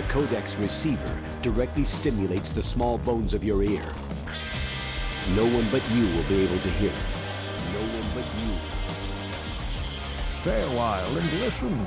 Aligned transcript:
The 0.00 0.08
Codex 0.08 0.56
receiver 0.58 1.14
directly 1.42 1.84
stimulates 1.84 2.52
the 2.52 2.62
small 2.62 2.96
bones 2.96 3.34
of 3.34 3.44
your 3.44 3.62
ear. 3.62 3.82
No 5.36 5.44
one 5.44 5.68
but 5.70 5.82
you 5.90 6.06
will 6.16 6.24
be 6.24 6.40
able 6.40 6.58
to 6.58 6.70
hear 6.70 6.88
it. 6.88 7.12
No 7.74 7.82
one 7.98 8.08
but 8.14 8.24
you. 8.40 8.54
Stay 10.26 10.62
a 10.62 10.68
while 10.68 11.18
and 11.18 11.40
listen. 11.40 11.86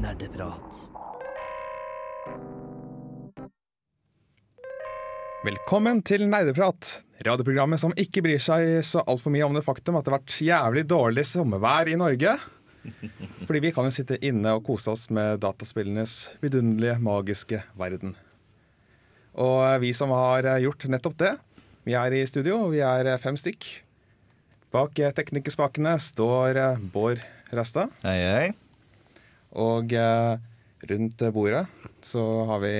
Nerdeprat. 0.00 0.78
Velkommen 5.44 6.02
til 6.02 6.28
Nerdeprat, 6.28 7.02
radioprogrammet 7.26 7.82
som 7.82 7.96
ikke 7.98 8.22
bryr 8.22 8.38
seg 8.38 8.78
så 8.86 9.02
altfor 9.02 9.34
mye 9.34 9.48
om 9.48 9.58
det 9.58 9.64
faktum 9.66 9.98
at 9.98 10.06
det 10.06 10.14
har 10.14 10.20
vært 10.20 10.38
jævlig 10.52 10.86
dårlig 10.86 11.26
sommervær 11.26 11.90
i 11.90 11.98
Norge. 11.98 12.38
Fordi 13.46 13.62
vi 13.64 13.72
kan 13.74 13.88
jo 13.88 13.94
sitte 13.94 14.18
inne 14.24 14.54
og 14.56 14.64
kose 14.66 14.92
oss 14.92 15.08
med 15.14 15.40
dataspillenes 15.44 16.14
vidunderlige, 16.42 16.98
magiske 17.02 17.62
verden. 17.78 18.14
Og 19.38 19.62
vi 19.82 19.92
som 19.94 20.10
har 20.14 20.48
gjort 20.62 20.88
nettopp 20.90 21.18
det, 21.20 21.34
vi 21.86 21.94
er 21.96 22.16
i 22.16 22.24
studio, 22.28 22.66
vi 22.72 22.82
er 22.84 23.10
fem 23.22 23.36
stykk. 23.38 23.68
Bak 24.74 24.98
teknikerspakene 25.16 25.94
står 26.02 26.58
Bård 26.92 27.22
Rasta. 27.56 27.86
Hei, 28.02 28.18
hei. 28.20 28.48
Og 29.56 29.94
eh, 29.96 30.34
rundt 30.90 31.22
bordet 31.32 31.64
så 32.04 32.24
har 32.50 32.60
vi 32.60 32.72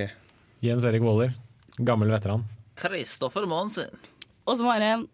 Jens 0.61 0.85
Erik 0.85 1.01
Våler, 1.01 1.33
gammel 1.79 2.11
veteran. 2.13 2.43
Kristoffer 2.79 3.47
Monsen. 3.49 3.89
Og 4.45 4.59
så 4.59 4.67
var 4.67 4.83
det 4.83 4.91
en 4.93 5.07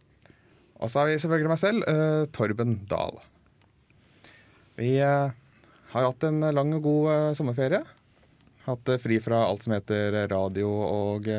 Og 0.75 0.89
så 0.91 0.99
har 0.99 1.07
vi 1.07 1.19
selvfølgelig 1.21 1.51
meg 1.53 1.61
selv, 1.61 1.85
eh, 1.87 2.25
Torben 2.35 2.75
Dahl. 2.89 3.21
Vi 4.75 4.95
eh, 4.99 5.31
har 5.93 6.07
hatt 6.09 6.25
en 6.27 6.41
lang 6.55 6.73
og 6.75 6.83
god 6.83 7.11
eh, 7.13 7.27
sommerferie. 7.37 7.83
Hatt 8.65 8.91
eh, 8.91 8.99
fri 9.01 9.19
fra 9.23 9.45
alt 9.47 9.63
som 9.65 9.75
heter 9.75 10.17
radio 10.31 10.69
og 10.69 11.29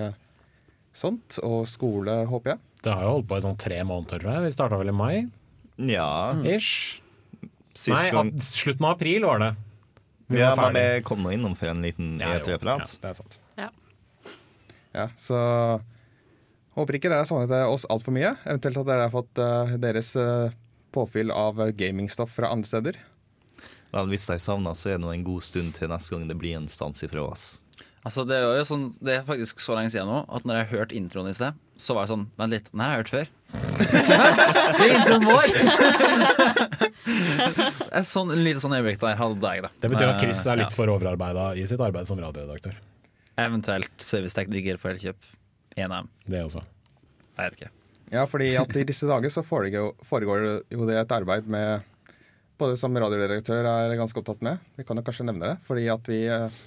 sånt. 0.97 1.39
Og 1.45 1.67
skole, 1.69 2.23
håper 2.31 2.55
jeg. 2.55 2.63
Det 2.87 2.95
har 2.95 3.05
jo 3.07 3.17
holdt 3.17 3.29
på 3.31 3.41
i 3.41 3.45
sånn 3.45 3.59
tre 3.61 3.81
måneder, 3.85 4.23
tror 4.23 4.37
jeg. 4.37 4.47
Vi 4.47 4.55
starta 4.55 4.79
vel 4.81 4.93
i 4.93 4.97
mai? 4.97 5.15
Ja, 5.77 6.37
Ish. 6.47 7.03
sist 7.77 7.93
Nei, 7.93 8.13
gang 8.15 8.31
at, 8.33 8.47
slutten 8.47 8.87
av 8.87 8.95
april 8.97 9.27
var 9.29 9.43
det. 9.43 9.51
Vi 10.33 10.41
Ja, 10.41 10.55
var 10.55 10.73
men 10.73 10.79
det 10.79 11.05
kom 11.07 11.21
nå 11.23 11.35
innom 11.35 11.57
for 11.59 11.71
en 11.71 11.83
liten 11.85 12.17
Ja. 12.23 12.39
E3-prat. 12.39 12.97
Ja, 12.97 13.03
det 13.03 13.11
er 13.13 13.19
sant. 13.21 13.37
Ja, 14.97 15.11
så 15.21 15.37
håper 16.77 16.97
ikke 16.97 17.11
dere 17.11 17.21
har 17.21 17.29
savnet 17.29 17.53
oss 17.69 17.85
altfor 17.93 18.15
mye. 18.17 18.31
Eventuelt 18.47 18.79
at 18.81 18.89
dere 18.89 19.05
har 19.05 19.13
fått 19.13 19.41
uh, 19.43 19.75
deres 19.81 20.15
uh, 20.17 20.49
påfyll 20.97 21.29
av 21.35 21.61
gamingstoff 21.77 22.33
fra 22.33 22.49
andre 22.55 22.71
steder. 22.71 22.99
Vel, 23.97 24.11
hvis 24.13 24.27
jeg 24.29 24.43
savner, 24.45 24.77
så 24.77 24.91
er 24.91 24.99
det 24.99 25.05
nå 25.07 25.13
en 25.15 25.25
god 25.25 25.45
stund 25.47 25.73
til 25.77 25.89
neste 25.89 26.13
gang 26.13 26.27
det 26.29 26.37
blir 26.37 26.59
en 26.59 26.69
stans 26.69 27.01
ifra 27.07 27.23
oss. 27.25 27.45
Altså, 28.07 28.23
det, 28.29 28.37
er 28.39 28.61
jo 28.61 28.67
sånn, 28.69 28.85
det 29.03 29.15
er 29.17 29.25
faktisk 29.27 29.59
så 29.63 29.75
lenge 29.75 29.91
siden 29.91 30.07
nå 30.07 30.21
at 30.31 30.45
når 30.47 30.61
jeg 30.61 30.69
hørte 30.75 30.95
introen 30.99 31.31
i 31.31 31.35
sted, 31.35 31.57
så 31.81 31.97
var 31.97 32.05
jeg 32.05 32.13
sånn 32.13 32.27
Vent 32.39 32.55
litt, 32.55 32.69
den 32.71 32.83
har 32.85 32.93
jeg 32.93 33.01
hørt 33.01 33.13
før. 33.15 33.27
det 34.77 34.85
er 34.85 34.93
introen 35.01 35.25
vår! 35.27 35.49
Et 37.97 38.07
sånn, 38.07 38.31
en 38.35 38.45
liten 38.45 38.63
sånn 38.63 38.77
øyeblikk 38.77 39.01
der 39.03 39.19
hadde 39.19 39.51
jeg, 39.57 39.65
da. 39.65 39.73
Det 39.83 39.91
betyr 39.91 40.13
at 40.13 40.23
Chris 40.23 40.45
er 40.45 40.61
litt 40.61 40.69
litt 40.69 40.77
for 40.77 40.93
overarbeida 40.93 41.49
i 41.59 41.65
sitt 41.69 41.83
arbeid 41.83 42.09
som 42.11 42.21
radioredaktør. 42.23 42.77
ja. 42.77 42.85
Eventuelt 43.47 43.93
servicetekniker 44.01 44.79
på 44.81 44.89
Elkjøp. 44.93 45.27
1M. 45.77 46.07
Det 46.25 46.39
også. 46.47 46.63
Jeg 47.37 47.43
vet 47.43 47.59
ikke. 47.59 47.73
Ja, 48.15 48.23
fordi 48.31 48.53
at 48.57 48.79
i 48.79 48.87
disse 48.89 49.09
dager 49.09 49.33
så 49.35 49.43
foregår, 49.45 49.93
foregår 50.07 50.47
jo 50.73 50.87
det 50.89 50.97
et 51.03 51.13
arbeid 51.13 51.51
med 51.51 51.85
Både 52.61 52.79
som 52.81 52.95
radiodirektør 52.97 53.67
er 53.69 53.97
ganske 53.99 54.21
opptatt 54.21 54.41
med. 54.45 54.63
Vi 54.79 54.87
kan 54.89 54.97
jo 54.97 55.05
kanskje 55.05 55.27
nevne 55.29 55.53
det. 55.53 55.57
Fordi 55.69 55.85
at 55.93 56.09
vi 56.09 56.23
eh, 56.33 56.63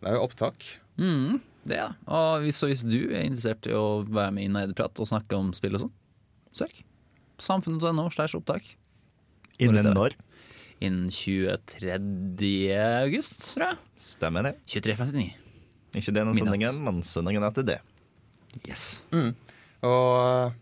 Det 0.00 0.10
er 0.10 0.16
jo 0.16 0.24
opptak. 0.24 0.64
Mm, 0.98 1.38
det 1.68 1.78
er. 1.78 1.94
Og 2.10 2.44
hvis, 2.44 2.58
så 2.58 2.70
hvis 2.70 2.82
du 2.86 2.98
er 3.12 3.26
interessert 3.28 3.68
i 3.70 3.74
å 3.76 4.02
være 4.08 4.34
med 4.36 4.48
i 4.48 4.52
Nerdeprat 4.52 4.98
og 5.02 5.08
snakke 5.10 5.38
om 5.38 5.52
spill 5.56 5.76
og 5.78 5.84
sånn, 5.84 5.92
søk. 6.56 6.80
Samfunnet.no 7.40 8.08
slash 8.12 8.36
opptak. 8.38 8.72
Innen 9.60 9.92
når? 9.94 10.16
Innen 10.80 11.10
23. 11.12 11.92
august, 13.04 13.44
tror 13.52 13.66
jeg. 13.68 13.78
Stemmer 14.00 14.48
det. 14.48 14.54
23.59. 14.72 15.28
Ikke 16.00 16.14
denne 16.16 16.32
søndagen, 16.38 16.80
men 16.86 17.02
søndagen 17.04 17.44
etter 17.44 17.66
det. 17.68 17.78
Yes. 18.64 19.02
Og 19.12 20.10
eh, 20.16 20.56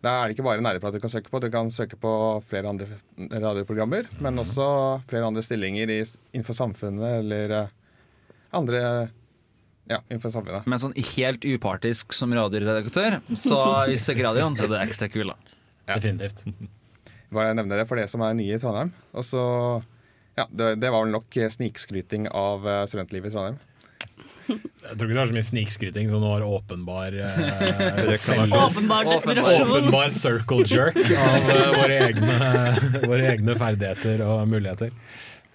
da 0.00 0.14
er 0.16 0.28
det 0.30 0.36
ikke 0.36 0.46
bare 0.46 0.62
nerdeprat 0.64 0.94
du 0.96 1.00
kan 1.02 1.12
søke 1.12 1.28
på. 1.32 1.40
Du 1.44 1.50
kan 1.52 1.68
søke 1.72 1.96
på 2.00 2.10
flere 2.48 2.70
andre 2.70 2.86
radioprogrammer, 3.28 4.08
men 4.24 4.40
også 4.40 4.66
flere 5.10 5.28
andre 5.28 5.42
stillinger 5.44 5.92
i, 5.92 5.98
innenfor 6.32 6.56
samfunnet 6.56 7.18
eller 7.20 7.56
eh, 7.58 7.72
andre 8.56 8.82
Ja, 9.90 9.98
innenfor 10.08 10.30
samfunnet. 10.32 10.68
Men 10.70 10.78
sånn 10.80 10.94
helt 11.16 11.44
upartisk 11.44 12.14
som 12.14 12.32
radioredaktør, 12.36 13.18
så 13.34 13.58
hvis 13.90 13.98
jeg 13.98 14.04
søker 14.04 14.28
radioen, 14.30 14.54
så 14.56 14.68
er 14.68 14.72
du 14.72 14.76
ekstra 14.80 15.08
kul, 15.10 15.32
da. 15.32 15.56
Definitivt. 15.90 16.44
Bare 17.34 17.56
nevne 17.58 17.76
det 17.78 17.88
for 17.90 17.98
det 17.98 18.06
som 18.10 18.22
er 18.22 18.36
nye 18.38 18.54
i 18.54 18.60
Trondheim. 18.62 18.92
Og 19.12 19.26
så 19.26 19.42
Ja, 20.38 20.46
det, 20.46 20.76
det 20.80 20.92
var 20.94 21.02
vel 21.04 21.12
nok 21.12 21.34
snikskryting 21.56 22.30
av 22.30 22.64
eh, 22.64 22.84
studentlivet 22.88 23.32
i 23.32 23.34
Trondheim. 23.34 23.58
Jeg 24.50 24.96
tror 24.98 25.06
ikke 25.06 25.14
det 25.14 25.20
var 25.20 25.30
så 25.30 25.36
mye 25.36 25.46
snikskryting 25.48 26.10
som 26.10 26.22
nå 26.24 26.30
var 26.32 26.44
åpenbar 26.46 27.16
eh, 27.16 27.40
åpenbar 28.10 29.10
desperasjon. 29.10 29.72
Åpenbar 29.76 30.14
circle 30.16 30.64
jerk 30.68 30.98
av 31.14 31.50
eh, 31.54 31.72
våre, 31.78 31.98
egne, 32.08 32.38
våre 33.10 33.28
egne 33.34 33.56
ferdigheter 33.60 34.24
og 34.26 34.44
muligheter. 34.50 34.94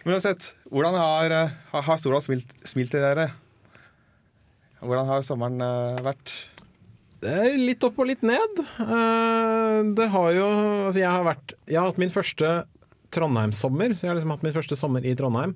Men 0.05 0.17
uansett, 0.19 0.51
hvordan 0.69 0.97
har, 1.01 1.33
eh, 1.33 1.55
har, 1.73 1.85
har 1.89 2.01
Stordal 2.01 2.21
smilt, 2.25 2.51
smilt 2.67 2.93
til 2.93 3.01
dere? 3.03 3.29
Hvordan 4.85 5.07
har 5.09 5.23
sommeren 5.25 5.61
eh, 5.65 6.03
vært? 6.05 6.35
Det 7.25 7.31
er 7.41 7.55
litt 7.57 7.81
opp 7.87 7.97
og 8.03 8.09
litt 8.11 8.21
ned. 8.27 8.59
Eh, 8.85 9.79
Det 9.97 10.07
har 10.13 10.31
jo 10.35 10.45
Altså, 10.85 10.99
jeg 11.01 11.09
har 11.09 11.23
vært 11.25 11.53
Jeg 11.65 11.79
har 11.79 11.87
hatt 11.89 11.97
min 12.01 12.11
første 12.13 12.51
Trondheim-sommer. 13.15 13.95
Så 13.95 14.05
jeg 14.05 14.11
har 14.11 14.19
liksom 14.19 14.33
hatt 14.35 14.43
min 14.45 14.55
første 14.55 14.77
sommer 14.79 15.05
i 15.07 15.15
Trondheim. 15.17 15.55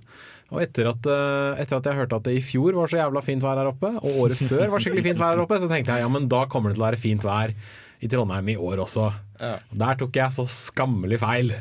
Og 0.49 0.63
etter 0.63 0.89
at, 0.89 1.09
eh, 1.11 1.61
etter 1.61 1.77
at 1.77 1.89
jeg 1.89 1.99
hørte 1.99 2.19
at 2.19 2.29
det 2.29 2.37
i 2.39 2.45
fjor 2.45 2.77
var 2.79 2.89
så 2.91 3.01
jævla 3.01 3.23
fint 3.25 3.43
vær 3.45 3.59
her 3.61 3.69
oppe, 3.69 3.91
og 3.99 4.23
året 4.25 4.39
før 4.39 4.71
var 4.71 4.81
skikkelig 4.83 5.05
fint 5.11 5.21
vær 5.21 5.35
her 5.35 5.43
oppe, 5.43 5.59
så 5.61 5.69
tenkte 5.69 5.93
jeg 5.93 6.05
ja, 6.05 6.09
men 6.11 6.29
da 6.31 6.45
kommer 6.49 6.71
det 6.71 6.79
til 6.79 6.85
å 6.85 6.89
være 6.89 7.01
fint 7.03 7.27
vær 7.27 7.53
i 7.99 8.07
Trondheim 8.09 8.49
i 8.53 8.57
år 8.57 8.81
også. 8.85 9.09
Ja. 9.41 9.57
Der 9.83 9.99
tok 9.99 10.15
jeg 10.15 10.35
så 10.35 10.47
skammelig 10.49 11.19
feil. 11.21 11.53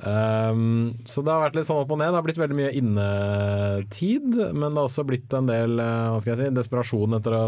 Um, 0.00 0.94
så 1.04 1.20
det 1.20 1.32
har 1.32 1.42
vært 1.42 1.58
litt 1.58 1.68
sånn 1.68 1.82
opp 1.82 1.90
og 1.92 1.98
ned. 2.00 2.08
Det 2.12 2.18
har 2.18 2.24
blitt 2.24 2.40
veldig 2.40 2.56
mye 2.56 2.72
innetid, 2.78 4.28
men 4.32 4.70
det 4.70 4.80
har 4.80 4.86
også 4.86 5.04
blitt 5.08 5.36
en 5.36 5.50
del 5.50 5.76
eh, 5.82 6.06
hva 6.14 6.22
skal 6.22 6.32
jeg 6.32 6.40
si, 6.40 6.54
desperasjon 6.56 7.18
etter 7.18 7.36
å 7.36 7.42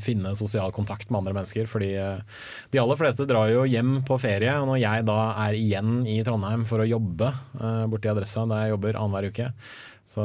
finne 0.00 0.32
sosial 0.38 0.72
kontakt 0.76 1.10
med 1.10 1.20
andre 1.20 1.36
mennesker. 1.36 1.68
Fordi 1.70 1.92
eh, 2.00 2.40
de 2.72 2.80
aller 2.80 3.00
fleste 3.00 3.28
drar 3.28 3.52
jo 3.52 3.66
hjem 3.68 3.98
på 4.08 4.18
ferie, 4.22 4.56
og 4.60 4.70
når 4.72 4.82
jeg 4.84 5.06
da 5.10 5.20
er 5.46 5.60
igjen 5.60 6.00
i 6.08 6.20
Trondheim 6.26 6.64
for 6.68 6.82
å 6.82 6.88
jobbe 6.88 7.30
uh, 7.60 7.84
borti 7.90 8.10
adressa 8.10 8.46
der 8.48 8.66
jeg 8.66 8.74
jobber 8.76 8.96
annenhver 8.96 9.30
uke, 9.30 9.50
så 10.10 10.24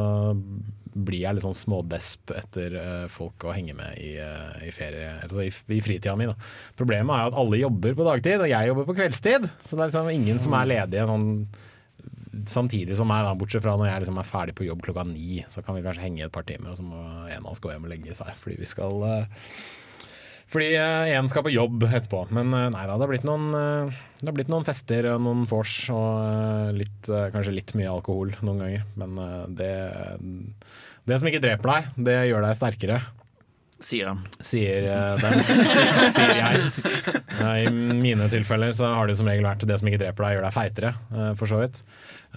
blir 0.96 1.26
jeg 1.26 1.36
litt 1.36 1.44
sånn 1.44 1.58
smådesp 1.58 2.32
etter 2.38 2.76
eh, 2.80 3.06
folk 3.12 3.44
å 3.46 3.54
henge 3.54 3.76
med 3.78 4.00
i, 4.00 4.16
eh, 4.24 4.66
i 4.66 4.72
ferie, 4.74 5.12
altså 5.26 5.44
i, 5.44 5.52
i 5.76 5.82
fritida 5.84 6.16
mi. 6.18 6.30
Da. 6.30 6.36
Problemet 6.80 7.14
er 7.14 7.30
at 7.30 7.40
alle 7.42 7.60
jobber 7.60 7.98
på 7.98 8.08
dagtid, 8.08 8.42
og 8.42 8.50
jeg 8.50 8.72
jobber 8.72 8.88
på 8.88 8.96
kveldstid. 9.02 9.50
Så 9.62 9.76
det 9.76 9.84
er 9.84 9.92
liksom 9.92 10.12
ingen 10.14 10.40
som 10.42 10.56
er 10.56 10.72
ledige 10.72 11.08
sånn 11.10 11.30
samtidig 12.46 12.98
som 12.98 13.08
meg, 13.10 13.24
da, 13.26 13.36
bortsett 13.38 13.64
fra 13.64 13.76
når 13.80 13.90
jeg 13.90 14.04
liksom 14.04 14.20
er 14.20 14.28
ferdig 14.28 14.56
på 14.58 14.68
jobb 14.68 14.84
klokka 14.86 15.06
ni. 15.10 15.40
Så 15.52 15.64
kan 15.66 15.78
vi 15.78 15.84
kanskje 15.86 16.06
henge 16.06 16.26
et 16.28 16.36
par 16.36 16.48
timer, 16.48 16.72
og 16.74 16.80
så 16.80 16.86
må 16.86 17.02
en 17.02 17.44
av 17.44 17.52
oss 17.54 17.62
gå 17.64 17.72
hjem 17.72 17.88
og 17.88 17.92
legge 17.92 18.16
seg. 18.18 18.32
Fordi 18.42 18.60
vi 18.62 18.70
skal 18.70 19.06
eh, 19.10 19.50
Fordi 20.56 20.70
én 21.12 21.28
skal 21.28 21.44
på 21.44 21.52
jobb 21.52 21.84
etterpå. 21.90 22.22
Men 22.36 22.54
eh, 22.56 22.70
nei 22.72 22.86
da, 22.88 22.96
det 22.96 23.04
har 23.04 23.12
blitt 23.12 23.28
noen, 23.28 23.50
eh, 23.60 23.98
det 24.22 24.30
har 24.30 24.38
blitt 24.38 24.52
noen 24.54 24.64
fester 24.68 25.10
noen 25.20 25.44
vors 25.52 25.74
og 25.92 26.22
eh, 26.22 26.70
litt, 26.80 27.10
eh, 27.12 27.28
kanskje 27.34 27.58
litt 27.58 27.74
mye 27.76 27.92
alkohol 27.92 28.32
noen 28.40 28.64
ganger. 28.64 28.86
Men 29.02 29.20
eh, 29.20 29.42
det, 29.60 29.74
det 31.12 31.20
som 31.20 31.28
ikke 31.28 31.44
dreper 31.44 31.74
deg, 31.74 31.90
det 32.08 32.18
gjør 32.30 32.48
deg 32.48 32.60
sterkere. 32.62 33.02
Sier 33.84 34.08
de. 34.08 34.44
Sier 34.46 34.86
uh, 34.88 35.18
den, 35.20 35.42
sier 36.16 36.38
jeg. 36.40 36.60
Eh, 37.42 37.66
I 37.66 37.72
mine 38.00 38.30
tilfeller 38.32 38.72
så 38.78 38.88
har 38.96 39.10
det 39.12 39.18
som 39.20 39.28
regel 39.28 39.44
vært 39.46 39.66
det 39.68 39.76
som 39.82 39.90
ikke 39.92 40.00
dreper 40.06 40.24
deg, 40.26 40.38
gjør 40.38 40.46
deg 40.48 40.54
feitere, 40.56 40.92
eh, 41.12 41.34
for 41.36 41.52
så 41.52 41.60
vidt. 41.60 41.82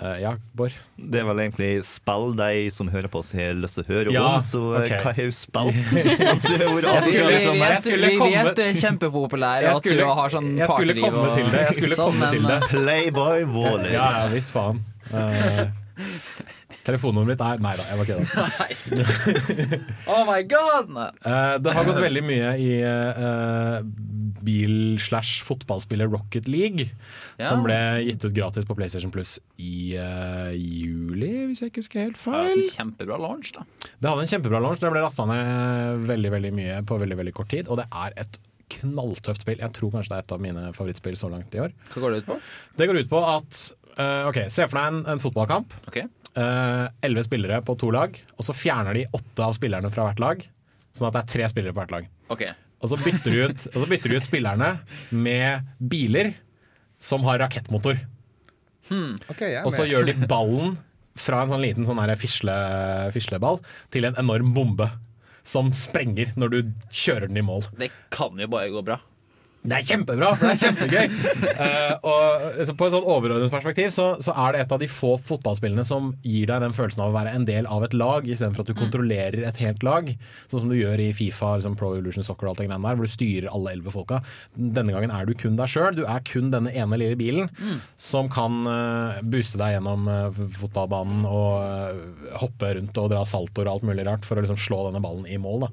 Eh, 0.02 0.16
ja, 0.24 0.32
Bård? 0.58 0.74
Det 0.98 1.22
er 1.22 1.28
vel 1.30 1.40
egentlig 1.44 1.70
spill 1.86 2.34
de 2.38 2.50
som 2.74 2.90
hører 2.90 3.10
på 3.10 3.22
oss 3.22 3.30
har 3.38 3.54
lyst 3.58 3.78
til 3.78 3.86
å 3.86 3.88
høre 3.92 4.12
Ja, 4.14 4.26
om, 4.34 4.44
så 4.46 4.64
okay. 4.80 4.98
hva 4.98 5.14
har 5.14 5.30
du 5.30 5.38
spilt? 5.38 5.80
Altså, 6.26 6.58
Jeg 6.58 7.06
skulle- 7.06 7.32
jeg 7.62 7.80
skulle 7.86 8.12
vi 8.12 8.34
vet 8.34 8.54
du 8.58 8.62
er 8.66 8.78
kjempepopulær, 8.82 9.70
og 9.70 9.78
at 9.80 9.90
du 9.94 10.04
har 10.20 10.34
sånn 10.34 10.52
jeg 10.58 10.70
skulle 10.70 10.94
partyliv 10.94 11.06
komme 11.06 11.24
og 11.24 11.34
til 11.38 11.50
det, 11.54 11.64
jeg 11.68 11.78
skulle 11.80 11.98
sånn, 12.02 12.14
komme 12.18 12.30
til 12.34 12.46
men, 12.46 12.54
det. 12.54 12.70
Playboy 12.74 13.46
Waller. 13.54 13.90
Ja, 13.94 14.10
ja 14.20 14.30
visst 14.34 14.50
faen. 14.54 14.82
Eh, 15.14 15.68
telefonnummeret 16.86 17.34
mitt 17.34 17.42
er 17.44 17.62
Nei 17.64 17.74
da, 17.78 17.86
jeg 17.90 17.98
var 17.98 18.08
kødda. 18.08 19.78
Oh 20.12 20.22
my 20.28 20.40
god! 20.48 20.92
Eh, 20.98 21.54
det 21.62 21.74
har 21.76 21.88
gått 21.88 22.00
veldig 22.02 22.22
mye 22.24 22.52
i 22.62 22.70
uh, 22.84 23.82
bil-slash-fotballspiller 24.46 26.08
Rocket 26.12 26.48
League. 26.48 26.88
Ja. 27.38 27.48
Som 27.50 27.64
ble 27.66 27.76
gitt 28.06 28.24
ut 28.24 28.34
gratis 28.36 28.66
på 28.68 28.76
PlayStation 28.78 29.12
Plus 29.14 29.36
i 29.60 29.96
uh, 29.98 30.50
juli, 30.54 31.32
hvis 31.50 31.62
jeg 31.62 31.72
ikke 31.72 31.84
husker 31.84 32.04
helt 32.06 32.18
Ja, 32.18 32.26
feil. 32.28 32.62
en 32.62 32.74
kjempebra 32.74 33.18
launch, 33.20 33.52
da. 33.56 33.64
Det 33.98 34.10
hadde 34.10 34.26
en 34.26 34.32
kjempebra 34.34 34.62
launch. 34.64 34.80
Det 34.82 34.92
ble 34.94 35.04
lasta 35.04 35.26
ned 35.28 36.06
veldig 36.08 36.34
veldig 36.38 36.52
mye 36.56 36.78
på 36.88 37.00
veldig 37.02 37.18
veldig 37.22 37.34
kort 37.36 37.50
tid. 37.52 37.68
Og 37.68 37.80
det 37.82 37.88
er 37.92 38.16
et 38.24 38.40
knalltøft 38.78 39.44
spill. 39.44 39.60
Jeg 39.62 39.72
tror 39.76 39.92
kanskje 39.94 40.12
det 40.12 40.18
er 40.18 40.24
et 40.26 40.36
av 40.36 40.42
mine 40.44 40.64
favorittspill 40.76 41.16
så 41.16 41.30
langt 41.32 41.54
i 41.56 41.62
år. 41.64 41.74
Hva 41.94 42.02
går 42.04 42.14
det 42.16 42.22
ut 42.22 42.30
på? 42.32 42.38
Det 42.80 42.88
går 42.90 42.98
ut 43.02 43.10
på 43.12 43.22
at 43.24 43.60
uh, 43.96 44.28
Ok, 44.28 44.42
Se 44.52 44.66
for 44.68 44.76
deg 44.80 44.90
en, 44.92 44.98
en 45.14 45.22
fotballkamp. 45.22 45.72
Ok, 45.88 46.02
Elleve 46.38 47.26
spillere 47.26 47.60
på 47.66 47.74
to 47.80 47.90
lag, 47.94 48.14
og 48.36 48.46
så 48.46 48.54
fjerner 48.56 48.96
de 48.96 49.06
åtte 49.16 49.44
av 49.44 49.56
spillerne 49.56 49.90
fra 49.94 50.08
hvert 50.08 50.22
lag. 50.22 50.42
Sånn 50.96 51.08
at 51.08 51.16
det 51.16 51.22
er 51.22 51.32
tre 51.34 51.48
spillere 51.52 51.74
på 51.74 51.82
hvert 51.82 51.94
lag. 51.94 52.10
Okay. 52.34 52.52
Og 52.78 52.92
så 52.92 52.98
bytter 53.00 53.34
du 53.34 53.38
ut, 53.48 53.64
og 53.72 53.80
så 53.82 53.88
bytter 53.90 54.12
du 54.12 54.18
ut 54.18 54.26
spillerne 54.26 54.68
med 55.10 55.66
biler 55.90 56.34
som 57.02 57.24
har 57.26 57.40
rakettmotor. 57.42 57.98
Hmm. 58.88 59.16
er 59.34 59.66
Og 59.66 59.74
så 59.74 59.86
gjør 59.86 60.08
de 60.08 60.14
ballen 60.30 60.76
fra 61.18 61.42
en 61.42 61.52
sånn 61.52 61.64
liten 61.64 61.86
sånn 61.88 62.00
fisle, 62.20 62.54
fisleball 63.14 63.60
til 63.94 64.08
en 64.08 64.18
enorm 64.20 64.54
bombe. 64.56 64.88
Som 65.48 65.70
sprenger 65.72 66.34
når 66.36 66.50
du 66.52 66.58
kjører 66.92 67.30
den 67.30 67.40
i 67.40 67.44
mål. 67.44 67.64
Det 67.80 67.88
kan 68.12 68.36
jo 68.36 68.50
bare 68.52 68.68
gå 68.68 68.82
bra. 68.84 68.98
Det 69.58 69.74
er 69.74 69.86
kjempebra, 69.88 70.28
for 70.38 70.46
det 70.46 70.54
er 70.54 70.60
kjempegøy. 70.62 71.16
uh, 71.58 71.94
og 72.08 72.44
altså, 72.62 72.74
På 72.78 72.86
et 72.86 72.94
sånn 72.94 73.08
overordnet 73.10 73.52
perspektiv 73.52 73.90
så, 73.94 74.06
så 74.22 74.34
er 74.46 74.54
det 74.54 74.62
et 74.62 74.74
av 74.74 74.80
de 74.80 74.88
få 74.90 75.16
fotballspillene 75.28 75.84
som 75.86 76.12
gir 76.22 76.46
deg 76.50 76.62
den 76.62 76.76
følelsen 76.76 77.02
av 77.04 77.10
å 77.10 77.16
være 77.16 77.34
en 77.34 77.46
del 77.48 77.66
av 77.66 77.84
et 77.84 77.96
lag, 77.98 78.28
istedenfor 78.28 78.64
at 78.64 78.70
du 78.70 78.78
kontrollerer 78.78 79.44
et 79.48 79.60
helt 79.60 79.84
lag. 79.86 80.08
Sånn 80.48 80.62
som 80.62 80.70
du 80.72 80.76
gjør 80.78 81.02
i 81.02 81.10
Fifa, 81.16 81.56
liksom 81.58 81.76
Pro 81.78 81.90
Evolution 81.96 82.26
Soccer 82.26 82.46
og 82.48 82.54
alt 82.54 82.62
det 82.62 82.68
greiene 82.68 82.86
der, 82.86 83.00
hvor 83.00 83.10
du 83.10 83.12
styrer 83.12 83.50
alle 83.50 83.74
elleve 83.74 83.94
folka. 83.94 84.22
Denne 84.54 84.94
gangen 84.94 85.12
er 85.14 85.28
du 85.28 85.34
kun 85.38 85.58
deg 85.58 85.72
sjøl. 85.72 85.98
Du 85.98 86.04
er 86.06 86.24
kun 86.28 86.52
denne 86.54 86.72
ene 86.72 87.00
lille 87.00 87.18
bilen 87.18 87.50
som 88.00 88.30
kan 88.32 88.62
uh, 88.68 89.18
booste 89.26 89.60
deg 89.60 89.74
gjennom 89.76 90.08
uh, 90.08 90.40
fotballbanen 90.60 91.26
og 91.28 92.38
hoppe 92.40 92.72
rundt 92.78 93.02
og 93.02 93.10
dra 93.12 93.24
saltoer 93.28 93.68
og 93.68 93.78
alt 93.78 93.88
mulig 93.90 94.06
rart 94.06 94.26
for 94.28 94.38
å 94.38 94.44
liksom 94.44 94.60
slå 94.60 94.84
denne 94.86 95.02
ballen 95.02 95.26
i 95.28 95.38
mål. 95.40 95.66
Da. 95.66 95.70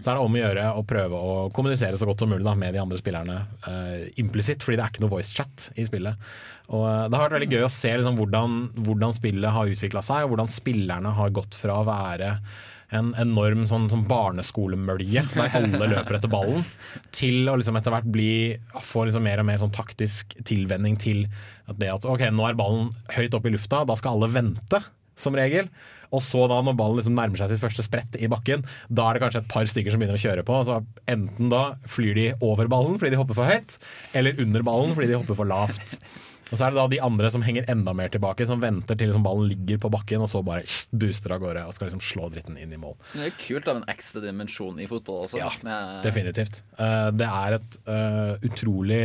Så 0.00 0.10
er 0.10 0.16
det 0.16 0.24
om 0.24 0.36
å 0.36 0.42
gjøre 0.42 0.68
å 0.80 0.84
prøve 0.88 1.20
å 1.20 1.36
kommunisere 1.54 2.00
så 2.00 2.08
godt 2.08 2.24
som 2.24 2.32
mulig 2.32 2.46
da, 2.46 2.56
med 2.58 2.74
de 2.74 2.82
andre 2.82 3.00
spillerne 3.00 3.35
uh, 3.38 4.06
implisitt, 4.20 4.64
fordi 4.64 4.78
det 4.78 4.84
er 4.84 4.94
ikke 4.94 5.04
noe 5.04 5.14
voice 5.16 5.34
chat 5.36 5.68
i 5.76 5.86
spillet. 5.88 6.30
Og 6.70 6.86
uh, 6.86 7.04
Det 7.08 7.16
har 7.18 7.26
vært 7.26 7.36
veldig 7.38 7.50
gøy 7.54 7.66
å 7.66 7.72
se 7.72 7.92
liksom, 7.92 8.16
hvordan, 8.20 8.56
hvordan 8.86 9.16
spillet 9.16 9.56
har 9.56 9.74
utvikla 9.74 10.04
seg, 10.06 10.24
og 10.24 10.34
hvordan 10.34 10.50
spillerne 10.52 11.12
har 11.18 11.36
gått 11.36 11.58
fra 11.58 11.80
å 11.80 11.86
være 11.88 12.32
en 12.94 13.10
enorm 13.18 13.64
sånn, 13.66 13.88
sånn 13.90 14.04
barneskolemølje 14.06 15.24
der 15.34 15.56
alle 15.58 15.90
løper 15.90 16.18
etter 16.18 16.30
ballen, 16.30 16.62
til 17.14 17.48
å 17.50 17.56
liksom 17.58 17.78
etter 17.80 17.94
hvert 17.94 18.10
bli, 18.14 18.30
få 18.78 19.06
liksom 19.08 19.26
mer 19.26 19.42
og 19.42 19.48
mer 19.48 19.62
sånn 19.62 19.74
taktisk 19.74 20.36
tilvenning 20.46 20.98
til 21.02 21.24
at 21.66 21.80
det 21.80 21.90
at 21.96 22.06
ok, 22.06 22.28
nå 22.30 22.46
er 22.46 22.58
ballen 22.58 22.92
høyt 23.16 23.34
oppe 23.34 23.50
i 23.50 23.56
lufta, 23.56 23.82
da 23.88 23.98
skal 23.98 24.18
alle 24.18 24.30
vente, 24.34 24.82
som 25.18 25.36
regel. 25.36 25.70
Og 26.16 26.24
så 26.24 26.46
da 26.50 26.60
når 26.64 26.78
ballen 26.78 27.00
liksom 27.00 27.18
nærmer 27.18 27.40
seg 27.40 27.52
sitt 27.52 27.62
første 27.62 27.84
sprett 27.86 28.16
i 28.18 28.30
bakken, 28.32 28.64
da 28.88 29.08
er 29.08 29.16
det 29.16 29.24
kanskje 29.26 29.42
et 29.44 29.50
par 29.52 29.68
stykker 29.70 29.92
som 29.92 30.02
begynner 30.02 30.18
å 30.18 30.24
kjøre 30.24 30.46
på. 30.46 30.60
Så 30.68 30.80
enten 31.12 31.52
da 31.52 31.64
flyr 31.90 32.16
de 32.16 32.30
over 32.44 32.70
ballen 32.72 32.96
fordi 33.00 33.14
de 33.14 33.20
hopper 33.20 33.38
for 33.38 33.50
høyt, 33.50 33.76
eller 34.16 34.40
under 34.42 34.64
ballen 34.66 34.96
fordi 34.96 35.12
de 35.12 35.20
hopper 35.20 35.38
for 35.38 35.50
lavt. 35.50 35.98
Og 36.50 36.58
så 36.58 36.66
er 36.66 36.74
det 36.74 36.78
da 36.78 36.86
de 36.90 37.00
andre 37.02 37.30
som 37.32 37.42
henger 37.42 37.66
enda 37.72 37.92
mer 37.96 38.10
tilbake, 38.12 38.46
som 38.46 38.60
venter 38.62 38.98
til 38.98 39.10
liksom 39.10 39.24
ballen 39.26 39.48
ligger 39.50 39.80
på 39.82 39.90
bakken, 39.90 40.22
og 40.22 40.30
så 40.30 40.42
bare 40.46 40.62
booster 40.94 41.34
av 41.34 41.42
gårde 41.42 41.64
og 41.66 41.74
skal 41.74 41.90
liksom 41.90 42.04
slå 42.04 42.28
dritten 42.30 42.58
inn 42.60 42.74
i 42.74 42.78
mål. 42.80 42.94
Men 43.14 43.24
det 43.24 43.30
er 43.32 43.38
kult 43.40 43.70
av 43.70 43.80
en 43.80 43.88
ekstra 43.90 44.22
dimensjon 44.22 44.78
i 44.82 44.86
fotball 44.90 45.24
også. 45.24 45.40
Ja, 45.40 45.50
med, 45.66 46.00
Definitivt. 46.06 46.60
Eh, 46.78 47.08
det 47.18 47.26
er 47.26 47.56
et 47.58 47.78
eh, 47.90 48.46
utrolig 48.46 49.02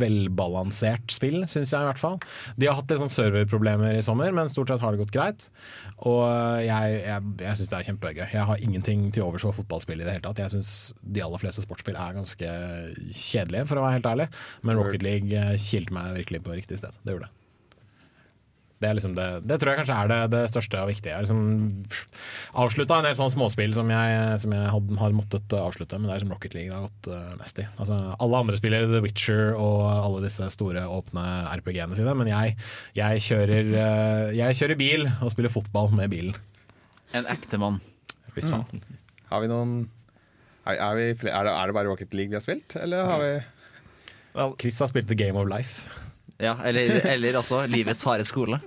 velbalansert 0.00 1.12
spill, 1.12 1.42
syns 1.44 1.74
jeg 1.74 1.84
i 1.84 1.90
hvert 1.90 2.00
fall. 2.00 2.18
De 2.56 2.70
har 2.70 2.78
hatt 2.78 2.88
litt 2.88 3.02
sånn 3.02 3.12
serverproblemer 3.12 3.98
i 3.98 4.04
sommer, 4.06 4.32
men 4.32 4.50
stort 4.52 4.72
sett 4.72 4.82
har 4.84 4.96
det 4.96 5.02
gått 5.02 5.14
greit. 5.14 5.48
Og 6.08 6.24
jeg, 6.64 6.96
jeg, 7.04 7.34
jeg 7.44 7.60
syns 7.60 7.72
det 7.74 7.78
er 7.78 7.88
kjempegøy. 7.90 8.24
Jeg 8.32 8.48
har 8.48 8.64
ingenting 8.64 9.04
til 9.12 9.26
overs 9.26 9.44
for 9.44 9.60
fotballspill 9.60 10.00
i 10.00 10.08
det 10.08 10.16
hele 10.16 10.24
tatt. 10.24 10.40
Jeg 10.40 10.56
syns 10.56 10.72
de 11.04 11.24
aller 11.24 11.42
fleste 11.42 11.66
sportsspill 11.66 12.00
er 12.00 12.16
ganske 12.16 12.56
kjedelige, 13.12 13.68
for 13.68 13.78
å 13.78 13.84
være 13.84 14.00
helt 14.00 14.10
ærlig. 14.14 14.28
Men 14.64 14.80
Rocket 14.80 15.04
League 15.04 15.36
eh, 15.36 15.54
kilte 15.60 15.94
meg 15.94 16.16
virkelig 16.22 16.42
på 16.46 16.56
riktig 16.62 16.80
sted. 16.80 16.98
Det 17.02 17.16
gjorde 17.16 17.28
det. 17.28 17.38
Det, 18.82 18.88
er 18.88 18.96
liksom 18.98 19.12
det, 19.14 19.26
det 19.46 19.60
tror 19.62 19.70
jeg 19.70 19.78
kanskje 19.78 19.96
er 20.02 20.08
det, 20.10 20.18
det 20.32 20.40
største 20.50 20.80
og 20.82 20.88
viktige. 20.90 21.12
Jeg 21.14 21.22
liksom 21.22 22.56
avslutta 22.58 22.96
en 22.98 23.06
del 23.06 23.14
sånne 23.14 23.34
småspill 23.36 23.76
som 23.76 23.92
jeg, 23.94 24.40
som 24.42 24.54
jeg 24.56 24.72
had, 24.74 24.90
har 24.98 25.14
måttet 25.14 25.54
avslutte, 25.54 26.00
men 26.00 26.10
det 26.10 26.16
er 26.16 26.24
som 26.24 26.34
Rocket 26.34 26.56
League 26.56 26.72
det 26.72 26.80
har 26.80 26.88
gått 26.88 27.10
uh, 27.12 27.36
mest 27.38 27.62
i. 27.62 27.68
Altså, 27.76 28.00
alle 28.26 28.40
andre 28.42 28.58
spiller 28.58 28.88
The 28.90 29.04
Witcher 29.04 29.54
og 29.54 29.86
alle 29.92 30.24
disse 30.26 30.50
store 30.50 30.82
åpne 30.90 31.24
RPG-ene 31.62 32.00
sine, 32.00 32.16
men 32.18 32.32
jeg, 32.32 32.58
jeg, 32.98 33.22
kjører, 33.28 33.70
uh, 33.70 34.34
jeg 34.34 34.58
kjører 34.58 34.82
bil 34.82 35.06
og 35.12 35.30
spiller 35.30 35.54
fotball 35.54 35.94
med 35.94 36.10
bilen. 36.10 36.42
En 37.14 37.30
ekte 37.30 37.62
mann. 37.62 37.78
Visst 38.34 38.50
faen. 38.50 38.82
Har 39.30 39.44
vi 39.44 39.52
noen 39.52 39.82
er, 40.66 40.74
er, 40.74 40.94
vi 40.98 41.10
flere, 41.22 41.38
er, 41.38 41.46
det, 41.46 41.54
er 41.54 41.70
det 41.70 41.78
bare 41.78 41.90
Rocket 41.90 42.14
League 42.18 42.34
vi 42.34 42.38
har 42.38 42.44
spilt, 42.44 42.74
eller 42.82 43.06
har 43.06 43.22
vi 43.22 43.34
Chris 44.58 44.78
har 44.80 44.88
spilt 44.90 45.10
The 45.10 45.18
Game 45.18 45.38
of 45.38 45.46
Life. 45.46 46.01
Ja, 46.42 46.56
eller, 46.66 46.98
eller 47.14 47.38
altså 47.40 47.62
livets 47.70 48.02
harde 48.08 48.26
skole. 48.28 48.58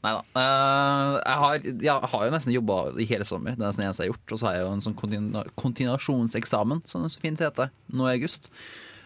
Nei 0.00 0.12
da. 0.16 0.20
jeg, 0.32 1.38
har, 1.42 1.64
jeg 1.84 2.10
har 2.12 2.22
jo 2.24 2.32
nesten 2.32 2.54
jobba 2.54 2.76
i 3.02 3.06
hele 3.10 3.26
sommer. 3.28 3.56
Det 3.56 3.60
er 3.60 3.66
nesten 3.66 3.82
det 3.82 3.88
eneste 3.90 4.04
jeg 4.04 4.08
har 4.08 4.14
gjort. 4.14 4.32
Og 4.32 4.40
så 4.40 4.48
har 4.48 4.54
jeg 4.56 4.64
jo 4.64 4.70
en 4.72 4.84
sånn 4.86 4.96
kontina 4.96 5.42
kontinuasjonseksamen, 5.60 6.80
som 6.88 7.04
det 7.04 7.10
så 7.12 7.20
fint 7.20 7.42
heter, 7.44 7.72
nå 7.92 8.08
i 8.08 8.14
august. 8.14 8.48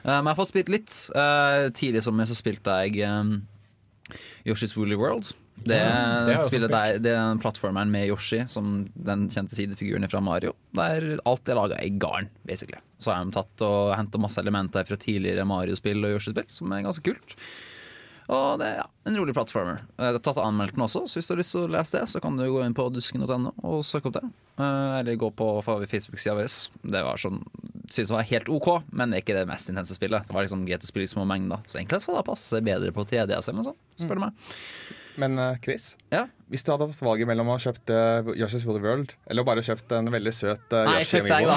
Uh, 0.04 0.20
men 0.20 0.28
jeg 0.28 0.30
har 0.30 0.38
fått 0.38 0.52
spilt 0.52 0.70
litt. 0.70 0.98
Uh, 1.16 1.72
tidlig 1.74 2.04
i 2.04 2.06
sommer 2.06 2.28
så 2.30 2.36
spilte 2.38 2.76
jeg 2.84 3.08
um, 3.10 3.40
Yoshi's 4.46 4.76
Woolly 4.78 4.98
World. 5.00 5.32
Det, 5.68 5.78
Ja, 5.80 6.24
det 6.50 6.68
der, 6.68 6.98
det 7.02 7.12
er 7.16 7.42
plattformeren 7.42 7.92
med 7.92 8.08
Yoshi, 8.10 8.42
som 8.50 8.86
den 8.94 9.28
kjente 9.32 9.56
sidefiguren 9.56 10.06
fra 10.10 10.20
Mario. 10.24 10.54
Der 10.76 11.14
alt 11.24 11.48
er 11.48 11.58
laga 11.58 11.82
i 11.84 11.90
garn, 11.90 12.30
basically. 12.48 12.80
Så 12.98 13.12
har 13.12 13.24
de 13.24 13.34
tatt 13.36 13.64
og 13.66 13.94
henta 13.98 14.20
masse 14.20 14.40
elementer 14.42 14.86
fra 14.88 14.98
tidligere 15.00 15.46
Mario-spill 15.48 16.04
og 16.04 16.16
Yoshi-spill, 16.18 16.50
som 16.52 16.72
er 16.72 16.84
ganske 16.86 17.04
kult. 17.06 17.38
Og 18.32 18.56
det 18.56 18.70
er 18.70 18.78
ja, 18.78 18.84
en 19.04 19.18
rolig 19.20 19.34
plattformer. 19.36 19.82
Jeg 19.98 20.14
har 20.16 20.20
tatt 20.24 20.38
anmeldt 20.40 20.76
den 20.76 20.84
også, 20.86 21.02
så 21.10 21.18
hvis 21.18 21.28
du 21.28 21.34
har 21.34 21.40
lyst 21.42 21.52
til 21.52 21.66
å 21.66 21.72
lese 21.74 21.98
det, 21.98 22.06
så 22.08 22.22
kan 22.24 22.38
du 22.38 22.44
gå 22.48 22.62
inn 22.64 22.76
på 22.76 22.86
dusken.no 22.94 23.52
og 23.60 23.82
søke 23.84 24.08
opp 24.08 24.16
det. 24.16 24.24
Eh, 24.56 24.92
Eller 25.02 25.18
gå 25.20 25.28
på 25.36 25.48
Facebook-sida 25.66 26.36
vår. 26.38 26.48
Det 26.94 27.04
var 27.04 27.20
sånn 27.20 27.42
Synes 27.84 28.08
det 28.08 28.14
var 28.16 28.24
helt 28.30 28.48
OK, 28.48 28.68
men 28.96 29.12
det 29.12 29.18
er 29.18 29.22
ikke 29.26 29.34
det 29.36 29.48
mest 29.50 29.68
intense 29.68 29.94
spillet. 29.94 30.24
Det 30.24 30.32
var 30.32 30.46
liksom 30.46 30.62
greit 30.64 30.82
å 30.82 30.88
spille 30.88 31.04
i 31.04 31.10
små 31.10 31.26
mengder. 31.28 31.60
Så 31.68 31.76
egentlig 31.76 32.00
så 32.00 32.14
det 32.16 32.22
passer 32.26 32.56
det 32.56 32.64
bedre 32.70 32.94
på 32.96 33.04
3DS 33.04 33.50
eller 33.50 33.58
noe 33.60 33.66
sånt, 33.66 33.82
spør 34.00 34.16
du 34.16 34.22
meg. 34.24 34.46
Men 35.20 35.38
eh, 35.38 35.56
Chris, 35.62 35.96
Ja. 36.12 36.24
hvis 36.50 36.64
du 36.66 36.70
hadde 36.72 36.86
fått 36.90 37.02
valget 37.06 37.28
mellom 37.28 37.48
å 37.50 37.56
ha 37.56 37.62
kjøpt 37.62 37.90
uh, 37.94 38.32
Yoshi's 38.38 38.64
Woolly 38.66 38.82
World 38.82 39.14
eller 39.30 39.46
bare 39.46 39.62
kjøpt 39.64 39.92
en 39.96 40.10
veldig 40.12 40.32
søt 40.34 40.74
uh, 40.74 40.84
Nei, 40.88 41.00
Yoshi 41.02 41.22
deg, 41.24 41.46
da. 41.48 41.56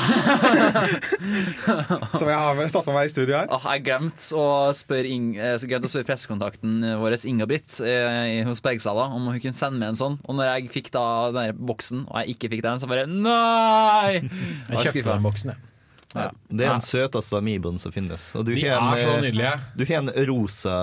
som 2.20 2.30
jeg 2.30 2.38
har 2.38 2.62
tatt 2.74 2.90
med 2.90 2.96
meg 2.96 3.10
i 3.10 3.14
studio 3.14 3.38
her 3.40 3.52
Oh, 3.54 3.66
jeg 3.74 3.86
glemte 3.88 4.28
å 4.38 4.46
spørre, 4.78 5.10
spør, 5.10 5.78
eh, 5.78 5.88
spørre 5.90 6.08
pressekontakten 6.08 6.80
vår 7.02 7.18
Inga-Britt 7.30 7.80
eh, 7.86 8.44
hos 8.48 8.62
Bergsala 8.66 9.10
om 9.16 9.30
hun 9.32 9.42
kunne 9.42 9.58
sende 9.58 9.82
med 9.82 9.94
en 9.94 10.00
sånn. 10.00 10.20
Og 10.28 10.38
når 10.38 10.52
jeg 10.54 10.72
fikk 10.74 10.92
da 10.96 11.06
den 11.36 11.58
boksen, 11.68 12.06
og 12.08 12.22
jeg 12.22 12.36
ikke 12.38 12.52
fikk 12.56 12.64
den, 12.66 12.82
så 12.82 12.90
bare 12.90 13.08
Nei! 13.10 14.22
Jeg 14.22 14.92
kjøpte 14.92 15.10
den 15.10 15.26
boksen, 15.26 15.54
jeg. 15.54 15.77
Ja. 16.16 16.30
det 16.50 16.64
er 16.66 16.72
den 16.78 16.82
søteste 16.86 17.38
amiboen 17.38 17.78
som 17.82 17.92
finnes. 17.92 18.30
Og 18.38 18.46
du 18.48 18.54
De 18.56 18.64
har 18.68 18.96
er 18.96 19.02
så 19.04 19.16
en, 19.18 19.24
nydelige. 19.28 19.54
du 19.76 19.84
har 19.90 19.98
en 20.04 20.12
rosa 20.30 20.76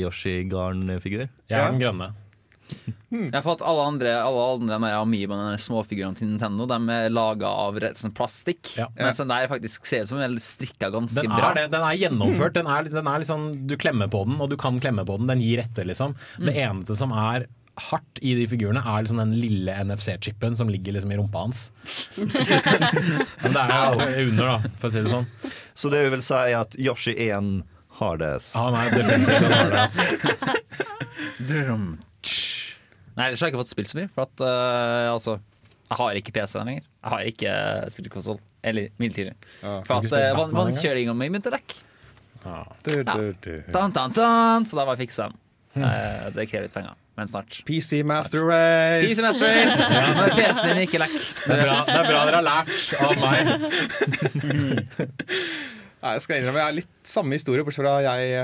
Yoshi-garnfigur. 0.00 1.28
Jeg 1.48 1.58
er 1.60 1.70
den 1.72 1.80
grønne. 1.82 2.12
Jeg 3.14 3.30
har 3.36 3.44
fått 3.44 3.60
alle 3.62 3.82
andre, 3.86 4.12
alle 4.24 4.44
andre 4.56 4.78
med 4.82 4.94
Amiiboene, 4.96 5.50
de 5.54 5.60
småfigurene 5.62 6.16
til 6.18 6.30
Nintendo, 6.32 6.64
de 6.66 6.78
er 6.90 7.12
laga 7.12 7.46
av 7.46 7.76
sånn 7.94 8.14
plastikk. 8.16 8.72
Ja. 8.80 8.88
Mens 8.98 9.20
den 9.20 9.28
der 9.30 9.46
faktisk 9.52 9.86
ser 9.86 10.02
ut 10.02 10.10
som 10.10 10.18
den 10.18 10.32
er 10.34 10.42
strikka 10.42 10.88
ganske 10.90 11.22
Den 11.22 11.30
bra. 11.30 11.52
det, 11.54 11.68
den 11.70 11.84
er 11.84 11.98
gjennomført. 12.00 12.56
Den 12.56 12.66
er, 12.66 12.88
den 12.90 13.06
er 13.12 13.26
sånn, 13.28 13.44
du 13.68 13.76
klemmer 13.78 14.10
på 14.10 14.24
den, 14.26 14.40
og 14.42 14.50
du 14.50 14.56
kan 14.58 14.80
klemme 14.82 15.04
på 15.06 15.18
den. 15.20 15.28
Den 15.30 15.44
gir 15.44 15.62
etter, 15.62 15.86
liksom. 15.86 16.16
Det 16.40 16.56
eneste 16.56 16.96
som 16.98 17.12
er 17.14 17.46
hardt 17.74 18.20
i 18.22 18.34
de 18.38 18.46
figurene, 18.48 18.80
er 18.80 19.02
liksom 19.02 19.18
den 19.18 19.34
lille 19.38 19.74
NFC-chipen 19.84 20.54
som 20.58 20.70
ligger 20.70 20.94
liksom 20.94 21.12
i 21.12 21.18
rumpa 21.18 21.44
hans. 21.46 21.66
Men 22.16 23.56
det 23.56 23.62
er 23.62 23.74
altså 23.74 24.06
under, 24.22 24.44
da, 24.44 24.74
for 24.78 24.88
å 24.88 24.94
si 24.94 25.02
det 25.02 25.12
sånn. 25.12 25.26
Så 25.74 25.90
det 25.92 26.04
vil 26.14 26.22
si 26.24 26.42
at 26.54 26.76
Yoshi 26.78 27.16
er 27.26 27.36
en 27.40 27.54
hardass? 27.98 28.52
Han 28.58 28.76
er 28.78 28.94
definitivt 28.94 29.48
en 29.48 29.56
hardass. 29.58 29.98
Drum. 31.48 31.88
Nei, 33.14 33.28
ellers 33.28 33.42
har 33.42 33.48
jeg 33.48 33.54
ikke 33.54 33.62
fått 33.62 33.74
spilt 33.74 33.90
så 33.90 33.98
mye. 34.00 34.10
For 34.14 34.26
at 34.26 34.42
uh, 34.42 35.12
altså 35.12 35.36
Jeg 35.90 35.98
har 36.00 36.18
ikke 36.18 36.34
PC 36.34 36.58
lenger. 36.62 36.86
Jeg 36.86 37.12
har 37.14 37.30
ikke 37.30 37.54
uh, 37.54 37.86
spilt 37.94 38.10
konsoll. 38.14 38.40
Eller 38.64 38.90
midlertidig. 39.02 39.34
Ja. 39.62 39.80
For 39.86 39.98
at 39.98 40.10
uh, 40.10 40.18
engang? 40.32 40.56
vannkjølinga 40.58 41.14
mi 41.18 41.30
begynte 41.30 41.52
å 41.52 41.56
lekke. 41.58 41.80
så 44.68 44.78
da 44.78 44.84
var 44.84 44.96
jeg 44.96 45.06
fiksa 45.06 45.30
den. 45.30 45.40
Uh, 45.74 46.30
det 46.34 46.46
krever 46.50 46.68
litt 46.68 46.74
penger, 46.74 46.94
men 47.14 47.28
snart. 47.30 47.60
PC 47.68 48.00
Master 48.06 48.42
Race 48.48 49.06
PC 49.06 49.22
Master 49.22 49.46
Race! 49.46 49.86
PC-en 50.34 50.74
din 50.74 50.84
ikke 50.88 50.98
lekk. 51.02 51.14
Det 51.44 51.58
bra, 51.60 51.76
det 51.86 51.94
er 52.00 52.08
bra 52.10 52.22
dere 52.26 52.40
har 52.40 52.46
lært 52.48 52.72
av 52.98 53.12
meg. 53.22 53.40
Jeg 56.04 56.20
skal 56.20 56.36
innrømme 56.36 56.60
jeg 56.60 56.68
har 56.68 56.74
litt 56.76 56.96
samme 57.08 57.32
historie, 57.38 57.64
bortsett 57.64 57.80
fra 57.86 57.94
jeg 58.04 58.42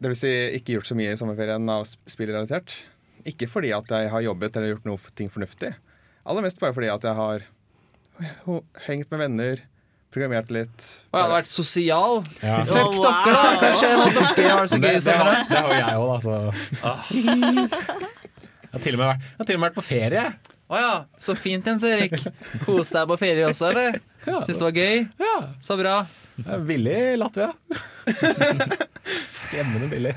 det 0.00 0.08
vil 0.12 0.16
si, 0.16 0.30
ikke 0.56 0.74
gjort 0.78 0.88
så 0.88 0.94
mye 0.96 1.12
i 1.12 1.18
sommerferien 1.20 1.68
av 1.72 1.82
sp- 1.88 2.00
spillrelatert. 2.08 2.72
Ikke 3.28 3.48
fordi 3.52 3.70
at 3.76 3.88
jeg 3.92 4.08
har 4.12 4.24
jobbet 4.24 4.56
eller 4.56 4.72
gjort 4.74 4.88
noe 4.88 5.12
ting 5.18 5.28
fornuftig. 5.32 5.70
Aller 6.24 6.44
mest 6.46 6.60
bare 6.62 6.72
fordi 6.76 6.88
at 6.92 7.04
jeg 7.04 7.16
har 7.18 7.44
hengt 8.86 9.10
med 9.12 9.22
venner, 9.26 9.60
programmert 10.16 10.50
litt. 10.56 10.86
Og 11.12 11.18
jeg 11.18 11.26
hadde 11.26 11.36
vært 11.36 11.52
sosial. 11.52 12.18
Ja. 12.40 12.56
Fuck 12.64 12.96
Wow. 12.96 13.04
dere, 13.04 13.36
da! 13.36 13.54
Kanskje 13.62 13.86
jeg 13.86 13.96
dere 14.00 14.50
har 14.56 14.64
det 14.64 14.72
så 14.72 14.80
Det, 14.80 14.90
gøy 14.90 15.00
det, 15.06 15.16
har, 15.20 15.32
det 15.50 15.60
har 15.60 15.70
jo 15.70 15.78
jeg 15.78 15.96
òg, 16.00 16.08
da. 16.10 16.18
Så. 16.26 16.34
Jeg 18.66 18.72
har, 18.72 18.82
til 18.84 18.96
og 18.96 19.00
med 19.00 19.06
vært, 19.08 19.24
jeg 19.24 19.38
har 19.40 19.48
til 19.48 19.56
og 19.56 19.60
med 19.60 19.66
vært 19.68 19.76
på 19.78 19.84
ferie. 19.86 20.26
Å 20.66 20.78
ja, 20.82 20.94
så 21.22 21.36
fint 21.38 21.68
Jens 21.70 21.84
Erik. 21.86 22.16
Kos 22.66 22.90
deg 22.96 23.06
på 23.12 23.16
ferie 23.20 23.44
også, 23.46 23.68
eller? 23.70 24.00
Ja. 24.26 24.40
Syns 24.42 24.58
det 24.58 24.64
var 24.66 24.74
gøy? 24.80 25.04
Ja, 25.22 25.34
Så 25.62 25.76
bra. 25.78 25.92
Billig 26.66 26.96
i 27.12 27.16
Latvia. 27.20 27.52
Skremmende 29.30 29.88
billig. 29.92 30.14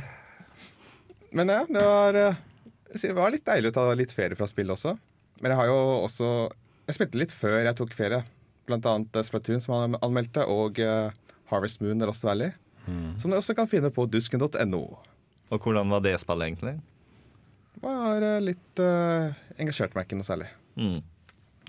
Men 1.38 1.52
ja, 1.54 1.60
det 1.70 1.84
var, 1.86 2.18
eh, 2.18 2.40
det 2.98 3.14
var 3.14 3.32
litt 3.36 3.46
deilig 3.46 3.70
å 3.72 3.76
ta 3.78 3.86
litt 4.00 4.14
ferie 4.18 4.36
fra 4.40 4.48
spill 4.50 4.74
også. 4.74 4.96
Men 5.44 5.54
jeg 5.54 5.60
har 5.62 5.70
jo 5.70 5.78
også 6.04 6.30
Jeg 6.90 6.98
spilte 6.98 7.20
litt 7.22 7.32
før 7.32 7.60
jeg 7.62 7.78
tok 7.78 7.94
ferie. 7.96 8.24
Annet 8.76 9.16
eh, 9.16 9.26
Splatoon, 9.26 9.62
som 9.64 9.76
han 9.76 10.00
anmeldte, 10.06 10.46
og 10.50 10.80
eh, 10.84 11.12
Harvest 11.52 11.82
Moon 11.82 12.06
Lost 12.06 12.26
Valley. 12.28 12.54
Som 13.22 13.30
du 13.30 13.38
også 13.38 13.54
kan 13.54 13.68
finne 13.70 13.92
på 13.94 14.06
dusken.no. 14.10 14.82
Og 15.50 15.62
hvordan 15.62 15.92
var 15.94 16.02
det 16.06 16.16
spillet, 16.22 16.48
egentlig? 16.48 16.76
Var 17.84 18.26
eh, 18.26 18.42
litt 18.44 18.82
uh, 18.82 19.32
engasjert 19.62 19.96
meg 19.96 20.08
ikke 20.08 20.20
noe 20.20 20.28
særlig. 20.28 20.50
Mm. 20.80 21.00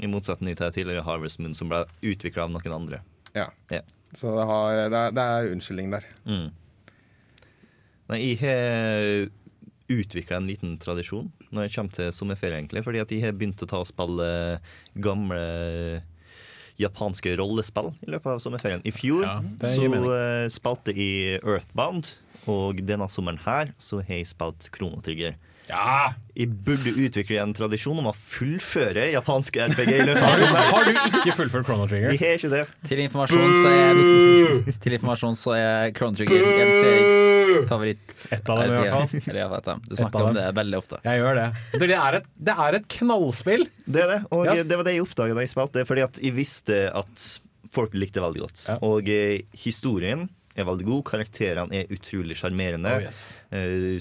I 0.00 0.10
motsetning 0.10 0.56
til 0.56 0.72
tidligere 0.74 1.04
Harvest 1.06 1.40
Moon, 1.42 1.56
som 1.56 1.70
ble 1.70 1.84
utvikla 2.00 2.46
av 2.46 2.54
noen 2.54 2.76
andre. 2.76 3.02
Ja. 3.36 3.50
Yeah. 3.70 3.84
Så 4.16 4.32
det, 4.34 4.46
har, 4.48 4.78
det, 4.90 5.00
er, 5.00 5.12
det 5.14 5.26
er 5.26 5.52
unnskyldning 5.54 5.92
der. 5.94 6.06
Mm. 6.26 6.48
Nei, 8.10 8.18
jeg 8.24 8.40
har 8.42 9.28
utvikla 9.90 10.38
en 10.38 10.48
liten 10.48 10.76
tradisjon 10.82 11.28
når 11.50 11.66
jeg 11.66 11.74
kommer 11.76 11.94
til 11.94 12.12
sommerferie, 12.14 12.58
egentlig. 12.58 12.82
Fordi 12.86 13.02
at 13.02 13.12
jeg 13.14 13.24
har 13.24 13.36
begynt 13.36 13.62
å 13.62 13.68
ta 13.70 13.80
og 13.82 13.88
spille 13.88 14.30
gamle 15.02 15.40
japanske 16.80 17.36
rollespill 17.40 17.92
i 18.06 18.10
løpet 18.14 18.34
av 18.36 18.42
sommerferien. 18.42 18.82
I 18.88 18.92
fjor 18.94 19.26
Ja, 19.26 19.36
så 19.68 19.86
uh, 19.86 20.48
spilte 20.52 20.94
jeg 20.96 21.40
Earthbound, 21.44 22.14
og 22.50 22.80
denne 22.88 23.08
sommeren 23.12 23.40
her 23.44 23.74
så 23.80 24.00
har 24.02 24.20
jeg 24.22 24.30
spilt 24.32 24.70
Kronotrigger. 24.74 25.36
Ja! 25.70 26.12
Jeg 26.34 26.50
burde 26.64 26.92
utvikle 26.98 27.38
en 27.42 27.52
tradisjon 27.54 27.98
om 28.00 28.08
å 28.10 28.14
fullføre 28.16 29.10
japanske 29.12 29.66
RPG 29.70 29.92
i 29.92 30.06
løpet 30.08 30.22
av 30.24 30.32
Har 30.32 30.38
du, 30.38 30.44
sommeren. 30.46 30.70
har 30.72 30.88
du 30.88 31.18
ikke 31.20 31.36
fullført 31.36 31.68
Chrono 31.68 31.86
Trigger? 31.90 32.14
Jeg 32.16 32.22
har 32.22 32.40
ikke 32.40 32.52
det. 32.54 32.62
Til 32.88 33.04
informasjon 33.04 33.54
så 33.60 33.74
er 33.74 34.00
Til 34.86 34.96
informasjon 34.98 35.38
så 35.38 35.54
er 35.58 35.94
Chrono 35.96 36.18
Trigger 36.18 36.48
en 36.48 36.74
Eriks 36.80 37.39
favoritt. 37.68 38.14
Et 38.32 38.50
av 38.50 38.58
dem, 38.60 38.70
i 38.70 38.80
hvert 38.80 38.94
fall. 38.94 39.20
Eller, 39.30 39.40
ja. 39.40 39.76
Du 39.88 39.94
snakker 39.98 40.26
om 40.30 40.34
det 40.38 40.46
veldig 40.58 40.78
ofte. 40.80 41.00
Jeg 41.04 41.20
gjør 41.22 41.38
det. 41.40 41.46
Det 41.84 41.90
er 41.98 42.18
et, 42.20 42.26
det 42.50 42.56
er 42.66 42.78
et 42.80 42.88
knallspill. 42.96 43.66
Det 43.86 44.02
er 44.04 44.10
det, 44.14 44.18
og 44.32 44.46
Ja. 44.46 44.54
det 44.62 44.76
var 44.80 44.84
det 44.88 44.94
jeg 44.96 45.04
oppdaga 45.06 45.34
da 45.38 45.44
jeg 45.46 45.52
spilte, 45.54 45.84
fordi 45.88 46.04
at 46.06 46.20
jeg 46.22 46.34
visste 46.36 46.80
at 46.94 47.26
folk 47.70 47.92
likte 47.94 48.18
det 48.20 48.24
veldig 48.26 48.40
godt. 48.46 48.64
Ja. 48.68 48.78
Og 48.82 49.08
eh, 49.08 49.42
historien 49.66 50.28
er 50.58 50.66
veldig 50.66 50.84
god, 50.88 51.04
karakterene 51.12 51.72
er 51.82 51.92
utrolig 51.94 52.36
sjarmerende. 52.40 52.90
Oh, 52.96 53.04
yes. 53.06 53.32
Eh, 53.54 54.00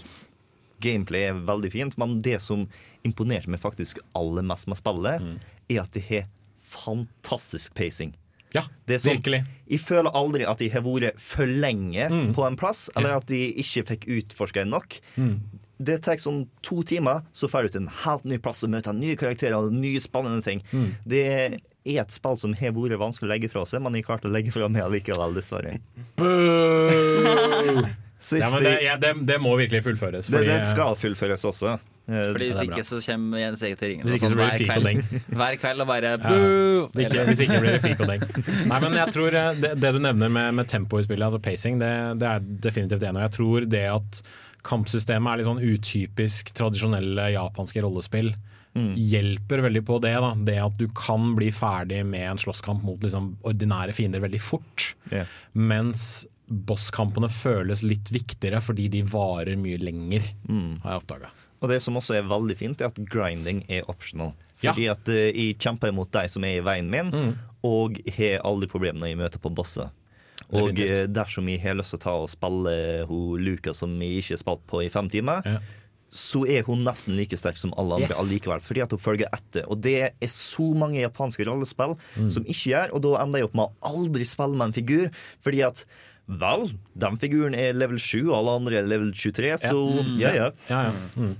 gameplay 0.82 1.28
er 1.30 1.42
veldig 1.46 1.72
fint, 1.72 1.98
men 2.02 2.20
det 2.26 2.40
som 2.42 2.66
imponerte 3.06 3.48
meg 3.52 3.62
faktisk 3.62 4.00
aller 4.18 4.42
mest 4.44 4.68
med 4.68 4.78
spillet, 4.80 5.22
Mm. 5.22 5.38
er 5.70 5.82
at 5.84 5.92
det 5.94 6.04
har 6.10 6.26
fantastisk 6.64 7.74
pacing. 7.76 8.14
Ja, 8.54 8.64
Det 8.88 8.96
er 8.96 9.00
sånn, 9.04 9.18
virkelig. 9.22 9.44
Jeg 9.70 9.80
føler 9.86 10.12
aldri 10.18 10.46
at 10.50 10.58
de 10.58 10.70
har 10.74 10.82
vært 10.82 11.20
for 11.22 11.46
lenge 11.46 12.10
Mm. 12.10 12.34
på 12.34 12.46
en 12.48 12.56
plass, 12.58 12.90
eller 12.96 13.18
at 13.18 13.26
de 13.28 13.54
ikke 13.62 13.86
fikk 13.86 14.08
utforska 14.08 14.66
nok. 14.66 15.00
Mm. 15.18 15.40
Det 15.82 16.02
tar 16.04 16.16
sånn 16.20 16.48
to 16.62 16.82
timer, 16.84 17.22
så 17.34 17.48
får 17.48 17.64
du 17.64 17.70
til 17.70 17.82
en 17.84 17.88
helt 18.04 18.26
ny 18.26 18.38
plass 18.38 18.64
og 18.64 18.70
møter 18.72 18.92
nye 18.94 19.16
karakterer 19.16 19.56
og 19.56 19.72
nye 19.72 20.00
spennende 20.00 20.44
ting. 20.44 20.62
Mm. 20.74 20.90
Det 21.08 21.22
er 21.28 21.60
et 22.02 22.12
spill 22.12 22.36
som 22.38 22.54
har 22.54 22.72
vært 22.76 23.00
vanskelig 23.00 23.30
å 23.30 23.32
legge 23.32 23.50
fra 23.50 23.64
seg, 23.66 23.82
men 23.82 23.94
jeg 23.94 24.04
klarte 24.06 24.28
å 24.28 24.34
legge 24.34 24.52
fra 24.52 24.68
meg 24.68 24.84
allikevel, 24.84 25.34
dessverre. 25.38 25.80
Boo! 26.18 27.86
Sist 28.20 28.44
Ja, 28.44 28.50
men 28.52 28.66
det, 28.66 28.74
ja, 28.84 28.98
det, 29.00 29.14
det 29.28 29.38
må 29.42 29.56
virkelig 29.60 29.84
fullføres. 29.86 30.28
det, 30.28 30.34
fordi, 30.36 30.52
det 30.52 30.60
skal 30.68 30.98
fullføres 31.00 31.46
også. 31.48 31.78
Eh, 32.10 32.32
Fordi 32.34 32.50
Hvis 32.50 32.58
det 32.60 32.68
ikke 32.72 32.84
så 32.88 33.00
kommer 33.06 33.40
Jens 33.44 33.62
Erik 33.64 33.78
til 33.78 33.86
å 33.86 33.90
ringe 33.92 34.04
Hvis 34.08 34.16
ikke 34.18 34.24
så 34.24 34.30
sånn 34.32 34.40
blir 34.40 34.50
det 34.50 34.66
hver 34.66 34.82
kveld. 34.82 35.14
Hver 35.40 35.58
kveld 35.62 35.84
og 35.86 35.90
bare 35.92 36.12
Ja. 36.18 36.36
Ikke, 37.06 37.26
hvis 37.30 37.44
ikke 37.46 37.62
blir 37.62 37.76
det 37.78 37.82
fik 37.86 38.04
og 38.04 38.10
deng. 38.10 38.26
Nei, 38.72 38.80
men 38.84 38.98
jeg 38.98 39.16
tror 39.16 39.40
eh, 39.44 39.50
det, 39.62 39.74
det 39.84 39.94
du 39.96 40.02
nevner 40.04 40.34
med, 40.34 40.58
med 40.58 40.70
tempo 40.72 41.00
i 41.00 41.06
spillet, 41.06 41.28
altså 41.30 41.42
pacing, 41.44 41.80
det, 41.82 41.92
det 42.20 42.30
er 42.34 42.48
definitivt 42.68 43.06
en 43.06 43.20
av 43.22 43.28
jeg 43.28 43.36
tror 43.38 43.68
det 43.70 43.86
at 43.94 44.22
kampsystemet 44.68 45.32
er 45.32 45.40
litt 45.40 45.48
sånn 45.48 45.62
utypisk 45.64 46.50
tradisjonelle 46.58 47.30
japanske 47.32 47.80
rollespill, 47.86 48.34
hjelper 49.00 49.64
veldig 49.66 49.82
på 49.88 49.98
det. 50.04 50.12
da 50.22 50.34
Det 50.46 50.58
at 50.62 50.76
du 50.80 50.88
kan 50.96 51.34
bli 51.36 51.50
ferdig 51.56 52.02
med 52.08 52.26
en 52.30 52.42
slåsskamp 52.42 52.84
mot 52.86 53.02
liksom 53.04 53.32
ordinære 53.48 53.96
fiender 53.98 54.22
veldig 54.24 54.42
fort. 54.44 54.92
Yeah. 55.12 55.28
Mens 55.54 56.26
bosskampene 56.50 57.30
føles 57.30 57.84
litt 57.86 58.10
viktigere 58.14 58.62
fordi 58.62 58.88
de 58.90 59.02
varer 59.04 59.56
mye 59.60 59.78
lenger, 59.82 60.22
Mm. 60.50 60.82
har 60.82 60.92
jeg 60.98 61.02
oppdaga. 61.04 61.30
Og 61.62 61.70
det 61.70 61.82
som 61.82 61.96
også 61.96 62.16
er 62.18 62.24
veldig 62.24 62.56
fint, 62.58 62.82
er 62.82 62.86
at 62.88 62.96
grinding 63.10 63.64
er 63.70 63.84
optional. 63.90 64.34
Ja. 64.62 64.74
Fordi 64.74 64.90
at 64.92 65.08
eh, 65.10 65.32
jeg 65.34 65.58
kjemper 65.60 65.94
mot 65.94 66.10
de 66.12 66.28
som 66.30 66.44
er 66.44 66.58
i 66.60 66.64
veien 66.64 66.90
min, 66.90 67.12
Mm. 67.12 67.38
og 67.64 67.98
har 68.18 68.40
aldri 68.44 68.68
problemer 68.68 69.00
når 69.00 69.08
jeg 69.08 69.18
møter 69.18 69.40
på 69.40 69.54
bosset. 69.54 69.90
Og 70.52 70.70
Definitivt. 70.74 70.92
eh, 70.92 71.08
dersom 71.08 71.48
jeg 71.50 71.62
har 71.62 71.76
lyst 71.76 71.90
til 71.92 72.00
å 72.00 72.02
ta 72.02 72.12
og 72.16 72.30
spille 72.30 73.06
hun 73.08 73.40
Luca 73.44 73.74
som 73.74 74.00
jeg 74.02 74.24
ikke 74.24 74.32
har 74.38 74.38
spilt 74.38 74.68
på 74.68 74.86
i 74.86 74.90
fem 74.90 75.10
timer, 75.10 75.42
Ja. 75.46 75.60
så 76.12 76.48
er 76.50 76.64
hun 76.64 76.84
nesten 76.84 77.16
like 77.16 77.36
sterk 77.38 77.58
som 77.58 77.74
alle 77.78 77.94
andre 77.96 78.08
Yes. 78.10 78.20
allikevel. 78.32 78.62
Fordi 78.62 78.82
at 78.82 78.90
hun 78.92 79.00
følger 79.00 79.28
etter. 79.32 79.66
Og 79.70 79.80
det 79.82 80.14
er 80.20 80.28
så 80.28 80.74
mange 80.76 80.96
japanske 81.04 81.46
rollespill 81.46 81.98
Mm. 82.18 82.32
som 82.32 82.44
ikke 82.46 82.72
gjør, 82.72 82.94
og 82.96 83.02
da 83.02 83.22
ender 83.24 83.40
jeg 83.40 83.46
opp 83.50 83.56
med 83.56 83.68
å 83.68 83.74
aldri 83.84 84.26
spille 84.26 84.56
med 84.58 84.68
en 84.68 84.74
figur. 84.74 85.12
Fordi 85.44 85.62
at 85.68 85.86
Vel, 86.30 86.68
den 87.02 87.18
figuren 87.18 87.56
er 87.58 87.74
level 87.74 87.98
7, 87.98 88.28
og 88.30 88.36
alle 88.38 88.58
andre 88.60 88.82
er 88.82 88.90
level 88.90 89.10
23, 89.16 89.56
så 89.64 89.80
ja, 90.22 90.34
ja. 90.36 90.50
Ja, 90.70 90.82
ja. 90.90 90.92
Mm. 91.18 91.34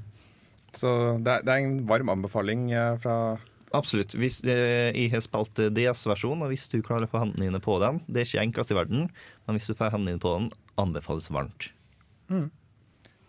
Så 0.74 0.90
det 1.22 1.34
er, 1.34 1.46
det 1.46 1.54
er 1.54 1.66
en 1.66 1.80
varm 1.90 2.12
anbefaling 2.14 2.70
eh, 2.74 2.96
fra 3.02 3.38
Absolutt. 3.78 4.16
Hvis, 4.18 4.40
eh, 4.50 4.90
jeg 4.96 5.12
har 5.14 5.22
spilt 5.22 5.62
eh, 5.62 5.70
DS-versjon, 5.70 6.42
og 6.42 6.50
hvis 6.50 6.66
du 6.72 6.80
klarer 6.82 7.06
å 7.06 7.12
få 7.12 7.22
hendene 7.22 7.46
dine 7.46 7.62
på 7.62 7.76
den 7.82 8.00
Det 8.08 8.24
er 8.24 8.26
ikke 8.26 8.46
enklest 8.48 8.74
i 8.74 8.78
verden, 8.80 9.10
men 9.46 9.58
hvis 9.58 9.70
du 9.70 9.76
får 9.78 9.94
hendene 9.94 10.16
dine 10.16 10.24
på 10.24 10.34
den, 10.38 10.50
anbefales 10.82 11.30
varmt. 11.30 11.70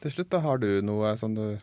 Til 0.01 0.13
slutt, 0.15 0.31
da 0.33 0.41
har 0.45 0.61
du 0.63 0.69
noe 0.85 1.13
som 1.21 1.35
du 1.37 1.59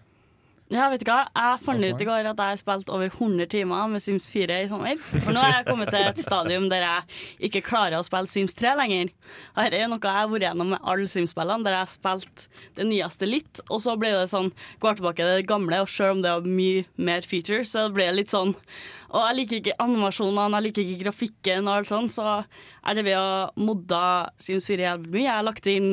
Ja, 0.68 0.90
vet 0.92 1.00
du 1.00 1.08
hva? 1.08 1.22
Jeg 1.32 1.60
fant 1.64 1.80
ut 1.80 2.02
i 2.04 2.06
går 2.10 2.26
at 2.28 2.42
jeg 2.44 2.52
har 2.52 2.58
spilt 2.60 2.90
over 2.92 3.08
100 3.08 3.48
timer 3.54 3.86
med 3.88 4.04
Sims 4.04 4.26
4 4.28 4.56
i 4.66 4.68
sommer. 4.68 4.98
For 5.00 5.32
nå 5.32 5.40
har 5.40 5.54
jeg 5.62 5.68
kommet 5.70 5.94
til 5.96 6.04
et 6.04 6.20
stadium 6.20 6.66
der 6.68 6.84
jeg 6.84 7.48
ikke 7.48 7.62
klarer 7.70 7.96
å 7.96 8.04
spille 8.04 8.28
Sims 8.28 8.58
3 8.60 8.74
lenger. 8.76 9.14
Dette 9.56 9.80
er 9.80 9.88
noe 9.88 10.02
jeg 10.04 10.18
har 10.18 10.28
vært 10.28 10.44
gjennom 10.50 10.74
med 10.74 10.84
alle 10.84 11.08
Sims-spillene, 11.08 11.64
der 11.64 11.78
jeg 11.78 11.86
har 11.86 11.94
spilt 11.94 12.44
det 12.76 12.90
nyeste 12.90 13.32
litt, 13.32 13.64
og 13.70 13.80
så 13.86 13.96
blir 13.96 14.18
det 14.18 14.28
sånn 14.34 14.52
Går 14.84 15.00
tilbake 15.00 15.24
til 15.24 15.40
det 15.40 15.48
gamle, 15.48 15.80
og 15.86 15.90
selv 15.94 16.18
om 16.18 16.26
det 16.26 16.36
har 16.36 16.52
mye 16.60 16.84
mer 17.00 17.24
features, 17.24 17.72
så 17.72 17.88
blir 17.88 18.12
det 18.12 18.20
litt 18.20 18.36
sånn 18.36 18.52
Og 18.52 19.24
jeg 19.24 19.40
liker 19.40 19.62
ikke 19.62 19.80
animasjonene, 19.88 20.52
jeg 20.60 20.68
liker 20.68 20.84
ikke 20.84 21.04
grafikken 21.06 21.72
og 21.72 21.76
alt 21.78 21.96
sånn, 21.96 22.12
så 22.12 22.28
jeg 22.42 23.00
drev 23.00 23.14
og 23.24 23.66
modda 23.72 24.06
Sims 24.36 24.68
4 24.68 24.90
jævlig 24.90 25.16
mye. 25.16 25.26
Jeg 25.30 25.36
har 25.38 25.48
lagt 25.48 25.72
inn 25.72 25.92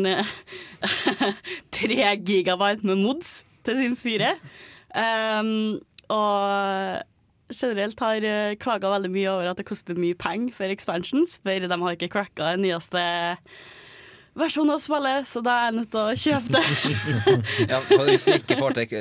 tre 1.79 2.15
gigabyte 2.27 2.91
med 2.91 3.05
mods 3.07 3.37
til 3.67 3.81
Sims 3.81 4.05
4. 4.07 4.35
Um, 4.95 5.53
og 6.13 7.03
generelt 7.55 8.01
har 8.01 8.27
uh, 8.27 8.57
klaga 8.61 8.91
veldig 8.93 9.13
mye 9.15 9.31
over 9.31 9.53
at 9.53 9.61
det 9.61 9.69
koster 9.69 9.99
mye 9.99 10.17
penger 10.19 10.55
for 10.57 10.73
expansions, 10.73 11.39
for 11.43 11.65
de 11.65 11.81
har 11.85 11.97
ikke 11.97 12.13
cracka 12.13 12.55
den 12.55 12.65
nyeste 12.69 13.03
versjonen 14.35 14.75
av 14.75 14.81
spillet, 14.83 15.29
så 15.31 15.41
da 15.47 15.55
er 15.55 15.69
jeg 15.69 15.77
nødt 15.77 15.91
til 15.93 16.01
å 16.03 16.15
kjøpe 16.19 16.57
det. 16.57 16.65
Ja, 17.71 17.81
for 17.87 18.09
hvis, 18.09 18.27
du 18.27 18.39
ikke 18.41 18.59
får 18.59 18.79
til, 18.79 18.97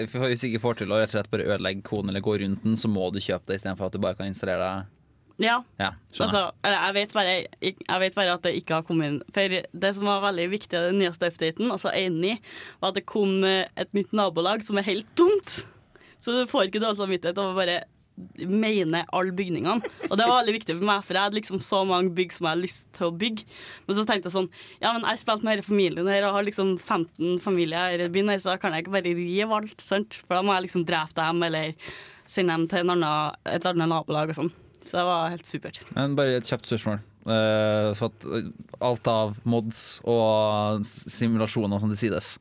ikke 0.49 0.61
får 0.61 0.81
til 0.81 0.93
å 0.93 0.99
rett 1.01 1.09
og 1.09 1.17
slett 1.17 1.31
bare 1.33 1.47
ødelegge 1.47 1.85
koden 1.87 2.13
eller 2.13 2.23
gå 2.25 2.37
rundt 2.41 2.65
den, 2.65 2.77
så 2.77 2.91
må 2.91 3.09
du 3.13 3.21
kjøpe 3.23 3.49
det 3.49 3.61
istedenfor 3.61 3.89
at 3.89 3.95
du 3.95 4.03
bare 4.03 4.19
kan 4.19 4.29
installere 4.29 4.67
det. 4.67 4.92
Ja, 5.41 5.63
Ja, 5.79 5.91
altså, 6.19 6.43
jeg 6.63 6.93
vet, 6.93 7.13
bare, 7.13 7.35
jeg 7.61 8.01
vet 8.03 8.15
bare 8.15 8.35
at 8.37 8.43
det 8.45 8.53
ikke 8.59 8.77
har 8.77 8.85
kommet 8.87 9.09
inn. 9.09 9.21
For 9.33 9.49
det 9.49 9.93
som 9.97 10.05
var 10.05 10.21
veldig 10.27 10.49
viktig 10.51 10.77
i 10.77 10.83
den 10.91 10.99
nyeste 11.01 11.31
updaten, 11.31 11.71
altså 11.73 11.89
1.9, 11.89 12.35
var 12.81 12.93
at 12.93 12.99
det 12.99 13.07
kom 13.09 13.39
eh, 13.47 13.65
et 13.79 13.93
nytt 13.97 14.13
nabolag 14.13 14.65
som 14.67 14.77
er 14.77 14.87
helt 14.87 15.09
tomt. 15.17 15.63
Så 16.23 16.35
du 16.37 16.45
får 16.47 16.69
ikke 16.69 16.83
dårlig 16.83 17.01
samvittighet 17.01 17.41
over 17.41 17.57
bare 17.63 17.81
mene 18.45 19.01
alle 19.09 19.33
bygningene. 19.33 19.81
Og 20.09 20.13
det 20.19 20.27
var 20.29 20.43
veldig 20.43 20.55
viktig 20.59 20.75
for 20.77 20.85
meg, 20.85 21.01
for 21.05 21.17
jeg 21.17 21.25
hadde 21.25 21.39
liksom 21.39 21.59
så 21.65 21.81
mange 21.87 22.13
bygg 22.13 22.35
som 22.35 22.45
jeg 22.45 22.53
hadde 22.53 22.65
lyst 22.67 22.87
til 22.93 23.09
å 23.09 23.15
bygge. 23.23 23.47
Men 23.87 23.97
så 23.97 24.05
tenkte 24.05 24.29
jeg 24.29 24.35
sånn 24.37 24.49
Ja, 24.83 24.91
men 24.93 25.01
jeg 25.01 25.09
har 25.09 25.21
spilt 25.23 25.45
med 25.45 25.55
hele 25.55 25.65
familien 25.65 26.09
her 26.11 26.27
og 26.27 26.37
har 26.37 26.45
liksom 26.47 26.75
15 26.77 27.39
familier 27.43 27.89
her 27.89 28.05
i 28.05 28.11
byen 28.13 28.29
her, 28.29 28.41
så 28.41 28.53
da 28.53 28.59
kan 28.61 28.75
jeg 28.75 28.85
ikke 28.85 28.95
bare 28.99 29.15
rive 29.17 29.57
alt, 29.57 29.77
sant? 29.81 30.19
For 30.27 30.37
da 30.37 30.43
må 30.45 30.53
jeg 30.55 30.67
liksom 30.67 30.85
drepe 30.87 31.17
dem, 31.17 31.41
eller 31.49 31.73
sende 32.29 32.55
dem 32.55 32.67
til 32.71 32.83
en 32.83 32.93
annen, 32.95 33.39
et 33.49 33.65
annet 33.71 33.91
nabolag 33.91 34.31
og 34.31 34.39
sånn. 34.43 34.53
Så 34.83 34.99
det 34.99 35.05
var 35.07 35.31
helt 35.31 35.47
supert. 35.47 35.79
Men 35.95 36.17
bare 36.19 36.37
et 36.37 36.49
kjapt 36.49 36.67
spørsmål. 36.67 36.99
Uh, 37.23 37.93
så 37.95 38.09
at 38.09 38.25
alt 38.83 39.07
av 39.07 39.37
mods 39.47 40.01
og 40.03 40.83
simulasjoner 40.83 41.79
som 41.79 41.93
det 41.93 42.01
sides. 42.01 42.35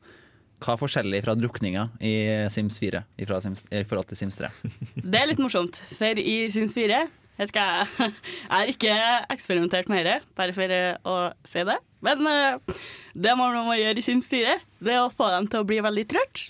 Hva 0.63 0.75
er 0.75 0.79
forskjellig 0.79 1.23
fra 1.25 1.35
drukninga 1.35 1.89
i 2.03 2.13
Sims 2.51 2.77
4 2.79 3.01
i, 3.19 3.27
Sims, 3.43 3.65
i 3.67 3.83
forhold 3.87 4.11
til 4.11 4.19
Sims 4.19 4.39
3? 4.39 4.51
Det 4.95 5.19
er 5.19 5.27
litt 5.27 5.41
morsomt, 5.43 5.79
for 5.99 6.19
i 6.19 6.37
Sims 6.51 6.75
4 6.75 7.01
jeg, 7.33 7.49
skal, 7.49 7.87
jeg 7.99 8.51
har 8.51 8.69
ikke 8.71 8.95
eksperimentert 9.33 9.89
med 9.89 10.05
dette, 10.05 10.27
bare 10.37 10.53
for 10.55 10.73
eh, 10.75 10.99
å 11.09 11.15
si 11.47 11.63
det. 11.65 11.79
Men 12.05 12.27
uh, 12.29 12.75
det 13.15 13.33
man 13.39 13.57
må 13.65 13.77
gjøre 13.79 13.99
i 13.99 14.05
Sims 14.05 14.29
4, 14.31 14.59
det 14.83 14.93
er 14.93 15.01
å 15.01 15.13
få 15.13 15.31
dem 15.33 15.49
til 15.49 15.63
å 15.63 15.67
bli 15.67 15.79
veldig 15.83 16.05
trøtt. 16.13 16.45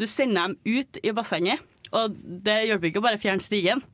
Du 0.00 0.06
sender 0.08 0.48
dem 0.54 0.78
ut 0.78 1.00
i 1.02 1.12
bassenget, 1.16 1.62
og 1.92 2.16
det 2.16 2.62
hjelper 2.66 2.90
ikke 2.90 3.02
å 3.02 3.06
bare 3.06 3.20
fjerne 3.20 3.44
stigen. 3.44 3.84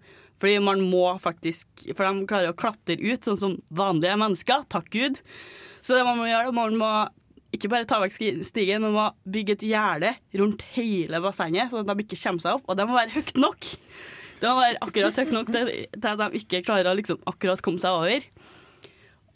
Fordi 0.42 0.58
man 0.58 0.80
må 0.90 1.04
faktisk 1.22 1.84
For 1.94 2.02
de 2.02 2.26
klarer 2.26 2.50
å 2.50 2.58
klatre 2.58 2.96
ut, 2.98 3.22
sånn 3.22 3.38
som 3.38 3.58
vanlige 3.70 4.16
mennesker. 4.18 4.64
Takk 4.72 4.88
Gud. 4.90 5.20
Så 5.82 5.94
det 5.94 6.06
man 6.06 6.18
må 6.18 6.26
gjøre, 6.26 6.54
man 6.56 6.74
må 6.80 6.92
ikke 7.52 7.68
bare 7.68 7.86
ta 7.86 7.98
vekk 8.00 8.14
stigen, 8.46 8.82
man 8.82 8.94
må 8.96 9.04
bygge 9.28 9.58
et 9.58 9.64
gjerde 9.68 10.14
rundt 10.40 10.64
hele 10.72 11.20
bassenget, 11.20 11.70
sånn 11.70 11.84
at 11.84 11.90
de 11.92 12.04
ikke 12.06 12.18
kommer 12.18 12.42
seg 12.42 12.58
opp. 12.58 12.64
Og 12.66 12.78
det 12.78 12.86
må 12.88 12.96
være 12.96 13.12
høyt 13.12 13.34
nok. 13.38 13.68
Det 14.40 14.48
må 14.50 14.56
være 14.58 14.80
akkurat 14.82 15.20
høyt 15.20 15.34
nok 15.36 15.52
til 15.52 15.72
at 16.00 16.22
de 16.22 16.40
ikke 16.40 16.62
klarer 16.66 16.90
å 16.90 16.96
liksom 16.98 17.20
akkurat 17.28 17.62
komme 17.62 17.82
seg 17.82 17.98
over. 17.98 18.24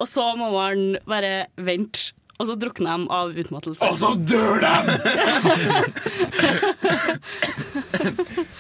Og 0.01 0.09
så 0.09 0.25
må 0.41 0.49
man 0.55 0.97
bare 1.09 1.47
vente, 1.61 2.16
og 2.37 2.45
så 2.47 2.55
drukner 2.61 2.99
de 2.99 3.07
av 3.17 3.31
utmattelse. 3.33 3.87
Og 3.87 3.97
så 3.97 4.11
dør 4.21 4.61
de! 4.61 4.77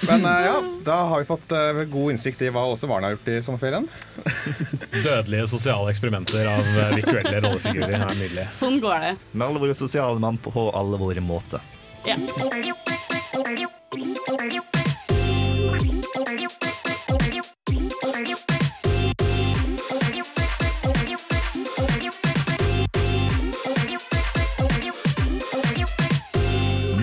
Men 0.08 0.24
uh, 0.24 0.40
ja, 0.46 0.62
da 0.86 0.96
har 1.10 1.18
vi 1.20 1.26
fått 1.28 1.52
uh, 1.52 1.84
god 1.92 2.10
innsikt 2.14 2.40
i 2.46 2.48
hva 2.54 2.62
Åse 2.72 2.86
barna 2.88 3.06
har 3.10 3.14
gjort 3.16 3.28
i 3.34 3.42
sommerferien. 3.44 3.84
Dødelige 5.06 5.46
sosiale 5.52 5.90
eksperimenter 5.92 6.44
av 6.50 6.64
uh, 6.64 6.96
virtuelle 6.96 7.40
rollefigurer 7.44 8.00
er 8.00 8.14
nydelig. 8.14 8.46
Sånn 8.56 8.80
går 8.80 8.96
det. 9.04 9.12
Med 9.32 9.46
alle 9.50 9.60
våre 9.66 9.74
sosiale 9.76 10.18
mann 10.22 10.38
på 10.40 10.70
alle 10.72 10.96
våre 11.00 11.20
måter. 11.24 11.60
Ja. 12.06 12.16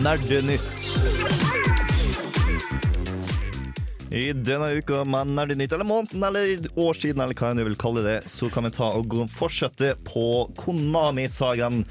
Nerdenytt. 0.04 0.62
I 4.12 4.34
denne 4.34 4.74
uka 4.76 5.04
med 5.08 5.28
Nerdenytt, 5.28 5.72
eller 5.72 5.88
måneden, 5.88 6.24
eller 6.28 6.68
årstiden, 6.76 7.22
eller 7.24 7.38
hva 7.40 7.54
nå 7.56 7.64
vil 7.64 7.78
kalle 7.80 8.04
det, 8.04 8.18
så 8.28 8.50
kan 8.52 8.68
vi 8.68 8.74
ta 8.76 8.90
og 9.00 9.16
fortsette 9.32 9.94
på 10.04 10.26
Konami-sagaen, 10.60 11.86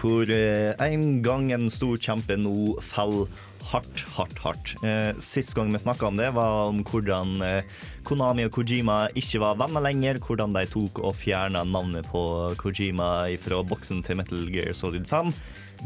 hvor 0.00 0.32
eh, 0.32 0.72
en 0.80 1.20
gang 1.20 1.52
en 1.52 1.68
stor 1.68 2.00
kjempe 2.00 2.40
nå 2.40 2.78
faller 2.80 3.28
hardt, 3.68 4.06
hardt, 4.16 4.40
hardt. 4.46 4.74
Eh, 4.80 5.12
sist 5.20 5.52
gang 5.58 5.68
vi 5.74 5.84
snakka 5.84 6.08
om 6.08 6.16
det, 6.16 6.32
var 6.40 6.70
om 6.70 6.80
hvordan 6.88 7.36
eh, 7.44 7.78
Konami 8.08 8.48
og 8.48 8.54
Kojima 8.56 9.02
ikke 9.12 9.44
var 9.44 9.60
venner 9.60 9.84
lenger. 9.84 10.24
Hvordan 10.24 10.56
de 10.56 10.64
tok 10.72 11.04
og 11.04 11.16
fjerna 11.20 11.66
navnet 11.68 12.08
på 12.08 12.22
Kojima 12.64 13.28
fra 13.44 13.60
boksen 13.60 14.00
til 14.06 14.22
Metal 14.22 14.48
Gear 14.54 14.72
Solid 14.72 15.04
5. 15.10 15.34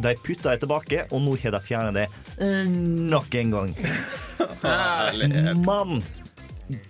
De 0.00 0.14
putta 0.24 0.54
det 0.54 0.62
tilbake, 0.64 1.04
og 1.10 1.22
nå 1.24 1.36
har 1.42 1.54
de 1.54 1.60
fjernet 1.66 1.98
det 2.00 2.08
eh, 2.40 2.66
nok 3.12 3.34
en 3.40 3.54
gang. 3.54 3.76
Men 5.66 6.02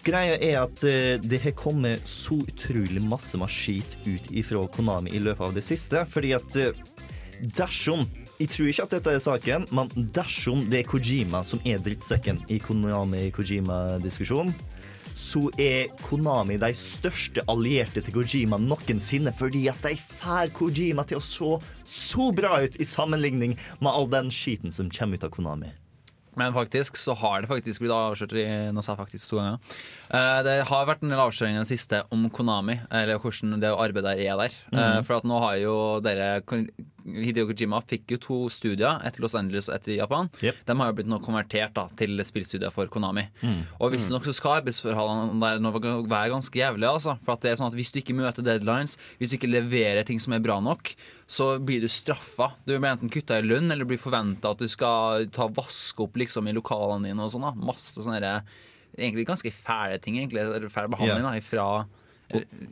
greia 0.07 0.37
er 0.39 0.59
at 0.63 0.85
eh, 0.87 1.19
det 1.23 1.43
har 1.43 1.57
kommet 1.59 2.07
så 2.09 2.39
utrolig 2.45 3.03
masse 3.03 3.39
skit 3.51 3.97
ut 4.07 4.31
ifra 4.31 4.67
Konami 4.73 5.11
i 5.17 5.23
løpet 5.23 5.49
av 5.49 5.55
det 5.57 5.65
siste. 5.67 6.05
Fordi 6.09 6.35
at 6.39 6.57
eh, 6.57 6.77
dersom 7.57 8.07
Jeg 8.41 8.49
tror 8.51 8.69
ikke 8.69 8.83
at 8.83 8.95
dette 8.97 9.11
er 9.15 9.21
saken, 9.23 9.65
men 9.71 9.91
dersom 10.17 10.65
det 10.71 10.81
er 10.81 10.87
Kojima 10.89 11.45
som 11.47 11.61
er 11.69 11.79
drittsekken 11.79 12.41
i 12.51 12.57
Konami-Kojima-diskusjonen, 12.59 14.51
så 15.23 15.47
er 15.61 15.93
Konami 16.03 16.59
de 16.61 16.73
største 16.77 17.45
allierte 17.51 18.03
til 18.03 18.17
Kojima 18.17 18.59
noensinne, 18.61 19.33
fordi 19.37 19.69
at 19.73 19.85
de 19.87 19.95
får 19.99 20.51
Kojima 20.57 21.07
til 21.09 21.21
å 21.21 21.25
se 21.25 21.53
så 21.89 22.31
bra 22.35 22.59
ut 22.65 22.81
i 22.81 22.89
sammenligning 22.89 23.55
med 23.81 23.93
all 23.93 24.11
den 24.11 24.33
skiten 24.35 24.75
som 24.75 24.91
kommer 24.93 25.21
ut 25.21 25.29
av 25.29 25.33
Konami. 25.35 25.73
Men 26.35 26.55
faktisk 26.57 26.97
så 26.97 27.13
har 27.21 27.43
det 27.43 27.51
faktisk 27.51 27.83
blitt 27.83 27.93
avslørt 27.93 28.33
i 28.41 28.45
Nå 28.73 28.81
sa 28.85 28.95
faktisk 28.97 29.29
to 29.29 29.37
ganger. 29.37 29.75
Eh, 30.13 30.43
Det 30.45 30.57
har 30.69 30.87
vært 30.87 31.03
en 31.03 31.09
del 31.13 31.23
avsløringer 31.23 31.63
i 31.63 31.65
det 31.65 31.71
siste 31.73 32.03
om 32.13 32.29
Konami, 32.31 32.79
eller 32.93 33.19
hvordan 33.19 33.61
det 33.63 33.71
arbeidet 33.73 34.19
der 34.19 34.25
er 34.29 34.37
der. 34.43 34.57
Mm. 34.73 35.05
For 35.09 35.17
at 35.17 35.25
nå 35.29 35.39
har 35.41 35.57
jo 35.63 35.77
dere 36.05 36.43
Hideo 37.03 37.49
Kojima 37.49 37.81
fikk 37.89 38.13
jo 38.15 38.19
to 38.23 38.37
studier, 38.53 39.01
et 39.03 39.17
i 39.19 39.23
Los 39.25 39.35
Angeles 39.35 39.69
og 39.71 39.75
et 39.75 39.89
i 39.89 39.97
Japan. 39.99 40.29
Yep. 40.43 40.61
De 40.69 40.77
har 40.79 40.91
jo 40.91 40.97
blitt 41.01 41.09
nå 41.11 41.19
konvertert 41.25 41.73
da, 41.75 41.89
til 41.99 42.21
spillstudier 42.23 42.71
for 42.75 42.87
Konami. 42.93 43.25
Og 43.81 43.91
visstnok 43.97 44.29
så 44.29 44.35
skal 44.37 44.61
arbeidsforholdene 44.61 45.41
der 45.43 45.59
nå 45.65 45.73
være 45.81 46.31
ganske 46.31 46.61
jævlige. 46.61 46.93
Altså. 46.93 47.17
For 47.25 47.35
at 47.35 47.43
det 47.43 47.51
er 47.53 47.59
sånn 47.59 47.73
at 47.73 47.79
Hvis 47.79 47.91
du 47.91 47.99
ikke 48.03 48.15
møter 48.15 48.45
deadlines, 48.47 48.99
hvis 49.19 49.33
du 49.33 49.39
ikke 49.41 49.51
leverer 49.51 50.05
ting 50.07 50.21
som 50.23 50.37
er 50.37 50.45
bra 50.45 50.61
nok, 50.63 50.93
så 51.27 51.57
blir 51.59 51.81
du 51.83 51.89
straffa. 51.89 52.53
Du 52.69 52.77
blir 52.77 52.93
enten 52.93 53.11
kutta 53.11 53.41
i 53.41 53.47
lønn 53.47 53.73
eller 53.73 53.89
blir 53.89 53.99
forventa 53.99 54.53
at 54.53 54.61
du 54.63 54.69
skal 54.69 55.27
ta 55.33 55.49
vaske 55.49 56.05
opp 56.05 56.21
liksom, 56.21 56.47
i 56.47 56.55
lokalene 56.55 57.09
dine. 57.09 57.19
og 57.25 57.33
sånn 57.33 57.49
da. 57.49 57.55
Masse 57.57 58.05
sånne 58.05 58.21
egentlig 58.99 59.27
ganske 59.27 59.53
fæle 59.53 59.99
ting. 59.99 60.19
egentlig, 60.19 60.41
eller 60.41 60.69
Fæl 60.69 60.91
behandling 60.93 61.27
da, 61.27 61.37
ifra 61.39 61.67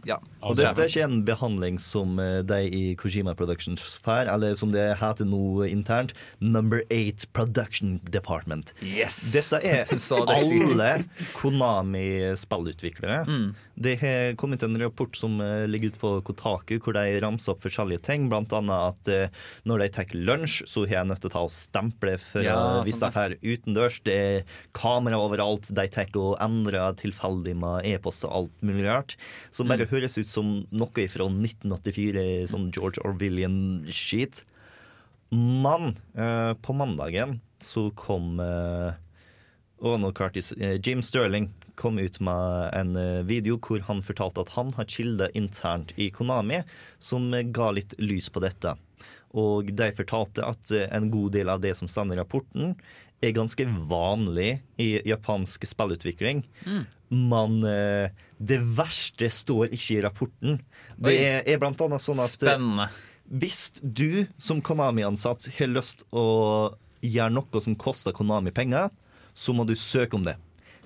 ja, 0.09 0.17
Og 0.41 0.57
dette 0.57 0.81
er 0.81 0.89
ikke 0.89 1.05
en 1.05 1.23
behandling 1.27 1.79
som 1.83 2.19
eh, 2.23 2.41
de 2.47 2.61
i 2.73 2.83
Kojima 2.99 3.35
Productions 3.37 3.83
får, 4.05 4.31
eller 4.33 4.55
som 4.59 4.73
det 4.75 4.87
heter 5.01 5.29
nå 5.29 5.67
internt, 5.69 6.15
Number 6.41 6.81
Eight 6.91 7.27
Production 7.37 7.99
Department. 8.13 8.73
Yes! 8.81 9.21
Dette 9.35 9.61
er 9.67 9.91
alle 10.35 10.91
Konami-spillutviklere. 11.37 13.25
Mm. 13.29 13.51
Det 13.81 13.95
har 14.03 14.35
kommet 14.37 14.61
en 14.63 14.77
rapport 14.77 15.15
som 15.17 15.39
eh, 15.41 15.65
ligger 15.67 15.89
ute 15.89 16.01
på 16.03 16.11
Kotaku, 16.29 16.75
hvor 16.85 16.93
de 16.93 17.15
ramser 17.25 17.55
opp 17.55 17.63
forskjellige 17.65 18.03
ting. 18.05 18.27
Blant 18.29 18.53
annet 18.53 18.77
at 18.93 19.09
eh, 19.09 19.31
når 19.65 19.81
de 19.81 19.89
tar 19.97 20.13
lunsj, 20.13 20.67
så 20.69 20.83
har 20.85 20.99
jeg 20.99 21.09
nødt 21.09 21.23
til 21.25 21.31
å 21.31 21.33
ta 21.33 21.45
og 21.47 21.55
stemple 21.55 22.19
for 22.21 22.45
Ja, 22.45 22.59
å- 22.59 22.85
hvis 22.85 23.01
de 23.01 23.09
drar 23.15 23.37
utendørs. 23.41 23.97
Det 24.05 24.19
er 24.21 24.45
kamera 24.77 25.17
overalt. 25.17 25.71
De 25.73 25.87
tar 25.89 26.13
og 26.21 26.37
endrer 26.45 26.93
tilfeldig 27.01 27.57
med 27.57 27.87
e-post 27.89 28.27
og 28.29 28.37
alt 28.43 28.61
mulig 28.69 28.85
rart. 28.85 29.17
Som 29.51 29.69
bare 29.73 29.87
Mm. 29.87 29.95
høres 29.97 30.19
ut 30.21 30.27
som 30.29 30.67
noe 30.71 31.09
fra 31.09 31.31
1984, 31.33 32.49
sånn 32.53 32.71
George 32.77 33.01
Orwellian-skit. 33.01 34.45
Men 35.33 35.95
eh, 36.19 36.53
på 36.61 36.75
mandagen 36.75 37.39
så 37.63 37.89
kom 37.95 38.41
eh, 38.41 38.93
og 39.81 40.01
nå 40.03 40.11
klarte 40.13 40.43
eh, 40.61 40.77
Jim 40.83 41.01
Sterling 41.07 41.53
kom 41.81 41.99
ut 41.99 42.21
med 42.21 42.71
en 42.77 42.95
eh, 43.01 43.25
video 43.27 43.57
hvor 43.65 43.83
han 43.89 44.05
fortalte 44.05 44.45
at 44.45 44.55
han 44.59 44.75
har 44.77 44.89
kilder 44.91 45.33
internt 45.39 45.95
i 45.97 46.11
Konami 46.15 46.63
som 47.03 47.33
eh, 47.35 47.47
ga 47.49 47.73
litt 47.77 47.97
lys 47.99 48.29
på 48.31 48.45
dette. 48.45 48.77
Og 49.39 49.71
de 49.79 49.91
fortalte 49.97 50.45
at 50.47 50.73
eh, 50.75 50.89
en 50.93 51.11
god 51.13 51.33
del 51.37 51.53
av 51.53 51.63
det 51.63 51.77
som 51.79 51.91
står 51.91 52.15
i 52.15 52.19
rapporten, 52.21 52.75
er 53.21 53.37
ganske 53.37 53.67
vanlig 53.91 54.63
i 54.81 54.95
japansk 55.09 55.67
spillutvikling. 55.69 56.43
Men 57.11 57.61
eh, 57.69 58.11
det 58.39 58.61
verste 58.79 59.29
står 59.33 59.75
ikke 59.77 59.99
i 59.99 60.03
rapporten. 60.05 60.61
Det 60.97 61.17
er, 61.19 61.41
er 61.45 61.61
blant 61.61 61.81
annet 61.85 62.03
sånn 62.03 62.21
at 62.23 62.33
Spennende. 62.33 62.89
hvis 63.29 63.75
du 63.83 64.25
som 64.41 64.63
Konami-ansatt 64.65 65.51
har 65.59 65.73
lyst 65.75 66.07
å 66.17 66.25
gjøre 67.05 67.35
noe 67.35 67.65
som 67.65 67.77
koster 67.81 68.17
Konami 68.17 68.55
penger, 68.57 68.89
så 69.35 69.53
må 69.57 69.67
du 69.69 69.77
søke 69.79 70.17
om 70.17 70.25
det. 70.27 70.37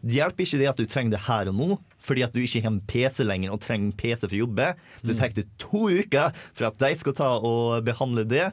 Det 0.04 0.18
hjelper 0.18 0.44
ikke 0.44 0.60
det 0.60 0.68
at 0.68 0.80
du 0.80 0.88
trenger 0.90 1.14
det 1.14 1.24
her 1.24 1.48
og 1.48 1.56
nå, 1.56 1.76
fordi 2.04 2.24
at 2.26 2.34
du 2.34 2.42
ikke 2.42 2.60
har 2.60 2.72
en 2.74 2.82
PC 2.84 3.24
lenger 3.24 3.54
og 3.54 3.62
trenger 3.64 3.88
en 3.88 3.96
PC 3.96 4.26
for 4.26 4.36
å 4.36 4.40
jobbe. 4.42 4.70
Det 5.00 5.16
tar 5.16 5.32
deg 5.32 5.52
to 5.60 5.86
uker 5.88 6.34
for 6.52 6.68
at 6.68 6.80
de 6.82 6.90
skal 7.00 7.16
ta 7.16 7.30
og 7.40 7.86
behandle 7.86 8.26
det, 8.28 8.48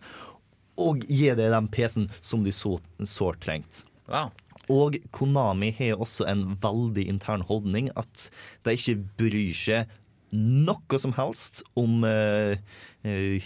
og 0.80 1.04
gi 1.12 1.28
deg 1.28 1.52
den 1.52 1.68
PC-en 1.72 2.08
som 2.24 2.46
du 2.46 2.52
så 2.56 2.78
sårt 3.04 3.42
trengte. 3.44 3.84
Wow. 4.12 4.32
Og 4.72 4.96
Konami 5.16 5.72
har 5.76 6.00
også 6.00 6.26
en 6.32 6.56
veldig 6.62 7.04
intern 7.12 7.44
holdning 7.48 7.90
at 8.00 8.30
de 8.66 8.78
ikke 8.78 9.02
bryr 9.20 9.58
seg 9.58 9.92
noe 10.32 11.00
som 11.02 11.12
helst 11.18 11.60
om 11.76 12.06
uh, 12.08 12.56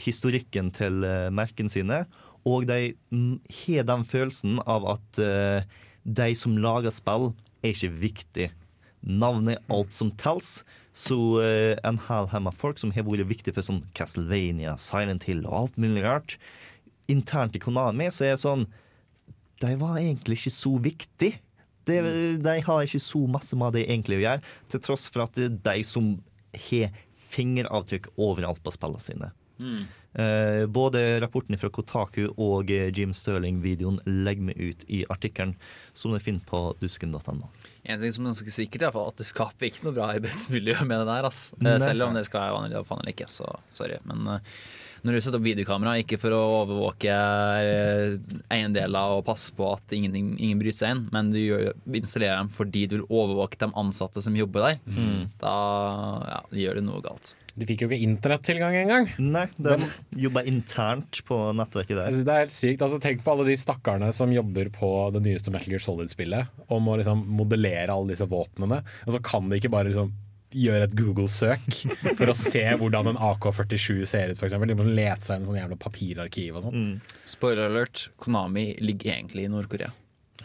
historikken 0.05 0.69
til 0.75 1.01
uh, 1.01 1.33
merkene 1.33 1.73
sine. 1.73 2.03
Og 2.45 2.67
de 2.69 2.93
mm, 3.09 3.41
har 3.63 3.89
den 3.89 4.05
følelsen 4.05 4.61
av 4.69 4.85
at 4.93 5.21
de 6.05 6.27
som 6.37 6.59
lager 6.61 6.93
spill, 6.93 7.31
er 7.65 7.75
ikke 7.75 8.01
viktig. 8.01 8.49
Navnet 9.05 9.57
er 9.59 9.75
alt 9.75 9.93
som 9.95 10.11
telles. 10.21 10.59
Så 10.95 11.17
eh, 11.43 11.75
en 11.83 11.99
hel 12.07 12.29
haug 12.31 12.45
med 12.45 12.55
folk 12.55 12.79
som 12.79 12.93
har 12.95 13.03
vært 13.03 13.27
viktig 13.27 13.51
for 13.57 13.67
sånn 13.67 13.83
Castlevania, 13.97 14.77
Silent 14.79 15.27
Hill 15.27 15.43
og 15.43 15.57
alt 15.59 15.79
mulig 15.81 16.05
rart, 16.05 16.37
internt 17.11 17.57
i 17.57 17.61
Konami 17.61 18.07
så 18.13 18.25
er 18.25 18.37
det 18.37 18.41
sånn 18.45 18.63
de 19.63 19.73
var 19.79 19.99
egentlig 19.99 20.39
ikke 20.39 20.51
så 20.51 20.71
viktig. 20.83 21.31
De, 21.87 21.97
de 22.43 22.55
har 22.65 22.87
ikke 22.87 23.01
så 23.03 23.21
masse 23.29 23.55
med 23.59 23.75
det 23.77 23.85
egentlig 23.85 24.17
å 24.19 24.23
gjøre, 24.23 24.53
til 24.71 24.81
tross 24.83 25.05
for 25.11 25.25
at 25.25 25.35
det 25.37 25.47
er 25.47 25.59
de 25.67 25.85
som 25.87 26.15
har 26.55 26.95
fingeravtrykk 27.35 28.09
overalt 28.15 28.63
på 28.63 28.73
spillene 28.75 29.03
sine. 29.03 29.29
Eh, 29.59 30.04
både 30.71 31.01
rapporten 31.19 31.57
fra 31.59 31.69
Kotaku 31.69 32.29
og 32.31 32.71
eh, 32.71 32.87
Jim 32.95 33.11
Stirling-videoen 33.15 33.99
legger 34.07 34.47
vi 34.51 34.69
ut 34.69 34.85
i 34.87 35.01
artikkelen 35.11 35.55
som 35.93 36.15
du 36.15 36.19
finner 36.23 36.43
på 36.47 36.61
dusken.no. 36.79 37.49
En 37.83 38.01
ting 38.01 38.15
som 38.15 38.23
er 38.23 38.31
ganske 38.31 38.55
sikkert, 38.55 38.87
er 38.87 38.99
at 39.01 39.19
du 39.19 39.27
skaper 39.27 39.67
ikke 39.67 39.87
noe 39.87 39.97
bra 39.97 40.09
arbeidsmiljø 40.15 40.77
med 40.87 41.03
det 41.03 41.09
der. 41.11 41.27
Altså. 41.27 41.59
Eh, 41.59 41.79
Selv 41.83 42.07
om 42.07 42.15
det 42.15 42.25
skal 42.29 42.47
være 42.47 42.57
vanlig 42.59 42.79
eller 42.79 43.11
ikke, 43.11 43.29
så 43.31 43.51
sorry. 43.73 43.99
Men 44.07 44.37
eh, 44.37 44.55
når 45.05 45.13
du 45.13 45.21
setter 45.21 45.37
opp 45.37 45.45
videokamera, 45.45 45.91
ikke 46.01 46.17
for 46.17 46.33
å 46.33 46.41
overvåke 46.63 47.13
eh, 47.13 48.15
eiendeler 48.55 49.15
og 49.19 49.23
passe 49.27 49.53
på 49.55 49.67
at 49.75 49.93
ingen, 49.95 50.15
ingen 50.35 50.59
bryter 50.61 50.81
seg 50.81 50.95
inn, 50.95 51.03
men 51.13 51.29
du 51.33 51.39
installerer 51.93 52.39
dem 52.41 52.49
fordi 52.53 52.87
du 52.89 52.97
vil 52.97 53.07
overvåke 53.13 53.59
de 53.61 53.69
ansatte 53.77 54.23
som 54.25 54.35
jobber 54.37 54.65
der, 54.71 54.79
Mm. 54.85 55.29
da 55.41 55.55
ja, 56.29 56.39
gjør 56.65 56.79
du 56.79 56.85
noe 56.89 57.01
galt. 57.05 57.35
De 57.55 57.63
fikk 57.69 57.85
jo 57.85 57.87
ikke 57.87 58.03
internettilgang 58.03 58.75
engang. 58.81 59.05
Nei, 59.21 59.45
de 59.63 59.77
jobber 60.25 60.43
internt 60.49 61.21
på 61.27 61.37
nettverket 61.55 61.95
der. 61.95 62.09
Altså, 62.09 62.25
Det 62.27 62.33
er 62.33 62.41
helt 62.43 62.51
sykt. 62.57 62.81
Altså, 62.83 62.99
tenk 62.99 63.23
på 63.23 63.31
alle 63.31 63.45
de 63.47 63.55
stakkarene 63.55 64.09
som 64.13 64.33
jobber 64.35 64.67
på 64.75 64.89
det 65.15 65.21
nyeste 65.23 65.53
Metal 65.55 65.71
Gear 65.71 65.79
Solid-spillet, 65.85 66.49
og 66.67 66.81
må 66.83 66.97
liksom 66.99 67.23
modellere 67.37 67.93
alle 67.95 68.11
disse 68.11 68.27
våpnene. 68.27 68.81
Og 69.07 69.15
så 69.15 69.21
kan 69.23 69.47
de 69.49 69.61
ikke 69.61 69.71
bare 69.71 69.87
liksom 69.93 70.11
gjøre 70.55 70.87
et 70.87 70.95
Google-søk 70.95 71.81
for 72.15 72.31
å 72.31 72.37
se 72.39 72.63
hvordan 72.79 73.11
en 73.11 73.19
AK-47 73.31 74.05
ser 74.07 74.31
ut, 74.31 74.39
f.eks. 74.39 74.55
De 74.55 74.77
må 74.79 74.87
lete 74.87 75.25
seg 75.27 75.37
inn 75.41 75.45
i 75.45 75.51
sånn 75.51 75.59
jævla 75.59 75.77
papirarkiv 75.83 76.57
og 76.61 76.65
sånn. 76.69 76.89
Spoiler 77.27 77.67
alert, 77.69 78.07
Konami 78.23 78.71
ligger 78.79 79.17
egentlig 79.17 79.45
i 79.49 79.51
Nord-Korea. 79.53 79.91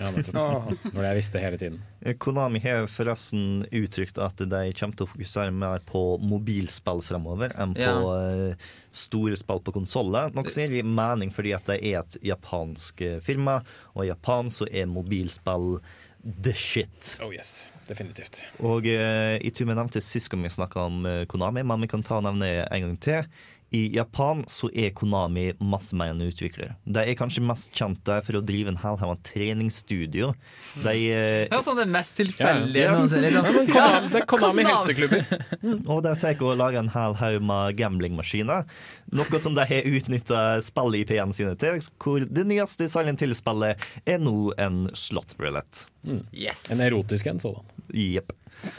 Ja, 0.01 0.09
nettopp. 0.15 0.71
Når 0.95 1.05
jeg 1.05 1.17
visste 1.19 1.41
hele 1.43 1.59
tiden. 1.61 1.75
Eh, 2.01 2.15
Konami 2.17 2.61
har 2.65 2.87
forresten 2.89 3.67
uttrykt 3.69 4.17
at 4.25 4.39
de 4.41 4.61
kommer 4.79 4.97
til 4.97 5.05
å 5.05 5.11
fokusere 5.11 5.53
mer 5.53 5.83
på 5.85 6.01
mobilspill 6.25 7.03
fremover 7.05 7.53
enn 7.61 7.75
på 7.77 7.85
Ja. 7.85 7.99
eh, 8.49 8.71
store 8.97 9.37
spill 9.37 9.61
på 9.61 9.75
konsoller. 9.77 10.33
Noe 10.33 10.49
som 10.49 10.65
gir 10.73 10.89
mening 10.89 11.29
fordi 11.35 11.53
at 11.55 11.69
de 11.69 11.77
er 11.93 11.99
et 12.01 12.17
japansk 12.31 13.03
eh, 13.05 13.19
firma, 13.21 13.59
og 13.93 14.07
i 14.07 14.09
Japan 14.09 14.49
så 14.49 14.65
er 14.73 14.89
mobilspill 14.89 15.77
the 16.25 16.55
shit. 16.55 17.19
Oh 17.23 17.33
yes, 17.33 17.69
definitivt. 17.89 18.43
Og 18.61 18.87
eh, 18.87 19.39
jeg 19.41 19.55
tror 19.57 19.71
vi 19.71 19.79
nevnte 19.79 20.03
sist 20.05 20.31
gang 20.33 20.45
vi 20.45 20.53
snakka 20.53 20.87
om 20.91 21.07
eh, 21.09 21.25
Konami, 21.31 21.65
men 21.67 21.85
vi 21.85 21.91
kan 21.91 22.05
ta 22.07 22.19
og 22.21 22.27
nevne 22.29 22.51
en 22.67 22.87
gang 22.87 22.99
til. 23.01 23.41
I 23.73 23.85
Japan 23.95 24.41
så 24.51 24.67
er 24.75 24.91
Konami 24.99 25.53
masse 25.63 25.95
mer 25.95 26.11
enn 26.11 26.23
utvikler. 26.27 26.73
De 26.91 27.05
er 27.07 27.15
kanskje 27.15 27.43
mest 27.47 27.71
kjent 27.77 28.01
der 28.09 28.25
for 28.27 28.41
å 28.41 28.43
drive 28.43 28.73
en 28.73 28.79
hel 28.83 28.99
treningsstudio. 29.23 30.33
De 30.83 30.95
eh, 31.13 31.47
Ja, 31.51 31.61
sånn 31.63 31.79
det 31.79 31.87
mest 31.91 32.17
tilfeldige 32.19 32.83
Ja. 32.89 32.97
noensinne. 32.99 33.31
Liksom. 33.31 33.71
Konami, 33.71 34.11
det 34.11 34.23
er 34.23 34.27
Konami 34.27 34.65
Konami. 34.65 34.65
helseklubber. 34.67 35.23
Og 35.95 36.03
de 36.03 36.15
tar 36.19 36.43
og 36.43 36.59
lager 36.59 36.81
en 36.83 36.91
hel 36.91 37.15
haug 37.21 37.43
med 37.47 37.77
gamblingmaskiner. 37.79 38.67
Noe 39.15 39.41
som 39.43 39.55
de 39.55 39.65
har 39.71 39.87
utnytta 39.87 40.43
spill-IP-ene 40.67 41.35
sine 41.37 41.55
til. 41.61 41.79
Hvor 42.03 42.27
det 42.27 42.47
nyeste 42.51 42.89
Silent 42.91 43.23
Hill-spillet 43.23 43.79
er 44.07 44.19
nå 44.19 44.53
en 44.59 44.89
slot 44.99 45.37
roulette. 45.39 45.87
Yes. 46.35 46.67
En 46.75 46.83
erotisk 46.83 47.27
en 47.31 47.39
sådan. 47.39 47.63
Jepp. 47.95 48.33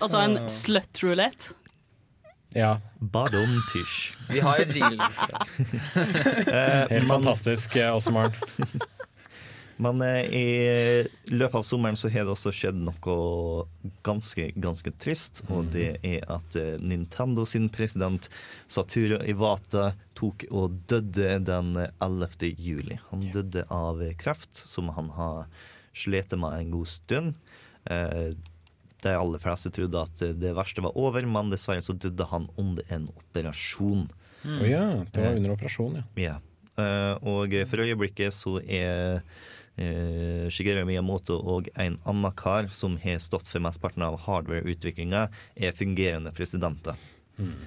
Altså 0.03 0.19
en 0.21 0.37
slut-roulette. 0.51 1.55
Ja, 2.53 2.81
Badum 2.99 3.61
tysj. 3.71 4.13
Vi 4.29 4.39
har 4.43 4.59
jo 4.59 4.65
Jill. 4.75 4.99
helt 6.91 7.07
fantastisk, 7.07 7.75
eh, 7.75 7.93
også, 7.95 8.11
Maren. 8.11 8.33
Men 9.81 10.01
eh, 10.03 10.25
i 10.35 11.07
løpet 11.31 11.55
av 11.57 11.63
sommeren 11.65 11.97
så 11.97 12.11
har 12.11 12.27
det 12.27 12.33
også 12.35 12.51
skjedd 12.53 12.77
noe 12.83 13.63
ganske, 14.05 14.49
ganske 14.59 14.91
trist. 14.99 15.41
Og 15.49 15.71
det 15.73 15.95
er 16.05 16.27
at 16.29 16.57
eh, 16.59 16.75
Nintendo 16.83 17.47
sin 17.47 17.69
president 17.73 18.27
Saturo 18.67 19.21
Iwata 19.23 19.93
tok 20.19 20.45
og 20.51 20.75
døde 20.91 21.39
den 21.47 21.73
11. 21.79 22.51
juli. 22.59 22.99
Han 23.09 23.29
døde 23.33 23.63
av 23.71 24.03
kreft, 24.19 24.53
som 24.53 24.91
han 24.97 25.09
har 25.15 25.47
slitt 25.97 26.35
med 26.35 26.59
en 26.59 26.75
god 26.75 26.91
stund. 26.99 27.33
Eh, 29.01 29.09
De 29.09 29.17
aller 29.17 29.39
fleste 29.39 29.71
trodde 29.73 30.01
at 30.01 30.23
det 30.39 30.53
verste 30.55 30.83
var 30.83 30.97
over, 30.97 31.25
men 31.25 31.51
dessverre 31.51 31.81
så 31.81 31.93
døde 31.93 32.27
han 32.29 32.49
under 32.57 32.83
en 32.89 33.09
operasjon. 33.09 34.09
Å 34.45 34.65
ja, 34.65 34.85
det 35.11 35.21
var 35.21 35.37
under 35.37 35.55
operasjon, 35.55 35.99
ja. 36.01 36.05
Ja. 36.17 36.37
Eh, 36.81 37.15
og 37.27 37.53
for 37.69 37.83
øyeblikket 37.83 38.33
så 38.33 38.59
er 38.63 39.21
uh, 39.81 40.47
Shigeru 40.51 40.85
Miyamoto 40.87 41.35
og 41.35 41.67
en 41.79 41.97
annen 42.05 42.33
kar 42.37 42.69
som 42.73 42.97
har 43.01 43.19
stått 43.23 43.49
for 43.49 43.63
mesteparten 43.63 44.03
av 44.05 44.19
hardware-utviklinga, 44.25 45.27
er 45.55 45.77
fungerende 45.77 46.33
presidenter. 46.35 46.99
Mm. 47.41 47.61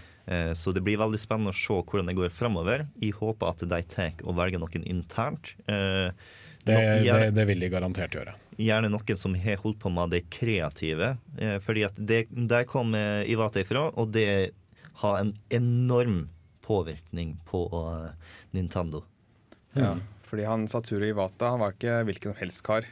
så 0.54 0.70
det 0.70 0.84
blir 0.84 1.00
veldig 1.00 1.18
spennende 1.18 1.50
å 1.50 1.56
se 1.56 1.74
hvordan 1.74 2.06
det 2.06 2.14
går 2.14 2.30
fremover. 2.32 2.84
Jeg 3.02 3.16
håper 3.18 3.48
at 3.48 3.64
de 3.68 3.80
tar 3.90 4.22
og 4.22 4.36
velger 4.38 4.62
noen 4.62 4.84
internt. 4.86 5.50
Eh, 6.66 7.02
Det, 7.04 7.12
det, 7.12 7.30
det 7.36 7.44
vil 7.50 7.60
de 7.60 7.68
garantert 7.72 8.14
gjøre. 8.16 8.34
gjerne 8.56 8.88
noen 8.88 9.18
som 9.18 9.34
har 9.34 9.60
holdt 9.62 9.80
på 9.82 9.90
med 9.92 10.14
det 10.14 10.22
kreative. 10.32 11.16
Eh, 11.38 11.58
fordi 11.60 11.84
at 11.84 11.96
det, 11.98 12.26
der 12.30 12.64
kom 12.64 12.94
Ivate 12.94 13.30
Iwata 13.32 13.60
ifra, 13.60 13.88
og 13.94 14.12
det 14.14 14.52
har 15.02 15.18
en 15.20 15.32
enorm 15.50 16.28
påvirkning 16.64 17.36
på 17.48 17.66
eh, 17.72 18.10
Nintendo. 18.56 19.04
Ja, 19.74 19.96
fordi 20.22 20.44
han 20.46 20.68
Satoru 20.70 21.04
Iwata 21.04 21.50
han 21.50 21.60
var 21.60 21.74
ikke 21.74 22.04
hvilken 22.08 22.32
som 22.32 22.40
helst 22.40 22.62
kar. 22.66 22.86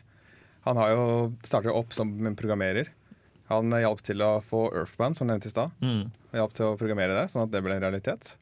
Han 0.66 0.76
har 0.78 0.92
jo 0.92 1.04
startet 1.42 1.74
opp 1.74 1.94
som 1.94 2.10
en 2.26 2.36
programmerer. 2.38 2.90
Han 3.50 3.72
eh, 3.72 3.82
hjalp 3.86 4.02
til 4.06 4.22
å 4.22 4.32
få 4.44 4.66
Earthband, 4.74 5.16
som 5.18 5.30
nevnt 5.30 5.46
i 5.48 5.54
stad. 5.54 5.72
Mm. 5.82 6.10
Hjalp 6.36 6.54
til 6.58 6.68
å 6.68 6.78
programmere 6.80 7.16
det, 7.16 7.28
sånn 7.32 7.46
at 7.46 7.54
det 7.54 7.62
ble 7.64 7.78
en 7.78 7.84
realitet. 7.86 8.34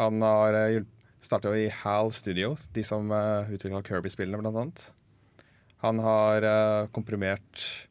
Han 0.00 0.22
har 0.24 0.56
uh, 0.56 0.84
starta 1.22 1.52
i 1.56 1.68
HAL 1.82 2.12
Studios, 2.14 2.66
de 2.74 2.84
som 2.86 3.10
uh, 3.14 3.48
utvikla 3.52 3.82
Kirby-spillene, 3.86 4.40
blant 4.42 4.58
annet. 4.58 4.84
Han 5.82 5.98
har 6.02 6.46
uh, 6.46 6.88
komprimert 6.94 7.88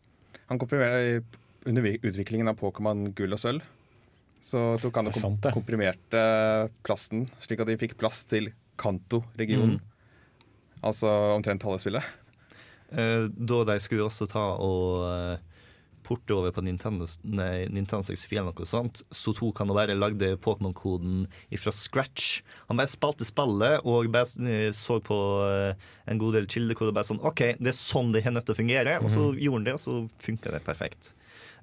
Han 0.48 0.60
komprimerte 0.60 1.24
under 1.65 1.86
utviklingen 1.86 2.50
av 2.52 2.58
Pokémon 2.60 3.12
gull 3.15 3.36
og 3.36 3.39
sølv. 3.39 3.67
Så 4.41 4.60
tok 4.82 4.98
han 4.98 5.12
og 5.12 5.13
kom 5.13 5.22
sant, 5.22 5.46
komprimerte 5.54 6.22
plasten, 6.82 7.28
slik 7.44 7.62
at 7.62 7.70
de 7.70 7.78
fikk 7.78 7.94
plass 8.02 8.24
til 8.26 8.50
Kanto-regionen. 8.82 9.78
Altså 10.82 11.12
omtrent 11.36 11.63
halve 11.67 11.84
spillet. 11.84 12.08
Uh, 12.91 13.30
da 13.30 13.62
de 13.70 13.78
skulle 13.80 14.08
også 14.08 14.26
ta 14.28 14.41
og 14.60 15.06
eh, 15.08 15.51
porte 16.12 16.36
over 16.36 16.52
på 16.56 16.63
Nintendo, 16.65 17.08
nei, 17.24 17.67
Nintendo 17.71 18.04
64 18.12 18.41
eller 18.41 18.52
noe 18.52 18.67
sånt, 18.67 19.04
så 19.15 19.34
tok 19.38 19.63
han 19.63 19.71
og 19.71 19.80
bare 19.80 19.95
lagde 19.95 20.34
Pokémon-koden 20.43 21.24
fra 21.62 21.74
scratch. 21.76 22.41
Han 22.67 22.82
bare 22.82 22.91
spalte 22.91 23.28
spillet 23.28 23.88
og 23.88 24.12
bare 24.12 24.52
eh, 24.52 24.67
så 24.76 25.00
på 25.04 25.21
eh, 25.47 25.88
en 26.12 26.21
god 26.21 26.38
del 26.39 26.52
kildekode 26.52 26.91
og 26.91 27.00
bare 27.00 27.12
sånn 27.13 27.24
OK, 27.24 27.45
det 27.62 27.71
er 27.71 27.80
sånn 27.80 28.12
det 28.12 28.26
er 28.26 28.36
nødt 28.36 28.50
til 28.50 28.58
å 28.58 28.62
fungere. 28.62 29.00
Og 29.02 29.12
så 29.13 29.32
gjorde 29.32 29.62
han 29.62 29.67
det, 29.69 29.80
og 29.80 29.84
så 29.86 29.97
funka 30.28 30.54
det 30.54 30.63
perfekt. 30.67 31.13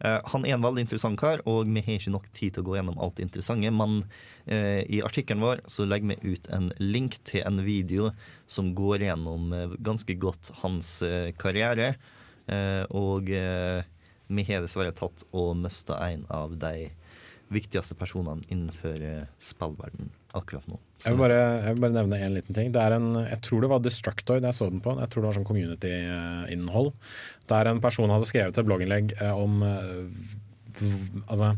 Eh, 0.01 0.19
han 0.33 0.47
er 0.47 0.55
en 0.55 0.65
veldig 0.65 0.85
interessant 0.87 1.19
kar, 1.19 1.43
og 1.49 1.67
vi 1.67 1.83
har 1.83 1.99
ikke 1.99 2.15
nok 2.15 2.29
tid 2.37 2.55
til 2.55 2.63
å 2.63 2.69
gå 2.69 2.77
gjennom 2.79 3.01
alt 3.03 3.19
det 3.19 3.27
interessante. 3.27 3.73
Men 3.75 4.01
eh, 4.47 4.83
i 4.87 5.03
artikkelen 5.05 5.43
vår 5.45 5.65
så 5.71 5.87
legger 5.89 6.15
vi 6.15 6.35
ut 6.37 6.51
en 6.55 6.71
link 6.81 7.19
til 7.29 7.45
en 7.49 7.63
video 7.67 8.13
som 8.51 8.73
går 8.79 9.09
gjennom 9.09 9.53
eh, 9.55 9.77
ganske 9.85 10.19
godt 10.21 10.53
hans 10.63 10.99
karriere. 11.41 11.97
Eh, 12.49 12.85
og 12.97 13.29
vi 14.29 14.45
har 14.49 14.65
dessverre 14.65 14.95
tatt 14.97 15.25
og 15.33 15.57
mista 15.59 15.99
en 16.09 16.25
av 16.33 16.57
de 16.61 16.91
viktigste 17.53 17.97
personene 17.97 18.45
innenfor 18.53 19.01
eh, 19.01 19.29
spillverden 19.41 20.11
akkurat 20.37 20.67
nå. 20.69 20.77
Jeg 21.05 21.15
vil, 21.15 21.23
bare, 21.23 21.39
jeg 21.65 21.77
vil 21.77 21.83
bare 21.85 21.95
nevne 21.95 22.19
en 22.27 22.35
liten 22.37 22.57
ting. 22.57 22.73
Det 22.75 22.83
er 22.83 22.97
en, 22.99 23.09
jeg 23.23 23.41
tror 23.47 23.65
det 23.65 23.71
var 23.73 23.81
Destructoid 23.85 24.45
jeg 24.45 24.57
så 24.57 24.69
den 24.69 24.83
på. 24.85 24.97
Jeg 24.99 25.11
tror 25.13 25.25
det 25.25 25.31
var 25.31 25.39
sånn 25.39 25.49
community-innhold. 25.49 26.93
Der 27.49 27.71
en 27.71 27.81
person 27.85 28.13
hadde 28.13 28.29
skrevet 28.29 28.59
et 28.59 28.69
blogginnlegg 28.69 29.15
eh, 29.17 29.33
om 29.33 29.63
eh, 29.65 30.29
altså, 31.27 31.55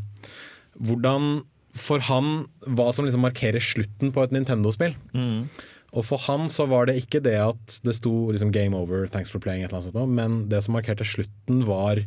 hvordan 0.79 1.41
for 1.77 2.03
han 2.03 2.47
hva 2.67 2.89
som 2.91 3.07
liksom 3.07 3.23
markerer 3.23 3.63
slutten 3.63 4.11
på 4.15 4.23
et 4.23 4.33
Nintendo-spill. 4.35 4.95
Mm. 5.15 5.47
Og 5.91 6.07
for 6.07 6.23
han 6.27 6.47
så 6.51 6.65
var 6.71 6.87
det 6.87 6.97
ikke 7.01 7.21
det 7.23 7.37
at 7.39 7.79
det 7.83 7.95
sto 7.97 8.31
liksom 8.31 8.51
'game 8.51 8.75
over, 8.75 9.07
thanks 9.07 9.31
for 9.31 9.43
playing', 9.43 9.63
et 9.63 9.71
eller 9.71 9.81
annet 9.81 9.93
sånt, 9.93 10.15
men 10.15 10.49
det 10.51 10.63
som 10.63 10.75
markerte 10.75 11.07
slutten, 11.07 11.65
var 11.67 12.03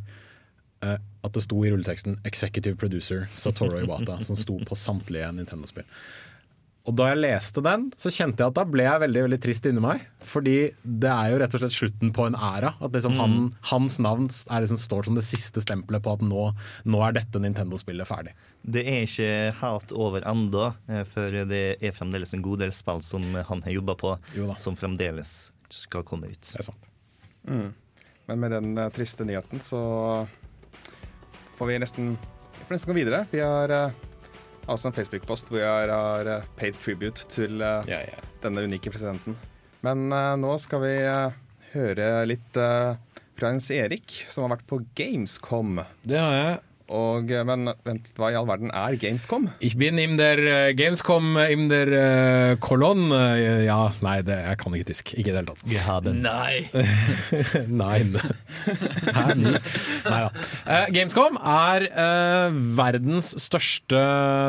eh, 0.85 1.01
at 1.25 1.33
det 1.37 1.45
sto 1.47 1.63
i 1.65 1.73
rulleteksten 1.73 2.21
'Executive 2.23 2.77
Producer 2.77 3.27
Satoru 3.37 3.81
Iwata', 3.81 4.21
som 4.23 4.37
sto 4.37 4.59
på 4.69 4.77
samtlige 4.77 5.33
Nintendo-spill. 5.33 5.89
Og 6.85 6.93
da 6.99 7.07
jeg 7.09 7.23
leste 7.23 7.63
den, 7.65 7.87
så 7.97 8.11
kjente 8.13 8.43
jeg 8.43 8.53
at 8.53 8.57
da 8.59 8.65
ble 8.69 8.85
jeg 8.85 9.01
veldig 9.01 9.21
veldig 9.25 9.39
trist 9.41 9.65
inni 9.71 9.81
meg. 9.81 10.03
Fordi 10.29 10.57
det 10.85 11.09
er 11.09 11.31
jo 11.33 11.39
rett 11.41 11.55
og 11.57 11.63
slett 11.63 11.77
slutten 11.79 12.11
på 12.13 12.27
en 12.29 12.37
æra. 12.37 12.75
At 12.77 12.93
liksom 12.93 13.17
han, 13.17 13.37
hans 13.71 13.97
navn 14.05 14.27
er 14.29 14.67
liksom 14.67 14.81
står 14.83 15.09
som 15.09 15.17
det 15.17 15.25
siste 15.25 15.63
stempelet 15.65 16.05
på 16.05 16.13
at 16.13 16.25
nå, 16.25 16.43
nå 16.85 17.01
er 17.07 17.17
dette 17.17 17.41
Nintendo-spillet 17.41 18.09
ferdig. 18.11 18.35
Det 18.61 18.85
er 18.85 19.09
ikke 19.09 19.31
helt 19.63 19.97
over 19.97 20.29
ennå, 20.29 20.67
eh, 20.93 21.07
for 21.09 21.41
det 21.49 21.63
er 21.81 21.97
fremdeles 21.97 22.37
en 22.37 22.45
god 22.45 22.67
del 22.67 22.77
spill 22.77 23.01
som 23.05 23.25
han 23.33 23.65
har 23.65 23.79
jobba 23.79 23.97
på, 24.05 24.13
Jo 24.37 24.53
som 24.61 24.77
fremdeles 24.77 25.55
skal 25.73 26.05
komme 26.05 26.29
ut. 26.35 26.53
Det 26.53 26.61
er 26.61 26.69
sant. 26.69 26.93
Men 28.29 28.41
med 28.41 28.53
den 28.53 28.77
eh, 28.77 28.93
triste 28.93 29.25
nyheten 29.25 29.61
så 29.65 29.81
får 31.59 31.71
vi 31.71 31.79
nesten, 31.83 32.11
får 32.65 32.75
nesten 32.75 32.93
gå 32.93 32.99
videre. 32.99 33.25
Vi 33.31 33.43
har 33.45 33.73
eh, 33.73 33.97
også 34.67 34.91
en 34.91 34.97
Facebook-post 34.97 35.53
hvor 35.53 35.63
jeg 35.63 35.91
har 35.93 36.31
eh, 36.31 36.51
paid 36.59 36.77
tribute 36.81 37.29
til 37.33 37.61
uh, 37.63 37.81
yeah, 37.89 38.07
yeah. 38.09 38.29
denne 38.43 38.67
unike 38.67 38.93
presidenten. 38.93 39.37
Men 39.85 40.07
uh, 40.13 40.35
nå 40.41 40.57
skal 40.63 40.83
vi 40.85 40.95
uh, 41.05 41.35
høre 41.75 42.09
litt 42.29 42.59
eh, 42.61 42.95
fra 43.35 43.51
Jens 43.51 43.71
Erik, 43.75 44.15
som 44.31 44.47
har 44.47 44.57
vært 44.57 44.69
på 44.71 44.81
Gamescom. 44.97 45.81
Det 46.07 46.21
har 46.21 46.37
jeg. 46.39 46.55
Og, 46.95 47.31
eh, 47.35 47.45
men 47.47 47.73
vent, 47.87 48.07
hva 48.19 48.31
i 48.31 48.39
all 48.39 48.47
verden 48.49 48.71
er 48.71 48.97
Gamescom? 49.01 49.49
Ich 49.65 49.77
bin 49.81 49.99
im 49.99 50.17
der 50.21 50.39
uh, 50.39 50.75
Gamescom 50.77 51.37
im 51.43 51.69
der 51.73 52.57
kolon 52.63 52.85
Kolonn. 52.85 53.13
Uh, 53.13 53.65
ja, 53.65 53.79
nei, 54.05 54.19
det, 54.27 54.37
jeg 54.45 54.59
kan 54.61 54.75
ikke 54.77 54.89
tysk. 54.93 55.15
Ikke 55.17 55.33
i 55.33 55.35
det 55.35 55.43
hele 55.43 55.55
tatt. 55.55 56.09
Nei! 56.15 56.69
Nei. 57.83 57.99
Hæ. 59.17 59.25
Nei 59.39 60.21
da. 60.21 60.31
Uh, 60.65 60.87
Gamescom 60.95 61.39
er 61.39 61.87
uh, 61.91 62.59
verdens 62.79 63.33
største 63.43 64.01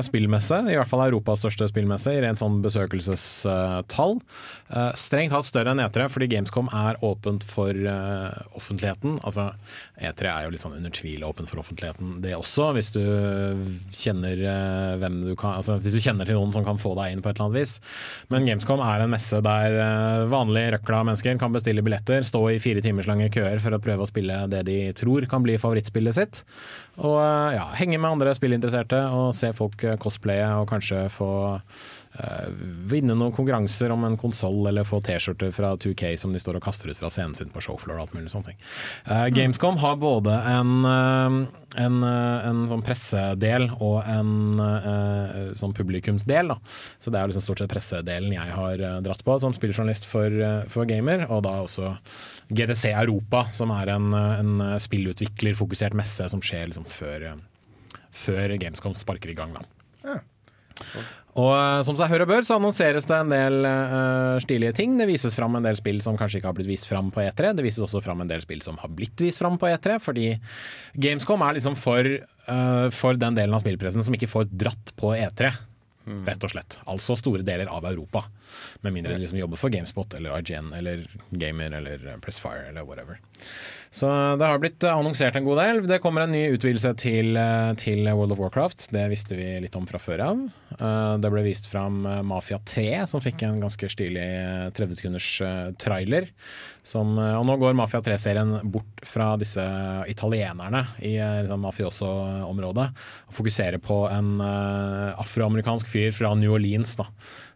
spillmesse, 0.05 0.61
i 0.69 0.77
hvert 0.77 0.91
fall 0.91 1.05
Europas 1.07 1.43
største 1.45 1.69
spillmesse, 1.71 2.13
i 2.13 2.21
rent 2.23 2.41
sånn 2.41 2.61
besøkelsestall. 2.65 4.19
Uh, 4.65 4.89
strengt 4.97 5.33
tatt 5.35 5.47
større 5.47 5.75
enn 5.75 5.83
E3, 5.83 6.07
fordi 6.11 6.29
Gamescom 6.31 6.69
er 6.73 6.97
åpent 7.05 7.45
for 7.45 7.69
eh, 7.69 8.37
offentligheten. 8.57 9.19
Altså, 9.27 9.51
E3 9.95 10.27
er 10.27 10.45
jo 10.45 10.51
litt 10.51 10.63
sånn 10.63 10.75
under 10.75 10.91
tvil 10.91 11.23
åpen 11.23 11.47
for 11.47 11.61
offentligheten, 11.61 12.17
det 12.23 12.33
også, 12.35 12.67
hvis 12.75 12.91
du 12.91 13.01
kjenner 13.95 14.41
eh, 14.43 14.95
hvem 14.99 15.21
du 15.23 15.33
kan 15.39 15.55
Altså 15.55 15.77
hvis 15.79 15.95
du 15.95 16.01
kjenner 16.03 16.27
til 16.27 16.35
noen 16.35 16.51
som 16.51 16.65
kan 16.67 16.79
få 16.81 16.91
deg 16.99 17.13
inn 17.13 17.21
på 17.23 17.31
et 17.31 17.37
eller 17.37 17.47
annet 17.47 17.61
vis. 17.61 17.75
Men 18.33 18.47
Gamescom 18.47 18.83
er 18.83 19.05
en 19.05 19.13
messe 19.13 19.39
der 19.45 19.77
eh, 19.79 20.25
vanlige 20.31 20.75
røkla 20.75 21.01
mennesker 21.07 21.39
kan 21.39 21.55
bestille 21.55 21.83
billetter, 21.85 22.25
stå 22.27 22.41
i 22.51 22.59
fire 22.63 22.83
timers 22.83 23.07
lange 23.09 23.29
køer 23.33 23.61
for 23.63 23.75
å 23.75 23.81
prøve 23.83 24.03
å 24.03 24.09
spille 24.09 24.41
det 24.51 24.65
de 24.67 24.79
tror 24.97 25.27
kan 25.31 25.45
bli 25.45 25.55
favorittspillet 25.61 26.17
sitt. 26.17 26.41
Og 26.99 27.17
eh, 27.21 27.55
ja, 27.55 27.69
henge 27.79 27.99
med 27.99 28.17
andre 28.17 28.35
spillinteresserte 28.35 28.99
og 29.15 29.31
se 29.37 29.53
folk 29.55 29.87
cosplaye 30.03 30.51
og 30.59 30.67
kanskje 30.71 31.05
få 31.13 31.31
vinne 32.89 33.15
noen 33.17 33.33
konkurranser 33.35 33.91
om 33.91 34.05
en 34.07 34.17
konsoll 34.19 34.69
eller 34.69 34.87
få 34.87 35.01
T-skjorter 35.03 35.51
fra 35.55 35.73
2K 35.81 36.15
som 36.21 36.33
de 36.33 36.39
står 36.41 36.59
og 36.59 36.65
kaster 36.65 36.91
ut 36.91 36.99
fra 36.99 37.11
scenen 37.11 37.35
sin 37.37 37.51
på 37.51 37.63
showfloor 37.63 37.97
og 37.97 38.05
alt 38.05 38.15
mulig 38.17 38.31
sånne 38.33 38.53
ting. 38.53 38.59
Uh, 39.09 39.27
Gamescom 39.35 39.79
har 39.81 39.97
både 39.99 40.35
en, 40.51 40.73
eh, 40.87 41.37
en, 41.83 41.97
eh, 42.07 42.47
en 42.49 42.61
sånn 42.71 42.83
pressedel 42.85 43.67
og 43.83 43.97
en 44.07 44.61
uh, 44.61 45.51
sånn 45.59 45.75
publikumsdel. 45.75 46.53
Da. 46.53 46.59
Så 46.99 47.11
det 47.11 47.19
er 47.19 47.31
liksom 47.31 47.45
stort 47.45 47.61
sett 47.61 47.71
pressedelen 47.71 48.35
jeg 48.35 48.55
har 48.55 48.81
eh, 48.81 49.01
dratt 49.05 49.23
på 49.25 49.37
som 49.41 49.55
spilljournalist 49.55 50.07
for, 50.09 50.31
eh, 50.31 50.63
for 50.71 50.87
gamer, 50.89 51.25
og 51.29 51.43
da 51.45 51.57
også 51.65 51.95
GDC 52.55 52.93
Europa, 52.93 53.45
som 53.55 53.73
er 53.75 53.95
en, 53.95 54.13
eh, 54.13 54.39
en 54.41 54.79
spillutviklerfokusert 54.81 55.97
messe 55.97 56.29
som 56.31 56.43
skjer 56.43 56.71
liksom 56.71 56.87
før, 56.89 57.29
eh, 57.31 58.01
før 58.11 58.57
Gamescom 58.61 58.95
sparker 58.97 59.33
i 59.33 59.37
gang. 59.37 59.55
Da. 59.55 59.65
Og 61.35 61.51
eh, 61.51 61.81
som 61.83 61.97
seg 61.99 62.11
hør 62.13 62.23
og 62.23 62.31
bør, 62.31 62.45
så 62.47 62.55
annonseres 62.55 63.07
det 63.09 63.17
en 63.17 63.33
del 63.33 63.67
uh, 63.67 64.37
stilige 64.43 64.75
ting. 64.77 64.95
Det 64.99 65.09
vises 65.09 65.35
fram 65.35 65.57
en 65.57 65.67
del 65.67 65.75
spill 65.79 65.99
som 66.03 66.15
kanskje 66.19 66.39
ikke 66.39 66.51
har 66.51 66.57
blitt 66.57 66.71
vist 66.71 66.87
fram 66.87 67.11
på 67.11 67.25
E3. 67.25 67.51
Det 67.57 67.65
vises 67.65 67.83
også 67.83 67.99
fram 68.05 68.23
en 68.23 68.31
del 68.31 68.43
spill 68.43 68.63
som 68.63 68.79
har 68.79 68.93
blitt 68.95 69.19
vist 69.19 69.43
fram 69.43 69.59
på 69.59 69.67
E3, 69.67 69.99
fordi 70.03 70.29
Gamescom 70.95 71.43
er 71.43 71.57
liksom 71.57 71.75
for, 71.79 72.07
uh, 72.47 72.87
for 72.95 73.19
den 73.19 73.35
delen 73.35 73.55
av 73.57 73.65
spillpressen 73.65 74.05
som 74.07 74.15
ikke 74.15 74.31
får 74.31 74.47
dratt 74.53 74.95
på 74.99 75.11
E3. 75.17 75.51
Rett 76.05 76.43
og 76.45 76.51
slett. 76.53 76.77
Altså 76.85 77.15
store 77.17 77.41
deler 77.41 77.69
av 77.73 77.85
Europa. 77.89 78.27
Med 78.85 78.93
mindre 78.93 79.15
de 79.15 79.23
liksom 79.23 79.39
jobber 79.39 79.57
for 79.57 79.73
Gamespot 79.73 80.13
eller 80.13 80.37
IGN 80.37 80.69
eller 80.77 81.07
Gamer 81.33 81.73
eller 81.79 82.03
Pressfire 82.21 82.69
eller 82.69 82.85
whatever. 82.85 83.17
Så 83.95 84.09
det 84.35 84.43
har 84.43 84.59
blitt 84.59 84.83
annonsert 84.83 85.37
en 85.39 85.45
god 85.45 85.59
del. 85.61 85.77
Det 85.87 86.01
kommer 86.03 86.25
en 86.25 86.33
ny 86.35 86.41
utvidelse 86.51 86.89
til, 86.99 87.29
eh, 87.39 87.71
til 87.79 88.01
World 88.09 88.33
of 88.35 88.41
Warcraft. 88.41 88.89
Det 88.91 89.05
visste 89.07 89.37
vi 89.39 89.45
litt 89.63 89.75
om 89.79 89.85
fra 89.87 90.01
før 90.03 90.23
av. 90.25 90.41
Eh, 90.75 91.17
Det 91.23 91.31
ble 91.31 91.43
vist 91.45 91.69
fram 91.71 92.01
eh, 92.05 92.19
Mafia 92.21 92.59
3, 92.59 93.05
som 93.07 93.21
fikk 93.23 93.45
en 93.47 93.61
ganske 93.63 93.87
stilig 93.87 94.25
30 94.75 94.99
sekunders 94.99 95.29
eh, 95.39 95.71
trailer. 95.79 96.27
Som, 96.83 97.15
eh, 97.17 97.37
og 97.39 97.45
nå 97.47 97.55
går 97.61 97.77
Mafia 97.79 98.01
3-serien 98.03 98.57
bort 98.69 98.99
fra 99.07 99.37
disse 99.39 99.63
italienerne 100.11 100.83
i 100.99 101.15
eh, 101.15 101.45
liksom 101.45 101.63
mafioso-området, 101.63 102.89
og 103.29 103.33
fokuserer 103.39 103.79
på 103.79 104.01
en 104.11 104.41
eh, 104.43 105.15
afroamerikansk 105.23 105.87
fyr 105.87 106.11
fra 106.11 106.35
New 106.35 106.51
Orleans 106.59 106.97
da, 106.99 107.07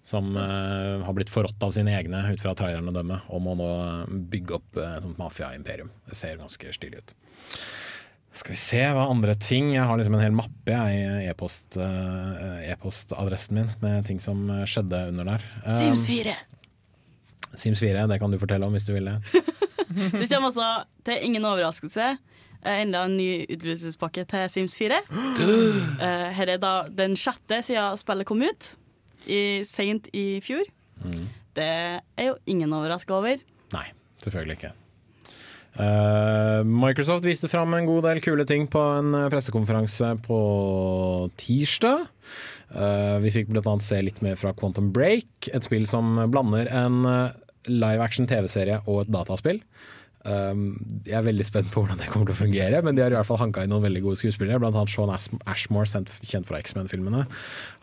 som 0.09 0.31
uh, 0.37 1.05
har 1.05 1.13
blitt 1.17 1.29
forrådt 1.29 1.61
av 1.65 1.73
sine 1.75 1.93
egne 1.93 2.23
ut 2.31 2.41
fra 2.41 2.55
trailerne 2.57 2.89
å 2.89 2.95
dømme, 2.95 3.19
og 3.29 3.43
må 3.45 3.53
nå 3.59 3.69
bygge 4.31 4.57
opp 4.57 4.79
eh, 4.79 4.95
et 4.97 5.05
sånt 5.05 5.19
mafia-imperium. 5.21 5.91
Det 6.09 6.17
ser 6.17 6.39
ganske 6.41 6.73
stilig 6.73 7.03
ut. 7.03 7.13
Skal 8.39 8.53
vi 8.53 8.59
se 8.61 8.81
hva 8.93 9.07
andre 9.09 9.33
ting 9.41 9.71
Jeg 9.73 9.87
har 9.89 9.97
liksom 9.97 10.13
en 10.13 10.21
hel 10.21 10.35
mappe 10.37 10.73
jeg, 10.73 10.97
i 11.01 11.29
e-postadressen 11.31 12.59
eh, 12.61 12.73
e-postadressen 12.75 13.57
min 13.57 13.71
med 13.81 14.05
ting 14.05 14.21
som 14.21 14.43
eh, 14.53 14.65
skjedde 14.69 15.01
under 15.09 15.31
der. 15.33 15.45
Um, 15.65 15.77
Sims 15.79 16.05
4. 16.07 16.35
Sims 17.57 17.81
4, 17.81 18.05
det 18.11 18.19
kan 18.21 18.31
du 18.31 18.37
fortelle 18.41 18.67
om 18.67 18.77
hvis 18.77 18.85
du 18.89 18.93
vil 18.95 19.09
det. 19.09 19.19
Det 19.89 20.27
kommer 20.29 20.51
altså 20.51 20.65
til 21.01 21.23
ingen 21.25 21.47
overraskelse 21.49 22.11
eh, 22.11 22.75
enda 22.83 23.01
en 23.07 23.15
ny 23.17 23.47
utvidelsespakke 23.47 24.27
til 24.29 24.45
Sims 24.53 24.77
4. 24.77 24.99
Dette 25.09 26.45
er 26.53 26.61
da 26.61 26.73
den 26.93 27.17
sjette 27.17 27.63
siden 27.65 27.97
spillet 27.97 28.29
kom 28.29 28.45
ut, 28.45 28.69
i, 29.27 29.61
sent 29.67 30.07
i 30.15 30.27
fjor. 30.45 30.67
Det 31.55 31.71
er 31.99 32.27
jo 32.29 32.37
ingen 32.49 32.73
overraska 32.75 33.17
over. 33.17 33.41
Nei, 33.73 33.87
selvfølgelig 34.23 34.59
ikke. 34.59 34.75
Eh, 35.79 36.61
Microsoft 36.67 37.23
viste 37.27 37.47
fram 37.47 37.73
en 37.77 37.87
god 37.87 38.03
del 38.09 38.19
kule 38.23 38.45
ting 38.47 38.65
på 38.71 38.81
en 38.97 39.13
eh, 39.15 39.27
pressekonferanse 39.31 40.15
på 40.25 40.39
tirsdag. 41.39 42.07
Eh, 42.75 43.17
vi 43.23 43.31
fikk 43.33 43.53
bl.a. 43.53 43.75
se 43.83 44.01
litt 44.03 44.19
mer 44.25 44.35
fra 44.39 44.51
Quantum 44.57 44.91
Break, 44.95 45.47
et 45.53 45.67
spill 45.67 45.87
som 45.89 46.19
blander 46.33 46.67
en 46.73 47.03
live 47.69 48.03
action 48.03 48.27
TV-serie 48.27 48.81
og 48.87 49.05
et 49.05 49.13
dataspill. 49.13 49.61
Um, 50.27 50.63
jeg 51.07 51.15
er 51.15 51.23
veldig 51.23 51.45
spent 51.47 51.69
på 51.71 51.83
hvordan 51.83 52.01
det 52.01 52.09
kommer 52.11 52.27
til 52.27 52.35
å 52.35 52.39
fungere, 52.41 52.81
men 52.83 52.97
de 52.97 53.05
har 53.05 53.13
i 53.13 53.15
hvert 53.15 53.29
fall 53.29 53.39
hanka 53.39 53.63
inn 53.63 53.71
noen 53.71 53.85
veldig 53.85 54.01
gode 54.03 54.19
skuespillere, 54.19 54.59
blant 54.59 54.75
annet 54.75 54.91
Sean 54.91 55.13
Ashmore, 55.47 55.87
kjent 55.87 56.49
fra 56.49 56.59
X-Men-filmene. 56.59 57.23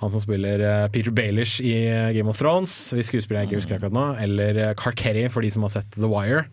Han 0.02 0.12
som 0.12 0.22
spiller 0.22 0.60
eh, 0.60 0.88
Peter 0.92 1.14
Baelish 1.16 1.62
i 1.64 1.74
eh, 1.88 2.10
Game 2.16 2.32
of 2.32 2.40
Thrones, 2.40 2.74
hvis 2.92 3.08
skuespiller 3.08 3.42
jeg 3.42 3.50
ikke 3.50 3.62
husker 3.62 3.78
akkurat 3.78 3.96
nå, 3.96 4.04
eller 4.26 4.60
uh, 4.60 4.74
Carkerry 4.76 5.24
for 5.32 5.46
de 5.46 5.54
som 5.54 5.64
har 5.64 5.72
sett 5.78 5.96
The 5.96 6.10
Wire. 6.12 6.44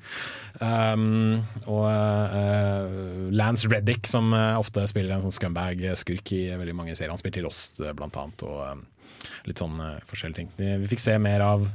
Um, 0.62 1.44
og 1.66 1.88
uh, 1.90 3.32
Lance 3.34 3.68
Reddick, 3.68 4.08
som 4.08 4.32
eh, 4.38 4.60
ofte 4.60 4.86
spiller 4.90 5.16
en 5.16 5.26
sånn 5.26 5.36
scumbag-skurk 5.36 6.34
i 6.36 6.44
veldig 6.56 6.76
mange 6.78 6.96
serier. 6.96 7.12
Han 7.14 7.22
spilte 7.22 7.42
i 7.42 7.46
Lost, 7.46 7.82
eh, 7.82 7.94
blant 7.98 8.18
annet, 8.20 8.46
og 8.48 8.64
eh, 8.70 9.28
litt 9.50 9.62
sånn 9.62 9.80
eh, 9.82 10.00
forskjellige 10.10 10.40
ting. 10.40 10.52
Vi 10.60 10.92
fikk 10.94 11.04
se 11.04 11.18
mer 11.22 11.44
av 11.46 11.68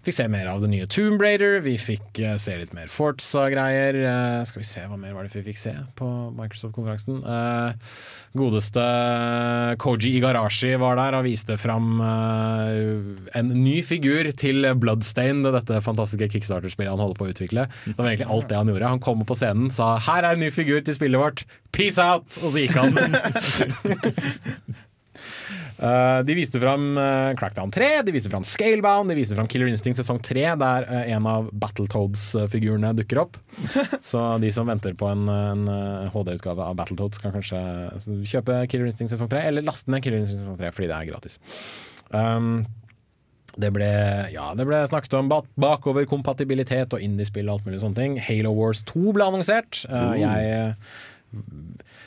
Fikk 0.00 0.16
se 0.16 0.24
mer 0.32 0.46
av 0.48 0.62
det 0.62 0.70
nye 0.72 0.86
Tomb 0.88 1.20
Raider, 1.20 1.58
vi 1.60 1.74
fikk 1.76 2.22
eh, 2.24 2.38
se 2.40 2.54
litt 2.56 2.70
mer 2.72 2.88
Forza-greier. 2.88 3.98
Eh, 4.00 4.38
skal 4.48 4.62
vi 4.62 4.64
se, 4.64 4.84
hva 4.88 4.96
mer 4.96 5.12
var 5.12 5.26
det 5.26 5.34
vi 5.34 5.42
fikk 5.50 5.60
se 5.60 5.74
på 5.98 6.08
Microsoft-konferansen? 6.38 7.18
Eh, 7.20 8.00
godeste 8.40 8.86
Koji 9.84 10.14
Igarashi 10.16 10.72
var 10.80 10.96
der 10.96 11.18
og 11.18 11.26
viste 11.28 11.58
fram 11.60 12.00
en 12.00 13.52
ny 13.52 13.80
figur 13.84 14.30
til 14.40 14.70
Bloodstain, 14.80 15.42
dette 15.44 15.82
fantastiske 15.84 16.30
kickstarter-spillet 16.32 16.94
han 16.94 17.02
holder 17.02 17.18
på 17.18 17.28
å 17.28 17.32
utvikle. 17.34 17.66
Det 17.84 17.98
var 17.98 18.08
egentlig 18.14 18.30
alt 18.32 18.48
det 18.48 18.60
han 18.60 18.70
gjorde. 18.72 18.92
Han 18.96 19.04
kom 19.04 19.24
opp 19.24 19.34
på 19.34 19.40
scenen, 19.42 19.68
sa 19.74 19.98
'her 19.98 20.24
er 20.24 20.32
en 20.32 20.46
ny 20.46 20.50
figur 20.54 20.80
til 20.80 20.96
spillet 20.96 21.20
vårt', 21.20 21.44
peace 21.72 21.98
out! 22.00 22.40
Og 22.40 22.54
så 22.54 22.64
gikk 22.64 22.78
han. 22.78 22.96
Eh, 25.80 26.22
de 26.28 26.34
viste 26.36 26.60
fram 26.60 26.98
eh, 26.98 27.34
Crackdown 27.40 27.70
3, 27.72 28.02
de 28.04 28.12
viste 28.12 28.28
fram 28.28 28.44
Scalebound, 28.44 29.08
de 29.08 29.16
viste 29.16 29.36
fram 29.36 29.48
Killer 29.48 29.70
Instinct 29.72 30.02
sesong 30.02 30.20
3, 30.20 30.42
der 30.60 30.84
eh, 30.84 31.12
en 31.14 31.28
av 31.28 31.48
Battletoads-figurene 31.62 32.92
dukker 32.98 33.22
opp. 33.22 33.38
Så 34.10 34.20
de 34.42 34.50
som 34.52 34.68
venter 34.68 34.96
på 34.98 35.08
en, 35.08 35.24
en 35.30 35.64
HD-utgave 36.12 36.66
av 36.66 36.76
Battletoads, 36.76 37.22
kan 37.22 37.32
kanskje 37.32 37.62
kjøpe 38.28 38.60
Killer 38.68 38.90
Instinct 38.90 39.14
sesong 39.14 39.30
3, 39.32 39.46
eller 39.48 39.64
laste 39.64 39.92
ned 39.92 40.04
Killer 40.04 40.20
Instinct 40.20 40.44
sesong 40.44 40.60
3 40.60 40.74
fordi 40.76 40.90
det 40.90 40.98
er 40.98 41.08
gratis. 41.08 41.40
Um, 42.10 42.66
det 43.60 43.70
ble, 43.74 43.88
ja, 44.30 44.50
det 44.56 44.66
ble 44.68 44.82
snakket 44.86 45.16
om 45.18 45.30
bak 45.30 45.48
bakoverkompatibilitet 45.60 46.92
og 46.94 47.02
indiespill 47.02 47.48
og 47.48 47.56
alt 47.56 47.70
mulig 47.70 47.80
sånne 47.82 47.98
ting. 47.98 48.20
Halo 48.22 48.52
Wars 48.54 48.84
2 48.88 49.16
ble 49.16 49.26
annonsert. 49.26 49.82
Jeg 50.20 50.76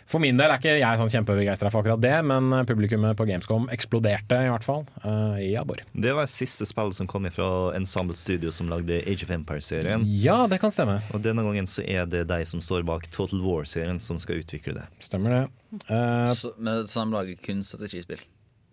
for 0.10 0.22
min 0.24 0.38
del 0.40 0.52
er 0.52 0.60
ikke 0.60 0.74
jeg 0.80 1.00
sånn 1.00 1.12
kjempebegeistra 1.14 1.72
for 1.74 1.82
akkurat 1.84 2.02
det, 2.04 2.14
men 2.28 2.52
publikummet 2.70 3.16
på 3.20 3.28
Gamescom 3.30 3.70
eksploderte 3.74 4.40
i 4.46 4.50
hvert 4.52 4.66
fall. 4.66 4.84
Uh, 5.06 5.38
I 5.42 5.52
Abor. 5.60 5.82
Det 5.94 6.14
var 6.18 6.30
siste 6.32 6.68
spill 6.70 6.94
som 6.96 7.08
kom 7.10 7.28
fra 7.34 7.50
Ensemble 7.78 8.18
Studio 8.20 8.52
som 8.54 8.70
lagde 8.72 9.00
Age 9.08 9.24
of 9.26 9.32
Empire-serien. 9.34 10.04
Ja, 10.24 10.44
det 10.52 10.60
kan 10.64 10.74
stemme. 10.76 11.00
Og 11.16 11.24
denne 11.24 11.46
gangen 11.46 11.70
så 11.70 11.86
er 11.88 12.06
det 12.10 12.26
de 12.32 12.42
som 12.50 12.62
står 12.64 12.84
bak 12.88 13.08
Total 13.14 13.42
War-serien 13.44 14.02
som 14.04 14.20
skal 14.22 14.44
utvikle 14.44 14.76
det. 14.80 14.88
Stemmer 15.04 15.38
det. 15.38 15.44
Uh, 15.88 16.34
Så, 16.36 16.54
men, 16.58 16.84
så 16.88 17.06
de 17.06 17.16
lager 17.16 17.40
kun 17.44 17.64
strategispill, 17.66 18.22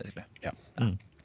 basically. 0.00 0.26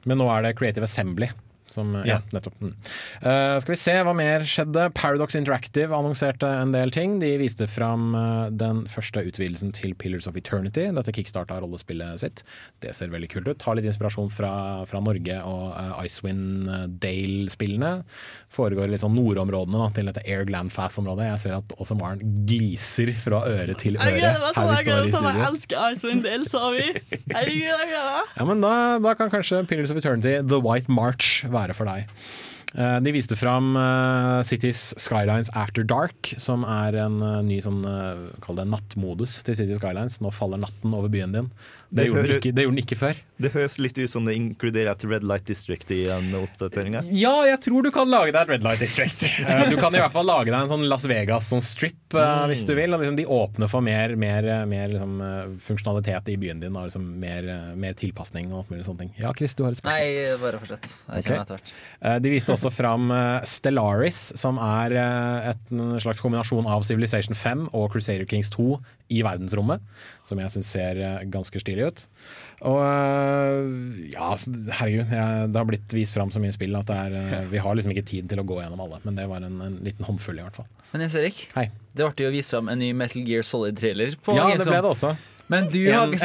men 0.06 0.20
nå 0.22 0.30
er 0.30 0.46
det 0.46 0.56
Creative 0.60 0.86
Assembly 0.86 1.32
Som, 1.76 1.94
ja, 2.08 2.22
nettopp. 2.34 2.56
Mm. 2.64 2.74
Uh, 3.20 3.56
skal 3.62 3.74
vi 3.74 3.80
se 3.80 3.96
hva 4.08 4.14
mer 4.16 4.46
skjedde. 4.48 4.88
Paradox 4.96 5.36
Interactive 5.38 5.96
annonserte 5.96 6.48
en 6.62 6.72
del 6.76 6.94
ting. 6.96 7.18
De 7.22 7.34
viste 7.42 7.68
fram 7.70 8.14
eh, 8.16 8.48
den 8.56 8.84
første 8.92 9.24
utvidelsen 9.28 9.74
til 9.76 9.96
Pillars 10.00 10.28
of 10.30 10.38
Eternity. 10.40 10.88
Dette 10.96 11.14
kickstarta 11.16 11.58
rollespillet 11.62 12.22
sitt. 12.22 12.44
Det 12.84 12.94
ser 12.96 13.12
veldig 13.14 13.30
kult 13.34 13.50
ut. 13.50 13.60
Tar 13.62 13.78
litt 13.78 13.88
inspirasjon 13.90 14.32
fra, 14.34 14.52
fra 14.90 15.02
Norge 15.04 15.38
og 15.48 15.66
uh, 15.76 16.04
Icewind 16.06 16.70
Dale-spillene. 17.04 17.94
Foregår 18.56 18.90
i 18.90 18.96
litt 18.96 19.04
sånn 19.04 19.16
nordområdene 19.18 19.82
da, 19.82 19.90
til 19.96 20.12
dette 20.12 20.24
Air 20.26 20.46
Glanfath-området. 20.50 21.30
Jeg 21.34 21.44
ser 21.46 21.58
at 21.60 21.76
også 21.78 21.98
Maren 22.00 22.22
gliser 22.48 23.12
fra 23.20 23.42
øre 23.50 23.76
til 23.80 24.00
øre 24.00 24.12
Jeg 24.14 24.22
gleder 24.22 24.44
meg 24.44 24.48
her 24.48 24.56
sånn. 24.56 24.70
vi 24.70 24.78
Jeg 24.78 24.86
gleder 24.86 25.26
meg. 25.26 25.40
Jeg 25.42 25.50
elsker 25.50 25.90
Icewind 25.90 26.26
Dale, 26.26 26.50
sa 26.52 26.64
vi. 26.76 26.86
Herregud, 27.34 27.66
jeg 27.66 27.90
gleder 27.92 28.12
meg. 28.12 28.32
Ja, 28.38 28.48
men 28.52 28.64
da, 28.64 28.74
da 29.04 29.16
kan 29.18 29.34
kanskje 29.34 29.64
Pillars 29.70 29.92
of 29.92 29.98
Eternity, 30.00 30.38
The 30.46 30.62
White 30.62 30.92
March, 30.92 31.42
være 31.52 31.65
for 31.74 31.90
deg. 31.90 32.06
Eh, 32.76 33.00
De 33.00 33.12
viste 33.16 33.36
fram 33.40 33.76
eh, 33.80 34.42
Cities 34.44 34.94
Skylines 35.00 35.50
After 35.56 35.84
Dark, 35.88 36.34
som 36.38 36.66
er 36.68 36.98
en 37.06 37.22
eh, 37.24 37.42
ny 37.48 37.62
sånn, 37.64 37.82
kall 38.44 38.60
det 38.60 38.68
nattmodus 38.68 39.40
til 39.48 39.56
City 39.56 39.78
Skylines. 39.80 40.20
Nå 40.22 40.34
faller 40.36 40.60
natten 40.62 40.94
over 40.94 41.10
byen 41.10 41.36
din. 41.36 41.50
Det, 41.96 42.02
Det 42.02 42.08
gjorde, 42.10 42.24
den 42.28 42.36
ikke, 42.36 42.52
det 42.52 42.64
gjorde 42.66 42.76
den 42.76 42.84
ikke 42.84 42.96
før. 43.00 43.20
Det 43.40 43.50
høres 43.54 43.76
litt 43.80 43.98
ut 44.00 44.12
som 44.12 44.26
det 44.28 44.34
inkluderer 44.36 44.90
et 44.92 45.04
Red 45.08 45.24
Light 45.28 45.46
District 45.48 45.92
i 45.96 46.02
den 46.08 46.34
oppdateringa. 46.36 47.02
Ja, 47.16 47.32
jeg 47.48 47.60
tror 47.64 47.84
du 47.88 47.90
kan 47.96 48.10
lage 48.12 48.34
deg 48.36 48.42
et 48.42 48.52
Red 48.52 48.66
Light 48.68 48.82
District. 48.84 49.24
Eh, 49.46 49.70
Du 49.70 49.78
kan 49.78 49.94
i 49.94 50.00
hvert 50.02 50.12
fall 50.14 50.26
lage 50.26 50.50
deg 50.50 50.56
en 50.58 50.70
sånn 50.72 50.86
Las 50.90 51.06
Vegas 51.08 51.48
sånn 51.52 51.62
strip 51.64 52.16
mm. 52.16 52.48
hvis 52.50 52.64
du 52.68 52.74
vil. 52.76 52.96
Og 52.96 53.04
liksom 53.04 53.18
de 53.20 53.26
åpner 53.32 53.70
for 53.72 53.84
mer, 53.86 54.16
mer, 54.20 54.48
mer 54.68 54.92
liksom, 54.92 55.16
eh, 55.24 55.54
funksjonalitet 55.68 56.32
i 56.34 56.38
byen 56.42 56.64
din 56.64 56.76
og 56.76 56.88
liksom 56.90 57.06
mer, 57.22 57.48
eh, 57.52 57.70
mer 57.80 57.96
tilpasning 58.00 58.52
og 58.52 58.64
alt 58.64 58.74
mulig 58.74 58.88
sånne 58.88 59.04
ting. 59.06 59.14
Ja, 59.22 59.32
Chris, 59.38 59.56
du 59.56 59.64
har 59.66 59.76
et 59.76 59.80
spørsmål. 59.80 60.00
Nei, 60.00 60.40
bare 60.42 60.62
fortsett. 60.64 60.88
Jeg 60.90 61.28
kjenner 61.28 61.30
kommer 61.30 61.46
etter 61.46 61.60
hvert. 61.60 61.74
Eh, 62.02 62.20
De 62.26 62.34
viste 62.36 62.56
også 62.56 62.72
fram 62.74 63.12
eh, 63.16 63.48
Stellaris, 63.56 64.22
som 64.42 64.60
er 64.64 64.98
eh, 65.00 65.52
et, 65.54 65.64
en 65.76 65.96
slags 66.04 66.24
kombinasjon 66.24 66.68
av 66.68 66.84
Civilization 66.88 67.38
5 67.38 67.70
og 67.72 67.92
Crusader 67.96 68.28
Kings 68.32 68.52
2 68.56 68.80
i 69.14 69.22
verdensrommet. 69.26 69.84
Som 70.26 70.42
jeg 70.42 70.54
syns 70.54 70.72
ser 70.74 71.00
eh, 71.02 71.26
ganske 71.32 71.62
stilig 71.62 71.90
ut. 71.90 72.04
Og 72.66 72.80
eh, 72.82 74.10
ja, 74.14 74.32
altså, 74.32 74.54
herregud, 74.80 75.14
jeg, 75.14 75.52
det 75.52 75.62
har 75.62 75.70
blitt 75.70 75.96
vist 75.98 76.18
fram 76.18 76.34
så 76.34 76.42
mye 76.42 76.56
spill 76.56 76.76
at 76.80 76.90
det 76.90 76.98
er, 77.08 77.20
eh, 77.22 77.46
vi 77.52 77.62
har 77.62 77.78
liksom 77.78 77.94
ikke 77.94 78.08
tid 78.10 78.32
til 78.32 78.42
å 78.42 78.48
gå 78.48 78.62
gjennom 78.62 78.82
alle. 78.88 79.02
Men 79.06 79.20
det 79.20 79.28
var 79.32 79.46
en, 79.46 79.62
en 79.68 79.78
liten 79.86 80.08
håndfull, 80.08 80.40
i 80.42 80.48
hvert 80.48 80.60
fall. 80.62 80.70
Men 80.94 81.06
Jens 81.06 81.20
Erik, 81.20 81.46
Hei. 81.58 81.70
det 81.94 82.10
ble 82.10 82.28
jo 82.30 82.34
vist 82.34 82.56
fram 82.56 82.72
en 82.72 82.82
ny 82.82 82.92
Metal 82.98 83.24
Gear 83.28 83.46
Solid-trailer. 83.46 84.18
på 84.24 84.38
Ja, 84.38 84.50
det 84.56 84.68
ble 84.68 84.82
det 84.82 84.94
også. 84.96 85.16
Men 85.52 85.68
du 85.70 85.78
har 85.92 86.08
ikke 86.10 86.18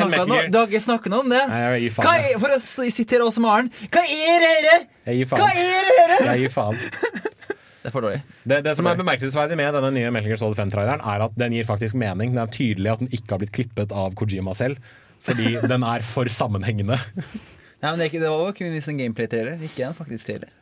snakka 0.81 1.11
no, 1.11 1.17
noe 1.19 1.25
om 1.27 1.33
det. 1.35 1.41
Nei, 1.51 1.89
er, 1.91 2.39
for 2.41 2.55
å 2.55 2.61
sitere 2.63 3.27
også 3.27 3.43
Maren, 3.45 3.69
hva 3.93 4.05
er 4.07 4.41
det 4.41 4.53
her? 4.55 4.87
Jeg 5.11 5.19
gir 5.19 5.35
Hva 5.35 5.51
er 5.51 5.91
det 5.91 5.99
her? 5.99 6.15
Jeg 6.31 6.47
gir 6.47 6.55
faen. 6.55 6.81
Det 7.81 7.89
er 7.89 7.95
for 7.95 8.05
dårlig. 8.05 8.21
Det, 8.45 8.59
det 8.67 8.75
som 8.77 8.89
er 8.91 8.99
bemerkelsesverdig 8.99 9.57
med 9.57 9.73
denne 9.77 9.91
nye 9.95 10.11
Metal 10.13 10.29
Gear 10.29 10.41
Solid 10.43 10.59
5-traileren, 10.59 11.01
er 11.01 11.25
at 11.25 11.39
den 11.41 11.55
gir 11.57 11.69
faktisk 11.69 11.97
mening. 11.97 12.35
Det 12.37 12.43
er 12.43 12.53
tydelig 12.53 12.93
at 12.93 13.01
den 13.01 13.13
ikke 13.17 13.33
har 13.33 13.41
blitt 13.41 13.55
klippet 13.57 13.95
av 13.97 14.13
Kojima 14.21 14.53
selv. 14.59 14.77
Fordi 15.25 15.55
den 15.73 15.87
er 15.89 16.05
for 16.05 16.29
sammenhengende. 16.33 16.99
Nei, 17.01 17.89
men 17.89 17.97
det, 17.97 18.05
er 18.05 18.11
ikke, 18.13 18.23
det 18.23 18.33
var 18.33 18.45
jo 18.45 18.57
kun 18.59 18.77
en 18.77 19.01
gameplay-trailer, 19.01 19.65
ikke 19.65 19.87
en 19.89 19.97
faktisk 19.97 20.29
trailer. 20.29 20.53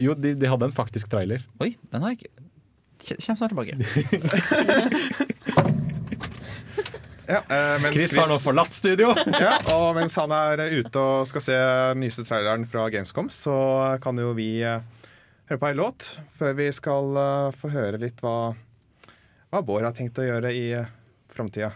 Jo, 0.00 0.16
de, 0.16 0.34
de 0.36 0.48
hadde 0.48 0.68
en 0.70 0.76
faktisk 0.76 1.12
trailer. 1.12 1.44
Oi, 1.60 1.74
den 1.92 2.04
har 2.04 2.14
jeg 2.14 2.24
ikke 2.24 2.32
Kjem 2.96 3.36
snart 3.36 3.52
tilbake. 3.52 3.76
Ja, 7.26 7.40
eh, 7.50 7.80
mens 7.82 7.96
Chris 7.96 8.12
har 8.14 8.28
nå 8.30 8.36
forlatt 8.38 8.74
studio. 8.74 9.10
Ja, 9.42 9.56
og 9.74 9.96
mens 9.98 10.14
han 10.14 10.30
er 10.30 10.62
ute 10.78 11.00
og 11.02 11.26
skal 11.26 11.42
se 11.42 11.56
nyeste 11.98 12.22
traileren 12.26 12.66
fra 12.70 12.86
Gamescom, 12.92 13.26
så 13.34 13.56
kan 14.02 14.18
jo 14.22 14.30
vi 14.36 14.60
eh, 14.62 14.78
høre 15.46 15.62
på 15.62 15.68
ei 15.68 15.78
låt 15.78 16.06
før 16.34 16.56
vi 16.58 16.68
skal 16.74 17.18
eh, 17.22 17.56
få 17.56 17.70
høre 17.74 18.00
litt 18.02 18.22
hva, 18.24 18.52
hva 19.52 19.62
Bård 19.66 19.86
har 19.86 19.94
tenkt 19.96 20.18
å 20.18 20.26
gjøre 20.26 20.52
i 20.54 20.68
uh, 20.74 20.88
framtida. 21.32 21.72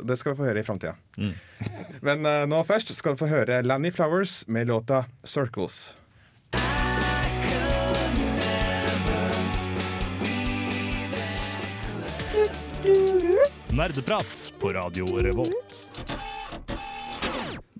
Det 0.00 0.16
skal 0.16 0.32
vi 0.32 0.40
få 0.40 0.48
høre 0.48 0.62
i 0.62 0.66
framtida. 0.66 0.96
Men 2.06 2.24
uh, 2.24 2.48
nå 2.48 2.62
først 2.68 2.94
skal 2.96 3.16
vi 3.16 3.24
få 3.24 3.30
høre 3.30 3.60
Lanny 3.66 3.92
Flowers 3.92 4.44
med 4.48 4.70
låta 4.72 5.04
'Circles'. 5.22 5.96
Nerdeprat 13.70 14.52
på 14.60 14.72
Radio 14.72 15.20
Revolt. 15.22 15.76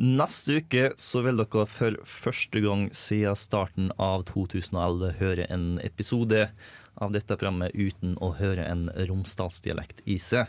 Neste 0.00 0.62
uke 0.62 0.86
så 0.96 1.20
vil 1.26 1.36
dere 1.36 1.66
for 1.68 1.96
første 2.08 2.60
gang 2.64 2.86
siden 2.96 3.36
starten 3.36 3.90
av 4.00 4.22
2011 4.30 5.10
høre 5.18 5.44
en 5.52 5.74
episode 5.84 6.46
av 6.96 7.12
dette 7.12 7.36
programmet 7.36 7.76
uten 7.76 8.14
å 8.24 8.30
høre 8.38 8.64
en 8.64 8.88
romsdalsdialekt 9.10 10.00
i 10.08 10.16
seg. 10.16 10.48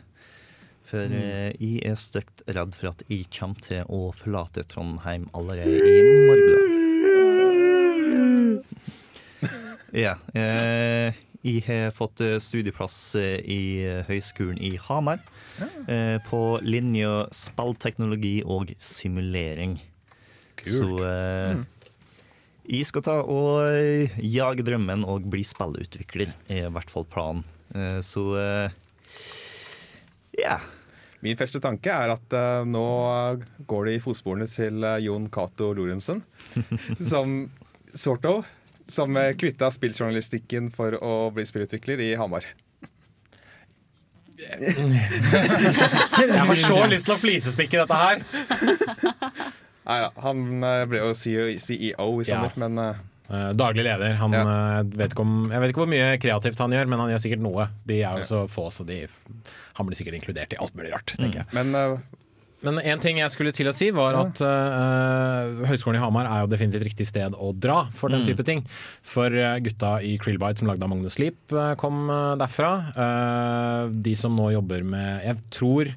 For 0.88 1.04
eh, 1.04 1.52
jeg 1.60 1.84
er 1.84 2.00
stygt 2.00 2.46
redd 2.48 2.78
for 2.80 2.94
at 2.94 3.04
jeg 3.12 3.28
kommer 3.36 3.60
til 3.68 3.84
å 3.92 4.16
forlate 4.16 4.64
Trondheim 4.72 5.28
allerede 5.36 5.84
i 5.84 6.00
morgen. 6.30 6.58
Ja. 9.92 10.14
Eh, 10.32 11.12
jeg 11.42 11.64
har 11.66 11.94
fått 11.96 12.22
eh, 12.24 12.38
studieplass 12.44 12.98
eh, 13.20 13.40
i 13.42 13.62
eh, 13.86 14.02
Høgskolen 14.10 14.60
i 14.62 14.76
Hamar. 14.90 15.24
Ja. 15.62 16.18
på 16.26 16.40
linja 16.64 17.28
spillteknologi 17.36 18.40
og 18.50 18.72
simulering. 18.82 19.76
Kult. 20.58 20.74
Så 20.74 21.04
eh, 21.06 21.60
jeg 22.72 22.86
skal 22.88 23.04
ta 23.06 23.16
og 23.26 23.66
eh, 23.68 24.14
jage 24.24 24.64
drømmen 24.66 25.04
og 25.10 25.26
bli 25.32 25.42
spillutvikler, 25.46 26.32
er 26.48 26.68
i 26.70 26.74
hvert 26.74 26.94
fall 26.94 27.08
planen. 27.10 27.44
Eh, 27.76 28.00
så 28.06 28.28
eh, 28.40 28.78
ja. 30.42 30.60
Min 31.22 31.38
første 31.38 31.60
tanke 31.62 31.94
er 31.94 32.14
at 32.16 32.34
eh, 32.34 32.64
nå 32.70 32.86
går 33.70 33.90
det 33.90 33.98
i 33.98 34.04
fotsporene 34.04 34.48
til 34.50 34.86
eh, 34.88 35.02
Jon 35.06 35.28
Cato 35.34 35.72
Lorentzen. 35.78 36.24
som 37.12 37.44
sort 37.92 38.26
of 38.30 38.48
som 38.92 39.16
eh, 39.18 39.32
kvitta 39.40 39.72
spilljournalistikken 39.74 40.68
for 40.76 40.98
å 41.04 41.14
bli 41.36 41.46
spillutvikler 41.48 42.00
i 42.04 42.12
Hamar. 42.20 42.46
Jeg 46.22 46.42
har 46.42 46.56
så 46.58 46.80
lyst 46.90 47.06
til 47.08 47.16
å 47.16 47.20
flisespikke 47.22 47.84
dette 47.84 47.98
her. 48.00 48.24
Nei, 49.82 49.98
da. 50.04 50.10
han 50.24 50.42
eh, 50.66 50.84
ble 50.90 51.02
jo 51.04 51.12
CEO, 51.18 51.48
i 51.52 51.92
sommer, 52.28 52.52
Ja. 52.54 52.60
men 52.68 52.74
eh, 52.84 52.96
Daglig 53.56 53.86
leder. 53.88 54.18
Han, 54.20 54.34
Ja. 54.36 54.84
vet 54.84 55.14
ikke 55.14 55.24
om, 55.24 55.36
jeg 55.52 55.62
vet 55.64 55.70
ikke 55.72 55.84
hvor 55.86 55.92
mye 55.94 56.10
kreativt 56.20 56.60
han 56.60 56.74
gjør, 56.76 56.90
men 56.92 57.00
han 57.00 57.12
gjør 57.14 57.22
sikkert 57.24 57.44
noe. 57.46 57.70
De 57.88 58.02
er 58.04 58.18
jo 58.20 58.26
så 58.28 58.42
få, 58.52 58.66
så 58.76 58.84
de, 58.88 59.06
han 59.78 59.88
blir 59.88 59.96
sikkert 60.00 60.18
inkludert 60.20 60.52
i 60.54 60.60
alt 60.60 60.76
mulig 60.76 60.92
rart. 60.92 61.14
jeg. 61.18 61.46
Men 61.56 61.72
Men 62.66 62.78
en 62.80 63.02
ting 63.02 63.18
jeg 63.22 63.34
skulle 63.34 63.54
til 63.56 63.70
å 63.72 63.74
si, 63.76 63.90
var 63.96 64.18
at 64.20 64.42
uh, 64.46 65.64
Høgskolen 65.70 65.98
i 65.98 66.04
Hamar 66.04 66.30
er 66.30 66.44
jo 66.44 66.52
definitivt 66.52 66.86
riktig 66.86 67.08
sted 67.10 67.34
å 67.34 67.52
dra 67.58 67.84
for 67.96 68.14
den 68.14 68.26
type 68.28 68.46
ting. 68.46 68.62
For 69.02 69.34
eh, 69.34 69.58
gutta 69.66 69.96
i 70.06 70.14
Krillbite 70.22 70.62
som 70.62 70.70
lagde 70.70 70.90
the 71.02 71.14
Sleep, 71.14 71.40
eh, 71.52 71.74
kom 71.82 72.06
derfra. 72.38 72.72
Uh, 72.94 73.90
de 73.92 74.14
som 74.18 74.36
nå 74.38 74.52
jobber 74.54 74.86
med 74.86 75.26
Jeg 75.26 75.42
tror 75.54 75.90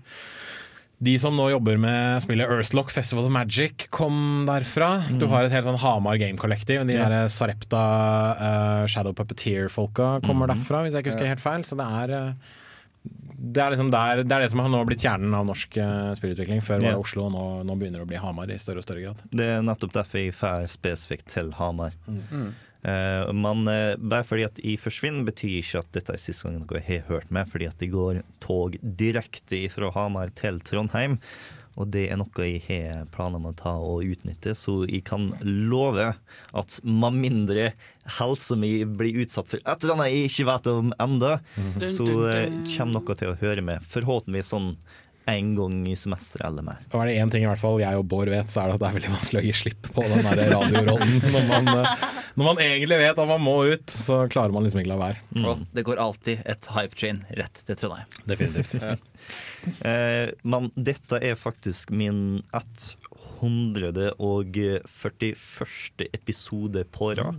de 1.05 1.15
som 1.21 1.35
nå 1.37 1.49
jobber 1.51 1.77
med 1.81 2.23
spillet 2.25 2.49
Earthlock 2.49 2.93
Festival 2.95 3.27
of 3.27 3.33
Magic, 3.35 3.89
kom 3.93 4.47
derfra. 4.49 5.03
Du 5.19 5.27
har 5.29 5.45
et 5.45 5.53
helt 5.53 5.67
sånn 5.67 5.81
Hamar 5.83 6.17
Game 6.23 6.39
Collective. 6.41 6.87
De 6.89 6.97
der 6.97 7.29
Sarepta 7.33 7.85
uh, 8.39 8.85
Shadow 8.89 9.13
Puppeteer-folka 9.17 10.21
kommer 10.25 10.49
derfra, 10.49 10.85
hvis 10.85 10.95
jeg 10.95 11.05
ikke 11.05 11.13
husker 11.13 11.33
helt 11.35 11.45
feil. 11.45 11.67
Så 11.67 11.77
det 11.81 11.89
er 12.01 12.15
eh, 12.17 12.55
det 13.53 13.63
er, 13.63 13.75
liksom 13.75 13.91
der, 13.93 14.23
det 14.25 14.35
er 14.37 14.45
det 14.45 14.51
som 14.53 14.63
har 14.65 14.71
nå 14.73 14.83
blitt 14.89 15.05
kjernen 15.05 15.35
av 15.37 15.47
norsk 15.49 15.77
eh, 15.81 16.13
spillutvikling. 16.19 16.63
Før 16.65 16.81
var 16.81 16.87
Ja. 16.89 16.93
det 16.97 17.05
Oslo, 17.05 17.27
og 17.29 17.35
nå, 17.35 17.47
nå 17.69 17.77
begynner 17.81 18.01
det 18.03 18.07
å 18.07 18.13
bli 18.13 18.21
Hamar 18.23 18.53
i 18.53 18.61
større 18.63 18.81
og 18.83 18.87
større 18.87 19.03
grad. 19.05 19.25
Det 19.31 19.49
er 19.57 19.65
nettopp 19.67 19.93
derfor 19.97 20.23
jeg 20.23 20.37
drar 20.39 20.69
spesifikt 20.71 21.29
til 21.35 21.51
Hamar. 21.59 21.97
Eh, 22.85 23.33
men 23.33 23.65
uh, 23.65 23.97
bare 23.97 24.27
fordi 24.29 24.45
at 24.45 24.59
jeg 24.61 24.81
forsvinner, 24.83 25.25
betyr 25.25 25.59
ikke 25.63 25.81
at 25.81 25.93
dette 25.97 26.13
er 26.13 26.21
siste 26.21 26.45
gangen 26.49 26.67
dere 26.69 26.85
har 26.85 27.07
hørt 27.09 27.31
meg, 27.33 27.49
fordi 27.53 27.69
at 27.71 27.79
det 27.81 27.91
går 27.95 28.23
tog 28.45 28.77
direkte 28.83 29.63
fra 29.73 29.93
Hamar 29.97 30.33
til 30.37 30.61
Trondheim. 30.61 31.19
Og 31.75 31.89
det 31.91 32.05
er 32.07 32.19
noe 32.21 32.47
jeg 32.47 32.63
har 32.69 33.07
planer 33.15 33.41
om 33.41 33.49
å 33.51 33.55
ta 33.59 33.73
og 33.83 34.07
utnytte, 34.07 34.55
så 34.55 34.83
jeg 34.87 35.03
kan 35.09 35.33
love 35.43 36.13
at 36.55 36.77
med 36.87 37.19
mindre 37.19 37.73
helsa 38.19 38.57
mi 38.59 38.77
blir 38.85 39.25
utsatt 39.25 39.49
for 39.51 39.63
et 39.63 39.83
eller 39.83 39.97
annet 39.97 40.13
jeg 40.13 40.29
ikke 40.31 40.49
vet 40.53 40.71
om 40.71 40.93
enda, 41.03 41.33
så 41.91 42.07
eh, 42.31 42.53
kommer 42.77 43.01
noe 43.01 43.19
til 43.19 43.33
å 43.33 43.39
høre 43.41 43.65
med. 43.65 43.83
Forhåpentligvis 43.91 44.53
sånn 44.55 44.75
en 45.31 45.55
gang 45.57 45.77
i 45.89 45.95
semesteret 45.97 46.47
eller 46.51 46.67
mer. 46.67 46.81
Og 46.93 47.01
er 47.01 47.11
det 47.11 47.17
én 47.23 47.31
ting 47.33 47.45
i 47.45 47.49
hvert 47.49 47.61
fall 47.61 47.81
jeg 47.81 48.01
og 48.01 48.07
Bård 48.11 48.29
vet, 48.33 48.51
så 48.53 48.61
er 48.61 48.67
det 48.69 48.77
at 48.77 48.83
det 48.83 48.89
er 48.89 48.97
veldig 48.99 49.13
vanskelig 49.15 49.41
å 49.41 49.47
gi 49.47 49.55
slipp 49.61 49.89
på 49.95 50.05
den 50.11 50.27
der 50.27 50.43
radiorollen. 50.53 51.15
Når 51.35 51.49
man, 51.49 51.71
eh, 51.73 52.05
når 52.35 52.49
man 52.51 52.61
egentlig 52.65 52.99
vet 53.01 53.23
at 53.23 53.31
man 53.31 53.43
må 53.45 53.57
ut, 53.73 53.89
så 53.95 54.25
klarer 54.33 54.55
man 54.55 54.67
liksom 54.67 54.83
ikke 54.83 54.93
la 54.93 55.01
være. 55.01 55.19
Og 55.45 55.65
det 55.77 55.87
går 55.87 56.03
alltid 56.03 56.45
et 56.51 56.69
hype 56.77 56.99
train 56.99 57.23
rett 57.39 57.57
til 57.65 57.81
Trondheim. 57.81 58.09
Definitivt. 58.29 58.79
Eh, 59.65 60.29
men 60.45 60.67
dette 60.77 61.17
er 61.25 61.39
faktisk 61.41 61.89
min 61.97 62.43
141. 63.41 64.83
episode 66.13 66.85
på 66.93 67.15
rad. 67.17 67.39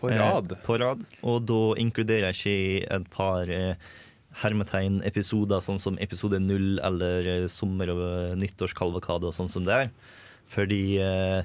På 0.00 0.10
rad. 0.10 0.52
Eh, 0.52 0.58
på 0.66 0.78
rad. 0.82 1.04
Og 1.22 1.44
da 1.46 1.60
inkluderer 1.78 2.32
jeg 2.32 2.38
ikke 2.40 2.86
et 2.96 3.06
par 3.14 3.50
eh, 3.54 3.78
hermetegn-episoder, 4.40 5.60
sånn 5.64 5.80
som 5.82 5.98
episode 6.02 6.40
null 6.42 6.78
eller 6.84 7.28
eh, 7.28 7.48
sommer- 7.52 7.92
og 7.92 8.02
eh, 8.06 8.38
nyttårskalvakade 8.40 9.28
og 9.28 9.36
sånn 9.36 9.50
som 9.52 9.66
det 9.66 9.76
er. 9.84 9.92
Fordi 10.52 10.82
eh, 11.02 11.42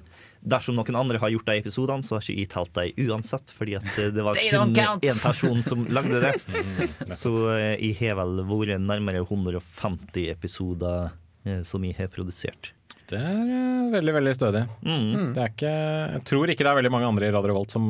dersom 0.47 0.77
noen 0.77 0.99
andre 0.99 1.19
har 1.21 1.33
gjort 1.33 1.49
de 1.49 1.57
episodene, 1.61 2.05
så 2.05 2.17
har 2.17 2.25
ikke 2.25 2.37
jeg 2.39 2.51
talt 2.53 2.73
dem 2.77 3.11
uansett, 3.11 3.51
fordi 3.55 3.77
at 3.79 3.87
det 4.15 4.25
var 4.25 4.39
kun 4.39 4.73
én 4.75 5.21
person 5.21 5.61
som 5.65 5.85
lagde 5.91 6.23
det. 6.23 6.33
Så 7.21 7.33
eh, 7.55 7.75
jeg 7.75 7.99
har 8.01 8.19
vel 8.21 8.41
vært 8.47 8.83
nærmere 8.83 9.25
150 9.25 10.31
episoder 10.33 11.13
som 11.63 11.83
jeg 11.87 11.95
har 11.95 12.09
produsert. 12.11 12.73
Det 13.07 13.19
er 13.23 13.91
veldig, 13.93 14.13
veldig 14.17 14.33
stødig. 14.35 14.65
Mm. 14.83 15.29
Det 15.31 15.39
er 15.39 15.51
ikke, 15.53 15.75
jeg 16.17 16.23
tror 16.27 16.51
ikke 16.51 16.65
det 16.65 16.71
er 16.73 16.79
veldig 16.81 16.91
mange 16.91 17.07
andre 17.07 17.29
i 17.29 17.31
Radio 17.31 17.53
Revolt 17.53 17.71
som 17.71 17.85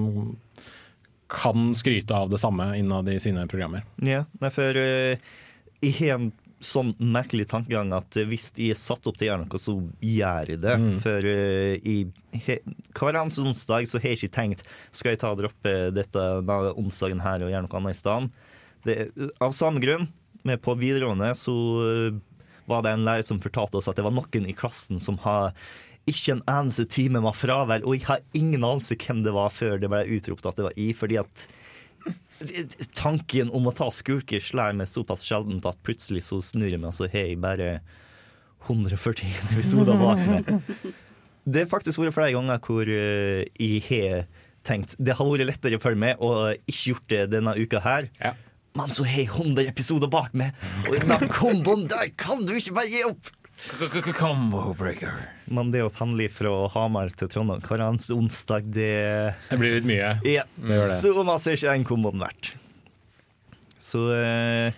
kan 1.32 1.72
skryte 1.76 2.16
av 2.16 2.30
det 2.32 2.40
samme 2.42 2.70
innad 2.80 3.10
i 3.12 3.20
sine 3.20 3.48
programmer. 3.52 3.84
Ja, 4.04 4.26
nei, 4.42 4.52
for 4.54 4.78
uh, 4.80 5.18
jeg 5.84 5.96
har 6.00 6.14
en 6.18 6.30
sånn 6.64 6.96
merkelig 6.98 7.46
tankegang 7.52 7.92
at 7.94 8.16
eh, 8.18 8.26
hvis 8.26 8.48
jeg 8.58 8.72
er 8.74 8.80
satt 8.82 9.06
opp 9.06 9.20
til 9.20 9.28
å 9.28 9.30
gjøre 9.30 9.44
noe, 9.44 9.60
så 9.62 9.76
gjør 10.02 10.50
jeg 10.54 10.62
det. 10.64 10.76
For 11.04 11.28
uh, 11.30 11.74
i 11.86 11.98
he, 12.48 12.56
hver 12.98 13.20
eneste 13.22 13.44
onsdag 13.46 13.86
så 13.92 14.00
har 14.02 14.10
jeg 14.16 14.18
ikke 14.24 14.34
tenkt 14.40 14.64
skal 14.90 15.14
jeg 15.14 15.22
ta 15.22 15.34
og 15.36 15.44
droppe 15.44 15.76
dette 15.94 16.24
denne 16.42 16.72
onsdagen 16.82 17.22
her 17.22 17.44
og 17.46 17.52
gjøre 17.54 17.68
noe 17.68 17.78
annet 17.82 17.94
i 17.94 18.00
stedet. 18.00 18.48
Det- 18.88 19.30
Av 19.44 19.54
samme 19.54 19.84
grunn, 19.84 20.08
med 20.48 20.62
på 20.64 20.74
videregående 20.80 21.30
så 21.38 21.54
uh, 21.54 22.18
var 22.68 22.82
det 22.84 22.96
en 22.98 23.06
lærer 23.06 23.24
som 23.28 23.40
fortalte 23.44 23.78
oss 23.80 23.88
at 23.92 23.96
det 24.00 24.04
var 24.08 24.16
noen 24.18 24.48
i 24.50 24.56
klassen 24.58 24.98
som 25.04 25.20
har 25.28 25.54
ikke 26.08 26.38
en 26.38 26.44
eneste 26.50 26.86
time 26.90 27.22
med 27.24 27.36
fravær, 27.36 27.84
og 27.84 27.98
jeg 27.98 28.08
har 28.08 28.24
ingen 28.38 28.64
anelse 28.64 28.96
hvem 29.00 29.24
det 29.26 29.34
var 29.36 29.52
før 29.54 29.80
det 29.82 29.90
ble 29.92 30.06
utropt 30.18 30.48
at 30.48 30.60
det 30.60 30.68
var 30.70 30.78
i, 30.80 30.92
fordi 30.96 31.20
at 31.20 31.48
tanken 32.96 33.50
om 33.56 33.68
å 33.68 33.74
ta 33.76 33.90
skulker 33.94 34.42
slår 34.44 34.76
meg 34.78 34.90
såpass 34.90 35.26
sjeldent 35.26 35.66
at 35.68 35.80
plutselig 35.86 36.28
så 36.28 36.40
snur 36.46 36.70
jeg 36.70 36.80
meg, 36.80 36.92
og 36.92 36.98
så 36.98 37.10
har 37.12 37.32
jeg 37.32 37.42
bare 37.44 37.70
141 38.68 39.54
episoder 39.54 40.00
bak 40.00 40.24
meg. 40.28 40.52
Det 41.48 41.64
har 41.64 41.72
faktisk 41.72 42.02
vært 42.02 42.16
flere 42.18 42.36
ganger 42.36 42.60
hvor 42.64 42.90
eh, 42.92 43.46
jeg 43.56 43.84
har 43.88 44.26
tenkt 44.68 44.98
det 45.00 45.16
har 45.16 45.30
vært 45.30 45.48
lettere 45.48 45.80
for 45.80 45.96
meg 45.96 46.20
og 46.20 46.58
ikke 46.68 46.92
gjort 46.92 47.08
det 47.14 47.24
denne 47.32 47.56
uka 47.56 47.82
her. 47.86 48.10
Ja. 48.20 48.34
Men 48.78 48.92
så 48.94 49.08
har 49.08 49.24
jeg 49.24 49.32
100 49.32 49.72
episoder 49.72 50.12
bak 50.12 50.36
meg, 50.38 50.54
og 50.86 51.00
den 51.00 51.32
komboen 51.34 51.88
der 51.90 52.12
kan 52.20 52.44
du 52.46 52.54
ikke 52.58 52.76
bare 52.78 52.92
gi 52.92 53.08
opp! 53.08 53.32
Combo 54.14 54.76
breaker. 54.78 55.37
Men 55.48 55.72
det 55.72 55.84
å 55.86 55.92
pendle 55.94 56.28
fra 56.34 56.54
Hamar 56.74 57.14
til 57.16 57.30
Trondheim 57.32 57.62
hver 57.64 57.84
eneste 57.86 58.16
onsdag, 58.18 58.66
det 58.76 59.36
Det 59.50 59.60
blir 59.62 59.78
litt 59.78 59.88
mye. 59.88 60.10
ja, 60.28 60.44
så 60.74 61.14
masse 61.28 61.52
er 61.54 61.60
ikke 61.60 61.72
den 61.78 61.88
komboen 61.88 62.20
verdt. 62.20 62.54
Så 63.80 64.02
eh, 64.12 64.76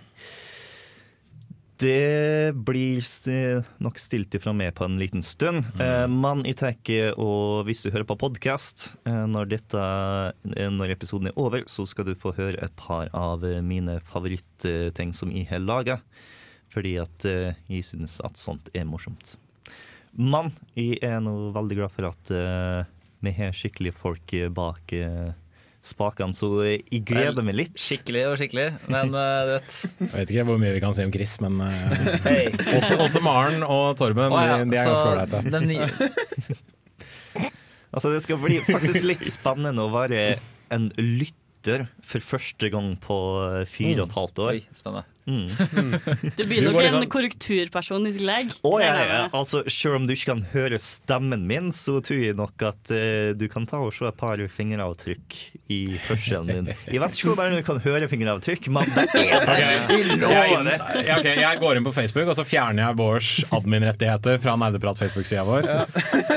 det 1.79 2.51
blir 2.53 2.99
nok 3.79 3.97
stilt 3.97 4.35
ifra 4.35 4.51
meg 4.53 4.73
på 4.75 4.83
en 4.85 4.97
liten 4.99 5.23
stund. 5.23 5.63
Eh, 5.79 6.05
men 6.11 6.43
jeg 6.45 6.57
tenker, 6.59 7.13
og 7.17 7.63
hvis 7.69 7.81
du 7.85 7.89
hører 7.89 8.05
på 8.09 8.17
podkast 8.19 8.89
eh, 9.07 9.23
når, 9.31 9.47
dette, 9.55 9.85
eh, 10.57 10.69
når 10.75 10.93
episoden 10.97 11.31
er 11.31 11.39
over, 11.39 11.63
så 11.71 11.87
skal 11.89 12.09
du 12.11 12.13
få 12.19 12.35
høre 12.37 12.59
et 12.61 12.75
par 12.77 13.07
av 13.15 13.45
eh, 13.47 13.61
mine 13.63 13.97
favorittting 14.11 15.15
som 15.15 15.31
jeg 15.33 15.47
har 15.49 15.63
laga. 15.63 16.01
Fordi 16.69 16.97
at 17.01 17.25
eh, 17.25 17.55
jeg 17.71 17.87
synes 17.87 18.19
at 18.27 18.37
sånt 18.37 18.69
er 18.77 18.85
morsomt. 18.85 19.37
Men 20.19 20.51
jeg 20.75 20.99
er 21.05 21.21
nå 21.23 21.51
veldig 21.55 21.77
glad 21.79 21.93
for 21.95 22.09
at 22.09 22.31
uh, 22.35 22.87
vi 23.23 23.31
har 23.35 23.55
skikkelige 23.55 23.95
folk 23.95 24.33
eh, 24.35 24.49
bak 24.51 24.91
uh, 24.95 25.31
spakene, 25.83 26.35
så 26.35 26.49
jeg 26.65 27.01
gleder 27.07 27.43
meg 27.45 27.55
litt. 27.55 27.75
Skikkelig 27.79 28.25
og 28.27 28.35
skikkelig, 28.39 28.67
men 28.91 29.13
uh, 29.15 29.47
du 29.47 29.51
vet 29.55 29.77
Jeg 30.03 30.11
vet 30.13 30.33
ikke 30.33 30.45
hvor 30.49 30.59
mye 30.61 30.73
vi 30.75 30.83
kan 30.83 30.95
si 30.95 31.05
om 31.07 31.13
Chris, 31.15 31.37
men 31.43 31.59
eh, 31.63 32.51
også, 32.77 32.99
også 32.99 33.23
Maren 33.23 33.63
og 33.63 33.95
Torben 33.99 34.35
oh, 34.35 34.43
ja, 34.43 34.59
de, 34.59 34.67
de 34.71 34.79
er 34.79 34.91
ganske 34.91 35.07
ålreite. 35.13 36.59
Altså, 37.89 38.11
det 38.13 38.19
skal 38.21 38.37
bli 38.37 38.59
faktisk 38.61 39.01
litt 39.09 39.23
spennende 39.25 39.81
å 39.81 39.89
være 39.89 40.35
en 40.69 40.91
lytter 40.93 41.48
for 41.65 42.23
første 42.23 42.69
gang 42.71 42.93
på 43.03 43.15
eh, 43.59 43.65
fire 43.69 44.03
og 44.03 44.09
et 44.09 44.17
halvt 44.17 44.43
år. 44.45 44.51
Oi, 44.57 44.61
spennende. 44.73 45.07
Du 45.29 45.29
Du 46.39 46.43
blir 46.47 46.63
nok 46.65 46.79
liksom- 46.81 47.03
en 47.03 47.09
korrekturperson 47.09 48.07
i 48.09 48.13
tillegg. 48.15 48.53
Å, 48.65 48.71
ja, 48.81 48.93
ja. 48.97 49.19
Altså, 49.35 49.61
Selv 49.69 49.99
om 49.99 50.07
du 50.07 50.13
ikke 50.15 50.31
kan 50.31 50.43
høre 50.53 50.79
stemmen 50.81 51.45
min, 51.49 51.71
så 51.75 51.99
tror 52.01 52.21
jeg 52.23 52.37
nok 52.39 52.65
at 52.65 52.93
uh, 52.93 53.35
du 53.37 53.45
kan 53.51 53.67
ta 53.69 53.81
og 53.83 53.93
se 53.93 54.07
et 54.09 54.17
par 54.17 54.41
fingeravtrykk 54.41 55.37
i 55.69 55.79
hørselen 56.07 56.49
din. 56.49 56.71
Jeg 56.89 57.03
vet 57.03 57.19
ikke 57.19 57.33
hvordan 57.33 57.59
du 57.59 57.65
kan 57.67 57.81
høre 57.83 58.09
fingeravtrykk, 58.09 58.71
men 58.73 58.89
det 58.95 59.25
er 59.27 59.45
der! 59.45 59.59
Jeg 59.59 61.23
det! 61.23 61.35
jeg 61.43 61.61
går 61.61 61.77
inn 61.77 61.85
på 61.85 61.93
Facebook, 61.93 62.31
og 62.31 62.39
så 62.39 62.47
fjerner 62.47 62.87
jeg 62.87 62.99
vårs 62.99 63.31
admin-rettigheter 63.53 64.41
fra 64.41 64.57
Nerdeprat 64.59 65.01
Facebook-sida 65.03 65.45
vår. 65.45 65.69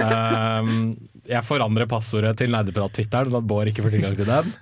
Um, 0.02 0.92
jeg 1.28 1.46
forandrer 1.46 1.88
passordet 1.90 2.36
til 2.40 2.52
Nerdeprat-twitteren, 2.52 3.32
sånn 3.32 3.40
at 3.42 3.48
Bård 3.48 3.70
ikke 3.70 3.84
får 3.86 3.96
tilgang 3.96 4.18
til 4.18 4.28
den. 4.28 4.52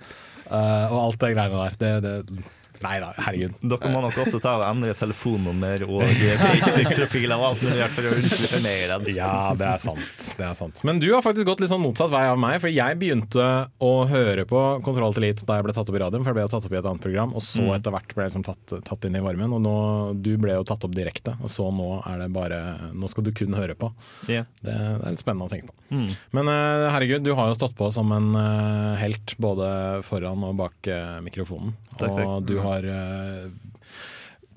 Uh, 0.51 0.91
og 0.91 0.99
alt 1.07 1.21
det 1.23 1.35
greiene 1.37 1.61
der. 1.63 1.77
Det, 1.79 1.91
det, 2.29 2.45
nei 2.85 2.97
da, 3.03 3.11
herregud. 3.17 3.57
Dere 3.73 3.91
må 3.93 4.03
nok 4.05 4.19
også 4.25 4.41
ta 4.43 4.57
og 4.59 4.65
endre 4.69 4.95
telefonnummer 4.99 5.85
og 5.87 6.05
Facebook-profiler 6.07 7.37
og 7.37 7.47
alt 7.51 7.65
mulig 7.67 7.89
for 7.95 8.09
å 8.09 8.15
unnslippe 8.17 8.61
mer. 8.65 8.95
Ja, 9.15 9.33
det 9.59 9.69
er 9.69 9.83
sant. 9.83 10.31
Det 10.39 10.47
er 10.47 10.57
sant. 10.59 10.83
Men 10.87 11.01
du 11.03 11.09
har 11.13 11.25
faktisk 11.25 11.49
gått 11.49 11.63
litt 11.65 11.73
sånn 11.73 11.83
motsatt 11.85 12.13
vei 12.13 12.25
av 12.31 12.39
meg. 12.41 12.59
For 12.63 12.73
jeg 12.73 12.99
begynte 13.01 13.49
å 13.83 13.93
høre 14.11 14.47
på 14.49 14.63
Kontroll 14.87 15.17
til 15.17 15.27
Elite 15.27 15.47
da 15.49 15.59
jeg 15.59 15.67
ble 15.69 15.77
tatt 15.77 15.91
opp 15.91 15.99
i 15.99 16.03
radioen, 16.03 16.25
for 16.25 16.33
jeg 16.33 16.39
ble 16.41 16.47
tatt 16.53 16.69
opp 16.69 16.75
i 16.77 16.81
et 16.81 16.91
annet 16.93 17.05
program. 17.05 17.35
Og 17.37 17.45
så 17.45 17.67
etter 17.77 17.95
hvert 17.95 18.15
ble 18.17 18.27
jeg 18.27 18.33
liksom 18.33 18.47
tatt, 18.49 18.77
tatt 18.89 19.09
inn 19.09 19.19
i 19.19 19.25
varmen. 19.25 19.57
Og 19.57 19.63
nå, 19.65 19.77
du 20.21 20.33
ble 20.41 20.57
jo 20.57 20.67
tatt 20.69 20.87
opp 20.87 20.97
direkte, 20.97 21.37
og 21.41 21.53
så 21.53 21.69
nå 21.75 21.91
er 22.09 22.25
det 22.25 22.31
bare 22.35 22.61
Nå 22.97 23.09
skal 23.11 23.25
du 23.27 23.31
kun 23.37 23.55
høre 23.57 23.75
på. 23.79 23.91
Yeah. 24.29 24.49
Det, 24.61 24.73
det 24.73 25.07
er 25.07 25.15
litt 25.15 25.23
spennende 25.23 25.49
å 25.49 25.53
tenke 25.53 25.71
på. 25.71 25.77
Men 26.37 26.51
eh, 26.51 26.87
herregud, 26.95 27.25
du 27.27 27.33
har 27.35 27.51
jo 27.51 27.59
stått 27.59 27.75
på 27.79 27.89
som 27.95 28.13
en 28.15 28.31
eh, 28.39 29.01
helt 29.03 29.35
både 29.43 29.71
foran 30.07 30.45
og 30.47 30.57
bak 30.61 30.91
eh, 30.91 31.19
mikrofonen. 31.25 31.75
Takk. 32.01 32.21
Og 32.25 32.47
du 32.49 32.57
har 32.65 32.87
eh, 32.87 33.51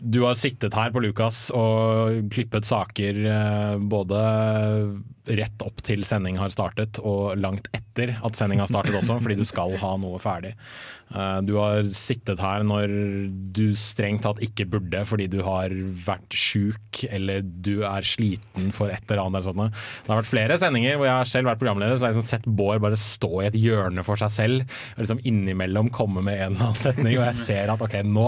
du 0.04 0.20
har 0.26 0.36
sittet 0.36 0.76
her 0.76 0.92
på 0.92 1.00
Lukas 1.00 1.46
og 1.56 2.26
klippet 2.34 2.68
saker 2.68 3.20
eh, 3.24 3.76
både 3.80 4.20
rett 5.32 5.64
opp 5.64 5.80
til 5.88 6.04
sending 6.04 6.36
har 6.42 6.52
startet 6.52 7.00
og 7.00 7.38
langt 7.40 7.70
etter 7.72 8.18
at 8.20 8.36
sending 8.36 8.60
har 8.60 8.68
startet 8.68 8.98
også, 9.00 9.22
fordi 9.24 9.38
du 9.40 9.46
skal 9.48 9.78
ha 9.80 9.94
noe 10.02 10.20
ferdig. 10.20 10.52
Eh, 11.14 11.40
Du 11.46 11.54
har 11.60 11.84
sittet 11.94 12.40
her 12.42 12.64
når 12.66 12.94
du 13.54 13.76
strengt 13.78 14.24
tatt 14.26 14.42
ikke 14.44 14.66
burde 14.70 15.04
fordi 15.06 15.28
du 15.30 15.40
har 15.46 15.70
vært 16.06 16.34
sjuk 16.34 17.04
eller 17.10 17.44
du 17.44 17.84
er 17.86 18.02
sliten 18.08 18.72
for 18.74 18.90
et 18.94 19.04
eller 19.10 19.24
annet. 19.28 19.44
Eller 19.44 19.48
sånt. 19.52 19.78
Det 20.04 20.12
har 20.14 20.22
vært 20.24 20.32
flere 20.32 20.58
sendinger 20.62 20.98
hvor 20.98 21.10
jeg 21.10 21.20
har 21.22 21.30
selv 21.30 21.52
vært 21.52 21.62
programleder, 21.62 21.98
så 21.98 22.08
har 22.08 22.14
jeg 22.14 22.18
liksom 22.20 22.30
sett 22.32 22.50
Bård 22.58 22.82
bare 22.84 22.98
stå 23.00 23.32
i 23.44 23.48
et 23.52 23.60
hjørne 23.60 24.04
for 24.06 24.20
seg 24.20 24.34
selv 24.34 24.66
og 24.96 25.04
liksom 25.04 25.22
innimellom 25.28 25.92
komme 25.94 26.24
med 26.26 26.40
en 26.40 26.56
eller 26.56 26.70
annen 26.72 26.82
setning, 26.82 27.18
og 27.20 27.28
jeg 27.30 27.42
ser 27.44 27.72
at 27.74 27.82
ok, 27.86 28.00
nå, 28.06 28.28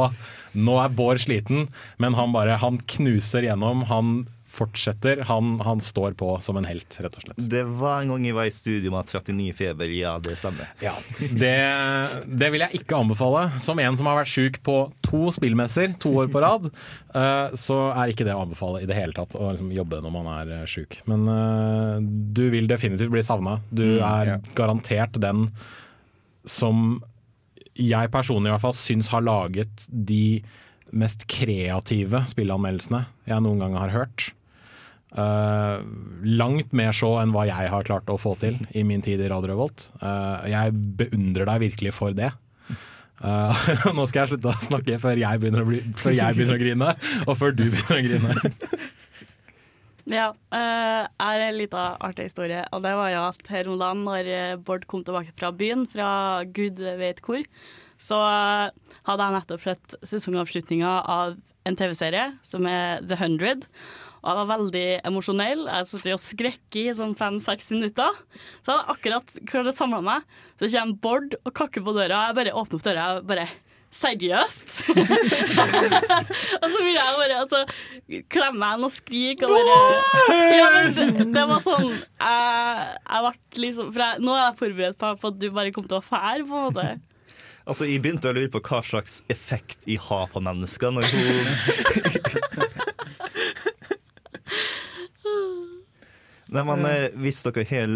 nå 0.55 0.77
er 0.81 0.93
Bård 0.97 1.21
sliten, 1.25 1.67
men 2.01 2.17
han 2.17 2.33
bare 2.35 2.57
han 2.61 2.77
knuser 2.95 3.45
gjennom. 3.49 3.85
Han 3.89 4.13
fortsetter. 4.55 5.21
Han, 5.29 5.59
han 5.65 5.81
står 5.83 6.15
på 6.19 6.29
som 6.43 6.57
en 6.59 6.67
helt, 6.67 6.87
rett 7.03 7.17
og 7.19 7.25
slett. 7.25 7.41
Det 7.51 7.63
var 7.67 8.01
en 8.01 8.13
gang 8.13 8.27
jeg 8.29 8.37
var 8.37 8.49
i 8.49 8.53
studio 8.53 8.93
med 8.93 9.11
39 9.11 9.55
feber. 9.57 9.93
Ja, 9.95 10.15
det 10.23 10.37
stemmer. 10.39 10.71
Ja, 10.83 10.93
det, 11.19 11.53
det 12.25 12.51
vil 12.53 12.65
jeg 12.65 12.81
ikke 12.81 12.99
anbefale. 12.99 13.47
Som 13.61 13.81
en 13.83 13.99
som 13.99 14.09
har 14.09 14.19
vært 14.21 14.33
sjuk 14.33 14.61
på 14.65 14.77
to 15.05 15.29
spillmesser 15.35 15.95
to 16.01 16.13
år 16.23 16.31
på 16.33 16.43
rad, 16.43 16.69
eh, 17.21 17.55
så 17.59 17.79
er 17.93 18.13
ikke 18.13 18.27
det 18.27 18.35
å 18.35 18.43
anbefale 18.45 18.83
i 18.83 18.89
det 18.89 18.97
hele 18.97 19.15
tatt 19.15 19.37
å 19.37 19.51
liksom 19.51 19.73
jobbe 19.75 20.03
når 20.05 20.15
man 20.15 20.31
er 20.37 20.53
eh, 20.59 20.67
sjuk. 20.69 20.99
Men 21.09 21.27
eh, 21.31 21.97
du 22.35 22.47
vil 22.53 22.69
definitivt 22.71 23.13
bli 23.13 23.25
savna. 23.25 23.59
Du 23.69 23.99
er 23.99 24.37
garantert 24.57 25.19
den 25.21 25.49
som 26.45 27.01
jeg 27.75 28.11
personlig 28.13 28.49
i 28.49 28.53
hvert 28.53 28.63
fall 28.63 28.77
syns 28.77 29.09
har 29.11 29.25
laget 29.25 29.87
de 29.89 30.39
mest 30.95 31.25
kreative 31.31 32.23
spilleanmeldelsene 32.31 33.03
jeg 33.27 33.43
noen 33.43 33.63
gang 33.63 33.77
har 33.77 33.93
hørt. 33.93 34.29
Eh, 35.15 35.75
langt 36.27 36.73
mer 36.75 36.95
så 36.95 37.13
enn 37.21 37.31
hva 37.31 37.45
jeg 37.47 37.71
har 37.71 37.85
klart 37.87 38.09
å 38.11 38.17
få 38.19 38.33
til 38.41 38.57
i 38.75 38.83
min 38.87 39.03
tid 39.05 39.21
i 39.23 39.29
Radio 39.31 39.53
Revolt. 39.53 39.87
Uh, 40.01 40.43
jeg 40.49 40.73
beundrer 40.99 41.47
deg 41.47 41.61
virkelig 41.69 41.93
for 41.95 42.15
det. 42.15 42.33
Uh, 43.23 43.55
nå 43.95 44.03
skal 44.09 44.25
jeg 44.25 44.33
slutte 44.33 44.51
å 44.51 44.65
snakke 44.65 44.99
før 44.99 45.21
jeg 45.21 45.39
å, 45.39 45.65
bli, 45.69 45.79
før 45.95 46.17
jeg 46.17 46.35
begynner 46.35 46.57
å 46.57 46.63
grine, 46.65 46.91
og 47.23 47.39
før 47.39 47.55
du 47.55 47.69
begynner 47.69 48.01
å 48.01 48.05
grine. 48.09 48.35
Ja, 50.05 50.27
jeg 50.53 51.05
har 51.17 51.41
en 51.41 51.55
liten 51.57 51.95
artig 52.05 52.27
historie. 52.27 52.59
Og 52.77 52.83
det 52.85 52.91
var 52.93 53.07
jo 53.09 53.23
at 53.25 53.47
her 53.49 53.65
om 53.71 53.79
dagen, 53.81 54.03
når 54.05 54.59
Bård 54.61 54.83
kom 54.85 55.01
tilbake 55.01 55.33
fra 55.33 55.49
byen, 55.49 55.87
fra 55.89 56.43
gud 56.45 56.77
vet 56.99 57.23
hvor, 57.25 57.41
så 57.97 58.19
hadde 58.21 59.25
jeg 59.25 59.33
nettopp 59.33 59.63
sett 59.63 59.95
sesongavslutninga 60.05 60.91
av 61.09 61.33
en 61.65 61.79
TV-serie 61.79 62.27
som 62.45 62.69
er 62.69 63.01
The 63.09 63.17
Hundred. 63.17 63.65
Og 64.25 64.31
jeg 64.31 64.37
var 64.39 64.47
veldig 64.49 64.85
emosjonell. 65.05 65.59
Jeg 65.69 65.85
satt 65.91 66.07
og 66.09 66.21
skrek 66.23 66.77
i 66.81 66.87
sånn 66.97 67.13
fem-seks 67.19 67.69
minutter. 67.75 68.17
Så 68.65 68.71
jeg 68.71 68.79
hadde 68.79 68.95
akkurat 68.95 69.35
klart 69.51 69.69
å 69.69 69.75
samle 69.77 70.01
meg. 70.01 70.25
Så 70.57 70.71
kommer 70.73 70.97
Bård 71.05 71.37
og 71.43 71.53
kakker 71.53 71.85
på 71.85 71.93
døra. 71.93 72.23
og 72.23 72.31
Jeg 72.31 72.37
bare 72.39 72.55
åpner 72.57 72.79
opp 72.79 72.87
døra. 72.87 73.05
og 73.19 73.29
bare 73.29 73.45
Seriøst? 73.95 74.71
og 76.61 76.65
så 76.67 76.79
ville 76.83 76.97
jeg 76.97 77.13
bare 77.21 77.37
altså, 77.37 77.61
klemme 78.33 78.71
henne 78.73 78.89
og 78.89 78.91
skrike 78.91 79.47
og 79.47 79.53
bare 79.55 79.77
ja, 80.51 80.65
men 80.73 80.95
det, 80.97 81.05
det 81.31 81.45
var 81.47 81.61
sånn 81.63 81.93
Jeg, 81.93 82.89
jeg 83.05 83.23
ble 83.23 83.63
liksom 83.63 83.93
For 83.95 84.03
jeg, 84.03 84.23
nå 84.25 84.35
er 84.35 84.41
jeg 84.41 84.57
forberedt 84.59 84.99
på, 84.99 85.13
på 85.21 85.31
at 85.31 85.39
du 85.39 85.47
bare 85.55 85.71
kom 85.77 85.87
til 85.87 86.01
å 86.01 86.03
fære, 86.03 86.43
på 86.43 86.59
en 86.59 86.65
måte. 86.67 86.87
Altså, 87.65 87.87
Jeg 87.87 88.03
begynte 88.03 88.33
å 88.33 88.35
lure 88.35 88.51
på 88.51 88.59
hva 88.67 88.81
slags 88.83 89.21
effekt 89.31 89.87
jeg 89.87 90.01
har 90.09 90.27
på 90.33 90.43
mennesker 90.43 90.91
når 90.97 91.07
hun 91.13 92.67
Nei, 96.55 96.61
men 96.61 96.85
eh, 96.85 97.09
Hvis 97.17 97.41
dere 97.45 97.65
har 97.71 97.89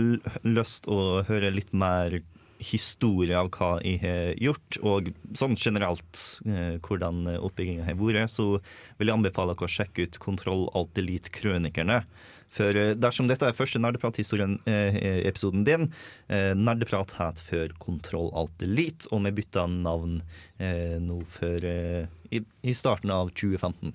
lyst 0.48 0.90
å 0.90 1.22
høre 1.28 1.52
litt 1.54 1.74
mer 1.74 2.20
historie 2.60 3.38
av 3.40 3.48
hva 3.56 3.78
jeg 3.86 4.02
har 4.02 4.34
gjort, 4.42 4.80
og 4.84 5.12
sånn 5.38 5.56
generelt 5.56 6.24
eh, 6.44 6.76
hvordan 6.84 7.30
oppbygginga 7.38 7.86
har 7.88 7.96
vært, 8.00 8.34
så 8.34 8.58
vil 9.00 9.08
jeg 9.08 9.16
anbefale 9.16 9.56
dere 9.56 9.70
å 9.70 9.76
sjekke 9.78 10.04
ut 10.10 10.20
Kontroll 10.20 10.66
Alt 10.76 11.00
Elite-krønikerne. 11.00 12.02
For 12.50 12.76
eh, 12.76 12.96
dersom 12.98 13.30
dette 13.30 13.46
er 13.48 13.56
første 13.56 13.80
Nerdeprat-episoden 13.80 15.64
din 15.68 15.84
eh, 16.28 16.54
Nerdeprat 16.58 17.14
het 17.20 17.40
før 17.46 17.72
Kontroll 17.82 18.32
Alt 18.38 18.66
Elite, 18.66 19.08
og 19.14 19.24
vi 19.28 19.32
bytta 19.40 19.68
navn 19.70 20.20
eh, 20.58 20.98
nå 21.00 21.22
før 21.38 21.60
eh, 21.70 22.04
i, 22.34 22.42
i 22.66 22.74
starten 22.76 23.14
av 23.14 23.30
2015. 23.38 23.94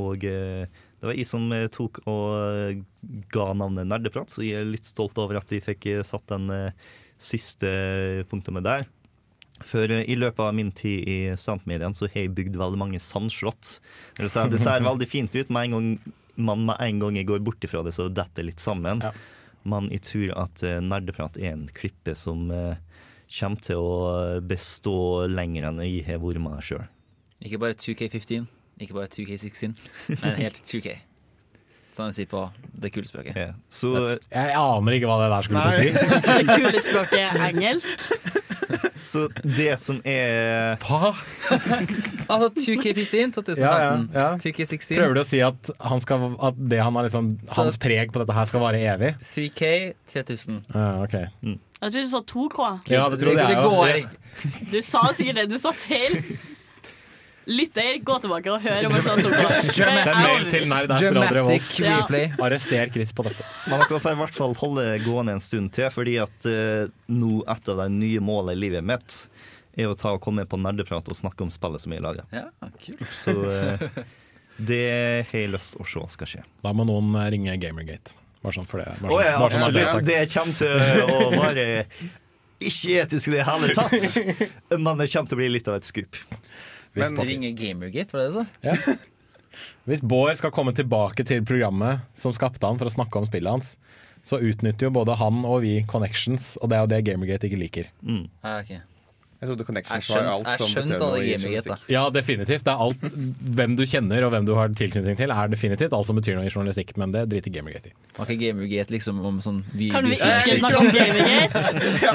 Og 0.00 0.24
eh, 0.24 0.64
det 1.00 1.08
var 1.08 1.16
jeg 1.16 1.28
som 1.28 1.48
eh, 1.56 1.68
tok 1.72 2.02
og 2.10 2.82
ga 3.32 3.50
navnet 3.56 3.88
Nerdeprat, 3.88 4.32
så 4.32 4.44
jeg 4.44 4.60
er 4.60 4.68
litt 4.68 4.88
stolt 4.88 5.16
over 5.20 5.40
at 5.40 5.52
jeg 5.52 5.64
fikk 5.64 5.88
eh, 5.88 6.04
satt 6.06 6.26
den 6.28 6.50
eh, 6.52 6.88
siste 7.20 7.70
punktumet 8.30 8.66
der. 8.66 8.88
For 9.64 9.88
eh, 9.88 10.04
i 10.08 10.16
løpet 10.16 10.44
av 10.44 10.54
min 10.56 10.72
tid 10.76 11.08
i 11.08 11.18
studentmediene 11.40 11.96
så 11.96 12.08
har 12.08 12.24
jeg 12.24 12.34
bygd 12.36 12.60
veldig 12.60 12.80
mange 12.80 13.00
sandslott. 13.02 13.78
Det 14.20 14.30
ser 14.32 14.84
veldig 14.84 15.08
fint 15.08 15.36
ut 15.36 15.52
med 15.52 15.68
en 15.70 15.76
gang 15.76 16.14
man 16.40 16.64
med 16.64 16.76
en 16.80 17.00
gang 17.02 17.16
jeg 17.18 17.28
går 17.28 17.42
bort 17.44 17.64
ifra 17.64 17.82
det, 17.84 17.92
så 17.96 18.08
detter 18.08 18.42
det 18.42 18.52
litt 18.52 18.62
sammen. 18.62 19.02
Ja. 19.04 19.12
Men 19.68 19.90
jeg 19.92 20.04
tror 20.06 20.32
at 20.46 20.62
eh, 20.64 20.80
nerdeprat 20.84 21.36
er 21.40 21.54
en 21.54 21.66
klippe 21.76 22.14
som 22.16 22.48
eh, 22.54 22.78
kommer 23.30 23.64
til 23.64 23.80
å 23.80 24.40
bestå 24.40 25.26
lenger 25.30 25.68
enn 25.68 25.82
jeg 25.84 26.06
har 26.08 26.22
vært 26.22 26.42
med 26.42 26.64
sjøl. 26.64 26.86
Ikke 27.44 27.60
bare 27.60 27.76
2K15, 27.78 28.48
ikke 28.80 28.96
bare 28.96 29.10
2K16, 29.12 29.76
men 30.22 30.36
helt 30.40 30.60
2K. 30.64 30.96
Som 31.92 32.06
de 32.06 32.14
sier 32.14 32.28
på 32.30 32.44
det 32.78 32.92
kule 32.94 33.08
språket. 33.08 33.34
Ja. 33.34 33.48
Så 33.68 33.90
Jeg 34.30 34.52
aner 34.54 34.94
ikke 34.94 35.08
hva 35.10 35.16
det 35.24 35.30
der 35.32 35.46
skulle 35.46 35.64
bety. 35.66 35.88
Det 36.46 36.58
kule 36.60 36.82
språket 36.84 37.24
er 37.24 37.48
engelsk. 37.48 38.04
Så 39.02 39.24
det 39.42 39.72
som 39.82 39.98
er 40.06 40.76
Hva? 40.84 41.10
Altså 42.30 42.50
2K15 42.54 43.32
2018, 43.34 43.56
Ja, 43.58 43.72
ja, 43.82 43.94
ja. 44.14 44.26
2K16, 44.38 44.92
Prøver 44.94 45.16
du 45.18 45.22
å 45.22 45.26
si 45.26 45.40
at, 45.42 45.72
han 45.82 46.02
skal, 46.04 46.28
at 46.46 46.60
det 46.70 46.78
han 46.84 46.94
har 46.94 47.08
liksom, 47.08 47.32
Så- 47.48 47.56
hans 47.64 47.80
preg 47.82 48.12
på 48.14 48.22
dette 48.22 48.36
her 48.36 48.46
skal 48.52 48.62
vare 48.62 48.82
evig? 48.92 49.14
3K 49.32 49.72
3000. 50.14 50.62
Ja, 50.70 51.26
mm. 51.42 51.58
Jeg 51.80 51.92
tror 51.92 52.00
du 52.04 52.10
sa 52.12 52.20
2K. 52.20 52.70
Ja, 52.92 53.08
det 53.08 53.18
trodde 53.24 53.48
jeg 53.50 53.56
òg. 53.66 54.08
Du 54.70 54.78
sa 54.84 55.08
sikkert 55.16 55.42
det. 55.42 55.48
Du 55.50 55.58
sa 55.58 55.72
feil. 55.74 56.20
Lytter, 57.48 57.98
gå 58.04 58.16
tilbake 58.20 58.50
og 58.52 58.60
hør 58.62 58.86
om 58.86 58.94
jeg 58.98 59.04
sa 59.06 59.14
2K. 59.16 59.44
Send 60.04 60.18
mail 60.20 60.48
til 60.52 60.66
Dramatic 60.68 61.70
replay. 61.86 62.26
Ja. 62.28 62.40
Arrester 62.46 62.92
Chris 62.92 63.14
på 63.16 63.24
dette. 63.26 63.46
Man 63.70 63.82
dere 63.86 64.00
får 64.02 64.14
i 64.14 64.20
hvert 64.20 64.36
fall 64.36 64.56
holde 64.60 64.84
gående 65.06 65.38
en 65.38 65.44
stund 65.44 65.72
til, 65.74 65.88
fordi 65.94 66.18
at 66.22 66.48
uh, 66.50 66.90
nå 67.08 67.40
et 67.48 67.72
av 67.72 67.82
de 67.84 67.88
nye 67.96 68.22
målene 68.24 68.58
i 68.58 68.60
livet 68.66 68.86
mitt 68.86 69.22
er 69.78 69.88
å 69.88 69.96
ta 69.98 70.12
og 70.16 70.22
komme 70.22 70.44
på 70.50 70.58
nerdeprat 70.60 71.08
og 71.08 71.16
snakke 71.16 71.46
om 71.46 71.52
spillet 71.54 71.82
som 71.82 71.94
vi 71.94 72.00
lager. 72.02 72.28
Ja. 72.34 72.48
Så 73.22 73.34
uh, 73.40 73.88
det 74.60 74.84
har 75.30 75.44
jeg 75.46 75.52
lyst 75.54 75.76
til 75.76 75.84
å 75.84 75.88
se 75.88 76.06
skal 76.16 76.34
skje. 76.34 76.46
Da 76.64 76.74
må 76.76 76.84
noen 76.88 77.14
eh, 77.16 77.30
ringe 77.32 77.56
Gamergate. 77.62 78.16
Bare 78.44 78.56
sånn 78.56 78.68
for 78.68 78.82
det. 78.82 78.92
Bare 79.00 79.10
sånn, 79.10 79.26
ja, 79.26 79.36
bare 79.40 79.60
sånn 79.60 79.76
er 79.76 79.86
absolutt. 79.88 79.94
sagt. 79.96 80.08
Det 80.08 80.20
kommer 80.34 80.56
til 80.60 81.14
å 81.16 81.30
være 81.40 81.66
ikke 82.60 82.96
etisk 83.00 83.30
i 83.30 83.34
det 83.38 83.44
hele 83.48 83.72
tatt, 83.76 84.76
men 84.84 85.00
det 85.00 85.08
kommer 85.08 85.30
til 85.30 85.36
å 85.36 85.40
bli 85.40 85.48
litt 85.56 85.68
av 85.70 85.78
et 85.80 85.88
skup. 85.88 86.18
Hvis, 86.96 87.14
Ringe 87.14 87.52
Gamergate, 87.54 88.12
var 88.12 88.24
det 88.24 88.34
det 88.34 88.34
du 88.34 88.82
sa? 88.82 88.98
hvis 89.88 90.02
Bård 90.02 90.34
skal 90.38 90.52
komme 90.54 90.74
tilbake 90.76 91.26
til 91.26 91.44
programmet 91.46 92.02
som 92.18 92.34
skapte 92.34 92.66
han 92.66 92.80
for 92.80 92.90
å 92.90 92.94
snakke 92.94 93.20
om 93.20 93.28
spillet 93.28 93.58
hans, 93.58 93.74
så 94.26 94.40
utnytter 94.42 94.88
jo 94.88 94.94
både 94.98 95.16
han 95.16 95.44
og 95.48 95.62
vi 95.64 95.78
connections, 95.88 96.52
og 96.60 96.70
det 96.70 96.76
er 96.76 96.84
jo 96.84 96.90
det 96.92 97.04
Gamergate 97.06 97.48
ikke 97.48 97.60
liker. 97.62 97.92
Ah, 98.42 98.60
ok. 98.60 98.74
Jeg 99.40 99.48
trodde 99.48 99.64
Connections 99.64 100.04
skjønt, 100.04 100.26
var 100.26 100.34
alt 100.34 100.60
som 100.60 100.74
betød 100.76 101.00
noe 101.00 101.20
i 101.24 101.30
journalistikk. 101.32 101.84
Ja, 101.88 102.02
definitivt. 102.12 102.64
Det 102.66 102.72
er 102.74 102.82
alt 102.84 103.04
Hvem 103.56 103.76
du 103.78 103.82
kjenner 103.88 104.26
og 104.26 104.34
hvem 104.34 104.44
du 104.44 104.52
har 104.58 104.74
tilknytning 104.76 105.16
til, 105.16 105.32
er 105.32 105.48
definitivt 105.48 105.94
alt 105.96 106.10
som 106.10 106.18
betyr 106.20 106.36
noe 106.36 106.44
i 106.44 106.52
journalistikk, 106.52 106.92
men 107.00 107.14
det 107.14 107.22
driter 107.32 107.54
Gamergate 107.54 107.88
i. 107.88 107.94
Var 108.18 108.28
ikke 108.34 108.50
Gamergate 108.50 108.92
liksom 108.92 109.22
om 109.24 109.38
sånn 109.40 109.62
Kan 109.94 110.10
vi 110.10 110.18
ikke 110.18 110.58
snakke 110.60 110.82
om 110.82 110.90
Gamergate? 110.92 111.64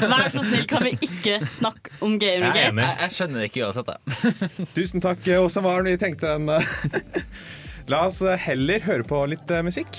Vær 0.06 0.30
så 0.36 0.44
snill, 0.46 0.68
kan 0.70 0.86
vi 0.86 0.94
ikke 1.08 1.40
snakke 1.50 1.96
om 2.06 2.14
er 2.14 2.22
Gamergate? 2.22 2.62
Jeg, 2.62 2.78
Jeg, 2.78 2.96
jeg 3.02 3.16
skjønner 3.18 3.42
det 3.42 3.50
ikke 3.50 3.66
uansett, 3.66 3.90
jeg. 3.90 4.70
Tusen 4.78 5.02
takk, 5.02 5.26
Åsa 5.42 5.66
Maren. 5.66 5.90
Vi 5.90 5.98
tenkte 6.06 6.36
den. 6.36 6.46
eh. 6.54 7.26
La 7.90 8.04
oss 8.06 8.22
eh, 8.22 8.38
heller 8.46 8.86
høre 8.86 9.06
på 9.06 9.24
litt 9.34 9.50
eh, 9.50 9.66
musikk. 9.66 9.98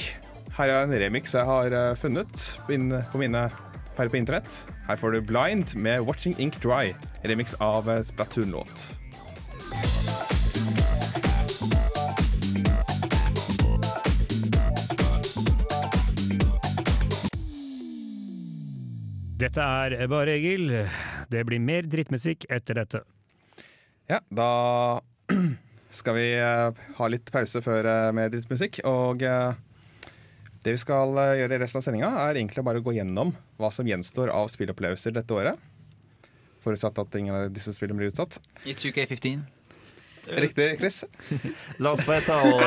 Her 0.57 0.71
er 0.73 0.87
en 0.87 0.95
remix 1.03 1.35
jeg 1.35 1.43
har 1.45 1.75
funnet 1.99 2.47
på 2.65 3.19
mine 3.21 3.43
perler 3.97 4.13
på 4.13 4.21
internett. 4.21 4.61
Her 4.87 5.01
får 5.01 5.11
du 5.11 5.21
Blind 5.21 5.75
med 5.75 6.05
'Watching 6.05 6.37
Ink 6.39 6.61
Dry', 6.61 6.93
remix 7.23 7.53
av 7.59 7.89
Splatoon-låt. 8.03 8.87
Dette 19.37 19.61
er 19.61 20.07
Bare 20.09 20.33
Egil. 20.33 20.71
Det 21.29 21.43
blir 21.45 21.59
mer 21.61 21.85
drittmusikk 21.85 22.47
etter 22.49 22.79
dette. 22.79 23.03
Ja, 24.09 24.21
da 24.33 25.01
skal 25.99 26.17
vi 26.17 26.27
eh, 26.39 26.79
ha 26.97 27.09
litt 27.11 27.29
pause 27.33 27.61
før 27.61 27.85
eh, 27.85 28.09
med 28.17 28.33
drittmusikk. 28.33 28.79
Og 28.87 29.21
eh, 29.21 29.53
det 30.63 30.75
vi 30.75 30.81
skal 30.81 31.17
eh, 31.21 31.35
gjøre 31.41 31.57
i 31.57 31.61
resten 31.63 31.81
av 31.81 31.85
sendinga, 31.85 32.11
er 32.25 32.39
egentlig 32.39 32.63
bare 32.65 32.81
å 32.81 32.85
gå 32.85 32.95
gjennom 32.97 33.33
hva 33.59 33.69
som 33.73 33.87
gjenstår 33.87 34.31
av 34.33 34.49
spillopplevelser 34.53 35.15
dette 35.17 35.35
året. 35.35 35.59
Forutsatt 36.63 36.97
at 36.99 37.19
ingen 37.19 37.35
av 37.35 37.53
disse 37.53 37.73
spillene 37.75 38.01
blir 38.01 38.11
utsatt. 38.11 38.41
I 38.67 38.75
2K15. 38.77 39.45
Riktig, 40.27 40.77
Chris? 40.79 41.05
La 41.83 41.93
oss 41.95 42.03
bare 42.05 42.21
ta 42.25 42.35
og. 42.43 42.59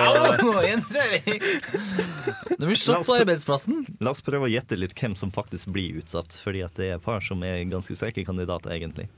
Det 2.56 2.66
blir 2.66 2.78
slått 2.78 3.06
på 3.06 3.18
arbeidsplassen. 3.18 3.82
La 4.00 4.14
oss 4.14 4.24
prøve 4.24 4.48
å 4.48 4.52
gjette 4.52 4.78
litt 4.78 4.94
hvem 4.96 5.16
som 5.18 5.32
faktisk 5.34 5.68
blir 5.74 6.00
utsatt, 6.00 6.32
fordi 6.40 6.64
at 6.64 6.80
det 6.80 6.88
er 6.88 6.96
et 6.96 7.04
par 7.04 7.20
som 7.24 7.42
er 7.44 7.60
ganske 7.68 7.96
sterke 7.98 8.24
kandidater, 8.24 8.72
egentlig. 8.72 9.10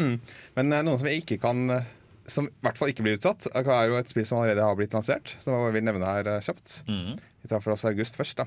Men 0.00 0.72
eh, 0.72 0.82
noen 0.82 0.98
som 0.98 1.08
jeg 1.10 1.22
ikke 1.22 1.40
kan 1.42 1.62
eh, 1.76 1.88
Som 2.30 2.46
i 2.46 2.52
hvert 2.64 2.78
fall 2.78 2.92
ikke 2.92 3.04
blir 3.06 3.18
utsatt, 3.18 3.48
er 3.50 3.90
jo 3.90 3.98
et 3.98 4.10
spill 4.12 4.26
som 4.28 4.38
allerede 4.40 4.62
har 4.64 4.76
blitt 4.78 4.94
lansert. 4.94 5.36
Som 5.42 5.56
jeg 5.56 5.74
vil 5.76 5.86
nevne 5.86 6.06
her 6.06 6.24
eh, 6.30 6.44
kjapt. 6.44 6.80
Mm. 6.86 7.18
Vi 7.42 7.50
tar 7.50 7.62
for 7.64 7.74
oss 7.74 7.86
august 7.88 8.18
først, 8.20 8.36
da. 8.38 8.46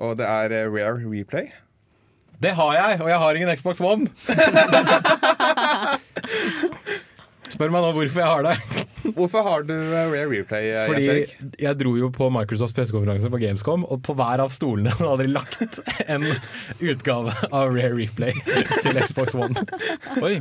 Og 0.00 0.18
det 0.20 0.26
er 0.28 0.52
eh, 0.56 0.68
Rare 0.68 1.00
Replay. 1.04 1.46
Det 2.40 2.54
har 2.56 2.72
jeg, 2.76 3.00
og 3.02 3.08
jeg 3.10 3.18
har 3.20 3.36
ingen 3.36 3.56
Xbox 3.56 3.80
One! 3.84 4.08
Spør 7.52 7.72
meg 7.74 7.82
nå 7.84 7.90
hvorfor 7.92 8.20
jeg 8.22 8.30
har 8.30 8.42
det. 8.46 8.56
Hvorfor 9.16 9.42
har 9.46 9.64
du 9.68 9.72
eh, 9.74 10.10
Rare 10.12 10.26
Replay, 10.30 10.70
Fordi 10.70 10.70
Jens 10.70 10.90
Fordi 10.90 11.06
Erik? 11.12 11.60
jeg 11.62 11.78
dro 11.80 11.92
jo 11.98 12.10
på 12.14 12.28
Microsofts 12.34 12.74
pressekonferanse 12.76 13.30
på 13.32 13.40
Gamescom, 13.42 13.84
og 13.88 14.02
på 14.06 14.14
hver 14.18 14.42
av 14.44 14.52
stolene 14.54 14.92
hadde 15.00 15.24
de 15.24 15.30
lagt 15.34 15.80
en 16.06 16.26
utgave 16.80 17.34
av 17.50 17.72
Rare 17.74 17.92
Replay 17.96 18.34
til 18.84 19.00
Xbox 19.00 19.34
One. 19.38 19.64
Oi. 20.24 20.36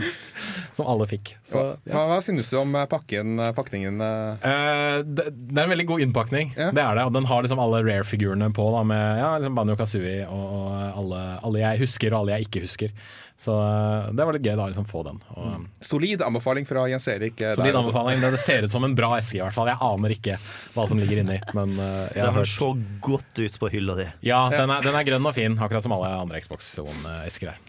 Som 0.75 0.87
alle 0.91 1.07
fikk. 1.09 1.33
Så, 1.47 1.63
ja. 1.89 2.03
Hva, 2.09 2.19
synes 2.25 2.49
du 2.51 2.57
om 2.61 2.75
eh, 2.79 2.87
pakken, 2.91 3.37
eh, 3.43 3.53
pakningen? 3.57 4.01
eh? 4.03 4.49
Eh, 4.49 4.97
det, 5.07 5.29
det 5.35 5.57
er 5.57 5.65
en 5.67 5.73
veldig 5.75 5.87
god 5.93 6.03
innpakning. 6.07 6.53
Ja. 6.59 6.69
Det 6.75 6.83
er 6.83 6.99
det, 6.99 7.07
og 7.09 7.15
Den 7.17 7.27
har 7.29 7.45
liksom 7.45 7.61
alle 7.63 7.81
rare-figurene 7.85 8.51
på, 8.55 8.67
da, 8.75 8.83
med 8.87 9.23
ja, 9.23 9.31
liksom 9.39 9.57
Banjo 9.57 9.77
Kazooie 9.79 10.27
og 10.29 10.69
alle, 10.99 11.23
alle 11.45 11.63
jeg 11.63 11.83
husker 11.85 12.13
og 12.13 12.23
alle 12.23 12.37
jeg 12.37 12.49
ikke 12.49 12.63
husker. 12.67 12.93
Så 13.39 13.53
eh, 13.55 14.09
det 14.11 14.25
var 14.27 14.35
litt 14.35 14.43
gøy 14.43 14.57
da, 14.59 14.65
liksom 14.67 14.87
få 14.89 14.99
den. 15.07 15.21
Og, 15.39 15.67
Solid 15.85 16.19
anbefaling 16.25 16.65
fra 16.67 16.83
Jens 16.91 17.05
Erik. 17.07 17.39
eh, 17.39 17.53
Solid 17.55 17.71
der, 17.71 17.77
anbefaling. 17.79 18.19
Det, 18.19 18.39
ser 18.43 18.67
ut 18.67 18.73
som 18.73 18.83
en 18.83 18.95
bra 18.97 19.13
eske, 19.15 19.37
i 19.37 19.43
hvert 19.45 19.55
fall. 19.55 19.69
Jeg 19.71 19.79
aner 19.85 20.13
ikke 20.15 20.35
hva 20.73 20.83
som 20.91 20.99
ligger 20.99 21.21
inni, 21.21 21.37
men 21.55 21.77
eh, 21.79 22.01
jeg 22.09 22.17
Det 22.17 22.25
har 22.25 22.35
hørt 22.35 22.51
så 22.51 22.73
godt 23.05 23.39
ut 23.39 23.55
på 23.61 23.69
hylla 23.71 23.95
di. 23.95 24.09
Ja, 24.27 24.41
den 24.51 24.73
er, 24.75 24.83
den 24.83 24.97
er 24.99 25.07
grønn 25.07 25.31
og 25.31 25.37
fin, 25.37 25.55
akkurat 25.55 25.87
som 25.87 25.95
alle 25.95 26.11
andre 26.19 26.41
Xbox 26.43 26.73
One-esker 26.83 27.53
her. 27.53 27.63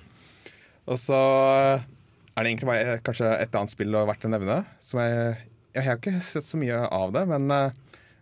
Og 0.91 0.99
så 0.99 1.21
eh, 1.21 1.87
er 2.35 2.43
det 2.43 2.51
egentlig 2.51 2.71
bare 2.73 2.97
eh, 2.97 3.05
kanskje 3.07 3.31
et 3.39 3.55
annet 3.63 3.75
spill 3.77 3.95
verdt 4.11 4.27
å 4.27 4.33
nevne. 4.35 4.59
Som 4.83 5.05
jeg, 5.05 5.39
jeg 5.79 5.87
har 5.87 6.03
ikke 6.03 6.17
sett 6.33 6.51
så 6.51 6.59
mye 6.59 6.83
av 6.91 7.15
det, 7.15 7.29
men 7.31 7.47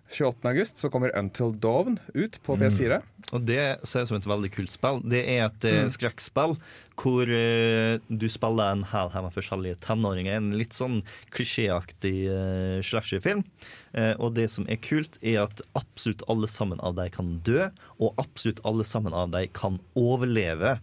eh, 0.08 0.16
28. 0.16 0.48
august 0.48 0.78
så 0.78 0.90
kommer 0.90 1.12
Until 1.18 1.52
Dawn 1.60 1.98
ut 2.14 2.38
på 2.42 2.56
PS4. 2.56 3.00
Og 3.32 3.42
det 3.44 3.62
ser 3.84 4.04
ut 4.04 4.10
som 4.10 4.18
et 4.18 4.28
veldig 4.28 4.50
kult 4.54 4.72
spill. 4.72 5.00
Det 5.04 5.20
er 5.20 5.46
et 5.46 5.66
mm. 5.68 5.90
skrekkspill 5.92 6.56
hvor 6.98 7.30
uh, 7.30 8.00
du 8.08 8.26
spiller 8.32 8.72
en 8.72 8.86
hel 8.90 9.10
her 9.12 9.22
med 9.22 9.34
forskjellige 9.36 9.78
tenåringer. 9.84 10.38
En 10.40 10.54
litt 10.58 10.74
sånn 10.74 11.02
klisjéaktig 11.34 12.14
uh, 12.26 12.78
slasherfilm. 12.82 13.44
Uh, 13.92 14.14
og 14.16 14.32
det 14.38 14.48
som 14.50 14.66
er 14.66 14.80
kult, 14.82 15.20
er 15.22 15.44
at 15.44 15.62
absolutt 15.78 16.24
alle 16.32 16.48
sammen 16.50 16.80
av 16.82 16.96
dem 16.98 17.12
kan 17.14 17.36
dø, 17.46 17.68
og 18.02 18.18
absolutt 18.18 18.64
alle 18.66 18.86
sammen 18.88 19.14
av 19.14 19.30
dem 19.36 19.46
kan 19.54 19.78
overleve. 19.98 20.78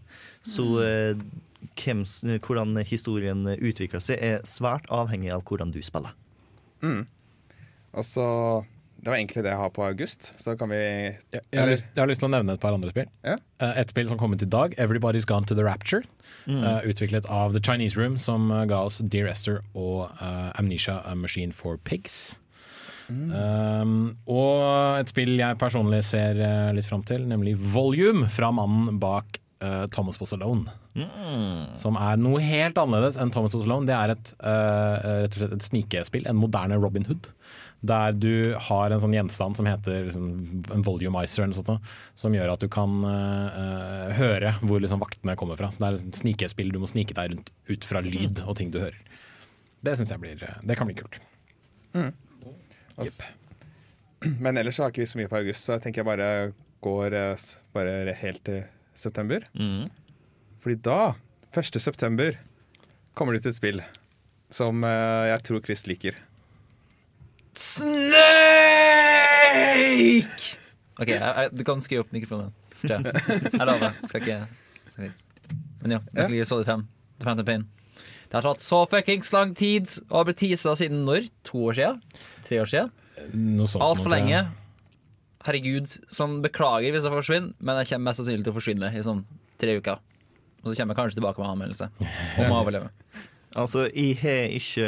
Så 0.46 0.70
uh, 0.80 1.26
hvem, 1.76 2.06
hvordan 2.46 2.78
historien 2.88 3.44
utvikler 3.58 4.04
seg, 4.04 4.22
er 4.22 4.48
svært 4.48 4.88
avhengig 4.94 5.34
av 5.36 5.44
hvordan 5.50 5.74
du 5.76 5.82
spiller. 5.84 6.16
Mm. 6.86 7.08
så 8.06 8.30
Det 9.06 9.12
var 9.14 9.20
egentlig 9.20 9.44
det 9.46 9.52
jeg 9.52 9.60
har 9.62 9.70
på 9.70 9.84
august. 9.86 10.32
Så 10.42 10.56
kan 10.58 10.72
vi 10.74 10.80
Jeg, 10.82 11.42
jeg, 11.54 11.60
har 11.60 11.68
lyst, 11.70 11.86
jeg 11.94 12.02
har 12.02 12.10
lyst 12.10 12.24
til 12.24 12.26
å 12.26 12.34
nevne 12.34 12.56
et 12.58 12.62
par 12.64 12.74
andre 12.74 12.90
spill. 12.90 13.06
Ja. 13.22 13.36
Eh, 13.62 13.82
Et 13.84 13.92
spill 13.94 14.08
som 14.10 14.18
kom 14.18 14.34
ut 14.34 14.42
i 14.42 14.48
dag, 14.50 14.74
'Everybody's 14.82 15.28
Gone 15.30 15.46
to 15.46 15.54
the 15.54 15.62
Rapture'. 15.62 16.02
eh, 16.50 16.82
utviklet 16.90 17.26
av 17.30 17.54
The 17.54 17.62
Chinese 17.62 17.98
Room, 18.02 18.18
som 18.18 18.50
eh, 18.52 18.66
ga 18.66 18.80
oss 18.82 18.98
Dear 18.98 19.28
Esther 19.30 19.62
og 19.76 20.10
uh, 20.22 20.52
Amnesia 20.58 21.02
A 21.06 21.14
Machine 21.16 21.54
for 21.54 21.78
Pigs. 21.78 22.40
Um, 23.10 24.18
og 24.26 25.00
et 25.00 25.12
spill 25.14 25.36
jeg 25.38 25.58
personlig 25.62 26.02
ser 26.04 26.40
litt 26.74 26.88
fram 26.90 27.04
til, 27.06 27.28
nemlig 27.30 27.54
Volume, 27.58 28.26
fra 28.34 28.50
mannen 28.52 28.98
bak 29.00 29.38
uh, 29.62 29.86
Thomas 29.94 30.20
Was 30.20 30.34
Alone. 30.34 30.66
Som 31.76 31.98
er 32.00 32.18
noe 32.18 32.40
helt 32.42 32.78
annerledes 32.82 33.18
enn 33.22 33.30
Thomas 33.30 33.54
Was 33.54 33.68
Alone. 33.68 33.86
Det 33.86 33.94
er 33.96 34.16
et, 34.16 34.34
uh, 34.42 35.22
rett 35.26 35.36
og 35.36 35.42
slett 35.42 35.54
et 35.60 35.68
snikespill, 35.70 36.26
en 36.30 36.40
moderne 36.40 36.80
Robin 36.82 37.06
Hood. 37.06 37.30
Der 37.86 38.16
du 38.18 38.56
har 38.68 38.94
en 38.94 39.02
sånn 39.04 39.14
gjenstand 39.16 39.60
som 39.60 39.68
heter 39.70 40.08
liksom, 40.08 40.28
en 40.74 40.86
volumizer, 40.86 41.44
eller 41.44 41.54
noe 41.54 41.60
sånt, 41.62 41.94
som 42.18 42.36
gjør 42.36 42.54
at 42.56 42.64
du 42.64 42.70
kan 42.72 42.98
eh, 43.10 44.12
høre 44.18 44.56
hvor 44.64 44.84
liksom, 44.84 45.02
vaktene 45.04 45.38
kommer 45.40 45.60
fra. 45.60 45.72
Så 45.74 45.84
det 45.84 45.90
er 45.90 46.00
et 46.02 46.22
snikespill, 46.22 46.74
du 46.74 46.82
må 46.82 46.90
snike 46.90 47.18
deg 47.18 47.34
rundt 47.34 47.52
ut 47.70 47.88
fra 47.88 48.04
lyd 48.06 48.44
og 48.46 48.58
ting 48.60 48.74
du 48.74 48.82
hører. 48.82 49.02
Det 49.86 49.94
syns 50.00 50.14
jeg 50.14 50.22
blir 50.24 50.42
eh, 50.42 50.62
Det 50.66 50.78
kan 50.80 50.90
bli 50.90 50.98
kult. 50.98 51.20
Og 51.96 53.06
Yep. 53.06 53.18
Men 54.40 54.58
ellers 54.58 54.78
så 54.78 54.86
har 54.86 54.94
ikke 54.94 55.04
vi 55.04 55.10
så 55.12 55.20
mye 55.20 55.30
på 55.30 55.38
august, 55.38 55.66
så 55.68 55.76
jeg 55.76 55.84
tenker 55.84 56.02
jeg 56.02 56.08
bare 56.08 56.28
går 56.86 57.16
bare 57.76 58.14
helt 58.22 58.42
til 58.48 58.64
september. 58.96 59.44
Mm. 59.54 59.90
Fordi 60.64 60.78
da, 60.86 61.02
1. 61.52 61.82
september, 61.84 62.40
kommer 63.14 63.36
det 63.36 63.44
ut 63.44 63.52
et 63.52 63.58
spill 63.58 63.84
som 64.54 64.86
jeg 64.86 65.44
tror 65.46 65.62
Chris 65.66 65.86
liker. 65.90 66.18
Snake! 67.56 68.26
OK, 71.00 71.10
jeg, 71.12 71.20
jeg, 71.20 71.52
du 71.56 71.64
kan 71.68 71.82
skru 71.84 72.00
opp 72.04 72.12
mikrofonen. 72.16 72.52
Ja. 72.88 73.00
Jeg 73.04 73.66
lover. 73.68 73.92
Skal 74.08 74.22
ikke 74.22 74.38
skal 74.92 75.08
ikke. 75.10 75.24
Men 75.84 75.96
jo, 75.98 76.00
Metal 76.16 76.36
Gear 76.36 76.48
Solid 76.50 76.68
5. 76.70 76.86
The 77.20 77.28
Phantom 77.28 77.48
Pain. 77.48 77.64
Det 78.26 78.36
har 78.40 78.46
tatt 78.48 78.64
så 78.64 78.80
fuckings 78.90 79.30
lang 79.36 79.52
tid 79.56 79.86
og 80.10 80.16
har 80.20 80.28
blitt 80.30 80.40
teasa 80.42 80.74
siden 80.80 81.04
når? 81.08 81.28
To 81.52 81.66
år 81.70 81.78
siden? 81.78 82.00
Tre 82.48 82.56
år 82.64 82.70
siden? 82.72 82.90
Altfor 83.84 84.12
lenge. 84.12 84.40
Herregud. 85.46 85.88
Sånn, 86.12 86.40
beklager 86.44 86.96
hvis 86.96 87.06
jeg 87.06 87.14
forsvinner, 87.14 87.54
men 87.60 87.80
jeg 87.82 87.92
kommer 87.92 88.10
mest 88.10 88.20
sannsynlig 88.24 88.48
til 88.48 88.54
å 88.56 88.58
forsvinne 88.58 88.90
i 88.92 89.04
sånn 89.06 89.22
tre 89.62 89.78
uker. 89.78 90.02
Og 90.64 90.72
så 90.72 90.76
kommer 90.80 90.96
jeg 90.96 91.00
kanskje 91.04 91.20
tilbake 91.20 91.40
med 91.44 91.52
anmeldelse 91.54 91.92
om 92.42 92.50
å 92.50 92.60
overleve. 92.64 92.90
Altså, 93.56 93.86
Jeg 93.96 94.18
har 94.20 94.52
ikke 94.52 94.88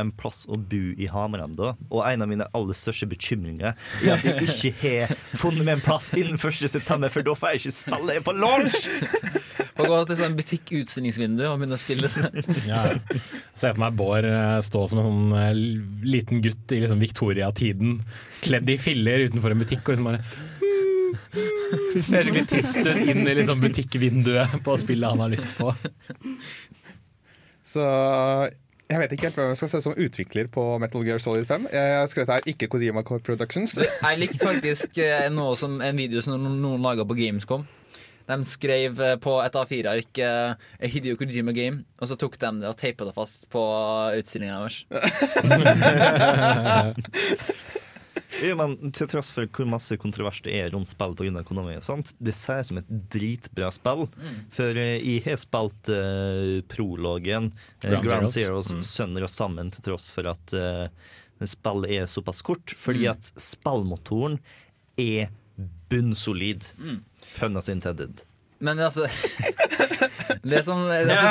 en 0.00 0.10
plass 0.20 0.44
å 0.44 0.58
bo 0.58 0.80
i 1.00 1.08
Hamar 1.08 1.46
ennå, 1.46 1.72
og 1.88 2.02
en 2.04 2.24
av 2.24 2.28
mine 2.28 2.46
aller 2.52 2.76
største 2.76 3.08
bekymringer 3.08 3.72
er 3.72 4.10
at 4.12 4.26
jeg 4.26 4.44
ikke 4.44 4.72
har 4.82 5.14
funnet 5.40 5.64
meg 5.64 5.78
en 5.78 5.84
plass 5.86 6.10
innen 6.12 6.36
1. 6.36 6.68
september, 6.68 7.08
for 7.12 7.24
da 7.24 7.34
får 7.38 7.54
jeg 7.54 7.62
ikke 7.62 7.74
spille 7.78 8.18
på 8.26 8.36
launch! 8.36 8.76
Og 9.80 9.88
gå 9.88 9.98
til 10.10 10.18
sånn 10.18 10.34
butikkutstillingsvindu 10.36 11.46
og 11.48 11.56
begynne 11.62 11.78
å 11.78 11.80
spille. 11.80 12.10
Ja, 12.68 12.82
ja. 12.92 13.20
Ser 13.56 13.72
for 13.72 13.80
meg 13.86 13.96
Bård 13.96 14.26
eh, 14.28 14.58
stå 14.64 14.84
som 14.90 15.00
en 15.00 15.06
sånn 15.08 15.32
eh, 15.40 15.62
liten 16.04 16.42
gutt 16.44 16.74
i 16.76 16.82
liksom 16.82 17.00
Victoria-tiden, 17.00 18.02
kledd 18.44 18.68
i 18.68 18.76
filler 18.80 19.24
utenfor 19.30 19.54
en 19.54 19.62
butikk 19.64 19.86
og 19.88 19.96
liksom 19.96 20.10
bare 20.10 20.24
Ser 22.04 22.26
skikkelig 22.26 22.44
trist 22.50 22.84
ut 22.84 22.98
inn 23.08 23.24
i 23.24 23.34
liksom 23.38 23.60
butikkvinduet 23.62 24.58
på 24.64 24.74
spillet 24.80 25.08
han 25.14 25.22
har 25.24 25.32
lyst 25.32 25.54
på. 25.56 25.72
Så 27.62 27.82
jeg 28.92 29.00
vet 29.00 29.12
ikke 29.14 29.28
helt 29.28 29.38
hvem 29.38 29.52
jeg 29.52 29.60
skal 29.60 29.70
se 29.72 29.80
som 29.86 29.94
utvikler 29.96 30.48
på 30.52 30.62
Metal 30.82 31.04
Gear 31.06 31.20
Solid 31.22 31.46
5. 31.48 31.68
Jeg 31.72 31.94
har 31.96 32.08
skrevet 32.10 32.32
her 32.34 32.48
ikke 32.52 32.68
Kodima 32.68 33.02
Core 33.06 33.24
Productions. 33.24 33.78
Jeg 33.80 34.18
likte 34.20 34.42
faktisk 34.42 34.98
eh, 35.00 35.28
noe 35.32 35.56
som, 35.56 35.80
en 35.80 35.96
video 35.96 36.20
som 36.24 36.36
noen, 36.42 36.82
laga 36.84 37.06
på 37.08 37.16
Gamescom. 37.16 37.64
De 38.28 38.36
skrev 38.46 39.00
eh, 39.00 39.16
på 39.22 39.38
et 39.42 39.56
A4-ark 39.58 40.20
uh, 40.22 40.54
Hideo 40.92 41.16
Kojima 41.18 41.52
Game, 41.56 41.84
og 41.98 42.10
så 42.10 42.18
tok 42.20 42.36
de 42.38 42.52
det 42.60 42.68
og 42.68 42.76
teipa 42.78 43.08
det 43.08 43.16
fast 43.16 43.48
på 43.52 43.62
utstillinga 44.18 44.60
deres. 44.60 44.84
Ja, 48.40 48.54
men 48.56 48.92
til 48.96 49.06
tross 49.10 49.28
for 49.34 49.44
hvor 49.52 49.66
masse 49.68 49.96
kontrovers 50.00 50.38
det 50.42 50.54
er 50.56 50.70
rundt 50.72 50.88
spill 50.88 51.12
pga. 51.18 51.42
økonomi, 51.42 51.74
og 51.76 51.84
sånt, 51.84 52.14
det 52.18 52.32
ser 52.38 52.62
ut 52.62 52.70
som 52.70 52.78
et 52.80 52.88
dritbra 53.12 53.68
spill. 53.74 54.06
For 54.56 54.72
uh, 54.72 54.94
jeg 54.96 55.20
har 55.26 55.36
spilt 55.42 55.90
uh, 55.92 56.62
prologen, 56.72 57.50
uh, 57.52 57.90
Grand, 57.90 58.06
Grand 58.06 58.30
Zeroes. 58.32 58.70
Zeroes, 58.70 58.72
Mm. 58.72 58.82
sønner 58.88 59.22
og 59.28 59.30
sammen, 59.30 59.70
til 59.74 59.82
tross 59.90 60.08
for 60.14 60.30
at 60.32 60.54
uh, 60.56 60.88
spillet 61.44 61.90
er 61.98 62.06
såpass 62.08 62.40
kort. 62.46 62.72
Fordi 62.78 63.06
at 63.10 63.32
spillmotoren 63.36 64.38
er 64.96 65.28
bunnsolid. 65.92 66.70
Pun 67.38 67.52
not 67.52 67.68
intended. 67.68 68.24
Men 68.62 68.78
altså 68.82 69.06
Det 70.42 70.62
som, 70.66 70.80
det 70.88 71.16
som, 71.18 71.28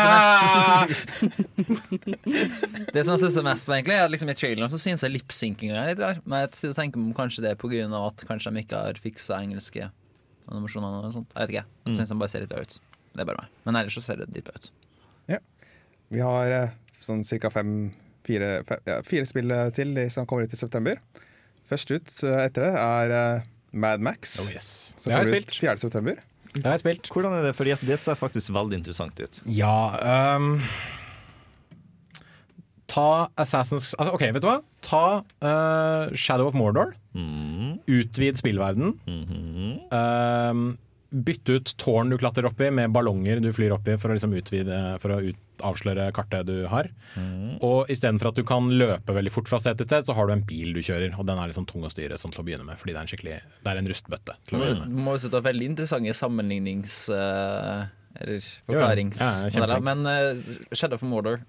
det 2.96 3.04
som 3.04 3.16
jeg 3.16 3.22
syns 3.24 3.38
er 3.42 3.44
mest 3.44 3.68
på, 3.68 3.74
egentlig, 3.76 3.98
er 3.98 4.06
at 4.06 4.14
liksom 4.14 4.30
i 4.32 4.36
traileren 4.38 4.72
så 4.72 4.80
synes 4.80 5.04
jeg 5.04 5.12
lipsynkinga 5.18 5.76
er 5.82 5.90
litt 5.92 6.00
rar. 6.04 6.22
Men 6.24 6.46
jeg 6.46 6.72
tenker 6.78 7.02
om 7.02 7.10
kanskje 7.18 7.44
det 7.44 7.52
er 7.52 7.60
pga. 7.60 7.90
at 8.00 8.24
kanskje 8.30 8.54
de 8.54 8.64
ikke 8.64 8.80
har 8.86 9.02
fiksa 9.04 9.42
engelske 9.42 9.90
animasjoner. 10.48 11.02
Eller 11.02 11.16
sånt. 11.18 11.36
Jeg 11.36 11.42
vet 11.42 11.56
ikke. 11.56 11.66
Jeg 11.90 11.98
syns 12.00 12.14
de 12.14 12.20
bare 12.22 12.34
ser 12.34 12.46
litt 12.46 12.56
rar 12.56 12.68
ut. 12.68 12.78
Det 13.12 13.26
er 13.26 13.30
bare 13.34 13.44
meg. 13.44 13.52
Men 13.68 13.82
ellers 13.82 14.00
så 14.00 14.06
ser 14.06 14.22
det 14.22 14.30
dritbra 14.32 14.56
ut. 14.56 14.72
Ja. 15.34 15.42
Vi 16.16 16.24
har 16.24 16.56
eh, 16.56 16.80
sånn 17.04 17.24
ca. 17.28 17.52
fire, 18.28 18.50
ja, 18.88 19.02
fire 19.08 19.28
spill 19.28 19.52
eh, 19.52 19.70
til 19.76 19.96
som 20.14 20.28
kommer 20.30 20.48
ut 20.48 20.56
i 20.56 20.60
september. 20.60 21.04
Først 21.68 21.92
ut 21.92 22.18
eh, 22.28 22.42
etter 22.48 22.70
det 22.70 22.74
er 22.80 23.48
Mad 23.76 24.04
Max. 24.04 24.40
Oh 24.44 24.52
yes. 24.52 24.94
Som 24.96 25.12
kommer 25.16 25.44
ut 25.44 25.52
4.9. 25.52 26.20
Det 26.54 26.66
har 26.66 26.76
jeg 26.76 26.84
spilt. 26.84 27.12
Hvordan 27.14 27.34
er 27.38 27.46
det? 27.48 27.54
Fordi 27.56 27.76
det 27.88 28.00
ser 28.02 28.18
faktisk 28.20 28.52
veldig 28.54 28.82
interessant 28.82 29.20
ut. 29.22 29.40
Ja 29.48 30.36
um, 30.36 30.58
Ta 32.92 33.30
Assassin's 33.40 33.94
altså, 33.96 34.12
OK, 34.18 34.26
vet 34.36 34.44
du 34.44 34.50
hva? 34.50 34.58
Ta 34.84 35.04
uh, 35.24 36.12
Shadow 36.18 36.50
of 36.52 36.58
Mordor. 36.58 36.92
Mm. 37.16 37.80
Utvid 37.88 38.40
spillverden. 38.40 38.98
Mhm. 39.08 39.72
Ehm, 39.96 40.66
bytte 41.12 41.58
ut 41.60 41.72
tårn 41.78 42.10
du 42.10 42.18
klatrer 42.20 42.48
opp 42.48 42.62
i 42.64 42.70
med 42.72 42.92
ballonger 42.96 43.42
du 43.44 43.50
flyr 43.54 43.74
opp 43.76 43.88
i 43.92 43.98
for 44.00 44.12
å 44.12 44.16
liksom 44.16 44.36
utvide 44.40 44.78
For 45.04 45.12
å 45.12 45.20
ut, 45.26 45.40
avsløre 45.62 46.08
kartet 46.16 46.48
du 46.48 46.64
har. 46.72 46.88
Og 47.62 47.92
istedenfor 47.92 48.32
at 48.32 48.40
du 48.40 48.46
kan 48.48 48.70
løpe 48.72 49.14
veldig 49.14 49.34
fort 49.34 49.52
fra 49.52 49.60
sted 49.62 49.78
til 49.78 49.90
sted, 49.90 50.08
så 50.08 50.16
har 50.18 50.26
du 50.26 50.34
en 50.34 50.46
bil 50.48 50.72
du 50.74 50.82
kjører, 50.82 51.14
og 51.20 51.28
den 51.28 51.38
er 51.38 51.52
liksom 51.52 51.68
tung 51.70 51.86
å 51.86 51.92
styre 51.92 52.18
sånn 52.18 52.34
til 52.34 52.42
å 52.42 52.48
begynne 52.48 52.66
med, 52.66 52.80
fordi 52.82 52.96
det 52.96 53.02
er 53.02 53.06
en 53.06 53.12
skikkelig 53.12 53.38
Det 53.62 53.74
er 53.74 53.82
en 53.82 53.92
rustbøtte 53.92 54.38
til 54.48 54.58
å 54.58 54.64
begynne 54.64 54.88
med. 54.88 54.96
Det 54.96 55.06
må 55.06 55.16
jo 55.18 55.24
opp 55.28 55.44
veldig 55.52 55.72
interessante 55.74 56.18
sammenlignings... 56.18 56.98
Uh, 57.14 57.86
eller 58.18 58.48
Ja, 59.22 59.52
ja. 59.54 59.80
Men 59.84 60.02
uh, 60.08 60.52
Shadow 60.74 60.98
of 60.98 61.06
Mordor, 61.06 61.44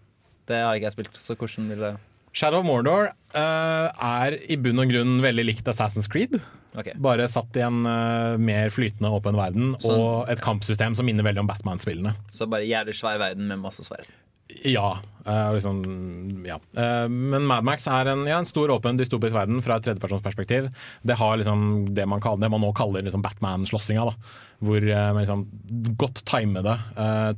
det 0.51 0.61
har 0.61 0.77
ikke 0.77 0.91
jeg 0.91 0.97
spilt, 0.99 1.17
så 1.19 1.39
hvordan 1.39 1.73
vil 1.73 1.87
det 1.87 1.95
Shadow 2.33 2.63
of 2.63 2.67
Mordor 2.69 3.11
uh, 3.37 3.89
er 3.93 4.39
i 4.49 4.57
bunn 4.61 4.81
og 4.81 4.93
grunn 4.93 5.21
veldig 5.25 5.47
likt 5.51 5.69
Assassin's 5.69 6.09
Creed. 6.11 6.39
Okay. 6.73 6.97
Bare 7.05 7.29
satt 7.29 7.53
i 7.61 7.65
en 7.65 7.85
uh, 7.85 8.41
mer 8.41 8.73
flytende 8.73 9.13
åpen 9.13 9.37
verden 9.37 9.75
så, 9.77 9.93
og 9.93 10.33
et 10.33 10.41
kampsystem 10.41 10.97
som 10.97 11.05
minner 11.05 11.27
veldig 11.27 11.45
om 11.45 11.51
Batman-spillene. 11.51 12.15
Så 12.33 12.49
bare 12.49 12.69
jævlig 12.69 12.97
svær 12.97 13.21
verden 13.21 13.51
med 13.51 13.61
masse 13.61 13.85
sverd. 13.85 14.09
Ja. 14.65 14.99
Uh, 15.27 15.53
liksom, 15.55 15.83
ja. 16.49 16.57
Uh, 16.77 17.07
men 17.13 17.45
Mad 17.47 17.65
Max 17.69 17.87
er 17.87 18.09
en, 18.11 18.25
ja, 18.29 18.41
en 18.41 18.49
stor, 18.49 18.73
åpen, 18.75 18.97
dystopisk 18.99 19.37
verden 19.37 19.61
fra 19.65 19.77
et 19.77 19.85
tredjepersonsperspektiv. 19.87 20.71
Det 21.07 21.17
har 21.21 21.37
liksom 21.39 21.93
det 21.95 22.07
man, 22.09 22.23
kaller, 22.25 22.43
det 22.43 22.51
man 22.53 22.65
nå 22.65 22.73
kaller 22.77 23.05
liksom 23.07 23.23
Batman-slåssinga. 23.25 24.09
Hvor 24.65 24.89
uh, 24.89 25.11
liksom 25.19 25.45
godt 26.01 26.25
timede 26.29 26.79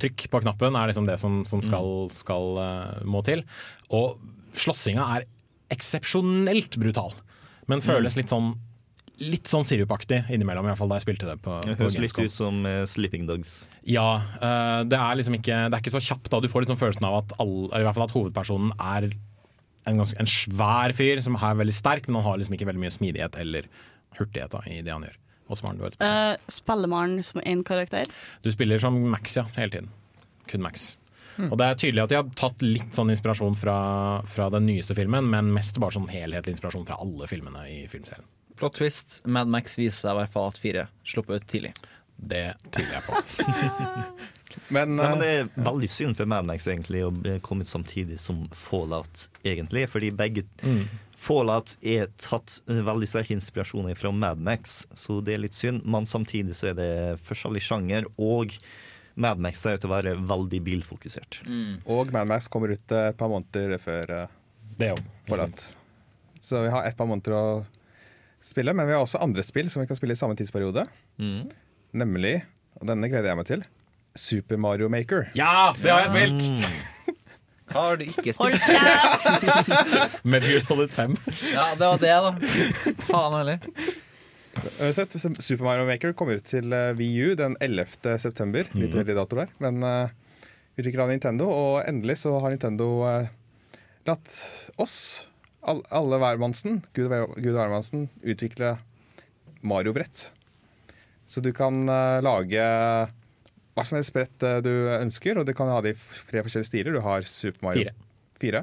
trykk 0.01 0.29
på 0.31 0.43
knappen 0.45 0.79
er 0.79 0.91
liksom 0.91 1.11
det 1.11 1.19
som, 1.23 1.43
som 1.49 1.63
skal, 1.65 2.07
skal 2.15 2.59
må 3.09 3.23
til. 3.27 3.45
Og 3.95 4.21
slåssinga 4.61 5.09
er 5.17 5.27
eksepsjonelt 5.75 6.79
brutal, 6.81 7.15
men 7.71 7.85
føles 7.85 8.17
litt 8.19 8.33
sånn 8.33 8.55
Litt 9.23 9.47
sånn 9.47 9.63
sirupaktig 9.63 10.25
innimellom, 10.35 10.67
i 10.67 10.73
hvert 10.73 10.79
fall 10.81 10.89
da 10.91 10.97
jeg 10.99 11.05
spilte 11.05 11.29
det 11.29 11.37
på, 11.39 11.53
Det 11.63 11.77
på 11.79 11.85
høres 11.85 11.97
litt 12.03 12.17
ut 12.19 12.33
som 12.35 12.65
uh, 12.67 12.81
Sleeping 12.83 13.29
Dogs. 13.29 13.53
Ja, 13.87 14.17
Uh, 14.43 14.83
det 14.91 14.99
er 14.99 15.15
liksom 15.15 15.37
ikke 15.39 15.59
Det 15.71 15.77
er 15.79 15.85
ikke 15.85 15.93
så 15.95 16.03
kjapt 16.03 16.33
da 16.33 16.41
du 16.43 16.49
får 16.51 16.65
liksom 16.65 16.81
følelsen 16.81 17.07
av 17.07 17.21
at, 17.21 17.35
all, 17.39 17.69
i 17.71 17.85
hvert 17.87 17.95
fall 17.95 18.09
at 18.09 18.15
hovedpersonen 18.17 18.73
er 18.75 19.07
en, 19.87 20.01
ganske, 20.01 20.19
en 20.19 20.27
svær 20.27 20.97
fyr 20.99 21.23
som 21.23 21.39
er 21.39 21.61
veldig 21.63 21.77
sterk, 21.79 22.09
men 22.09 22.19
han 22.19 22.27
har 22.27 22.43
liksom 22.43 22.59
ikke 22.59 22.67
veldig 22.73 22.83
mye 22.83 22.97
smidighet 22.97 23.39
eller 23.39 23.71
hurtighet 24.19 24.51
da, 24.57 24.65
i 24.67 24.81
det 24.83 24.91
han 24.91 25.07
gjør. 25.07 25.17
Åsmaren, 25.55 25.79
du 25.79 25.87
har 25.87 25.93
et 25.93 25.99
spørsmål. 26.01 26.35
Uh, 26.35 26.53
spiller 26.59 26.93
man 26.97 27.17
som 27.31 27.43
én 27.47 27.63
karakter? 27.71 28.11
Du 28.43 28.51
spiller 28.51 28.83
som 28.83 28.99
Max, 29.15 29.39
ja, 29.39 29.47
hele 29.55 29.77
tiden. 29.77 29.95
Kun 30.51 30.67
Max. 30.67 30.97
Og 31.51 31.57
det 31.59 31.67
er 31.67 31.81
tydelig 31.81 32.05
at 32.05 32.13
de 32.13 32.19
har 32.21 32.31
tatt 32.39 32.63
litt 32.65 32.95
sånn 32.97 33.11
inspirasjon 33.15 33.57
fra, 33.59 33.77
fra 34.29 34.49
den 34.55 34.67
nyeste 34.69 34.97
filmen, 34.99 35.27
men 35.33 35.53
mest 35.55 35.81
bare 35.83 35.97
sånn 35.97 36.11
helhetlig 36.13 36.57
inspirasjon 36.57 36.87
fra 36.89 37.01
alle 37.03 37.29
filmene 37.31 37.67
i 37.71 37.83
filmserien. 37.91 38.27
Plot 38.59 38.79
twist. 38.79 39.21
Mad 39.27 39.51
Max 39.51 39.79
viser 39.81 39.99
seg 39.99 40.15
i 40.15 40.21
hvert 40.21 40.35
fall 40.35 40.53
at 40.53 40.61
fire 40.63 40.87
sluppet 41.03 41.43
ut 41.43 41.49
tidlig. 41.51 41.75
Det 42.15 42.47
tviler 42.71 43.01
jeg 43.01 43.07
på. 43.09 43.23
Men, 44.71 44.95
Nei, 44.95 45.09
men 45.11 45.19
Det 45.19 45.29
eh, 45.29 45.41
er 45.43 45.65
veldig 45.67 45.89
synd 45.91 46.15
for 46.15 46.31
Mad 46.31 46.47
Max 46.47 46.69
egentlig 46.71 47.01
å 47.03 47.11
komme 47.43 47.67
ut 47.67 47.71
samtidig 47.71 48.21
som 48.23 48.45
Fallout, 48.55 49.27
egentlig. 49.43 49.89
Fordi 49.91 50.13
begge 50.15 50.45
Fallout 51.19 51.75
er 51.83 52.11
tatt 52.23 52.61
veldig 52.69 53.09
sterk 53.09 53.33
inspirasjoner 53.35 53.99
fra 53.99 54.13
Mad 54.15 54.39
Max, 54.45 54.85
så 54.95 55.19
det 55.25 55.35
er 55.35 55.43
litt 55.43 55.59
synd. 55.59 55.83
Men 55.89 56.07
samtidig 56.07 56.57
så 56.59 56.71
er 56.71 56.79
det 56.79 56.91
forskjellig 57.27 57.65
sjanger, 57.67 58.07
og 58.15 58.55
Mad 59.15 59.39
Max 59.39 59.61
ser 59.63 59.77
ut 59.77 59.85
til 59.85 59.91
å 59.91 59.95
være 59.95 60.15
veldig 60.27 60.61
bilfokusert. 60.67 61.43
og 61.87 62.11
Mad 62.15 62.27
Max 62.31 62.49
kommer 62.51 62.73
ut 62.75 62.95
eh, 62.95 63.11
et 63.13 63.19
par 63.19 63.31
måneder 63.31 63.79
før 63.83 64.11
uh, 64.11 64.33
Det 64.79 64.91
òg. 64.97 65.03
Fallout. 65.29 65.69
Så 66.45 66.65
vi 66.65 66.73
har 66.75 66.85
et 66.89 66.97
par 66.99 67.07
måneder 67.09 67.37
å 67.39 67.45
spille, 68.45 68.75
men 68.77 68.89
vi 68.89 68.93
har 68.97 69.05
også 69.05 69.23
andre 69.25 69.45
spill 69.47 69.71
som 69.73 69.81
vi 69.81 69.89
kan 69.89 69.97
spille 69.97 70.17
i 70.17 70.21
samme 70.21 70.37
tidsperiode. 70.37 70.87
Mm. 71.23 71.47
Nemlig, 71.97 72.35
og 72.81 72.89
denne 72.91 73.09
gleder 73.09 73.31
jeg 73.31 73.39
meg 73.41 73.49
til, 73.49 73.63
Super 74.19 74.59
Mario 74.61 74.91
Maker. 74.93 75.31
Ja, 75.39 75.73
det 75.79 75.91
har 75.91 76.05
jeg 76.05 76.13
spilt! 76.13 76.91
Hva 77.75 77.81
har 77.89 77.97
du 77.99 78.05
ikke 78.07 78.35
Hold 78.37 78.59
spilt? 78.61 78.83
kjeft! 78.85 80.21
Metal 80.27 80.51
Gear 80.51 80.67
Solid 80.67 80.93
5. 80.95 81.17
Ja, 81.55 81.71
det 81.79 81.89
var 81.89 82.03
det, 82.03 82.13
da. 82.27 82.35
Faen 83.09 83.39
heller. 83.41 83.71
Uansett, 84.81 85.15
Super 85.15 85.65
Mario 85.65 85.87
Maker 85.89 86.15
kommer 86.17 86.39
ut 86.39 86.47
til 86.49 86.69
VU 86.71 86.99
Wii 86.99 87.31
U 87.31 87.35
den 87.39 87.57
11. 87.65 88.19
september. 88.23 88.69
Litt 88.77 88.95
uheldig 88.95 89.17
dato 89.19 89.39
der, 89.39 89.51
men 89.63 89.83
uh, 89.85 90.13
utvikler 90.77 91.05
av 91.07 91.13
Nintendo. 91.13 91.49
Og 91.51 91.81
endelig 91.85 92.21
så 92.23 92.37
har 92.43 92.55
Nintendo 92.55 92.89
uh, 93.03 93.29
latt 94.09 94.39
oss, 94.81 94.99
all, 95.65 95.83
alle 95.95 96.21
hvermannsen, 96.23 96.83
Gud, 96.97 97.11
og 97.11 97.37
hvermannsen, 97.41 98.09
utvikle 98.23 98.77
Mario-brett. 99.65 100.29
Så 101.25 101.41
du 101.45 101.53
kan 101.57 101.87
uh, 101.89 102.21
lage 102.25 102.65
hva 103.75 103.83
som 103.83 103.99
helst 103.99 104.15
brett 104.15 104.45
eh, 104.47 104.61
du 104.63 104.71
ønsker, 104.95 105.39
og 105.41 105.49
du 105.49 105.55
kan 105.57 105.71
ha 105.73 105.81
det 105.83 105.95
i 105.95 105.99
flere 105.99 106.45
forskjellige 106.47 106.69
stiler. 106.69 106.95
Du 106.95 107.03
har 107.03 107.27
Super 107.27 107.67
Mario 107.67 107.89
Fire. 107.89 107.97
Fire. 108.39 108.61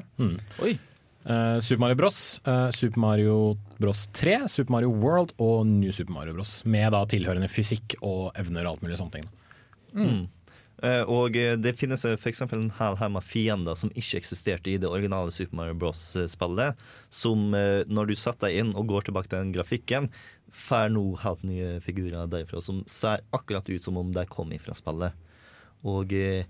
Oi. 0.64 0.76
Eh, 1.24 1.58
Super 1.58 1.80
Mario 1.80 1.96
Bros, 1.96 2.40
uh, 2.46 2.70
Super 2.70 3.00
Mario 3.00 3.56
Bros 3.78 4.06
3, 4.12 4.48
Super 4.48 4.72
Mario 4.72 4.90
World 4.90 5.32
og 5.38 5.66
New 5.66 5.92
Super 5.94 6.12
Mario 6.12 6.34
Bros. 6.34 6.60
Med 6.64 6.92
da 6.94 7.04
tilhørende 7.06 7.50
fysikk 7.50 7.96
og 8.00 8.32
evner 8.38 8.66
og 8.66 8.74
alt 8.74 8.86
mulig 8.86 8.98
sånne 8.98 9.18
ting. 9.20 9.28
Mm. 9.94 10.22
Uh, 10.82 11.04
og 11.06 11.36
det 11.62 11.76
finnes 11.78 12.02
f.eks. 12.08 12.42
en 12.48 12.72
hel 12.74 12.96
haug 12.98 13.12
med 13.14 13.22
fiender 13.22 13.78
som 13.78 13.92
ikke 13.94 14.18
eksisterte 14.18 14.72
i 14.72 14.80
det 14.82 14.90
originale 14.90 15.30
Super 15.30 15.60
Mario 15.60 15.78
Bros.-spillet. 15.78 16.80
Som 17.14 17.52
når 17.52 18.10
du 18.10 18.16
setter 18.18 18.48
deg 18.48 18.64
inn 18.64 18.74
og 18.74 18.90
går 18.90 19.06
tilbake 19.06 19.30
til 19.30 19.44
den 19.44 19.54
grafikken, 19.54 20.10
får 20.52 20.90
nå 20.92 21.04
helt 21.22 21.44
nye 21.46 21.76
figurer 21.80 22.28
derfra 22.28 22.60
som 22.60 22.82
ser 22.90 23.22
akkurat 23.32 23.68
ut 23.70 23.82
som 23.84 23.96
om 24.00 24.10
de 24.12 24.26
kom 24.28 24.50
ifra 24.52 24.74
spillet. 24.76 25.14
Og 25.88 26.12
eh, 26.14 26.46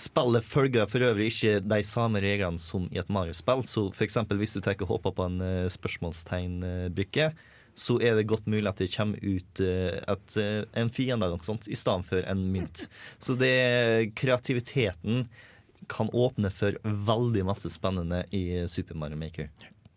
spillet 0.00 0.46
følger 0.46 0.88
for 0.90 1.04
øvrig 1.04 1.30
ikke 1.30 1.60
de 1.64 1.80
samme 1.86 2.22
reglene 2.24 2.60
som 2.62 2.88
i 2.90 3.00
et 3.00 3.12
Mario-spill. 3.12 3.64
Så 3.68 3.88
for 3.92 4.06
eksempel 4.06 4.40
hvis 4.40 4.56
du 4.56 4.62
tenker 4.64 4.88
håper 4.88 5.14
på 5.16 5.26
en 5.28 5.40
eh, 5.44 5.70
spørsmålstegnbrikke, 5.72 7.30
så 7.80 7.96
er 8.02 8.16
det 8.18 8.28
godt 8.28 8.48
mulig 8.50 8.68
at 8.68 8.80
det 8.80 8.90
kommer 8.94 9.20
ut 9.22 9.62
eh, 9.64 10.00
et, 10.00 10.36
eh, 10.40 10.62
en 10.80 10.92
fiende 10.92 11.26
eller 11.26 11.38
noe 11.38 11.46
sånt 11.46 11.68
i 11.70 11.78
stedet 11.78 12.08
for 12.08 12.24
en 12.28 12.46
mynt. 12.52 12.86
Så 13.22 13.36
det 13.40 14.12
kreativiteten 14.18 15.26
kan 15.90 16.10
åpne 16.12 16.50
for 16.54 16.76
veldig 16.84 17.44
masse 17.48 17.70
spennende 17.72 18.22
i 18.36 18.66
Super 18.70 18.98
Mario 18.98 19.18
Maker. 19.20 19.50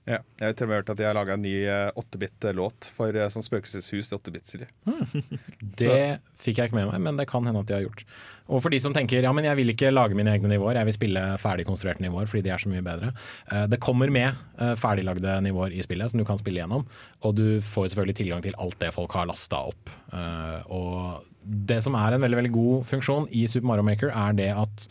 Ja. 0.04 0.20
Jeg 0.40 0.50
har 0.50 0.56
til 0.58 0.66
og 0.66 0.70
med 0.70 0.82
hørt 0.82 0.90
at 0.92 1.00
de 1.00 1.06
har 1.08 1.16
laga 1.16 1.36
en 1.38 1.46
ny 1.46 1.54
8-bit-låt 2.00 2.90
for 2.96 3.16
eh, 3.16 3.30
sånn 3.32 3.46
Spøkelseshus 3.46 4.12
i 4.12 4.18
8-bit-serie. 4.18 4.68
Det 5.80 6.00
fikk 6.40 6.60
jeg 6.60 6.72
ikke 6.72 6.80
med 6.82 6.90
meg, 6.92 7.04
men 7.06 7.20
det 7.20 7.30
kan 7.32 7.48
hende 7.48 7.64
at 7.64 7.70
de 7.70 7.78
har 7.78 7.86
gjort. 7.86 8.04
Og 8.52 8.60
for 8.64 8.74
de 8.74 8.80
som 8.84 8.94
tenker 8.96 9.24
ja, 9.24 9.32
men 9.36 9.46
jeg 9.48 9.56
vil 9.56 9.72
ikke 9.72 9.92
lage 9.94 10.18
mine 10.18 10.34
egne 10.34 10.50
nivåer, 10.52 10.76
jeg 10.82 10.90
vil 10.90 10.96
spille 10.98 11.22
ferdig 11.40 11.64
konstruerte 11.68 12.04
nivåer 12.04 12.28
fordi 12.28 12.44
de 12.44 12.52
er 12.52 12.60
så 12.64 12.72
mye 12.72 12.84
bedre. 12.84 13.12
Eh, 13.52 13.66
Det 13.72 13.80
kommer 13.84 14.12
med 14.12 14.34
eh, 14.60 14.74
ferdiglagde 14.80 15.38
nivåer 15.46 15.72
i 15.78 15.84
spillet 15.86 16.12
som 16.12 16.20
du 16.20 16.26
kan 16.28 16.42
spille 16.42 16.60
gjennom, 16.60 16.84
og 17.24 17.36
du 17.40 17.46
får 17.64 17.94
selvfølgelig 17.94 18.18
tilgang 18.20 18.44
til 18.44 18.58
alt 18.60 18.76
det 18.84 18.92
folk 18.96 19.16
har 19.16 19.30
lasta 19.32 19.62
opp. 19.72 19.94
Eh, 20.12 20.60
Og 20.76 21.24
det 21.44 21.82
som 21.84 21.96
er 22.00 22.16
en 22.16 22.24
veldig 22.24 22.38
veldig 22.40 22.54
god 22.56 22.86
funksjon 22.88 23.26
i 23.36 23.46
Super 23.52 23.68
Mario 23.68 23.84
Maker, 23.84 24.12
er 24.16 24.36
det 24.38 24.52
at 24.56 24.86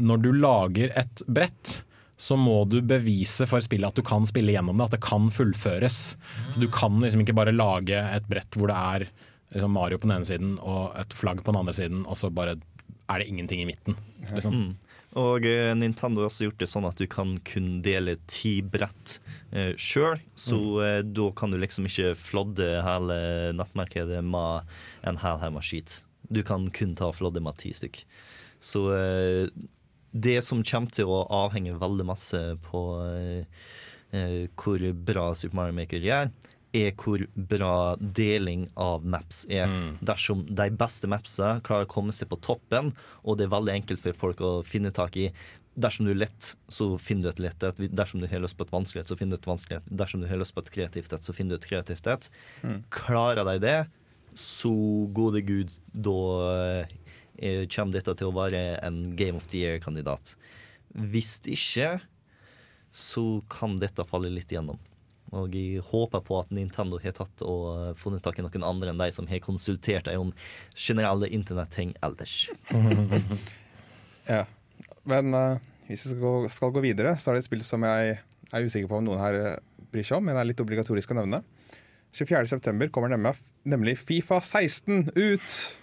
når 0.00 0.22
du 0.24 0.30
lager 0.32 0.88
et 0.96 1.20
brett, 1.28 1.82
så 2.16 2.36
må 2.40 2.62
du 2.68 2.78
bevise 2.80 3.44
for 3.48 3.60
spillet 3.64 3.92
at 3.92 3.96
du 4.00 4.00
kan 4.04 4.24
spille 4.28 4.54
gjennom 4.54 4.76
det, 4.80 4.86
at 4.88 4.94
det 4.96 5.02
kan 5.04 5.28
fullføres. 5.32 5.98
Så 6.54 6.60
du 6.62 6.66
kan 6.72 6.96
liksom 7.04 7.20
ikke 7.26 7.36
bare 7.36 7.52
lage 7.52 7.92
et 7.92 8.24
brett 8.32 8.56
hvor 8.56 8.72
det 8.72 8.78
er 8.80 9.04
liksom 9.54 9.74
Mario 9.74 9.98
på 9.98 10.08
den 10.08 10.18
ene 10.18 10.28
siden 10.28 10.54
og 10.58 10.94
et 11.00 11.16
flagg 11.16 11.42
på 11.44 11.52
den 11.52 11.60
andre 11.62 11.74
siden, 11.76 12.04
og 12.06 12.18
så 12.18 12.30
bare 12.34 12.58
er 13.10 13.22
det 13.22 13.28
ingenting 13.28 13.62
i 13.62 13.68
midten. 13.68 13.98
Liksom. 14.30 14.54
Mm. 14.54 14.70
Og 15.18 15.46
eh, 15.48 15.72
Nintendo 15.74 16.22
har 16.22 16.30
også 16.30 16.46
gjort 16.46 16.60
det 16.62 16.68
sånn 16.70 16.86
at 16.86 17.00
du 17.00 17.08
kan 17.10 17.34
kun 17.46 17.80
dele 17.82 18.14
ti 18.30 18.60
brett 18.62 19.16
eh, 19.50 19.72
sjøl. 19.74 20.20
Så 20.38 20.60
eh, 20.84 21.00
da 21.02 21.26
kan 21.34 21.50
du 21.50 21.58
liksom 21.58 21.88
ikke 21.90 22.12
flodde 22.18 22.68
hele 22.86 23.18
nettmarkedet 23.58 24.22
med 24.22 24.70
en 25.02 25.18
hel 25.18 25.42
haug 25.42 25.56
med 25.56 25.66
skit. 25.66 26.04
Du 26.30 26.44
kan 26.46 26.68
kun 26.70 26.94
ta 26.98 27.10
flodde 27.14 27.42
med 27.42 27.58
ti 27.58 27.74
stykk. 27.74 28.04
Så 28.62 28.84
eh, 28.94 29.50
det 30.10 30.38
som 30.46 30.62
kommer 30.66 30.94
til 30.94 31.10
å 31.10 31.24
avhenge 31.42 31.78
veldig 31.80 32.06
masse 32.06 32.40
på 32.68 32.84
eh, 33.02 33.66
eh, 34.14 34.46
hvor 34.58 34.82
bra 34.94 35.30
Super 35.34 35.58
Mario 35.58 35.78
Maker 35.80 36.06
gjør, 36.06 36.30
er 36.76 36.92
hvor 36.98 37.22
bra 37.34 37.96
deling 38.00 38.68
av 38.78 39.06
maps 39.06 39.44
er. 39.50 39.70
Dersom 40.06 40.44
de 40.46 40.68
beste 40.78 41.10
mapsa 41.10 41.56
klarer 41.66 41.88
å 41.88 41.90
komme 41.90 42.14
seg 42.14 42.30
på 42.30 42.38
toppen, 42.44 42.92
og 43.24 43.38
det 43.38 43.48
er 43.48 43.54
veldig 43.56 43.74
enkelt 43.80 44.02
for 44.04 44.20
folk 44.26 44.42
å 44.44 44.52
finne 44.66 44.94
tak 44.94 45.18
i 45.20 45.30
Dersom 45.80 46.04
du 46.04 46.10
er 46.10 46.18
lett, 46.18 46.48
så 46.68 46.98
finner 46.98 47.28
du 47.28 47.28
et 47.30 47.40
letthet. 47.44 47.78
Dersom 47.94 48.20
du 48.20 48.26
har 48.28 48.42
lyst 48.42 48.56
på 48.58 48.66
et 48.66 48.72
vanskelighet, 48.74 49.08
så 49.08 49.16
finner 49.16 49.38
du 49.38 49.40
et 49.40 49.48
vanskelighet. 49.48 49.86
Dersom 49.86 50.20
du 50.20 50.26
har 50.28 50.40
lyst 50.40 50.52
på 50.52 50.64
et 50.64 50.70
kreativt 50.74 51.14
et, 51.14 51.24
så 51.24 51.32
finner 51.32 51.54
du 51.54 51.60
et 51.60 51.68
kreativt 51.70 52.08
et. 52.10 52.26
Klarer 52.92 53.46
de 53.46 53.54
det, 53.62 53.76
så 54.34 54.72
gode 55.14 55.40
gud, 55.46 55.70
da 55.94 56.16
eh, 57.38 57.64
kommer 57.70 57.96
dette 57.96 58.16
til 58.18 58.28
å 58.28 58.36
være 58.36 58.64
en 58.82 59.00
Game 59.16 59.38
of 59.38 59.46
the 59.54 59.62
Year-kandidat. 59.62 60.34
Hvis 60.90 61.38
ikke, 61.48 62.00
så 62.90 63.24
kan 63.48 63.78
dette 63.80 64.04
falle 64.10 64.34
litt 64.34 64.50
igjennom. 64.50 64.78
Og 65.36 65.54
jeg 65.54 65.82
håper 65.86 66.22
på 66.26 66.38
at 66.40 66.50
Nintendo 66.54 66.98
har 67.02 67.14
tatt 67.14 67.44
og 67.46 67.66
eh, 67.70 67.90
funnet 67.98 68.24
tak 68.24 68.40
i 68.40 68.44
noen 68.44 68.66
andre 68.66 68.90
enn 68.90 69.00
de 69.00 69.10
som 69.14 69.28
har 69.30 69.42
konsultert 69.44 70.08
deg 70.08 70.18
om 70.18 70.32
generelle 70.74 71.30
internetting 71.30 71.94
ellers. 72.02 72.46
Ja. 74.30 74.44
Men 75.10 75.34
uh, 75.34 75.56
hvis 75.88 76.04
vi 76.04 76.12
skal 76.12 76.20
gå, 76.22 76.32
skal 76.54 76.74
gå 76.74 76.82
videre, 76.84 77.16
så 77.18 77.30
er 77.30 77.36
det 77.36 77.42
et 77.42 77.48
spill 77.48 77.64
som 77.66 77.82
jeg 77.82 78.18
er 78.20 78.66
usikker 78.66 78.86
på 78.90 79.00
om 79.00 79.08
noen 79.08 79.18
her 79.18 79.38
eh, 79.38 79.56
bryr 79.90 80.06
seg 80.06 80.20
om, 80.20 80.28
men 80.28 80.38
er 80.38 80.46
litt 80.46 80.60
obligatorisk 80.62 81.10
å 81.10 81.16
nevne. 81.18 81.40
24.9 82.14 82.90
kommer 82.94 83.10
nemlig, 83.10 83.32
nemlig 83.62 83.98
Fifa 83.98 84.40
16 84.40 85.10
ut. 85.14 85.76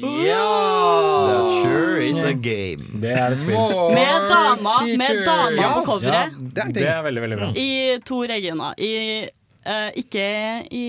That 0.00 1.62
sure 1.62 2.02
is 2.06 2.22
a 2.22 2.32
game. 2.32 2.84
Det 3.02 3.12
er 3.12 3.34
et 3.34 3.40
spill. 3.42 3.94
Med 3.94 4.28
dama, 4.30 4.76
med 4.86 5.22
dama 5.26 5.50
Ja, 5.56 5.72
på 5.84 5.98
Ja. 6.04 6.26
Det 6.38 6.62
er 6.66 6.72
det 6.72 6.88
er 6.88 7.02
veldig, 7.02 7.22
veldig 7.22 7.38
bra. 7.40 7.48
I 7.56 7.98
to 8.06 8.22
regioner. 8.30 8.74
I, 8.78 9.28
uh, 9.66 9.90
ikke 9.98 10.26
i, 10.70 10.84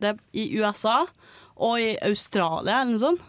det, 0.00 0.14
i 0.32 0.50
USA 0.58 1.04
og 1.58 1.80
i 1.82 1.96
Australia, 2.02 2.82
eller 2.82 2.94
noe 2.94 3.02
sånt. 3.02 3.24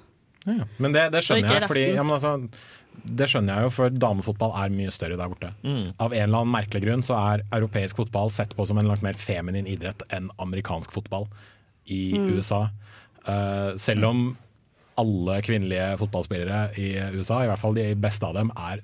Ja, 0.46 0.66
Men 0.78 0.94
det, 0.96 1.10
det 1.14 1.24
skjønner 1.26 1.60
jeg, 1.60 1.68
fordi 1.70 1.88
ja, 1.94 2.04
men 2.06 2.16
altså, 2.16 2.32
Det 3.20 3.28
skjønner 3.30 3.58
jeg 3.60 3.68
jo, 3.68 3.72
for 3.76 3.94
damefotball 3.94 4.54
er 4.62 4.72
mye 4.74 4.92
større 4.94 5.18
der 5.20 5.32
borte. 5.32 5.52
Mm. 5.64 5.92
Av 6.00 6.14
en 6.14 6.24
eller 6.24 6.42
annen 6.44 6.54
merkelig 6.54 6.84
grunn 6.86 7.04
så 7.06 7.18
er 7.20 7.44
europeisk 7.56 8.00
fotball 8.00 8.32
sett 8.34 8.56
på 8.56 8.66
som 8.70 8.80
en 8.80 8.88
langt 8.90 9.04
mer 9.06 9.18
feminin 9.20 9.68
idrett 9.70 10.04
enn 10.16 10.30
amerikansk 10.42 10.94
fotball 10.96 11.28
i 11.90 12.02
USA. 12.38 12.66
Uh, 13.28 13.76
selv 13.80 14.10
om 14.10 14.24
alle 15.00 15.42
kvinnelige 15.46 15.94
fotballspillere 16.02 16.64
i 16.80 16.90
USA, 17.16 17.44
i 17.46 17.52
hvert 17.52 17.62
fall 17.62 17.78
de 17.78 17.92
beste 18.00 18.28
av 18.28 18.36
dem, 18.36 18.50
er 18.60 18.82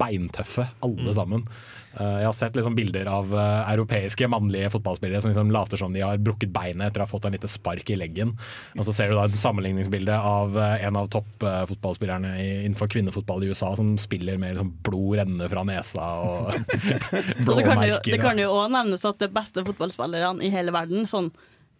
beintøffe, 0.00 0.64
alle 0.80 1.12
sammen. 1.12 1.42
Uh, 1.92 2.22
jeg 2.22 2.24
har 2.30 2.36
sett 2.38 2.54
liksom 2.56 2.72
bilder 2.78 3.08
av 3.12 3.32
uh, 3.34 3.66
europeiske 3.68 4.24
mannlige 4.32 4.70
fotballspillere 4.72 5.20
som 5.20 5.28
liksom 5.32 5.50
later 5.52 5.76
som 5.76 5.92
de 5.92 6.00
har 6.00 6.22
brukket 6.24 6.52
beinet 6.54 6.86
etter 6.86 7.02
å 7.02 7.04
ha 7.04 7.10
fått 7.10 7.26
en 7.28 7.34
lite 7.36 7.50
spark 7.50 7.90
i 7.92 7.98
leggen. 8.00 8.32
Og 8.78 8.86
så 8.88 8.94
ser 8.96 9.10
du 9.12 9.18
da 9.18 9.26
et 9.28 9.36
sammenligningsbilde 9.36 10.16
av 10.16 10.56
uh, 10.56 10.78
en 10.80 10.96
av 10.96 11.10
toppfotballspillerne 11.12 12.32
i- 12.40 12.62
innenfor 12.62 12.88
kvinnefotball 12.94 13.44
i 13.44 13.50
USA 13.52 13.74
som 13.76 13.92
spiller 14.00 14.40
med 14.40 14.54
liksom 14.54 14.72
blod 14.86 15.18
rennende 15.20 15.50
fra 15.52 15.66
nesa 15.68 16.08
og 16.24 16.54
blåmerker. 17.44 18.00
det, 18.08 18.22
kan 18.22 18.40
jo 18.40 18.48
òg 18.56 18.72
nevnes 18.72 19.04
at 19.04 19.20
det 19.20 19.32
beste 19.36 19.66
fotballspillerne 19.68 20.40
i 20.46 20.54
hele 20.54 20.72
verden, 20.72 21.04
sånn 21.10 21.28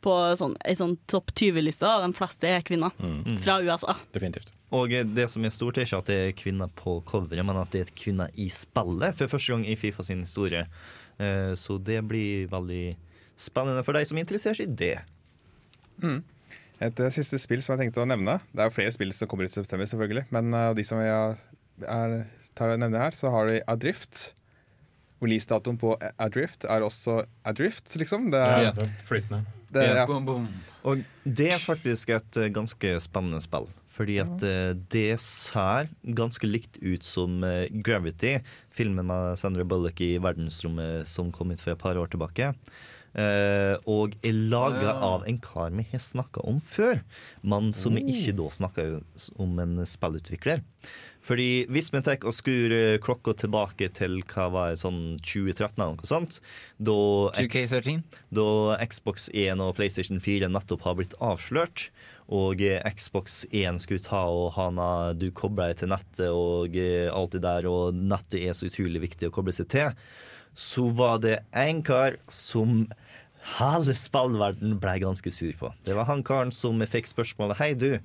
på 0.02 0.14
sånn, 0.38 0.56
ei 0.64 0.74
sånn 0.78 0.96
topp 1.10 1.32
20-liste, 1.36 1.84
da, 1.84 2.00
de 2.06 2.12
fleste 2.16 2.48
er 2.48 2.62
kvinner 2.66 2.92
Mm. 3.00 3.38
fra 3.44 3.58
USA. 3.62 3.94
Definitivt. 4.14 4.50
Og 4.72 4.88
det 5.14 5.28
som 5.30 5.44
er 5.44 5.50
stort, 5.50 5.78
er 5.78 5.84
ikke 5.86 5.98
at 5.98 6.06
det 6.06 6.18
er 6.28 6.32
kvinner 6.38 6.68
på 6.78 7.02
coveret, 7.04 7.44
men 7.44 7.56
at 7.56 7.70
det 7.74 7.80
er 7.88 7.92
kvinner 7.98 8.30
i 8.38 8.46
spillet 8.48 9.14
for 9.18 9.26
første 9.32 9.52
gang 9.52 9.64
i 9.66 9.74
Fifa 9.76 10.02
sin 10.06 10.20
historie. 10.20 10.66
Eh, 11.18 11.54
Så 11.54 11.78
det 11.82 12.00
blir 12.08 12.46
veldig 12.48 12.96
spennende 13.36 13.84
for 13.84 13.92
deg 13.92 14.06
som 14.06 14.16
interesserer 14.18 14.54
seg 14.56 14.68
i 14.68 14.74
det. 14.76 14.98
Et 16.80 17.00
eh, 17.00 17.10
siste 17.12 17.36
spill 17.40 17.60
som 17.62 17.76
jeg 17.76 17.86
tenkte 17.90 18.00
å 18.04 18.08
nevne. 18.08 18.38
Det 18.54 18.62
er 18.62 18.70
jo 18.70 18.76
flere 18.78 18.92
spill 18.94 19.12
som 19.12 19.28
kommer 19.28 19.44
ut 19.44 19.52
i 19.52 19.58
september, 19.60 19.84
selvfølgelig. 19.90 20.26
Men 20.32 20.54
av 20.56 20.74
de 20.78 20.84
som 20.86 20.98
jeg 21.02 21.36
er, 21.84 22.14
tar 22.56 22.72
og 22.74 22.80
nevner 22.80 23.04
her, 23.04 23.16
så 23.16 23.30
har 23.34 23.50
de 23.50 23.58
Adrift. 23.68 24.30
Releasedatoen 25.20 25.76
på 25.80 25.92
Adrift 26.18 26.64
er 26.64 26.80
også 26.86 27.18
Adrift, 27.44 27.92
liksom. 28.00 28.30
Det 28.32 28.40
er, 28.40 28.70
Ja, 28.70 28.86
flytende. 29.04 29.42
Det, 29.74 29.86
ja. 29.96 30.06
Boom, 30.08 30.26
boom. 30.26 30.48
Og 30.88 31.02
det 31.24 31.50
er 31.54 31.60
faktisk 31.62 32.12
et 32.16 32.38
eh, 32.40 32.50
ganske 32.54 32.94
spennende 33.04 33.42
spill. 33.44 33.68
Fordi 33.90 34.16
at 34.22 34.44
eh, 34.46 34.70
det 34.92 35.18
ser 35.20 35.90
ganske 36.16 36.48
likt 36.48 36.78
ut 36.80 37.04
som 37.04 37.42
eh, 37.44 37.66
Gravity, 37.84 38.38
filmen 38.72 39.10
av 39.12 39.34
Sandra 39.40 39.66
Bullock 39.68 40.00
i 40.00 40.14
verdensrommet 40.22 41.08
som 41.10 41.32
kom 41.34 41.52
ut 41.52 41.60
for 41.60 41.74
et 41.74 41.82
par 41.82 42.00
år 42.00 42.10
tilbake. 42.12 42.54
Uh, 43.10 43.74
og 43.90 44.12
er 44.22 44.36
laga 44.52 44.92
Ja. 44.92 44.92
av 45.02 45.24
en 45.26 45.40
kar 45.42 45.72
vi 45.74 45.82
har 45.90 45.98
snakka 45.98 46.44
om 46.46 46.60
før, 46.62 47.00
men 47.42 47.72
som 47.74 47.96
vi 47.98 48.04
ikke 48.06 48.36
da 48.38 48.46
snakka 48.54 48.84
om 49.34 49.58
en 49.58 49.80
spillutvikler. 49.82 50.62
Fordi 51.20 51.66
hvis 51.68 51.90
vi 51.92 52.00
tar 52.06 52.22
og 52.24 52.32
skrur 52.32 52.72
eh, 52.72 52.94
klokka 53.04 53.34
tilbake 53.42 53.90
til 53.96 54.22
hva 54.30 54.46
var 54.54 54.78
sånn 54.80 55.18
2013 55.20 55.76
eller 55.82 55.98
noe 55.98 56.08
sånt, 56.08 56.38
da 56.80 56.94
X- 57.44 57.68
da 58.32 58.46
Xbox 58.88 59.28
1 59.36 59.60
og 59.60 59.74
PlayStation 59.76 60.22
4 60.24 60.48
nettopp 60.48 60.86
har 60.88 60.96
blitt 60.96 61.16
avslørt, 61.20 61.90
og 62.32 62.62
eh, 62.64 62.80
Xbox 62.96 63.42
1 63.50 63.82
skulle 63.84 64.00
ta 64.06 64.22
og 64.32 64.52
ha 64.56 64.70
noe 64.72 65.12
du 65.18 65.28
kobler 65.36 65.74
deg 65.74 65.82
til 65.82 65.92
nettet 65.92 66.26
og 66.32 66.76
eh, 66.80 67.10
alt 67.12 67.36
det 67.36 67.42
der, 67.44 67.68
og 67.68 67.92
nettet 68.00 68.40
er 68.40 68.56
så 68.56 68.70
utrolig 68.70 69.04
viktig 69.04 69.28
å 69.28 69.34
koble 69.34 69.52
seg 69.52 69.68
til, 69.76 69.92
så 70.56 70.88
var 70.96 71.20
det 71.22 71.36
en 71.56 71.82
kar 71.86 72.16
som 72.32 72.86
hele 73.58 73.94
spillverden 73.96 74.74
ble 74.82 74.96
ganske 75.04 75.30
sur 75.32 75.52
på. 75.60 75.70
Det 75.86 75.94
var 75.96 76.08
han 76.10 76.24
karen 76.26 76.50
som 76.52 76.80
fikk 76.88 77.08
spørsmålet 77.08 77.60
Hei, 77.60 77.70
du. 77.74 77.98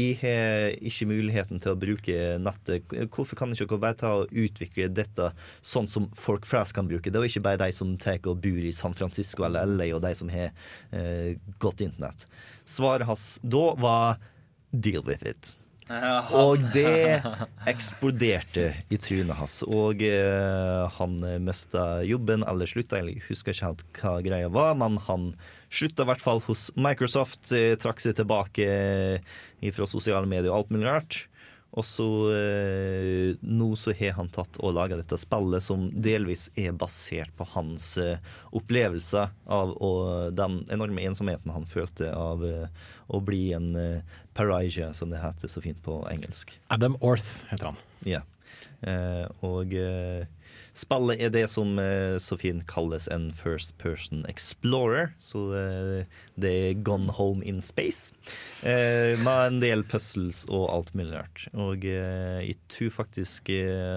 Jeg 0.00 0.18
har 0.22 0.74
ikke 0.80 1.08
muligheten 1.10 1.60
til 1.62 1.74
å 1.74 1.78
bruke 1.78 2.16
nettet. 2.42 2.92
Hvorfor 3.12 3.38
kan 3.38 3.52
ikke 3.52 3.68
dere 3.68 3.82
bare 3.82 3.98
ta 4.00 4.12
og 4.22 4.32
utvikle 4.32 4.88
dette 4.92 5.30
sånn 5.60 5.88
som 5.90 6.08
folk 6.18 6.48
flest 6.48 6.76
kan 6.76 6.88
bruke 6.90 7.12
det, 7.12 7.20
og 7.20 7.28
ikke 7.28 7.44
bare 7.44 7.62
de 7.64 7.70
som 7.76 7.94
tar 8.00 8.20
og 8.30 8.40
bor 8.42 8.64
i 8.64 8.74
San 8.76 8.96
Francisco 8.96 9.46
eller 9.46 9.68
LA, 9.68 9.92
og 9.96 10.04
de 10.04 10.12
som 10.16 10.32
har 10.32 10.52
eh, 10.96 11.36
godt 11.62 11.84
internett? 11.86 12.26
Svaret 12.68 13.08
hans 13.08 13.38
da 13.42 13.64
var 13.80 14.20
'deal 14.72 15.02
with 15.06 15.26
it'. 15.26 15.56
Og 16.38 16.62
det 16.72 17.22
eksploderte 17.72 18.68
i 18.94 18.98
trynet 19.02 19.34
hans. 19.34 19.62
Og 19.66 20.02
eh, 20.06 20.84
han 20.98 21.16
mista 21.42 22.04
jobben, 22.06 22.46
eller 22.46 22.70
slutta, 22.70 23.02
jeg 23.02 23.24
husker 23.26 23.56
ikke 23.56 23.66
helt 23.66 23.82
hva 23.98 24.20
greia 24.22 24.52
var, 24.54 24.76
men 24.78 25.00
han 25.08 25.32
slutta 25.70 26.02
i 26.02 26.10
hvert 26.10 26.22
fall 26.22 26.42
hos 26.48 26.68
Microsoft, 26.76 27.52
eh, 27.54 27.74
trakk 27.78 28.02
seg 28.02 28.16
tilbake 28.18 28.66
eh, 28.66 29.72
fra 29.74 29.86
sosiale 29.88 30.28
medier 30.28 30.50
og 30.50 30.62
alt 30.64 30.72
mulig 30.74 30.88
rart. 30.88 31.18
Og 31.70 31.86
så 31.86 32.06
eh, 32.34 33.36
nå 33.46 33.68
så 33.78 33.94
har 33.94 34.16
han 34.16 34.30
tatt 34.34 34.58
og 34.58 34.74
laga 34.74 34.98
dette 34.98 35.14
spillet 35.22 35.62
som 35.62 35.86
delvis 35.94 36.48
er 36.58 36.74
basert 36.74 37.30
på 37.38 37.46
hans 37.52 37.92
opplevelser 38.50 39.30
av 39.46 39.76
og 39.78 40.34
den 40.34 40.64
enorme 40.74 41.04
ensomheten 41.06 41.54
han 41.54 41.68
følte 41.70 42.10
av 42.10 42.42
å 42.42 43.22
bli 43.22 43.52
en 43.54 43.70
eh, 43.78 44.18
som 44.96 45.10
det 45.12 45.20
heter 45.20 45.50
så 45.52 45.60
fint 45.60 45.78
på 45.84 46.00
engelsk. 46.10 46.54
Adam 46.72 46.94
Orth 47.04 47.44
heter 47.50 47.68
han. 47.68 47.80
Ja. 48.08 48.22
Og 49.44 49.74
spillet 50.76 51.20
er 51.22 51.32
det 51.34 51.44
som 51.50 51.78
eh, 51.80 52.16
så 52.22 52.36
fint 52.40 52.64
kalles 52.70 53.08
en 53.10 53.30
first 53.36 53.76
person 53.80 54.24
explorer. 54.30 55.12
Så 55.22 55.42
eh, 55.56 56.20
det 56.40 56.52
er 56.52 56.82
gone 56.86 57.12
home 57.16 57.44
in 57.46 57.60
space. 57.64 58.14
Eh, 58.62 59.16
med 59.20 59.46
en 59.46 59.60
del 59.62 59.84
puzzles 59.88 60.44
og 60.48 60.68
alt 60.72 60.92
mulig 60.98 61.16
rart. 61.16 61.46
Og 61.54 61.84
jeg 61.84 62.56
tror 62.72 62.94
faktisk 63.00 63.50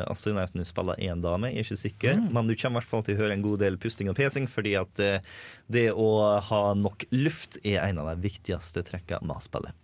astronauten 0.10 0.66
spiller 0.68 1.00
én 1.04 1.22
dame, 1.24 1.52
jeg 1.52 1.62
er 1.62 1.68
ikke 1.68 1.82
sikker. 1.84 2.24
Men 2.34 2.50
du 2.50 2.56
kommer 2.56 2.80
i 2.80 2.82
hvert 2.82 2.92
fall 2.92 3.06
til 3.06 3.18
å 3.18 3.24
høre 3.24 3.38
en 3.38 3.46
god 3.46 3.64
del 3.64 3.78
pusting 3.82 4.10
og 4.12 4.18
pesing, 4.20 4.48
fordi 4.50 4.76
at 4.80 5.04
det 5.72 5.88
å 5.92 6.10
ha 6.50 6.64
nok 6.78 7.08
luft 7.14 7.60
er 7.64 7.82
en 7.86 8.02
av 8.02 8.12
de 8.14 8.28
viktigste 8.30 8.84
trekkene 8.88 9.30
med 9.30 9.46
spillet. 9.46 9.80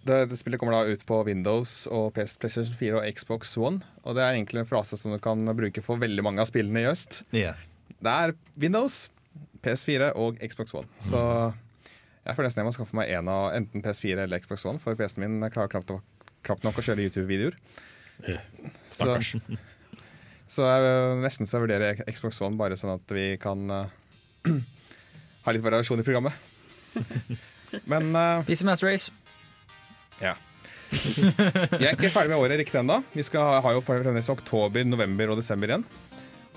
Det, 0.00 0.18
det 0.30 0.38
spillet 0.40 0.60
kommer 0.60 0.78
da 0.78 0.88
ut 0.88 1.02
på 1.06 1.18
Windows 1.26 1.84
og 1.92 2.14
PS, 2.16 2.38
PlayStation 2.40 2.76
4 2.78 3.00
og 3.00 3.16
Xbox 3.18 3.52
One. 3.60 3.84
Og 4.04 4.16
det 4.16 4.24
er 4.24 4.36
egentlig 4.36 4.62
en 4.62 4.68
frase 4.68 4.96
som 4.96 5.12
du 5.12 5.20
kan 5.22 5.44
bruke 5.56 5.84
for 5.84 6.00
veldig 6.00 6.24
mange 6.24 6.40
av 6.40 6.48
spillene 6.48 6.84
i 6.84 6.88
øst. 6.88 7.22
Yeah. 7.36 7.58
Det 8.00 8.12
er 8.12 8.32
Windows, 8.60 9.10
PS4 9.64 10.14
og 10.16 10.40
Xbox 10.40 10.72
One. 10.74 10.88
Så 11.04 11.20
jeg 12.24 12.36
får 12.36 12.46
nesten 12.46 12.62
jeg 12.62 12.68
må 12.68 12.72
skaffe 12.76 12.96
meg 12.96 13.12
en 13.12 13.28
av 13.32 13.50
enten 13.56 13.84
PS4 13.84 14.24
eller 14.24 14.40
Xbox 14.40 14.64
One, 14.68 14.80
for 14.80 14.96
PC-en 14.96 15.26
min 15.26 15.52
klarer 15.52 15.72
knapt 15.72 15.92
knapt 16.46 16.64
nok 16.64 16.80
å 16.80 16.84
kjøre 16.84 17.04
YouTube-videoer. 17.04 17.56
Så, 18.92 19.16
så 20.54 20.68
jeg, 20.68 20.90
nesten 21.24 21.48
så 21.48 21.58
jeg 21.58 21.66
vurderer 21.66 22.04
Xbox 22.08 22.40
One 22.44 22.60
bare 22.60 22.78
sånn 22.80 22.94
at 22.96 23.16
vi 23.16 23.34
kan 23.40 23.68
uh, 23.68 23.92
ha 25.44 25.54
litt 25.56 25.64
variasjon 25.64 26.00
i 26.00 26.06
programmet. 26.06 26.32
Men 27.90 28.14
uh, 28.16 28.46
PC 28.48 28.64
Master 28.68 28.88
Race. 28.88 29.12
Ja. 30.20 30.36
Vi 30.90 31.86
er 31.86 31.94
ikke 31.94 32.10
ferdig 32.10 32.32
med 32.32 32.40
året 32.40 32.58
riktig 32.60 32.80
ennå. 32.80 32.98
Vi 33.14 33.24
skal 33.26 33.60
ha 33.62 33.74
jo 33.74 33.82
fremdeles 33.84 34.30
oktober, 34.32 34.86
november 34.86 35.32
og 35.32 35.38
desember 35.38 35.70
igjen. 35.70 35.84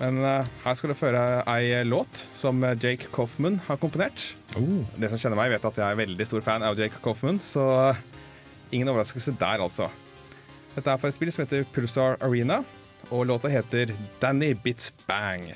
Men 0.00 0.18
uh, 0.24 0.46
her 0.64 0.74
skal 0.74 0.90
du 0.90 0.96
føre 0.98 1.20
ei 1.52 1.84
låt 1.86 2.24
som 2.34 2.58
Jake 2.82 3.10
Coffman 3.14 3.60
har 3.68 3.78
komponert. 3.82 4.32
Det 4.98 5.10
som 5.10 5.20
kjenner 5.20 5.38
meg, 5.38 5.52
vet 5.54 5.68
at 5.70 5.78
jeg 5.78 5.86
er 5.86 6.00
veldig 6.02 6.26
stor 6.26 6.42
fan 6.46 6.66
av 6.66 6.78
Jake 6.78 6.98
Coffman, 7.04 7.38
så 7.42 7.68
eh, 7.90 8.02
ingen 8.74 8.90
overraskelse 8.90 9.36
der, 9.38 9.62
altså. 9.62 9.90
Dette 10.74 10.90
er 10.90 10.98
for 10.98 11.10
et 11.10 11.14
spill 11.14 11.30
som 11.34 11.44
heter 11.44 11.66
Pulsar 11.74 12.18
Arena, 12.26 12.64
og 13.12 13.28
låta 13.30 13.52
heter 13.52 13.94
Danny 14.22 14.54
Bits 14.58 14.90
Bang. 15.06 15.52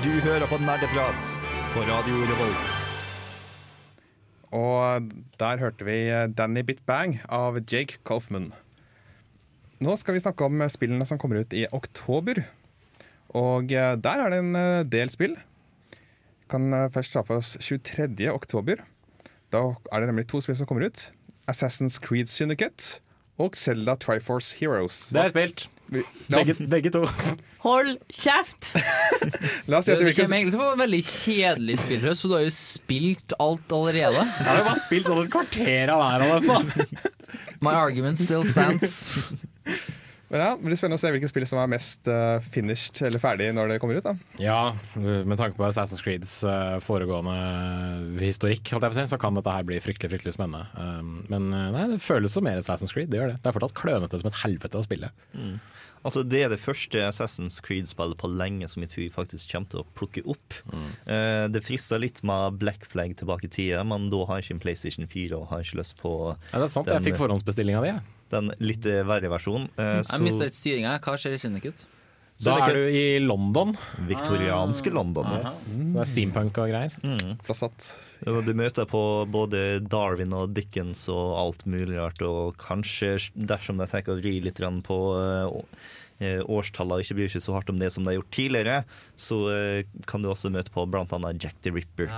Du 0.00 0.08
hører 0.24 0.46
på 0.48 0.56
Nerdeprat 0.56 1.26
på 1.74 1.82
Radio 1.84 2.22
Revolt. 2.24 2.76
Og 4.56 5.10
der 5.36 5.60
hørte 5.60 5.84
vi 5.84 5.96
Danny 6.38 6.62
Bitbang 6.64 7.18
av 7.28 7.58
Jake 7.68 7.98
Kaufman. 8.08 8.46
Nå 9.84 9.96
skal 10.00 10.16
vi 10.16 10.22
snakke 10.24 10.46
om 10.48 10.64
spillene 10.72 11.04
som 11.04 11.20
kommer 11.20 11.42
ut 11.44 11.52
i 11.52 11.66
oktober. 11.76 12.40
Og 13.36 13.68
der 13.68 14.22
er 14.24 14.32
det 14.32 14.38
en 14.40 14.56
eh, 14.56 14.86
del 14.88 15.12
spill. 15.12 15.36
Vi 15.36 16.48
Kan 16.48 16.72
eh, 16.72 16.88
først 16.96 17.12
ta 17.12 17.20
for 17.20 17.44
oss 17.44 17.58
23. 17.60 18.24
oktober. 18.32 18.80
Da 19.52 19.66
er 19.92 20.00
det 20.00 20.08
nemlig 20.08 20.30
to 20.32 20.40
spill 20.40 20.56
som 20.56 20.70
kommer 20.70 20.88
ut. 20.88 21.10
Assassin's 21.44 22.00
Creed 22.00 22.32
Syndicate 22.32 23.02
og 23.36 23.52
Zelda 23.52 23.98
Triforce 24.00 24.56
Heroes. 24.56 25.10
Det 25.12 25.26
er 25.26 25.34
spilt. 25.36 25.68
Vi- 25.90 26.04
La 26.30 26.38
Begge, 26.38 26.54
oss, 26.54 26.60
begge 26.70 26.90
to. 26.94 27.02
Hold 27.64 27.96
kjeft! 28.14 28.68
la 29.66 29.80
oss 29.80 29.88
si 29.88 29.92
Det, 29.92 29.98
at 29.98 30.04
det 30.06 30.14
kommer 30.16 30.38
egentlig 30.38 30.54
til 30.54 30.60
å 30.62 30.68
være 30.68 30.80
veldig 30.84 31.00
kjedelig 31.10 31.78
spillhøst, 31.82 32.22
for 32.24 32.30
du 32.30 32.36
har 32.38 32.44
jo 32.46 32.52
spilt 32.54 33.34
alt 33.42 33.74
allerede. 33.74 34.22
Jeg 34.22 34.46
har 34.52 34.60
jo 34.62 34.68
bare 34.70 34.84
spilt 34.86 35.10
sånn 35.10 35.24
et 35.24 35.32
kvarter 35.34 35.94
av 35.96 36.04
hver 36.04 36.26
av 36.28 36.46
dem. 36.46 37.00
My 37.60 37.74
argument 37.82 38.22
still 38.22 38.46
stands. 38.48 38.94
Men 40.30 40.38
ja, 40.44 40.50
det 40.54 40.62
blir 40.62 40.78
spennende 40.78 40.94
å 40.94 41.02
se 41.02 41.10
hvilket 41.10 41.32
spill 41.32 41.44
som 41.50 41.58
er 41.58 41.70
mest 41.72 42.06
uh, 42.06 42.36
finished 42.54 43.00
eller 43.02 43.18
ferdig 43.18 43.48
når 43.56 43.72
det 43.72 43.78
kommer 43.82 43.98
ut. 43.98 44.04
da. 44.06 44.12
Ja, 44.38 44.60
med 44.94 45.34
tanke 45.40 45.58
på 45.58 45.66
Assassin's 45.66 45.98
Creeds 46.06 46.36
uh, 46.46 46.76
foregående 46.86 47.34
historikk, 48.22 48.62
holdt 48.70 48.86
jeg 48.86 48.92
på 48.94 48.94
å 48.94 49.00
si, 49.00 49.08
så 49.10 49.18
kan 49.18 49.34
dette 49.34 49.50
her 49.56 49.66
bli 49.66 49.80
fryktelig 49.82 50.12
fryktelig 50.14 50.36
spennende. 50.36 50.68
Um, 50.78 51.16
men 51.32 51.50
eh, 51.50 51.66
nei, 51.74 51.82
det 51.90 51.98
føles 52.04 52.30
som 52.38 52.46
mer 52.46 52.62
Assassin's 52.62 52.94
Creed, 52.94 53.10
det 53.10 53.18
gjør 53.18 53.32
det. 53.34 53.40
Det 53.42 53.50
er 53.50 53.56
fortsatt 53.58 53.74
klønete 53.82 54.22
som 54.22 54.30
et 54.30 54.38
helvete 54.44 54.78
å 54.78 54.86
spille. 54.86 55.10
Altså, 56.04 56.22
det 56.24 56.38
er 56.46 56.48
det 56.48 56.58
første 56.62 56.96
Assassin's 57.04 57.58
Creed-spillet 57.60 58.16
på 58.16 58.28
lenge 58.32 58.66
som 58.72 58.80
jeg 58.82 58.88
tror 58.94 59.10
faktisk 59.24 59.50
kommer 59.52 59.68
til 59.68 59.80
å 59.82 59.86
plukke 59.98 60.22
opp. 60.32 60.54
Eh, 61.06 61.46
det 61.52 61.60
frister 61.66 62.00
litt 62.00 62.22
med 62.24 62.56
Black 62.58 62.86
Flag 62.88 63.12
tilbake 63.20 63.44
i 63.44 63.52
tida, 63.52 63.82
men 63.84 64.08
da 64.08 64.24
har 64.24 64.40
jeg 64.40 64.46
ikke 64.48 64.54
en 64.56 64.62
PlayStation 64.64 65.06
4 65.06 65.36
og 65.36 65.48
har 65.52 65.60
ikke 65.60 65.80
lyst 65.82 66.00
på 66.00 66.14
Ja, 66.52 66.58
det 66.58 66.64
er 66.70 66.72
sant, 66.72 66.86
jeg 66.88 66.94
Den- 67.02 67.04
fikk 67.12 67.20
forhåndsbestillinga 67.20 67.82
di. 67.84 67.88
jeg. 67.92 68.00
den 68.30 68.52
litt 68.60 68.86
eh, 68.86 69.02
verre 69.04 69.28
versjonen. 69.28 69.68
Eh, 69.76 70.02
Jeg 70.08 70.20
mister 70.22 70.44
litt 70.46 70.54
styringa. 70.54 71.00
Hva 71.02 71.16
skjer 71.18 71.32
i 71.34 71.40
Syndicate? 71.42 71.84
Da 72.40 72.56
er 72.64 72.72
du 72.72 72.86
i 72.88 73.18
London. 73.20 73.74
viktorianske 74.08 74.92
London. 74.94 75.28
Så 75.44 75.76
det 75.76 76.00
er 76.00 76.08
steampunk 76.08 76.60
og 76.62 76.70
greier. 76.72 76.94
Mm. 77.04 77.36
Du 78.46 78.52
møter 78.56 78.88
på 78.88 79.02
både 79.28 79.80
Darwin 79.84 80.32
og 80.36 80.54
Dickens 80.56 81.06
og 81.12 81.36
alt 81.40 81.64
mulig 81.68 81.98
rart, 81.98 82.20
og 82.24 82.56
kanskje, 82.60 83.16
dersom 83.34 83.80
de 83.80 83.88
tenker 83.90 84.16
å 84.16 84.24
ri 84.24 84.38
litt 84.44 84.60
på 84.86 84.98
uh, 85.16 85.48
årstallene 86.20 87.00
og 87.00 87.04
ikke 87.04 87.18
bryr 87.20 87.32
seg 87.32 87.44
så 87.44 87.56
hardt 87.56 87.72
om 87.72 87.80
det 87.80 87.92
som 87.92 88.04
de 88.04 88.12
har 88.12 88.20
gjort 88.20 88.34
tidligere, 88.36 88.78
så 89.16 89.38
eh, 89.54 89.88
kan 90.08 90.20
du 90.20 90.28
også 90.28 90.50
møte 90.52 90.72
på 90.74 90.84
annet 90.84 91.40
Jack 91.40 91.56
the 91.64 91.72
Ripper. 91.72 92.12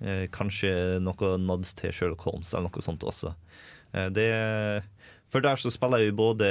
Eh, 0.00 0.26
kanskje 0.30 1.00
noe 1.02 1.32
nods 1.42 1.74
til 1.74 1.90
Sherlock 1.90 2.22
Holmes 2.28 2.54
eller 2.54 2.70
noe 2.70 2.86
sånt 2.86 3.02
også. 3.02 3.34
Det 3.90 4.12
det 4.14 4.30
for 5.30 5.44
der 5.44 5.58
så 5.60 5.70
spiller 5.70 6.02
jo 6.02 6.14
både 6.18 6.46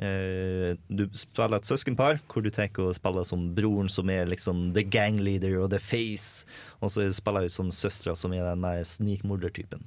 eh, 0.00 0.76
Du 0.88 1.04
spiller 1.12 1.58
et 1.58 1.68
søskenpar, 1.68 2.20
hvor 2.32 2.44
du 2.44 2.50
tenker 2.50 2.88
å 2.88 2.94
spille 2.96 3.24
som 3.28 3.50
broren 3.56 3.90
som 3.92 4.10
er 4.10 4.28
liksom 4.30 4.70
the 4.76 4.84
gang 4.84 5.20
leader 5.20 5.58
og 5.60 5.70
the 5.74 5.80
face, 5.82 6.46
og 6.80 6.92
så 6.94 7.04
spiller 7.12 7.46
jeg 7.46 7.56
som 7.56 7.72
søstera 7.72 8.16
som 8.16 8.32
er 8.32 8.46
den 8.48 8.64
der 8.64 8.84
snikmordertypen. 8.88 9.84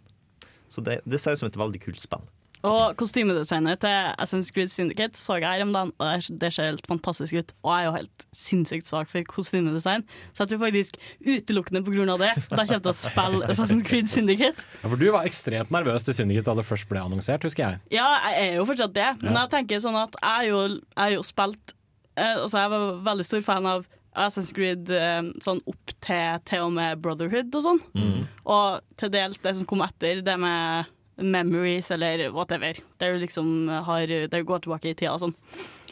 Så 0.69 0.86
det, 0.86 0.99
det 1.09 1.19
ser 1.19 1.34
ut 1.34 1.41
som 1.41 1.49
et 1.49 1.57
veldig 1.57 1.82
kult 1.82 2.01
spill. 2.01 2.27
Og 2.68 2.95
kostymedesignet 2.99 3.80
til 3.80 3.93
Assassin's 4.20 4.49
Creed 4.51 4.68
Syndicate 4.68 5.16
så 5.16 5.38
jeg 5.39 5.47
her 5.47 5.62
om 5.64 5.72
dagen, 5.72 5.93
og 5.99 6.26
det- 6.41 6.53
ser 6.53 6.66
helt 6.72 6.86
fantastisk 6.88 7.34
ut. 7.39 7.53
Og 7.64 7.72
jeg 7.72 7.80
er 7.80 7.86
jo 7.86 7.91
helt 7.95 8.26
sinnssykt 8.36 8.86
svak 8.89 9.07
for 9.07 9.24
kostymedesign, 9.24 10.03
så 10.34 10.43
jeg 10.43 10.49
tror 10.49 10.66
faktisk 10.68 10.97
utelukkende 11.24 12.10
av 12.12 12.20
det 12.20 12.32
at 12.36 12.57
jeg 12.57 12.68
kommer 12.68 12.84
til 12.84 12.91
å 12.91 12.93
spille 12.93 13.47
Assassin's 13.47 13.86
Creed 13.88 14.10
Syndicate. 14.10 14.60
Ja, 14.84 14.89
for 14.89 14.97
du 14.97 15.12
var 15.12 15.24
ekstremt 15.26 15.72
nervøs 15.72 16.03
til 16.03 16.14
Syndicate 16.14 16.45
da 16.45 16.55
det 16.55 16.66
først 16.66 16.89
ble 16.89 16.99
annonsert, 16.99 17.41
husker 17.43 17.64
jeg. 17.70 17.80
Ja, 17.91 18.10
jeg 18.28 18.51
er 18.51 18.55
jo 18.57 18.66
fortsatt 18.66 18.93
det, 18.93 19.22
men 19.24 19.34
jeg 19.34 19.49
tenker 19.55 19.80
sånn 19.80 19.95
at 20.03 20.14
jeg 20.22 20.49
jo, 20.51 20.80
jeg 20.97 21.16
jo 21.16 21.22
spilt 21.24 21.74
eh, 22.18 22.36
Altså, 22.36 22.57
jeg 22.60 22.70
var 22.70 23.01
veldig 23.07 23.26
stor 23.26 23.41
fan 23.41 23.66
av 23.66 23.86
Assassin's 24.18 24.51
Creed 24.53 24.89
eh, 24.91 25.22
sånn 25.39 25.62
opp 25.66 25.93
til 26.01 26.39
til 26.43 26.60
og 26.68 26.74
med 26.74 26.99
Brotherhood 27.01 27.55
og 27.55 27.64
sånn. 27.64 27.82
Og 28.45 28.82
til 28.97 29.10
dels 29.10 29.38
det 29.39 29.55
som 29.55 29.66
kom 29.66 29.82
etter, 29.86 30.22
det 30.26 30.38
med 30.39 30.86
memories 31.22 31.91
eller 31.91 32.30
whatever. 32.32 32.80
Der 32.99 33.13
du 33.13 33.20
liksom 33.26 33.70
har 33.70 34.07
Der 34.07 34.28
du 34.28 34.43
går 34.43 34.65
tilbake 34.65 34.91
i 34.91 34.95
tida 34.95 35.13
og 35.13 35.24
sånn. 35.24 35.36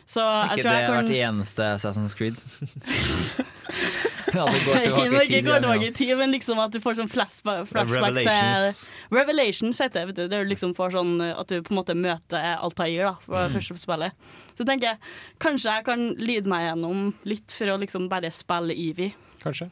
Så 0.08 0.24
jeg 0.24 0.60
Ikke 0.60 0.64
tror 0.64 0.72
det 0.72 0.80
jeg 0.80 0.88
kan 0.88 0.98
hvert 0.98 1.16
eneste 1.28 1.64
Assassin's 1.76 2.14
Creed? 2.16 2.38
ja, 4.38 4.46
det 4.48 4.62
går 4.64 4.78
Jeg 4.78 4.94
tilbake 4.94 5.26
i 5.26 5.28
tid. 5.28 5.50
tilbake 5.50 5.88
i 5.88 5.92
tid, 5.92 6.14
men 6.18 6.32
liksom 6.32 6.62
at 6.64 6.72
du 6.72 6.80
får 6.80 6.96
sånn 7.02 7.12
flashback, 7.12 7.66
flashback 7.68 8.16
til 8.16 8.30
Revelations. 8.30 8.80
Revelations 9.12 9.82
heter 9.84 10.00
det. 10.00 10.06
vet 10.08 10.20
du. 10.22 10.24
Det 10.32 10.40
er 10.40 10.48
liksom 10.48 10.72
for 10.78 10.96
sånn 10.96 11.20
at 11.28 11.52
du 11.52 11.60
på 11.60 11.76
en 11.76 11.80
måte 11.82 11.98
møter 11.98 12.54
Altair 12.56 13.04
da, 13.10 13.14
for 13.26 13.52
mm. 13.52 13.58
første 13.58 13.80
spillet. 13.84 14.32
Så 14.56 14.68
tenker 14.70 14.94
jeg 14.94 15.14
kanskje 15.44 15.76
jeg 15.76 15.88
kan 15.90 16.08
lide 16.22 16.56
meg 16.56 16.70
gjennom 16.70 17.12
litt 17.28 17.58
for 17.60 17.76
å 17.76 17.80
liksom 17.84 18.08
bare 18.12 18.32
spille 18.32 18.80
Evie. 18.80 19.12
Kanskje. 19.44 19.68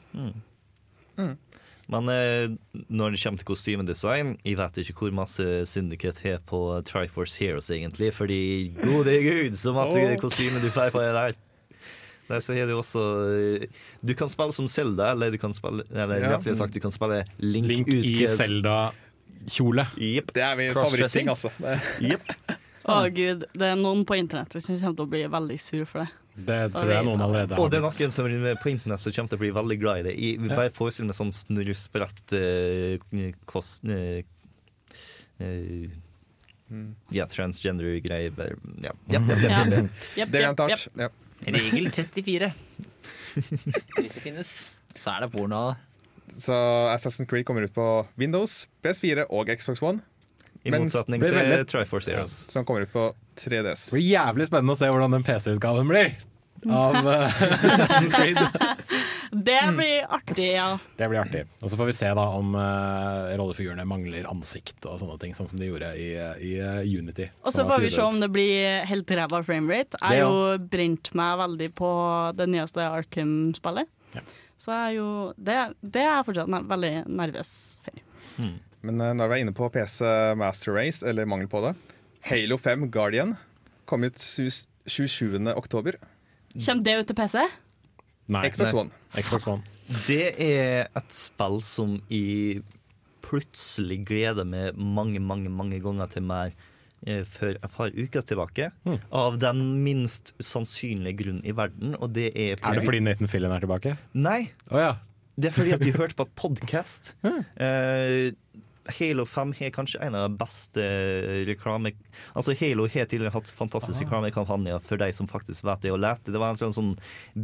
Men 1.92 2.10
eh, 2.10 2.50
når 2.90 3.14
det 3.14 3.20
kommer 3.22 3.38
til 3.38 3.46
kostymedesign 3.46 4.32
Jeg 4.42 4.58
vet 4.58 4.80
ikke 4.82 4.96
hvor 5.04 5.12
masse 5.14 5.44
Syndicate 5.70 6.24
har 6.26 6.40
på 6.50 6.62
Triforce 6.88 7.38
Heroes, 7.38 7.70
egentlig. 7.70 8.10
Fordi 8.18 8.74
gode 8.82 9.14
gud, 9.22 9.54
så 9.60 9.74
masse 9.76 10.02
kostymer 10.22 10.64
du 10.64 10.72
får 10.74 10.90
på 10.96 11.04
det 11.04 11.12
der. 11.14 11.38
Nei, 12.26 12.40
så 12.42 12.56
er 12.58 12.66
det 12.66 12.74
også 12.74 13.02
eh, 13.38 13.68
Du 14.02 14.16
kan 14.18 14.32
spille 14.34 14.56
som 14.56 14.66
Zelda, 14.72 15.12
eller 15.14 15.30
du 15.30 15.38
kan 15.38 15.54
spille 15.54 15.86
Eller 15.94 16.24
Ja. 16.24 16.32
rettere 16.34 16.56
sagt, 16.58 16.74
du 16.74 16.82
kan 16.82 16.94
spille 16.96 17.22
Link, 17.38 17.70
Link 17.70 17.88
i 17.94 18.26
Zelda-kjole. 18.26 19.86
Yep. 20.02 20.34
Det 20.34 20.42
er 20.42 20.56
min 20.58 20.74
favoritting, 20.74 21.30
altså. 21.30 21.52
Jepp. 22.02 22.34
Å 22.86 23.00
gud, 23.14 23.46
det 23.54 23.66
er 23.72 23.78
noen 23.78 24.04
på 24.06 24.18
internett 24.18 24.54
som 24.58 24.74
kommer 24.78 24.98
til 24.98 25.06
å 25.06 25.10
bli 25.10 25.22
veldig 25.38 25.60
sur 25.62 25.86
for 25.90 26.04
det. 26.04 26.10
Det 26.36 26.60
tror 26.74 26.92
jeg 26.92 27.08
noen 27.08 27.22
allerede 27.24 27.56
har. 27.56 27.62
Og 27.64 27.72
det 27.72 27.80
er 27.80 27.86
noen 27.86 28.12
som 28.12 28.28
er 28.28 28.58
på 28.60 28.72
internett 28.74 29.00
som 29.00 29.14
kommer 29.16 29.32
til 29.32 29.40
å 29.40 29.44
bli 29.44 29.52
veldig 29.56 29.78
glad 29.80 30.02
i 30.02 30.06
det. 30.10 30.16
Jeg 30.20 30.40
vil 30.44 30.52
bare 30.52 30.74
forestille 30.76 31.08
meg 31.08 31.18
sånn 31.18 31.32
snurresprett 31.36 32.36
uh, 32.36 33.30
kost... 33.48 33.86
Uh, 33.88 34.20
eh, 35.40 35.94
ja, 37.14 37.28
transgender-greier. 37.32 38.34
Ja. 38.84 38.92
Ja, 39.14 39.22
ja, 39.22 39.38
ja, 39.40 39.64
Ja. 39.70 39.84
ja. 40.20 40.26
Det 40.26 40.42
er 40.42 40.50
en 40.50 40.60
tart. 40.60 40.88
Ja. 40.98 41.12
Regel 41.46 41.92
34. 41.94 42.52
Hvis 44.00 44.16
det 44.16 44.24
finnes, 44.24 44.50
så 44.96 45.16
er 45.16 45.26
det 45.26 45.32
porno. 45.32 45.76
Så 46.36 46.56
Assassin's 46.92 47.30
Creed 47.30 47.46
kommer 47.46 47.68
ut 47.68 47.74
på 47.76 48.08
Windows, 48.18 48.66
PS4 48.84 49.28
og 49.30 49.52
Xbox 49.56 49.84
One, 49.86 50.02
I 50.66 50.74
motsetning 50.74 51.22
til 51.22 51.66
Triforce 51.70 52.12
Heroes. 52.12 52.46
som 52.50 52.66
kommer 52.66 52.88
ut 52.88 52.92
på 52.92 53.12
3DS. 53.40 53.90
Det 53.90 53.98
blir 54.00 54.08
jævlig 54.10 54.48
spennende 54.50 54.76
å 54.76 54.80
se 54.80 54.90
hvordan 54.92 55.18
den 55.18 55.28
PC-utgaven 55.28 55.92
blir. 55.92 56.16
Av 56.72 56.96
eh, 57.14 57.42
Assassin's 57.70 58.16
Creed. 58.16 58.40
Det 59.36 59.60
blir 59.76 60.06
artig, 60.10 60.48
ja. 60.56 60.78
Det 60.98 61.08
blir 61.12 61.20
artig. 61.20 61.44
Og 61.62 61.70
så 61.70 61.78
får 61.78 61.90
vi 61.90 61.96
se 61.98 62.12
da 62.18 62.24
om 62.38 62.54
uh, 62.56 63.34
rollefigurene 63.36 63.84
mangler 63.90 64.28
ansikt 64.30 64.86
og 64.88 65.00
sånne 65.02 65.18
ting, 65.22 65.34
sånn 65.36 65.50
som 65.50 65.60
de 65.60 65.68
gjorde 65.68 65.90
i, 66.00 66.08
i 66.16 66.54
uh, 66.62 66.80
Unity. 66.86 67.28
Og 67.44 67.52
så 67.54 67.66
får 67.68 67.84
vi 67.84 67.92
se 67.94 68.06
om 68.06 68.20
det 68.22 68.30
blir 68.34 68.86
helt 68.88 69.12
ræva 69.20 69.42
framerate. 69.46 70.00
Jeg 70.00 70.24
har 70.24 70.24
jo 70.24 70.70
brent 70.72 71.12
meg 71.18 71.40
veldig 71.42 71.70
på 71.78 71.92
det 72.40 72.48
nyeste 72.54 72.86
Arkham-spillet. 72.88 73.92
Ja. 74.16 74.24
Så 74.56 74.72
jeg 74.72 74.86
er 74.88 74.94
jo 74.96 75.10
Det, 75.36 75.58
det 75.84 76.06
er 76.06 76.14
jeg 76.14 76.28
fortsatt 76.30 76.52
ne- 76.54 76.64
veldig 76.70 76.94
nervøs 77.12 77.52
for. 77.84 78.00
Men 78.86 79.02
uh, 79.04 79.12
når 79.18 79.28
vi 79.28 79.36
er 79.36 79.44
inne 79.44 79.58
på 79.58 79.68
PC 79.74 80.00
Master 80.40 80.78
Race, 80.78 81.04
eller 81.04 81.28
mangel 81.28 81.52
på 81.52 81.66
det 81.66 81.76
Halo 82.26 82.58
5 82.58 82.88
Guardian 82.92 83.36
kom 83.86 84.04
ut 84.08 84.18
27. 84.18 85.38
oktober. 85.54 85.98
Kommer 86.56 86.84
det 86.86 86.96
ut 87.00 87.10
til 87.12 87.18
PC? 87.18 87.44
Nei, 88.34 88.48
Xbox 88.50 88.74
One. 88.74 88.90
Xbox 89.14 89.46
One. 89.52 89.62
Det 90.08 90.32
er 90.42 90.88
et 90.98 91.14
spill 91.14 91.60
som 91.62 92.00
jeg 92.10 92.64
plutselig 93.26 94.00
gleder 94.10 94.46
meg 94.48 94.78
mange, 94.78 95.22
mange, 95.22 95.52
mange 95.54 95.78
ganger 95.84 96.10
til 96.10 96.26
mer 96.26 96.54
før 97.06 97.28
for 97.30 97.54
et 97.54 97.74
par 97.76 97.94
uker 97.94 98.24
tilbake. 98.26 98.72
Mm. 98.88 98.96
Av 99.14 99.36
den 99.38 99.60
minst 99.86 100.32
sannsynlige 100.42 101.20
grunn 101.20 101.42
i 101.46 101.54
verden, 101.54 101.94
og 102.02 102.16
det 102.16 102.32
er 102.34 102.56
Er 102.58 102.80
det 102.80 102.86
fordi 102.88 103.04
Nathan 103.06 103.30
Fillion 103.30 103.54
er 103.54 103.62
tilbake? 103.62 103.94
Nei, 104.18 104.48
Oh, 104.72 104.80
ja. 104.82 104.96
det 105.38 105.52
er 105.52 105.54
fordi 105.60 105.76
at 105.78 105.86
de 105.86 105.94
hørte 105.94 106.18
på 106.18 106.26
et 106.26 106.34
podkast. 106.36 107.14
Eh, 107.62 108.32
Halo 108.86 109.26
5 109.26 109.54
har 109.60 109.72
kanskje 109.74 110.02
en 110.06 110.16
av 110.16 110.28
de 110.30 110.38
beste 110.38 110.84
reklame... 111.48 111.96
Altså 112.38 112.54
Halo 112.60 112.86
har 112.92 113.08
tidligere 113.10 113.34
hatt 113.34 113.50
fantastiske 113.50 114.06
reklamekampanjer 114.06 114.84
for 114.86 115.02
de 115.02 115.10
som 115.16 115.30
faktisk 115.30 115.66
vet 115.66 115.82
det 115.86 115.94
og 115.96 116.02
lærte. 116.04 116.34
Det 116.34 116.42
var 116.42 116.54
en 116.54 116.62
sånn, 116.62 116.76
sånn 116.76 116.94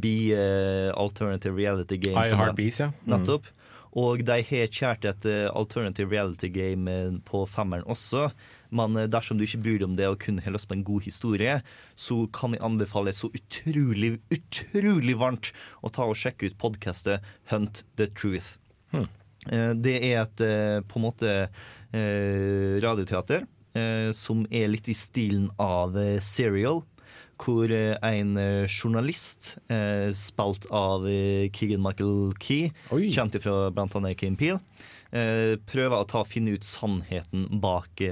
be-alternative 0.03 1.57
reality 1.57 1.97
game. 2.01 2.21
I 2.21 2.37
Heart 2.37 2.59
Bees, 2.59 2.81
ja. 2.83 2.91
Mm. 3.01 3.15
Nettopp. 3.15 3.49
Og 3.97 4.23
de 4.23 4.37
har 4.47 4.71
kjært 4.71 5.05
et 5.07 5.25
eh, 5.27 5.49
alternative 5.51 6.13
reality 6.13 6.47
game 6.53 6.87
eh, 6.91 7.17
på 7.27 7.43
femmeren 7.49 7.83
også. 7.91 8.29
Men 8.71 8.95
eh, 8.95 9.09
dersom 9.11 9.39
du 9.39 9.43
ikke 9.43 9.59
bryr 9.65 9.81
deg 9.81 9.89
om 9.89 9.97
det 9.99 10.07
og 10.07 10.21
kun 10.23 10.39
har 10.45 10.55
lyst 10.55 10.69
på 10.69 10.77
en 10.77 10.85
god 10.87 11.03
historie, 11.07 11.57
så 11.99 12.21
kan 12.35 12.55
jeg 12.55 12.63
anbefale 12.63 13.11
så 13.15 13.31
utrolig, 13.35 14.13
utrolig 14.31 15.17
varmt 15.19 15.51
å 15.83 15.91
ta 15.91 16.07
og 16.07 16.15
sjekke 16.19 16.51
ut 16.51 16.59
podkastet 16.61 17.25
Hunt 17.51 17.83
the 17.99 18.07
Truth. 18.07 18.55
Hmm. 18.95 19.09
Eh, 19.49 19.73
Det 19.73 19.95
er 20.03 20.21
et 20.21 20.41
eh, 20.45 20.79
på 20.85 20.99
en 20.99 21.05
måte 21.07 21.31
eh, 21.93 22.77
radioteater 22.83 23.47
som 24.11 24.41
er 24.51 24.67
litt 24.67 24.89
i 24.91 24.93
stilen 24.93 25.45
av 25.63 25.93
Serial 26.19 26.81
hvor 27.39 27.71
en 27.71 28.33
journalist, 28.67 29.53
eh, 29.71 30.11
spilt 30.11 30.67
av 30.75 31.07
Keegan 31.55 31.79
Michael 31.81 32.33
Key, 32.43 32.67
Oi. 32.91 33.07
kjent 33.15 33.39
fra 33.41 33.71
annet 33.71 34.17
Kim 34.19 34.35
Peel, 34.35 34.59
eh, 35.15 35.55
prøver 35.71 35.95
å 36.03 36.07
ta, 36.11 36.25
finne 36.27 36.51
ut 36.51 36.67
sannheten 36.67 37.47
bak 37.63 38.03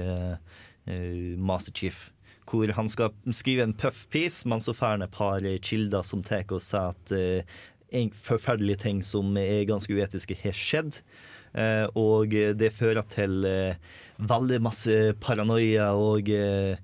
Master 1.36 1.72
Chief. 1.76 2.10
Hvor 2.50 2.72
han 2.72 2.88
skal 2.88 3.12
skrive 3.30 3.62
en 3.62 3.74
puff 3.76 4.06
piece, 4.10 4.48
men 4.48 4.58
så 4.64 4.72
får 4.74 4.96
han 4.96 5.02
et 5.02 5.12
par 5.12 5.44
kilder 5.62 6.02
som 6.02 6.24
tar 6.24 6.48
og 6.50 6.64
sier 6.64 6.88
at 6.96 7.12
forferdelige 8.14 8.84
ting 8.86 9.02
som 9.04 9.36
er 9.40 9.66
ganske 9.68 9.94
uetiske, 9.94 10.38
har 10.42 10.56
skjedd. 10.56 11.00
Eh, 11.58 11.86
og 11.98 12.30
det 12.30 12.70
fører 12.76 13.02
til 13.10 13.44
eh, 13.48 13.78
veldig 14.22 14.60
masse 14.62 14.98
paranoia 15.22 15.90
og 15.98 16.30
eh, 16.30 16.76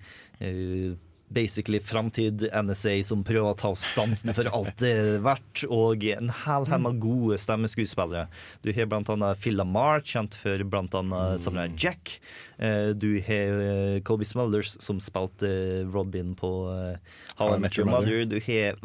basically 1.29 1.81
framtid 1.83 2.45
NSA 2.55 3.01
som 3.05 3.25
prøver 3.27 3.51
å 3.51 3.57
ta 3.59 3.73
oss 3.75 3.83
stansen 3.91 4.31
for 4.37 4.47
alt 4.55 4.77
det 4.79 4.91
er 4.95 5.17
verdt, 5.25 5.65
og 5.73 6.05
en 6.07 6.31
hel 6.45 6.67
haug 6.71 6.83
med 6.85 7.01
gode 7.03 7.39
stemmeskuespillere. 7.43 8.27
Du 8.63 8.71
har 8.77 8.87
annet 8.97 9.41
Phil 9.43 9.57
Lamar, 9.59 10.05
kjent 10.07 10.37
for 10.39 10.63
blant 10.71 10.95
annet 10.95 11.41
Samurai 11.43 11.69
Jack. 11.77 12.19
Eh, 12.59 12.93
Du 12.95 13.09
har 13.27 13.63
eh, 13.65 14.01
Colby 14.07 14.25
Smulders, 14.25 14.77
som 14.83 15.01
spilte 15.03 15.51
Robin 15.93 16.35
på 16.39 16.51
eh, 16.73 16.99
How 17.37 17.57
I 17.57 17.59
Met 17.59 17.77
Your 17.79 17.91
Mother. 17.91 18.25
Du 18.25 18.39
har 18.39 18.79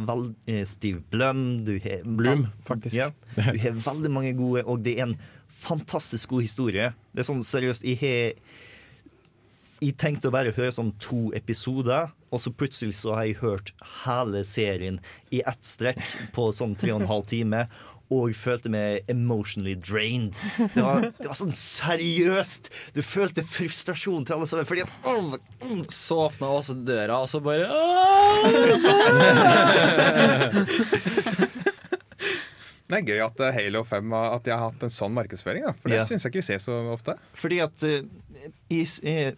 eh, 0.48 0.66
Steve 0.66 1.04
Blum. 1.12 1.64
Du 1.66 1.78
har 1.84 2.02
Blum, 2.04 2.48
faktisk. 2.66 2.96
Ja, 2.96 3.12
du 3.36 3.60
har 3.62 3.78
veldig 3.86 4.12
mange 4.12 4.34
gode, 4.34 4.66
og 4.66 4.82
det 4.84 4.98
er 4.98 5.12
en 5.12 5.18
fantastisk 5.62 6.34
god 6.34 6.42
historie. 6.48 6.90
Det 7.14 7.22
er 7.22 7.30
sånn 7.30 7.46
seriøst, 7.46 7.86
jeg 7.86 8.02
har 8.02 8.34
jeg 9.82 9.96
tenkte 9.98 10.30
å 10.30 10.34
bare 10.34 10.52
høre 10.54 10.74
sånn 10.74 10.92
to 11.02 11.32
episoder, 11.34 12.12
og 12.32 12.40
så 12.40 12.52
plutselig 12.56 12.96
så 13.02 13.14
har 13.18 13.26
jeg 13.28 13.40
hørt 13.44 13.72
hele 14.06 14.42
serien 14.48 15.00
i 15.36 15.42
ett 15.46 15.64
strekk 15.68 16.00
på 16.36 16.50
sånn 16.56 16.78
tre 16.80 16.94
og 16.96 17.02
en 17.04 17.10
halv 17.12 17.26
time. 17.32 17.66
Og 18.12 18.34
følte 18.36 18.68
meg 18.68 19.06
emotionally 19.08 19.72
drained. 19.80 20.36
Det 20.74 20.82
var, 20.84 21.06
det 21.16 21.28
var 21.30 21.38
sånn 21.38 21.54
seriøst! 21.56 22.68
Du 22.96 23.00
følte 23.08 23.44
frustrasjon 23.48 24.26
til 24.28 24.36
alle 24.36 24.50
sammen. 24.52 24.68
Fordi 24.68 24.84
at 24.84 24.92
oh, 25.08 25.38
mm, 25.64 25.86
Så 25.88 26.18
åpna 26.26 26.50
også 26.58 26.76
døra, 26.84 27.22
og 27.24 27.30
så 27.32 27.40
bare 27.40 27.70
Det 32.92 32.98
er 33.00 33.06
gøy 33.08 33.22
at 33.24 33.40
eh, 33.46 33.54
Halo 33.56 33.86
5 33.88 34.12
har- 34.12 34.34
at 34.36 34.44
de 34.44 34.52
har 34.52 34.66
hatt 34.66 34.84
en 34.84 34.92
sånn 34.92 35.14
markedsføring. 35.16 35.64
Da. 35.64 35.72
For 35.80 35.88
det 35.90 36.02
Ja. 36.02 36.06
syns 36.10 36.24
jeg 36.26 36.32
ikke 36.34 36.42
vi 36.44 36.48
ser 36.50 36.60
så 36.60 36.76
ofte. 36.92 37.16
Fordi 37.40 37.62
at 37.64 37.84
uh, 37.88 38.04
i, 38.70 38.82
jeg, 38.84 39.36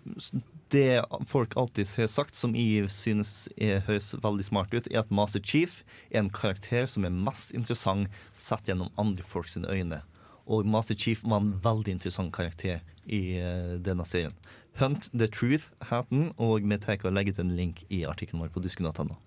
Det 0.74 1.04
folk 1.30 1.54
alltid 1.56 1.86
har 1.98 2.08
sagt, 2.10 2.36
som 2.36 2.56
jeg 2.58 2.88
synes 2.90 3.46
er, 3.62 3.84
høres 3.86 4.16
veldig 4.24 4.46
smart 4.48 4.74
ut, 4.74 4.88
er 4.90 5.04
at 5.04 5.12
Master 5.14 5.40
Chief 5.44 5.84
er 6.10 6.24
en 6.24 6.32
karakter 6.34 6.88
som 6.90 7.06
er 7.06 7.14
mest 7.14 7.54
interessant 7.54 8.10
sett 8.34 8.72
gjennom 8.72 8.90
andre 8.98 9.22
folks 9.22 9.58
øyne. 9.58 10.02
Og 10.50 10.66
Master 10.66 10.98
Chief 10.98 11.22
var 11.24 11.44
en 11.44 11.54
veldig 11.64 12.00
interessant 12.00 12.34
karakter 12.34 12.82
i 13.06 13.38
uh, 13.38 13.78
denne 13.86 14.06
serien. 14.10 14.34
Hunt 14.82 15.12
the 15.14 15.28
Truth 15.30 15.70
het 15.92 16.10
den, 16.10 16.32
og 16.42 16.66
vi 16.66 16.78
tar 16.82 17.06
og 17.06 17.14
legger 17.14 17.38
ut 17.38 17.44
en 17.46 17.54
link 17.54 17.86
i 17.94 18.04
artikkelen 18.10 18.42
vår 18.42 18.50
på 18.56 18.66
dusken.no. 18.66 19.20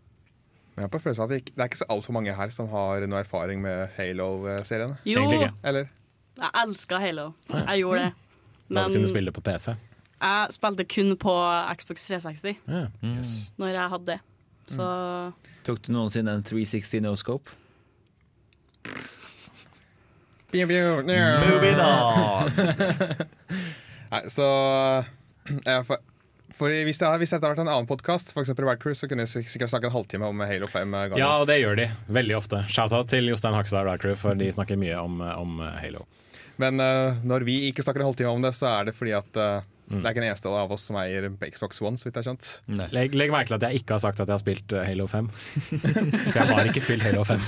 Jeg 0.76 0.82
har 0.82 0.90
på 0.92 0.98
følelsen 0.98 1.24
at 1.24 1.30
vi 1.30 1.36
ikke, 1.40 1.52
Det 1.54 1.62
er 1.62 1.70
ikke 1.70 1.78
så 1.78 1.92
altfor 1.94 2.12
mange 2.12 2.34
her 2.36 2.50
som 2.52 2.66
har 2.68 3.06
noe 3.06 3.22
erfaring 3.22 3.62
med 3.62 3.86
Halo-seriene. 3.96 4.98
Jo, 5.06 5.22
Eller? 5.62 5.92
jeg 6.36 6.50
elska 6.66 6.98
Halo. 7.00 7.30
Jeg 7.48 7.80
gjorde 7.80 8.00
det. 8.02 8.14
Da 8.68 8.88
du 8.88 8.98
kunne 8.98 9.08
spille 9.08 9.30
det 9.30 9.38
på 9.38 9.46
PC. 9.46 9.76
Jeg 10.20 10.52
spilte 10.56 10.84
kun 10.88 11.12
på 11.20 11.34
Xbox 11.76 12.06
360 12.08 12.56
Ja. 12.68 12.86
når 13.60 13.68
jeg 13.74 13.90
hadde 13.92 14.06
det. 14.14 14.20
Så 14.66 14.86
Tok 15.66 15.82
du 15.86 15.92
noensinne 15.94 16.32
en 16.38 16.42
360 16.46 17.00
no 17.04 17.14
scope? 17.18 17.50
Moving 20.54 21.80
on! 21.80 22.50
Nei, 24.12 24.20
så 24.30 24.46
ja, 25.66 25.80
for, 25.84 25.98
for 26.54 26.70
hvis, 26.70 26.98
det, 27.02 27.08
hvis 27.20 27.32
dette 27.34 27.42
hadde 27.42 27.50
vært 27.52 27.62
en 27.64 27.70
annen 27.72 27.88
podkast, 27.90 28.30
f.eks. 28.32 28.52
Wild 28.56 28.80
Crew, 28.82 28.94
så 28.96 29.08
kunne 29.10 29.26
jeg 29.26 29.46
sikkert 29.50 29.72
snakke 29.74 29.90
en 29.90 29.96
halvtime 29.96 30.28
om 30.30 30.40
Halo 30.46 30.68
5. 30.70 30.94
ganger. 30.94 31.18
ja, 31.20 31.32
og 31.42 31.48
det 31.50 31.58
gjør 31.60 31.76
de 31.82 31.88
veldig 32.14 32.36
ofte. 32.38 32.62
Shout-out 32.72 33.10
til 33.12 33.26
Jostein 33.32 33.58
Hakstad 33.58 33.82
og 33.84 33.90
Wild 33.90 34.04
Crew, 34.06 34.14
for 34.20 34.38
de 34.38 34.48
snakker 34.54 34.78
mye 34.80 34.96
om, 35.02 35.18
om 35.34 35.58
Halo. 35.82 36.06
Men 36.62 36.80
uh, 36.80 37.16
når 37.26 37.44
vi 37.46 37.56
ikke 37.68 37.84
snakker 37.84 38.02
en 38.02 38.10
halvtime 38.10 38.32
om 38.32 38.44
det, 38.44 38.52
så 38.56 38.70
er 38.72 38.88
det 38.88 38.94
fordi 38.96 39.12
at 39.16 39.38
uh, 39.38 39.64
mm. 39.90 40.00
det 40.00 40.02
er 40.02 40.10
ikke 40.14 40.22
den 40.22 40.28
eneste 40.30 40.52
av 40.62 40.72
oss 40.72 40.86
som 40.88 40.98
eier 41.00 41.28
Xbox 41.52 41.80
One. 41.84 42.00
så 42.00 42.08
vidt 42.08 42.16
jeg 42.16 42.24
har 42.24 42.28
skjønt. 42.30 42.50
Legg, 42.96 43.16
legg, 43.18 43.32
merke 43.34 43.52
til 43.52 43.58
at 43.58 43.66
jeg 43.68 43.82
ikke 43.82 43.96
har 43.96 44.04
sagt 44.06 44.22
at 44.22 44.30
jeg 44.30 44.36
har 44.36 44.42
spilt 44.42 44.76
eh, 44.76 44.86
Halo 44.88 45.08
5. 45.10 45.30
jeg 46.36 46.48
har 46.52 46.70
ikke 46.70 46.84
spilt 46.84 47.04
Halo 47.06 47.24
5. 47.28 47.44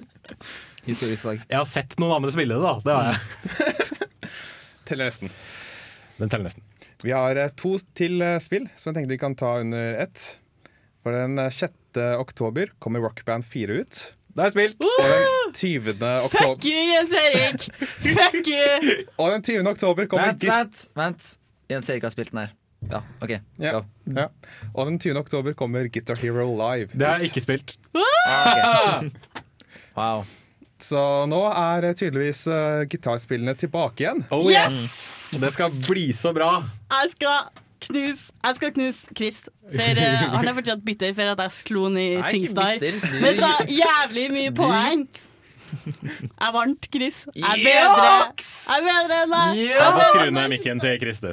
Historisk 0.90 1.22
sak. 1.22 1.44
Jeg 1.44 1.58
har 1.58 1.68
sett 1.68 1.98
noen 2.02 2.16
andre 2.18 2.32
spille 2.34 2.56
det, 2.56 2.64
da. 2.64 2.74
Det 2.86 2.96
har 2.96 3.10
jeg. 3.12 3.90
teller 4.88 5.10
nesten. 5.12 5.34
Den 6.18 6.32
teller 6.32 6.48
nesten. 6.48 6.66
Vi 7.02 7.12
har 7.14 7.38
to 7.58 7.76
til 7.98 8.22
spill 8.42 8.68
som 8.78 8.92
jeg 8.92 9.00
tenkte 9.00 9.16
vi 9.16 9.20
kan 9.20 9.36
ta 9.38 9.56
under 9.60 10.00
ett. 10.06 10.24
For 11.02 11.14
den 11.14 11.34
6. 11.36 11.98
oktober 12.14 12.70
kommer 12.82 13.02
Rock 13.02 13.24
Band 13.26 13.44
4 13.44 13.80
ut. 13.82 14.02
Det 14.32 14.46
er 14.46 14.54
spilt! 14.54 14.78
Uh! 14.80 15.41
20. 15.54 15.94
oktober 15.94 16.28
Fuck 16.28 16.64
you, 16.64 16.82
Jens 16.92 17.14
Erik! 17.18 17.68
Fuck 18.02 18.50
you! 18.50 18.96
Og 19.16 19.32
den 19.32 19.42
20. 19.42 19.68
oktober 19.70 20.06
kommer 20.10 20.32
Vent, 20.32 20.48
vent, 20.48 20.88
vent. 20.98 21.30
Jens 21.70 21.88
Erik 21.90 22.02
har 22.08 22.12
spilt 22.14 22.32
den 22.34 22.44
her. 22.44 22.52
Ja, 22.90 23.02
OK. 23.22 23.30
Ja, 23.62 23.72
go. 23.72 23.82
ja. 24.16 24.26
Og 24.74 24.86
den 24.86 24.98
20. 24.98 25.18
oktober 25.18 25.52
kommer 25.52 25.88
Guitar 25.88 26.18
Hero 26.18 26.48
Live. 26.50 26.90
Det 26.92 27.06
har 27.06 27.22
jeg 27.22 27.30
ikke 27.30 27.44
spilt. 27.44 27.76
Ah! 27.94 28.02
ah, 28.26 28.98
okay. 28.98 29.10
Wow. 29.96 30.24
Så 30.82 31.00
nå 31.30 31.40
er 31.46 31.92
tydeligvis 31.94 32.46
uh, 32.50 32.82
gitarspillene 32.90 33.54
tilbake 33.58 34.02
igjen. 34.02 34.24
Oh, 34.34 34.48
yes! 34.50 34.78
yes! 35.34 35.42
Det 35.42 35.52
skal 35.54 35.74
bli 35.86 36.08
så 36.16 36.32
bra. 36.34 36.56
Jeg 36.90 37.12
skal 37.14 37.52
knus, 37.86 38.22
jeg 38.42 38.58
skal 38.58 38.72
knuse 38.74 39.14
Chris. 39.16 39.44
For 39.72 40.00
uh, 40.02 40.24
Han 40.36 40.48
er 40.48 40.56
fortsatt 40.58 40.82
bitter 40.86 41.14
for 41.16 41.34
at 41.34 41.44
jeg 41.44 41.56
slo 41.58 41.86
ned 41.92 42.18
i 42.18 42.24
Singstar. 42.26 42.82
Men 43.22 43.38
så 43.38 43.52
jævlig 43.70 44.26
mye 44.34 44.54
poeng. 44.56 45.06
Jeg 45.86 46.52
vant, 46.54 46.88
Chris. 46.92 47.22
Er 47.36 47.56
bedre, 47.62 48.10
er 48.76 48.84
bedre 48.86 49.20
enn 49.24 49.32
deg. 49.34 49.62
Jeg 49.66 49.94
får 49.96 50.04
skru 50.10 50.30
ned 50.36 50.52
mikken 50.54 50.82
til 50.84 50.98
Chris, 51.02 51.20
du. 51.24 51.32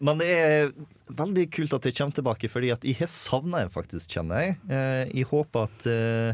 Men 0.00 0.20
det 0.20 0.28
er 0.32 0.70
veldig 1.10 1.44
kult 1.52 1.74
at 1.76 1.86
jeg 1.88 1.96
kommer 1.98 2.16
tilbake, 2.16 2.48
fordi 2.52 2.70
at 2.72 2.84
jeg 2.86 2.96
har 3.02 3.10
savna 3.10 3.64
det 3.66 3.72
faktisk, 3.74 4.14
kjenner 4.16 4.44
jeg. 4.46 4.56
Eh, 4.70 5.04
Jeg 5.20 5.26
håper 5.30 5.66
at 5.68 5.86
eh, 5.90 6.32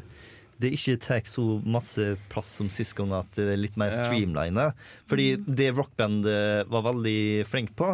det 0.62 0.70
ikke 0.72 0.94
tar 1.04 1.20
så 1.28 1.42
masse 1.68 2.04
plass 2.32 2.48
som 2.60 2.68
sist 2.72 2.94
gang, 2.96 3.10
at 3.12 3.28
det 3.36 3.48
er 3.52 3.58
litt 3.60 3.76
mer 3.76 3.90
Ja. 3.92 4.06
streamline. 4.06 4.68
Fordi 5.10 5.26
det 5.44 5.74
Rockband 5.76 6.24
var 6.72 6.82
veldig 6.86 7.44
flink 7.48 7.74
på, 7.76 7.90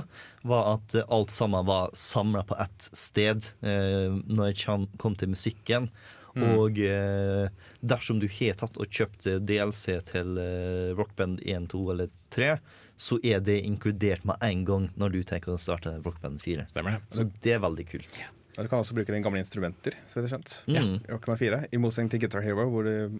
var 0.47 0.75
at 0.77 0.95
alt 1.09 1.31
sammen 1.35 1.67
var 1.67 1.91
samla 1.97 2.45
på 2.47 2.55
ett 2.63 2.91
sted 2.95 3.49
eh, 3.63 4.11
når 4.29 4.53
jeg 4.53 4.65
kom- 4.67 4.89
kom 4.99 5.15
til 5.17 5.29
musikken. 5.33 5.91
Og 6.37 6.79
eh, 6.81 7.49
dersom 7.85 8.21
du 8.23 8.29
har 8.29 8.55
tatt 8.57 8.79
og 8.81 8.87
kjøpt 8.89 9.27
eh, 9.29 9.41
DLC 9.43 9.99
til 10.09 10.39
eh, 10.41 10.93
Rockband 10.97 11.43
1, 11.45 11.67
2 11.75 11.83
eller 11.93 12.09
3, 12.33 12.55
så 12.97 13.19
er 13.27 13.41
det 13.45 13.59
inkludert 13.67 14.25
med 14.29 14.37
en 14.47 14.65
gang 14.65 14.87
når 14.97 15.13
du 15.17 15.23
tenker 15.29 15.53
å 15.53 15.59
starte 15.61 15.93
Rockband 16.05 16.41
4. 16.41 16.65
Stemmer 16.71 16.97
det. 16.97 17.03
Så 17.17 17.27
det 17.45 17.53
er 17.57 17.61
veldig 17.65 17.87
kult. 17.91 18.23
Og 18.57 18.65
du 18.65 18.69
kan 18.69 18.83
også 18.85 18.95
bruke 18.97 19.13
den 19.13 19.25
gamle 19.25 19.41
instrumenter. 19.43 19.97
Så 20.09 20.21
vidt 20.21 20.29
jeg 20.29 20.31
har 20.31 20.35
skjønt. 20.37 20.57
Mm. 20.69 20.97
Rockband 21.15 21.41
4, 21.41 21.61
I 21.73 21.81
motsetning 21.81 22.13
til 22.13 22.21
Guitar 22.25 22.45
Hero, 22.45 22.69
hvor 22.73 22.85
du 22.89 23.19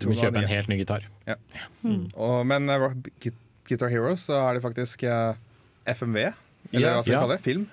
Du 0.00 0.08
må 0.08 0.16
kjøpe 0.16 0.40
en 0.40 0.48
helt 0.48 0.68
ny 0.72 0.76
gitar. 0.80 1.04
Og, 2.14 2.38
men 2.48 2.68
uh, 2.72 2.90
Guitar 3.68 3.90
Hero, 3.92 4.14
så 4.20 4.38
er 4.48 4.56
det 4.58 4.64
faktisk 4.64 5.04
uh, 5.08 5.34
FMV. 5.88 6.30
Eller 6.72 6.86
Ja. 6.88 6.94
hva 6.96 7.02
skal 7.02 7.12
vi 7.12 7.16
Ja. 7.16 7.20
kalle 7.24 7.36
det? 7.36 7.44
Film. 7.44 7.66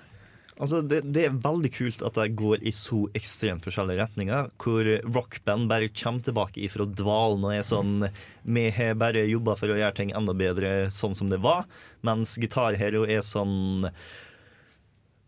Altså, 0.60 0.82
det, 0.84 1.00
det 1.14 1.24
er 1.26 1.38
veldig 1.42 1.70
kult 1.72 2.02
at 2.04 2.18
de 2.18 2.26
går 2.36 2.64
i 2.68 2.72
så 2.76 3.06
ekstremt 3.16 3.64
forskjellige 3.64 4.02
retninger, 4.02 4.50
hvor 4.60 4.90
rockband 5.06 5.70
bare 5.70 5.88
kommer 5.96 6.26
tilbake 6.26 6.60
ifra 6.66 6.84
dvalen 6.86 7.46
og 7.48 7.54
er 7.56 7.64
sånn 7.66 8.08
Vi 8.44 8.66
har 8.76 8.98
bare 9.00 9.24
jobba 9.30 9.56
for 9.58 9.72
å 9.72 9.78
gjøre 9.78 9.96
ting 9.96 10.12
enda 10.16 10.34
bedre 10.36 10.90
sånn 10.92 11.16
som 11.18 11.32
det 11.32 11.40
var, 11.42 11.64
mens 12.04 12.36
Guitar 12.42 12.76
Hero 12.78 13.06
er 13.08 13.24
sånn 13.24 13.88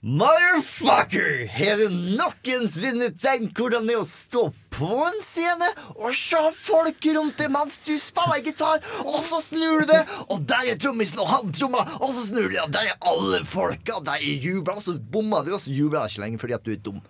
Motherfucker! 0.04 1.46
Har 1.48 1.78
du 1.80 1.88
noensinne 1.88 3.06
tenkt 3.16 3.56
hvordan 3.56 3.86
det 3.88 3.94
er 3.94 4.02
å 4.02 4.04
stå 4.04 4.42
på 4.74 4.88
en 5.00 5.16
scene 5.24 5.70
og 5.94 6.10
se 6.18 6.40
folk 6.58 7.06
rundt 7.16 7.38
deg 7.40 7.48
mens 7.54 7.78
du 7.86 7.94
spiller 8.02 8.42
gitar, 8.44 8.84
og 9.00 9.16
så 9.24 9.40
snur 9.40 9.80
du 9.80 9.88
det, 9.88 10.02
og 10.28 10.44
der 10.50 10.74
er 10.74 10.82
trommisen 10.82 11.22
og 11.24 11.30
han 11.30 11.54
trommer, 11.56 11.88
og 12.02 12.12
så 12.12 12.26
snur 12.26 12.50
du 12.50 12.58
det, 12.58 12.66
og 12.66 12.74
der 12.76 12.90
er 12.90 13.00
alle 13.14 13.40
folka, 13.48 13.96
der 14.04 14.20
er 14.20 14.44
jubla, 14.44 14.76
og 14.76 14.84
så 14.84 14.98
bommer 14.98 15.46
du, 15.46 15.54
og 15.56 15.64
så 15.64 15.72
jubler 15.72 16.04
du 16.04 16.12
ikke 16.12 16.24
lenger 16.26 16.44
fordi 16.44 16.58
at 16.58 16.68
du 16.68 16.74
er 16.74 16.84
dum. 16.84 17.00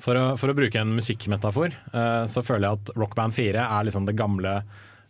For 0.00 0.16
å, 0.16 0.24
for 0.40 0.48
å 0.48 0.56
bruke 0.56 0.80
en 0.80 0.96
musikkmetafor, 0.96 1.76
eh, 1.76 2.24
så 2.32 2.46
føler 2.46 2.70
jeg 2.70 2.80
at 2.80 2.96
Rock 3.04 3.20
Band 3.20 3.36
4 3.36 3.68
er 3.68 3.84
liksom 3.90 4.08
det 4.08 4.16
gamle 4.16 4.62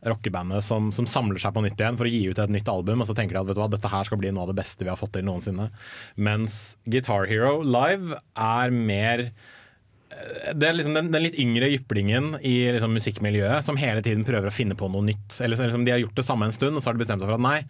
rockebandet 0.04 0.64
som, 0.64 0.90
som 0.92 1.08
samler 1.08 1.40
seg 1.42 1.54
på 1.54 1.64
nytt 1.64 1.80
igjen 1.80 1.98
for 1.98 2.08
å 2.08 2.12
gi 2.12 2.22
ut 2.28 2.40
et 2.42 2.52
nytt 2.52 2.70
album, 2.70 3.02
og 3.02 3.08
så 3.08 3.16
tenker 3.16 3.36
de 3.36 3.42
at 3.42 3.50
vet 3.50 3.58
du 3.58 3.62
hva, 3.62 3.70
dette 3.72 3.90
her 3.90 4.06
skal 4.08 4.20
bli 4.20 4.32
noe 4.34 4.46
av 4.46 4.52
det 4.52 4.60
beste 4.60 4.84
vi 4.84 4.92
har 4.92 5.00
fått 5.00 5.14
til 5.16 5.26
noensinne. 5.26 5.70
Mens 6.16 6.76
Guitar 6.90 7.28
Hero 7.30 7.58
Live 7.64 8.18
er 8.36 8.74
mer 8.74 9.24
eh, 9.28 10.50
det 10.52 10.68
er 10.68 10.76
liksom 10.76 10.98
den, 10.98 11.10
den 11.14 11.26
litt 11.26 11.38
yngre 11.40 11.70
jyplingen 11.72 12.34
i 12.42 12.54
liksom 12.76 12.94
musikkmiljøet 12.96 13.66
som 13.66 13.80
hele 13.80 14.04
tiden 14.04 14.26
prøver 14.28 14.50
å 14.50 14.54
finne 14.54 14.76
på 14.78 14.90
noe 14.92 15.08
nytt. 15.08 15.40
Eller 15.40 15.58
liksom 15.58 15.86
De 15.88 15.94
har 15.94 16.02
gjort 16.02 16.20
det 16.20 16.26
samme 16.28 16.48
en 16.48 16.56
stund, 16.56 16.76
og 16.76 16.84
så 16.84 16.90
har 16.90 16.98
de 16.98 17.04
bestemt 17.04 17.24
seg 17.24 17.30
for 17.30 17.38
at 17.38 17.46
nei, 17.46 17.60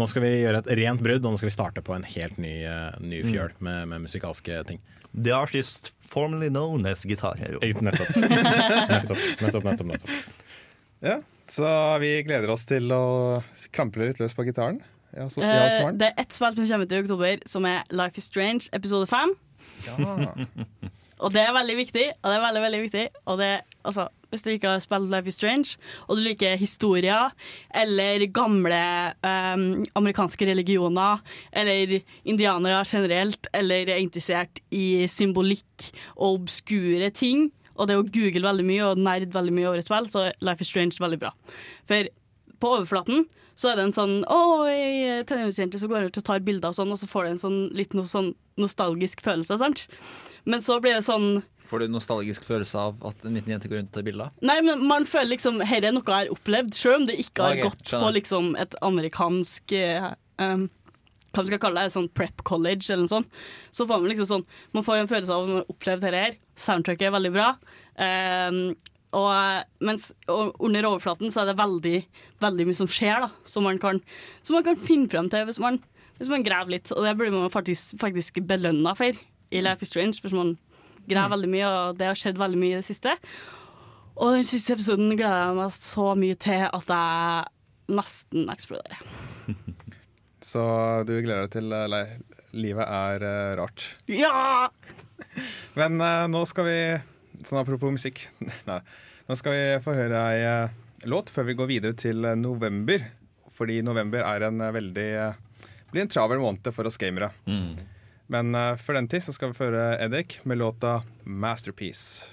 nå 0.00 0.10
skal 0.10 0.26
vi 0.26 0.34
gjøre 0.42 0.64
et 0.64 0.72
rent 0.82 1.04
brudd, 1.04 1.22
og 1.22 1.36
nå 1.36 1.40
skal 1.42 1.50
vi 1.52 1.58
starte 1.58 1.84
på 1.84 1.96
en 1.96 2.08
helt 2.16 2.40
ny, 2.42 2.56
eh, 2.68 3.02
ny 3.04 3.22
fjøl 3.28 3.54
med, 3.64 3.86
med 3.92 4.08
musikalske 4.08 4.64
ting. 4.70 4.82
The 5.14 5.30
artist 5.30 5.92
formerly 6.14 6.50
known 6.50 6.86
as 6.86 7.04
Guitar 7.04 7.36
Hero. 7.38 7.60
Nettopp. 7.60 8.16
Nettopp, 8.16 9.18
nettopp, 9.40 9.64
nettopp, 9.64 9.86
nettopp. 9.86 10.10
Ja. 11.04 11.20
Så 11.50 11.68
vi 12.02 12.16
gleder 12.26 12.50
oss 12.54 12.64
til 12.68 12.90
å 12.94 13.04
klampe 13.74 14.00
litt 14.00 14.20
løs 14.22 14.36
på 14.36 14.46
gitaren. 14.48 14.80
Ja, 15.14 15.28
så, 15.30 15.44
ja, 15.44 15.90
det 15.94 16.08
er 16.10 16.16
ett 16.18 16.34
spill 16.34 16.56
som 16.56 16.66
kommer 16.66 16.88
ut 16.88 16.92
i 16.94 17.00
oktober, 17.04 17.42
som 17.46 17.66
er 17.70 17.84
Life 17.94 18.18
is 18.18 18.26
Strange 18.26 18.66
episode 18.74 19.06
5. 19.06 19.34
Og 21.24 21.32
det 21.32 21.44
er 21.44 21.54
veldig 21.54 21.76
viktig. 21.78 22.04
Og 22.20 22.30
det 22.30 22.36
er 22.36 22.42
veldig, 22.42 22.62
veldig 22.64 22.80
viktig 22.82 23.02
Og 23.30 23.38
det, 23.38 23.50
altså, 23.86 24.08
Hvis 24.32 24.42
du 24.42 24.50
ikke 24.50 24.72
har 24.72 24.82
spilt 24.82 25.10
Life 25.12 25.30
is 25.30 25.38
Strange, 25.38 25.76
og 26.08 26.18
du 26.18 26.24
liker 26.24 26.56
historier 26.58 27.30
eller 27.70 28.26
gamle 28.34 28.80
um, 29.22 29.84
amerikanske 29.94 30.48
religioner, 30.48 31.22
eller 31.52 32.00
indianere 32.24 32.82
generelt, 32.82 33.46
eller 33.54 33.92
er 33.94 34.02
interessert 34.02 34.58
i 34.74 35.06
symbolikk 35.06 35.92
og 36.16 36.40
obskure 36.40 37.12
ting, 37.14 37.52
og 37.74 37.88
det 37.90 37.96
å 37.98 38.04
google 38.06 38.44
veldig 38.46 38.66
mye 38.68 38.90
og 38.90 39.00
nerd 39.02 39.32
veldig 39.34 39.54
mye 39.54 39.70
over 39.70 39.80
et 39.80 39.86
spill, 39.86 40.10
så 40.10 40.28
er 40.28 40.36
Life 40.44 40.64
is 40.64 40.70
Strange 40.70 41.00
veldig 41.02 41.20
bra. 41.24 41.32
For 41.88 42.10
på 42.62 42.76
overflaten 42.78 43.26
så 43.54 43.70
er 43.70 43.78
det 43.78 43.88
en 43.88 43.94
sånn 43.94 44.14
Å, 44.26 44.38
ei 44.66 45.22
tenåringsjente 45.28 45.78
som 45.78 45.90
går 45.92 46.08
ut 46.08 46.20
og 46.20 46.26
tar 46.26 46.42
bilder 46.44 46.72
og 46.72 46.78
sånn, 46.78 46.92
og 46.94 46.98
så 46.98 47.08
får 47.10 47.26
du 47.26 47.32
en 47.34 47.42
sånn 47.42 47.58
litt 47.76 47.94
noe 47.94 48.08
sånn 48.10 48.32
nostalgisk 48.60 49.22
følelse, 49.24 49.58
sant? 49.60 49.86
Men 50.48 50.62
så 50.64 50.80
blir 50.82 50.98
det 50.98 51.06
sånn 51.06 51.44
Får 51.64 51.80
du 51.80 51.94
nostalgisk 51.94 52.44
følelse 52.44 52.78
av 52.78 53.06
at 53.08 53.22
en 53.24 53.38
liten 53.38 53.54
jente 53.54 53.70
går 53.70 53.80
rundt 53.80 53.92
og 53.92 53.96
tar 53.96 54.06
bilder? 54.06 54.32
Nei, 54.44 54.58
men 54.66 54.82
man 54.86 55.06
føler 55.08 55.32
liksom 55.32 55.62
Her 55.64 55.86
er 55.86 55.94
noe 55.96 56.04
jeg 56.04 56.26
har 56.26 56.32
opplevd, 56.34 56.74
selv 56.76 57.00
om 57.00 57.06
det 57.08 57.18
ikke 57.22 57.46
har 57.46 57.58
okay, 57.58 57.70
gått 57.70 57.94
på 57.94 58.10
liksom 58.18 58.50
et 58.60 58.76
amerikansk 58.84 59.76
um, 60.42 60.66
Hva 61.34 61.42
man 61.42 61.50
skal 61.50 61.62
kalle 61.66 61.84
det, 61.84 61.94
sånn 61.94 62.10
prep 62.14 62.42
college 62.46 62.86
eller 62.88 63.04
noe 63.04 63.12
sånt. 63.12 63.38
Så 63.74 63.86
får 63.88 64.00
man 64.00 64.12
liksom 64.12 64.28
sånn 64.30 64.44
Man 64.76 64.86
får 64.86 65.00
en 65.00 65.10
følelse 65.10 65.34
av 65.34 65.44
at 65.44 65.50
man 65.50 65.60
har 65.60 65.72
opplevd 65.74 66.04
dette 66.06 66.24
her. 66.24 66.36
Soundtracket 66.64 67.08
er 67.08 67.16
veldig 67.16 67.32
bra. 67.34 67.48
Um, 67.98 68.60
og, 69.14 69.66
mens 69.86 70.08
og 70.30 70.56
under 70.64 70.88
overflaten 70.88 71.30
så 71.30 71.42
er 71.42 71.52
det 71.52 71.58
veldig, 71.60 71.98
veldig 72.42 72.68
mye 72.68 72.78
som 72.78 72.90
skjer, 72.90 73.26
da. 73.26 73.30
Som 73.46 73.66
man 73.68 73.80
kan, 73.82 74.00
som 74.42 74.58
man 74.58 74.66
kan 74.66 74.78
finne 74.78 75.10
frem 75.10 75.30
til 75.32 75.46
hvis 75.48 75.60
man, 75.62 75.80
hvis 76.18 76.30
man 76.32 76.46
graver 76.46 76.76
litt. 76.76 76.92
Og 76.94 77.06
det 77.06 77.16
blir 77.18 77.34
man 77.34 77.52
faktisk, 77.52 77.96
faktisk 78.02 78.42
belønna 78.48 78.94
for 78.98 79.14
i 79.54 79.62
Life 79.62 79.86
is 79.86 79.92
Strange. 79.92 80.22
Hvis 80.22 80.34
man 80.34 80.56
graver 81.10 81.36
veldig 81.36 81.52
mye, 81.52 81.68
og 81.68 82.00
det 82.00 82.10
har 82.10 82.18
skjedd 82.18 82.40
veldig 82.40 82.60
mye 82.60 82.74
i 82.76 82.80
det 82.80 82.88
siste. 82.88 83.14
Og 84.14 84.36
den 84.38 84.46
siste 84.46 84.76
episoden 84.76 85.14
gleder 85.18 85.40
jeg 85.40 85.58
meg 85.58 85.74
så 85.74 86.10
mye 86.18 86.38
til 86.38 86.66
at 86.68 86.92
jeg 86.94 87.94
nesten 87.94 88.50
eksploderer. 88.52 89.00
Så 90.44 90.62
du 91.08 91.14
gleder 91.16 91.46
deg 91.46 91.54
til 91.56 91.72
Nei, 91.72 92.04
Livet 92.54 92.84
er 92.84 93.24
uh, 93.24 93.56
rart. 93.62 93.88
Ja! 94.06 94.68
Men 95.78 95.98
uh, 95.98 96.28
nå 96.30 96.44
skal 96.46 96.68
vi 96.68 96.78
Sånn 97.44 97.58
apropos 97.58 97.90
musikk 97.90 98.20
Nei, 98.68 98.76
Nå 99.26 99.36
skal 99.40 99.56
vi 99.56 99.64
få 99.82 99.96
høre 99.96 100.20
ei 100.30 100.44
uh, 100.46 100.84
låt 101.06 101.30
før 101.30 101.48
vi 101.48 101.56
går 101.58 101.70
videre 101.70 101.96
til 101.98 102.24
eh, 102.24 102.36
november. 102.38 103.08
Fordi 103.54 103.80
november 103.86 104.24
er 104.26 104.48
en 104.48 104.62
eh, 104.64 104.74
veldig 104.74 105.08
eh, 105.22 105.42
blir 105.92 106.04
en 106.04 106.10
travel 106.10 106.42
måned 106.42 106.70
for 106.74 106.88
oss 106.88 106.98
gamere. 107.00 107.30
Mm. 107.46 107.74
Men 108.34 108.56
for 108.80 108.86
før 108.86 108.96
den 108.96 109.08
tid 109.12 109.22
så 109.22 109.34
skal 109.36 109.50
vi 109.50 109.58
få 109.58 109.66
høre 109.68 109.98
Eddik 110.00 110.38
med 110.48 110.58
låta 110.58 111.02
'Masterpiece'. 111.24 112.24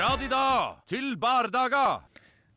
Fra 0.00 0.14
de 0.16 0.30
da 0.32 0.80
til 0.88 1.10
bardaga. 1.20 2.00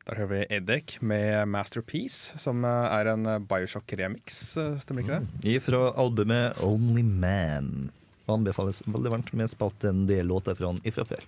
Der 0.08 0.16
hører 0.16 0.30
vi 0.30 0.46
Eddik 0.56 0.94
med 1.04 1.44
'Masterpiece', 1.52 2.38
som 2.40 2.64
eh, 2.64 2.94
er 2.96 3.10
en 3.12 3.26
eh, 3.28 3.42
Bioshock-remix. 3.44 4.56
eh, 4.62 4.78
Stemmer 4.80 5.04
ikke 5.04 5.18
det? 5.44 5.58
Fra 5.66 5.92
albumet 6.00 6.56
Only 6.64 7.04
Man. 7.04 7.92
Anbefales 8.32 8.80
veldig 8.88 9.12
varmt. 9.12 9.34
Vi 9.34 9.44
har 9.44 9.90
en 9.90 10.08
del 10.08 10.32
låter 10.32 10.56
fra 10.56 10.72
han 10.72 10.80
ifra 10.88 11.04
før. 11.04 11.20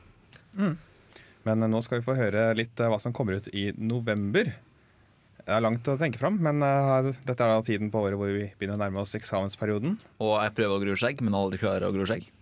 Men 0.55 1.63
eh, 1.63 1.67
nå 1.67 1.83
skal 1.83 1.99
vi 1.99 2.07
få 2.07 2.15
høre 2.15 2.55
litt 2.55 2.79
hva 2.79 2.99
som 3.03 3.11
kommer 3.11 3.35
ut 3.35 3.51
i 3.51 3.73
november. 3.75 4.55
Det 5.43 5.51
er 5.51 5.67
langt 5.67 5.91
å 5.91 5.99
tenke 5.99 6.17
fram, 6.17 6.39
men 6.39 6.63
dette 7.27 7.43
er 7.43 7.57
da 7.57 7.61
tiden 7.61 7.91
på 7.91 8.07
året 8.07 8.15
hvor 8.15 8.31
vi 8.31 8.53
begynner 8.55 8.79
å 8.79 8.83
nærme 8.85 9.03
oss 9.03 9.19
eksamensperioden. 9.19 9.99
Og 10.23 10.39
jeg 10.39 10.55
prøver 10.55 10.79
å 10.79 10.81
gro 10.85 10.95
skjegg, 10.95 11.19
men 11.19 11.35
aldri 11.35 11.59
klarer 11.59 11.89
å 11.89 11.91
gro 11.91 12.07
skjegg. 12.07 12.31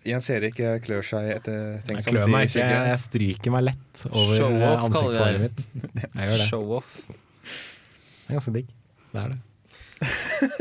Jens 0.04 0.28
Erik 0.34 0.58
klør 0.84 1.06
seg 1.08 1.30
Jeg 1.30 1.40
ettertenksomt 1.42 2.16
klør 2.18 2.32
meg 2.32 2.50
ikke, 2.50 2.66
jeg, 2.66 2.88
jeg 2.92 3.02
stryker 3.06 3.54
meg 3.56 3.66
lett 3.70 4.04
over 4.12 4.46
eh, 4.50 4.84
ansiktshåret 4.88 5.44
mitt. 5.46 5.66
Jeg 5.94 6.28
gjør 6.28 6.38
det. 6.42 6.48
Show 6.50 6.74
off. 6.80 6.94
Det 7.08 8.28
er 8.28 8.38
ganske 8.38 8.56
digg. 8.56 8.72
Det 9.14 9.24
er 9.24 9.34
det. 9.34 9.42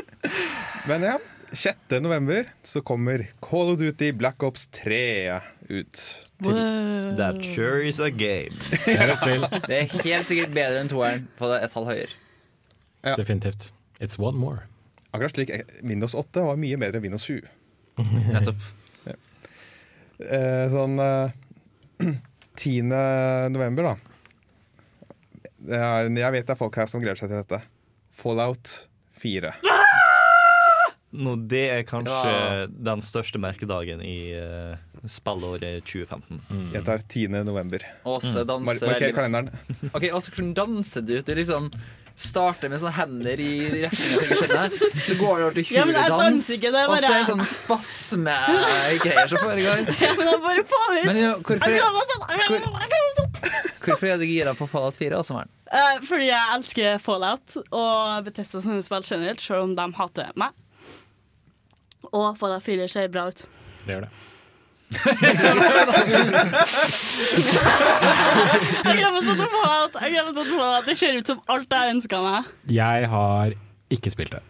Men 0.88 1.06
ja, 1.06 1.16
6. 1.52 1.76
november 2.00 2.44
så 2.62 2.80
kommer 2.82 3.26
Call 3.42 3.72
of 3.74 3.78
Duty 3.78 4.12
Black 4.12 4.42
Ops 4.42 4.66
3 4.66 5.40
ut. 5.68 6.02
That 6.42 7.44
sure 7.44 7.88
is 7.88 8.00
a 8.00 8.10
game. 8.10 8.56
Det 8.86 8.96
er 8.96 9.12
et 9.12 9.18
spill. 9.18 9.46
Det 9.68 9.78
er 9.78 9.88
helt 10.02 10.30
sikkert 10.30 10.54
bedre 10.56 10.82
enn 10.82 10.90
toeren, 10.90 11.26
for 11.38 11.52
det 11.52 11.60
er 11.60 11.66
et 11.68 11.74
tall 11.74 11.88
høyere. 11.88 12.14
Ja. 13.04 13.16
Definitivt. 13.18 13.72
It's 14.00 14.18
one 14.18 14.38
more. 14.38 14.64
Akkurat 15.12 15.34
slik 15.34 15.50
eh, 15.52 15.66
Windows 15.84 16.14
8 16.16 16.46
var 16.46 16.60
mye 16.60 16.78
bedre 16.80 16.98
enn 17.02 17.06
Windows 17.10 17.26
7. 17.28 17.42
Nettopp. 18.32 18.64
Eh, 20.22 20.66
sånn 20.72 20.98
eh, 21.02 21.34
10. 22.62 22.94
november, 23.52 23.92
da. 23.92 23.96
Er, 25.62 26.08
jeg 26.10 26.34
vet 26.34 26.48
det 26.48 26.56
er 26.56 26.58
folk 26.58 26.76
her 26.76 26.90
som 26.90 27.02
gleder 27.02 27.20
seg 27.20 27.30
til 27.30 27.42
dette. 27.42 27.62
Fallout 28.12 28.72
4. 29.22 29.54
Nå, 31.12 31.34
det 31.48 31.64
er 31.68 31.82
kanskje 31.84 32.20
Ja. 32.32 32.66
den 32.66 33.02
største 33.04 33.36
merkedagen 33.40 34.00
i 34.00 34.32
uh, 34.32 34.78
spillåret 35.04 35.84
2015. 35.84 36.40
Jeg 36.72 36.84
tar 36.86 37.04
10. 37.04 37.42
november. 37.44 37.84
Åse 38.08 38.46
danser 38.48 38.86
mm. 38.88 38.92
marker 38.94 39.12
kalenderen. 39.18 39.50
Ok, 39.92 40.08
Åse, 40.08 40.32
hvordan 40.32 40.54
danser 40.56 41.04
du? 41.04 41.18
Det 41.20 41.34
er 41.34 41.42
liksom 41.42 41.68
starter 42.22 42.70
med 42.72 42.80
sånne 42.82 42.94
hender 42.96 43.40
i 43.42 43.50
retning 43.82 44.14
av 44.16 44.76
så 45.02 45.16
går 45.18 45.40
det 45.40 45.46
over 45.46 45.56
til 45.58 45.72
Ja, 45.74 45.84
det 45.88 45.98
er 45.98 46.14
og 46.14 46.96
så 47.02 47.10
er 47.10 47.18
det 47.18 47.28
sånn 47.30 47.44
spasme-greier 47.48 49.32
som 49.32 49.42
foregår. 49.42 49.84
Ja, 50.02 50.12
men 50.18 50.28
jeg 50.28 50.40
bare 50.46 50.64
få 50.72 50.80
ut! 50.92 51.04
Men 51.08 51.20
jo, 51.20 51.32
hvorfor, 51.46 51.76
meg 51.76 52.10
sånn, 52.12 52.24
meg 52.30 52.96
sånn. 53.18 53.38
hvorfor 53.86 54.12
er 54.12 54.20
du 54.20 54.26
gira 54.28 54.54
på 54.58 54.68
Fallout 54.70 54.98
4 55.00 55.18
også, 55.18 55.36
Maren? 55.38 55.52
Uh, 55.72 56.02
fordi 56.04 56.28
jeg 56.28 56.56
elsker 56.56 56.98
Fallout 57.02 57.56
og 57.62 58.26
Bethesda 58.26 58.62
sine 58.64 58.82
spill 58.84 59.06
generelt, 59.06 59.42
selv 59.42 59.68
om 59.68 59.76
de 59.78 59.88
hater 59.98 60.34
meg. 60.38 60.54
Og 62.10 62.36
Fallout 62.40 62.64
4 62.66 62.90
ser 62.92 63.10
bra 63.12 63.28
ut. 63.32 63.46
Det 63.86 63.96
gjør 63.96 64.06
det. 64.06 64.12
Jeg 68.82 68.96
glemmer 68.98 69.20
sånn 69.24 69.42
at 69.42 69.52
Fallout. 69.52 69.98
Jeg 70.02 70.14
glemmer 70.14 70.32
sånn 70.36 70.48
Fallout. 70.52 70.86
Det 70.88 70.96
ser 71.00 71.18
ut 71.18 71.26
som 71.32 71.42
alt 71.52 71.76
jeg 71.76 71.94
ønska 71.96 72.16
meg. 72.24 72.40
Jeg 72.72 73.10
har 73.12 73.54
ikke 73.92 74.10
spilt 74.14 74.34
det. 74.36 74.42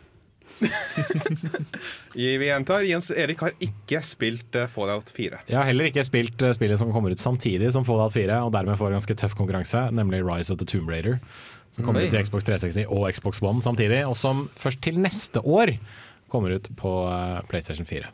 Vi 2.14 2.47
gjentar, 2.47 2.85
Jens 2.86 3.10
Erik 3.10 3.40
har 3.43 3.55
ikke 3.62 4.02
spilt 4.06 4.59
eh, 4.59 4.69
Fallout 4.70 5.10
4. 5.14 5.40
Jeg 5.48 5.59
har 5.59 5.66
heller 5.66 5.89
ikke 5.90 6.05
spilt 6.06 6.44
eh, 6.44 6.55
spillet 6.55 6.78
som 6.78 6.93
kommer 6.94 7.10
ut 7.14 7.23
samtidig 7.23 7.73
som 7.74 7.86
Fallout 7.89 8.14
4, 8.14 8.39
og 8.47 8.52
dermed 8.55 8.78
får 8.78 8.93
en 8.93 8.98
ganske 9.01 9.19
tøff 9.19 9.35
konkurranse, 9.39 9.89
nemlig 9.97 10.23
Rise 10.27 10.55
of 10.55 10.60
the 10.62 10.69
Tomb 10.69 10.90
Raider. 10.93 11.19
Som 11.73 11.86
kommer 11.86 12.02
Oi. 12.02 12.06
ut 12.06 12.12
til 12.14 12.23
Xbox 12.27 12.47
360 12.47 12.90
og 12.93 13.09
Xbox 13.16 13.43
One 13.43 13.64
samtidig, 13.64 14.02
og 14.06 14.16
som 14.20 14.47
først 14.60 14.82
til 14.85 15.01
neste 15.01 15.40
år 15.40 15.78
kommer 16.32 16.59
ut 16.59 16.69
på 16.78 16.97
eh, 17.10 17.39
PlayStation 17.48 17.89
4 17.89 18.12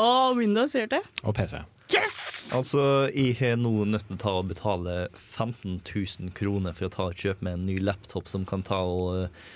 Og 0.00 0.38
Windows 0.40 0.74
gjør 0.76 0.90
det. 0.96 1.02
og 1.22 1.34
PC. 1.36 1.58
Yes! 1.90 2.16
Altså, 2.56 2.82
jeg 3.14 3.34
har 3.40 3.58
nå 3.58 3.72
nødt 3.86 4.06
til 4.08 4.16
å 4.16 4.22
ta 4.22 4.32
og 4.40 4.48
betale 4.50 4.94
15 5.14 5.80
000 5.84 6.30
kroner 6.38 6.74
for 6.76 6.88
å 6.88 6.92
ta 6.94 7.08
og 7.10 7.18
kjøpe 7.18 7.46
meg 7.46 7.58
en 7.58 7.66
ny 7.68 7.76
laptop 7.82 8.30
som 8.30 8.46
kan 8.48 8.62
ta 8.66 8.78
og 8.86 9.24
eh, 9.24 9.50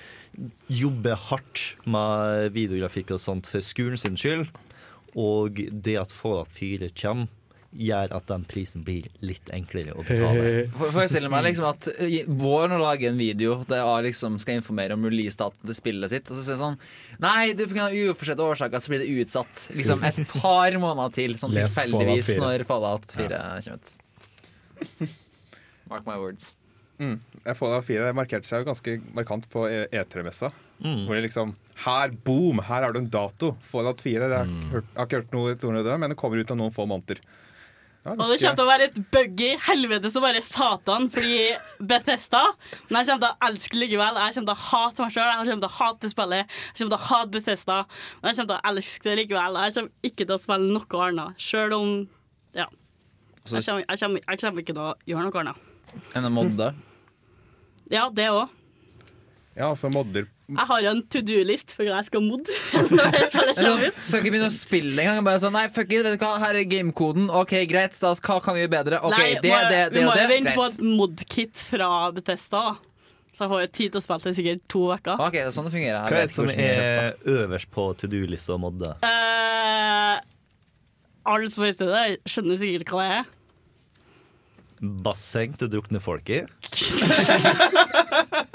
jobbe 0.82 1.14
hardt 1.28 1.62
med 1.86 2.50
videografikk 2.54 3.14
og 3.16 3.22
sånt 3.22 3.48
for 3.50 3.64
skolen 3.64 3.98
sin 4.00 4.18
skyld. 4.18 4.50
Og 5.14 5.62
det 5.70 5.96
at 6.00 6.14
Fallout 6.14 6.50
4 6.54 6.90
kommer, 6.98 7.30
gjør 7.74 8.12
at 8.14 8.26
den 8.30 8.44
prisen 8.46 8.84
blir 8.86 9.08
litt 9.26 9.50
enklere 9.54 9.94
å 9.98 10.04
betale. 10.06 10.66
For, 10.78 10.92
forestiller 10.94 11.32
meg 11.32 11.42
liksom 11.48 11.66
at 11.72 11.88
eh, 11.98 12.24
Bård 12.28 12.70
nå 12.70 12.78
lager 12.78 13.10
en 13.10 13.18
video 13.18 13.56
der 13.66 13.82
jeg 13.82 14.06
liksom 14.10 14.36
skal 14.42 14.60
informere 14.60 14.94
om 14.94 15.04
release-datoen 15.08 15.66
til 15.66 15.78
spillet 15.78 16.12
sitt, 16.14 16.30
og 16.30 16.38
så 16.38 16.44
sier 16.46 16.60
han 16.62 16.76
sånn 16.78 17.20
Nei, 17.24 17.52
det 17.58 17.66
pga. 17.72 17.88
uforsette 18.12 18.46
årsaker 18.46 18.82
så 18.84 18.92
blir 18.94 19.02
det 19.04 19.10
utsatt 19.24 19.64
liksom 19.74 20.04
et 20.06 20.22
par 20.36 20.78
måneder 20.82 21.14
til, 21.18 21.34
sånn 21.40 21.54
tilfeldigvis 21.56 22.34
når 22.42 22.66
Fallout 22.68 23.10
4 23.14 23.42
kommer 23.66 23.80
ut. 23.80 23.96
Mark 25.90 26.06
my 26.06 26.16
words. 26.18 26.54
Mm. 26.98 27.18
Fallout 27.58 27.84
4 27.88 28.12
markerte 28.16 28.46
seg 28.48 28.62
jo 28.62 28.68
ganske 28.70 28.92
markant 29.16 29.46
på 29.52 29.66
E- 29.68 29.86
E3-messa. 29.92 30.52
Mm. 30.84 31.04
Hvor 31.06 31.14
det 31.18 31.24
liksom 31.26 31.54
Her, 31.84 32.12
boom! 32.24 32.60
Her 32.62 32.84
har 32.86 32.94
du 32.94 33.00
en 33.00 33.10
dato. 33.10 33.56
Fallout 33.66 34.00
4. 34.02 34.28
Det 34.30 34.36
har, 34.38 34.46
Mm. 34.46 34.68
hørt, 34.70 34.84
har 34.94 35.06
ikke 35.08 35.20
hørt 35.24 35.32
noe 35.34 35.98
men 35.98 36.10
det 36.10 36.16
kommer 36.16 36.38
ut 36.38 36.50
om 36.54 36.58
noen 36.58 36.72
få 36.74 36.86
måneder. 36.86 37.18
Og 38.04 38.18
det 38.28 38.36
kommer 38.36 38.56
til 38.58 38.66
å 38.66 38.68
være 38.68 38.86
et 38.90 38.96
buggy 39.14 39.46
helvete 39.64 40.10
som 40.12 40.24
bare 40.24 40.42
satan 40.44 41.06
fordi 41.12 41.38
Bethesda. 41.88 42.42
Men 42.90 42.98
jeg 43.00 43.08
kommer 43.08 43.22
til 43.22 43.30
å 43.30 43.48
elske 43.48 43.78
likevel. 43.80 44.18
Jeg 44.20 44.34
kommer 44.36 44.50
til 44.50 44.52
å 44.52 44.64
hate 44.68 45.06
meg 45.06 45.14
sjøl, 45.14 45.30
jeg 45.30 45.38
kommer 45.48 45.64
til 45.64 45.70
å 45.70 45.76
hate 45.78 46.10
spillet. 46.12 46.58
Jeg 46.68 46.82
kommer 46.82 46.92
til 46.92 46.98
å 46.98 47.08
hate 47.08 47.32
Bethesda, 47.38 47.78
men 48.20 48.28
jeg 48.28 48.36
kommer 48.38 48.50
til 48.50 48.58
å 48.58 48.72
elske 48.72 49.08
det 49.08 49.16
likevel. 49.22 49.60
Jeg 49.64 49.76
kommer 49.78 50.10
ikke 50.10 50.26
til 50.26 50.34
å 50.36 50.40
spille 50.42 50.68
noe 50.76 51.06
annet, 51.08 51.40
sjøl 51.48 51.76
om 51.78 51.94
Ja. 52.54 52.68
Jeg 53.44 53.64
kommer, 53.64 53.84
jeg, 53.88 53.98
kommer, 54.00 54.20
jeg 54.28 54.40
kommer 54.40 54.64
ikke 54.64 54.76
til 54.76 54.84
å 54.84 54.92
gjøre 55.08 55.24
noe 55.30 55.40
annet. 55.42 55.64
Enn 56.16 56.28
en 56.28 56.32
modde. 56.32 56.68
Ja, 57.92 58.06
det 58.12 58.28
òg. 58.32 58.52
Ja, 59.54 59.70
altså 59.70 59.88
modder 59.92 60.28
Jeg 60.44 60.68
har 60.68 60.80
jo 60.84 60.90
en 60.92 60.98
to 61.08 61.20
do-list 61.24 61.70
for 61.72 61.88
hva 61.88 62.02
jeg 62.02 62.10
skal 62.10 62.20
modde. 62.20 62.52
når 62.92 63.14
jeg 63.16 63.28
ut. 63.88 63.96
Skal 64.04 64.20
ikke 64.20 64.28
begynne 64.34 64.50
å 64.50 64.52
spille 64.52 65.00
engang. 65.00 65.24
Bare 65.24 65.40
sånn, 65.40 65.54
nei, 65.56 65.70
fuck 65.72 65.88
it, 65.88 66.04
vet 66.04 66.18
du 66.18 66.20
hva, 66.20 66.36
her 66.42 66.52
er 66.60 66.66
gamekoden. 66.68 67.30
OK, 67.32 67.64
greit, 67.70 67.96
da, 68.02 68.10
hva 68.12 68.36
kan 68.44 68.52
vi 68.56 68.60
gjøre 68.60 68.72
bedre? 68.74 68.98
OK, 69.08 69.16
Nei, 69.16 69.30
det, 69.40 69.48
må, 69.48 69.56
det, 69.72 69.78
det 69.94 70.00
vi 70.02 70.04
må 70.04 70.12
jo 70.18 70.26
vente 70.34 70.52
på 70.58 70.64
et 70.68 70.76
mod-kit 70.84 71.56
fra 71.70 71.88
Bethesda. 72.16 72.64
Så 73.34 73.38
jeg 73.46 73.50
får 73.54 73.60
jo 73.64 73.68
tid 73.78 73.88
til 73.94 73.98
å 73.98 74.02
spille 74.04 74.22
til 74.26 74.34
sikkert 74.36 74.60
to 74.70 74.82
uker. 74.92 75.16
OK, 75.16 75.34
det 75.38 75.48
er 75.48 75.54
sånn 75.56 75.66
det 75.66 75.74
fungerer. 75.74 75.98
her 76.04 76.08
Hva 76.12 76.18
er 76.20 76.24
det 76.28 76.36
som 76.36 76.44
er. 76.52 76.56
er 76.60 77.16
øverst 77.40 77.68
på 77.74 77.82
to 77.98 78.04
do-lista 78.12 78.50
å 78.54 78.58
modde? 78.62 78.90
Uh, 79.00 80.16
alle 81.32 81.48
som 81.50 81.64
er 81.64 81.70
i 81.72 81.76
stedet, 81.78 82.20
skjønner 82.28 82.56
sikkert 82.60 82.88
hva 82.92 83.00
det 83.00 83.08
er. 83.22 83.26
Basseng 85.08 85.56
til 85.56 85.64
å 85.70 85.72
drukne 85.78 85.98
folk 86.04 86.26
i? 86.28 86.44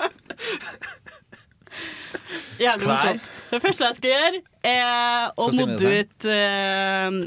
Jævlig 2.59 2.87
morsomt. 2.89 3.27
Det 3.49 3.59
første 3.63 3.85
jeg 3.89 3.97
skal 3.99 4.13
gjøre, 4.13 4.39
er 4.69 5.35
å 5.39 5.49
modde 5.55 5.91
ut 6.01 6.25
uh, 6.27 7.19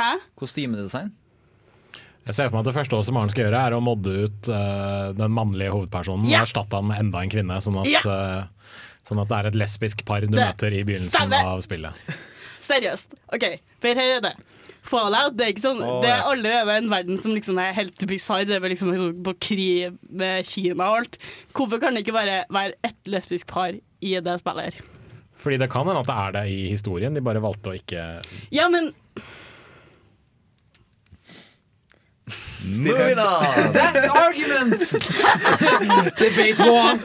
Hæ? 0.00 0.10
Kostymedesign? 0.40 1.10
Jeg 2.26 2.36
ser 2.36 2.48
for 2.50 2.56
meg 2.58 2.62
at 2.62 2.68
det 2.70 2.76
første 2.76 2.96
også 3.00 3.12
Maren 3.16 3.30
skal 3.32 3.46
gjøre, 3.48 3.60
er 3.66 3.74
å 3.76 3.80
modde 3.82 4.12
ut 4.26 4.50
uh, 4.52 5.10
den 5.18 5.32
mannlige 5.34 5.72
hovedpersonen 5.74 6.28
Ja. 6.30 6.42
og 6.42 6.48
erstatte 6.48 6.78
han 6.78 6.86
med 6.90 7.00
enda 7.02 7.22
en 7.24 7.32
kvinne, 7.32 7.56
sånn 7.64 7.80
at, 7.82 7.90
Ja. 7.90 8.02
uh, 8.06 8.76
sånn 9.08 9.20
at 9.24 9.30
det 9.32 9.38
er 9.40 9.48
et 9.50 9.58
lesbisk 9.64 10.04
par 10.08 10.20
du 10.22 10.28
Det 10.30 10.38
møter 10.38 10.76
i 10.76 10.82
begynnelsen 10.86 11.16
Stemme. 11.16 11.40
av 11.54 11.64
spillet. 11.66 12.16
Seriøst. 12.60 13.16
OK, 13.34 13.46
for 13.82 13.98
her 13.98 14.16
er 14.18 14.24
det. 14.28 14.34
Fallout 14.86 15.34
det 15.36 15.44
er 15.44 15.52
ikke 15.52 15.64
sånn 15.66 15.82
Å, 15.84 15.98
Det 16.02 16.08
er 16.10 16.22
alle 16.24 16.52
over 16.62 16.78
en 16.80 16.88
verden 16.90 17.18
som 17.20 17.34
liksom 17.36 17.58
er 17.60 17.74
helt 17.76 18.06
bizarre. 18.08 18.46
Det 18.48 18.56
er 18.56 18.62
vel 18.64 18.72
liksom 18.74 18.94
sånn 18.96 19.18
på 19.26 19.34
krig 19.42 19.98
med 20.08 20.46
Kina 20.48 20.88
og 20.88 21.02
alt. 21.02 21.18
Hvorfor 21.56 21.82
kan 21.82 21.94
det 21.96 22.04
ikke 22.06 22.16
bare 22.16 22.40
være 22.52 22.78
ett 22.86 23.12
lesbisk 23.12 23.50
par 23.52 23.76
i 23.76 24.14
det 24.24 24.38
spillet 24.40 24.70
her? 24.70 24.88
Fordi 25.40 25.56
det 25.60 25.70
kan 25.72 25.88
hende 25.88 26.02
at 26.02 26.08
det 26.08 26.16
er 26.22 26.34
det 26.36 26.44
i 26.52 26.58
historien, 26.68 27.14
de 27.16 27.22
bare 27.24 27.40
valgte 27.40 27.72
å 27.72 27.76
ikke 27.78 28.02
Ja, 28.52 28.68
men 28.72 28.92
Moving 32.60 33.18
on! 33.18 33.72
That's 33.72 34.06
argument! 34.12 34.80
Debate 36.20 36.60
one! 36.60 37.00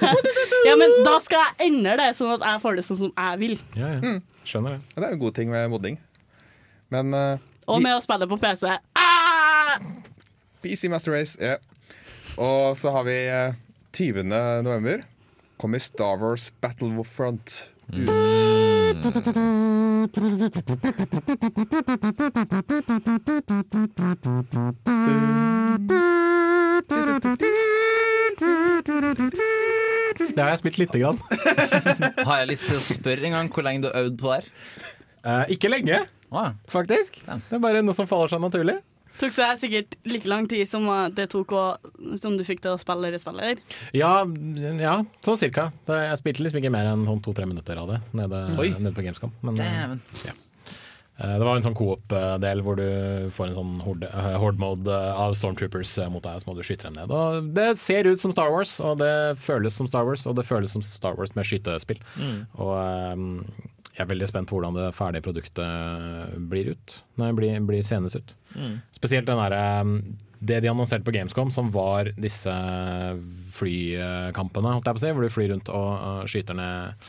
Ja, 0.67 0.75
men 0.75 0.91
da 1.07 1.15
skal 1.23 1.45
jeg 1.45 1.69
endre 1.71 1.95
det, 2.01 2.09
sånn 2.17 2.33
at 2.35 2.43
jeg 2.43 2.61
får 2.65 2.77
det 2.79 2.83
sånn 2.85 2.99
som 3.05 3.13
jeg 3.15 3.39
vil. 3.41 3.55
Ja, 3.79 3.93
ja. 3.95 4.17
Skjønner 4.45 4.75
det. 4.75 4.81
Ja, 4.91 4.99
Det 4.99 5.07
er 5.07 5.13
jo 5.13 5.17
en 5.17 5.23
god 5.23 5.37
ting 5.39 5.53
med 5.53 5.71
modding. 5.71 5.97
Men 6.93 7.15
eh, 7.17 7.45
Og 7.65 7.81
med 7.81 7.95
å 7.97 8.01
spille 8.03 8.27
på 8.29 8.37
PC. 8.41 8.75
Ah! 8.97 9.79
PC 10.61 10.89
Master 10.89 11.15
Race, 11.15 11.37
ja. 11.41 11.57
Og 12.37 12.75
så 12.77 12.91
har 12.93 13.05
vi 13.07 13.15
eh, 13.31 13.55
20. 13.95 14.23
november. 14.65 15.05
Kommer 15.57 15.79
Star 15.79 16.19
Wars 16.21 16.51
Battlefront 16.61 17.71
ut. 17.93 18.09
Det 30.35 30.43
har 30.43 30.49
jeg 30.49 30.59
spilt 30.59 30.77
lite 30.81 30.99
grann. 30.99 31.19
Har 32.25 32.41
jeg 32.41 32.49
lyst 32.51 32.67
til 32.69 32.77
å 32.77 32.83
spørre 32.83 33.25
en 33.29 33.37
gang 33.37 33.49
hvor 33.53 33.65
lenge 33.65 33.85
du 33.85 33.89
har 33.89 34.05
øvd 34.05 34.17
på 34.19 34.31
det 34.31 34.37
her? 34.37 34.49
Eh, 35.25 35.55
ikke 35.55 35.71
lenge, 35.71 36.03
Å, 36.35 36.49
faktisk. 36.71 37.21
Det 37.25 37.57
er 37.57 37.63
bare 37.63 37.81
noe 37.85 37.95
som 37.97 38.07
faller 38.09 38.31
seg 38.33 38.43
naturlig. 38.43 38.77
Tok 39.15 39.31
seg 39.31 39.59
sikkert 39.61 39.93
like 40.11 40.27
lang 40.27 40.43
tid 40.51 40.67
som 40.67 40.83
uh, 40.91 41.05
det 41.07 41.29
tok 41.31 41.53
å, 41.55 41.61
som 42.19 42.35
du 42.35 42.43
fikk 42.43 42.59
til 42.65 42.73
å 42.75 42.79
spille 42.81 43.13
det 43.13 43.21
spillet. 43.23 43.61
Ja, 43.95 44.25
ja 44.81 44.97
så 45.23 45.37
cirka. 45.39 45.69
Jeg 45.87 46.17
spilte 46.19 46.43
liksom 46.43 46.59
ikke 46.59 46.73
mer 46.75 46.89
enn 46.91 47.05
sånn 47.07 47.21
to-tre 47.23 47.47
minutter 47.47 47.79
av 47.79 47.93
det 47.93 48.01
nede, 48.11 48.41
nede 48.75 48.91
på 48.97 49.05
Gamescom. 49.05 49.31
Men, 49.39 49.55
eh, 49.63 49.77
Dæven. 49.85 50.01
Eh, 51.15 51.37
Det 51.39 51.45
var 51.47 51.55
en 51.55 51.63
sånn 51.63 51.77
coop-del 51.79 52.59
hvor 52.65 52.75
du 52.75 53.29
får 53.31 53.47
en 53.47 53.55
sånn 53.55 53.77
horde- 53.85 54.09
eh, 54.11 54.35
horde-mode 54.35 54.91
eh, 54.91 55.13
av 55.15 55.31
stormtroopers 55.39 55.93
eh, 56.03 56.09
mot 56.11 56.21
deg, 56.27 56.41
så 56.43 56.49
må 56.49 56.57
du 56.57 56.63
skyte 56.67 56.89
dem 56.89 56.97
ned. 56.99 57.09
Og 57.15 57.53
det 57.55 57.69
ser 57.79 58.03
ut 58.11 58.19
som 58.19 58.33
Star 58.35 58.51
Wars, 58.51 58.81
og 58.83 58.97
det 58.99 59.13
føles 59.39 59.71
som 59.79 59.87
Star 59.87 60.03
Wars, 60.03 60.27
og 60.27 60.35
det 60.35 60.43
føles 60.43 60.75
som 60.75 60.83
Star 60.83 61.15
Wars 61.15 61.31
med 61.39 61.47
skytespill. 61.47 62.03
Og 62.59 62.75
eh, 62.75 63.71
jeg 63.95 64.03
er 64.03 64.09
veldig 64.11 64.27
spent 64.27 64.49
på 64.49 64.57
hvordan 64.57 64.75
det 64.75 64.89
ferdige 64.95 65.23
produktet 65.23 66.39
blir 66.51 66.73
ut. 66.75 66.95
Nei, 67.21 67.29
blir, 67.37 67.59
blir 67.63 67.83
senest 67.85 68.19
ut. 68.19 68.33
Spesielt 68.95 69.27
den 69.29 69.39
der, 69.39 69.93
det 70.43 70.57
de 70.65 70.69
annonserte 70.71 71.05
på 71.07 71.13
Gamescom, 71.15 71.51
som 71.53 71.69
var 71.71 72.09
disse 72.19 72.51
flykampene, 73.55 74.73
holdt 74.75 74.89
jeg 74.89 74.97
på 74.97 75.01
å 75.01 75.03
si, 75.05 75.13
hvor 75.15 75.23
du 75.23 75.31
flyr 75.31 75.53
rundt 75.53 75.71
og 75.71 76.27
skyter 76.31 76.57
ned 76.59 77.07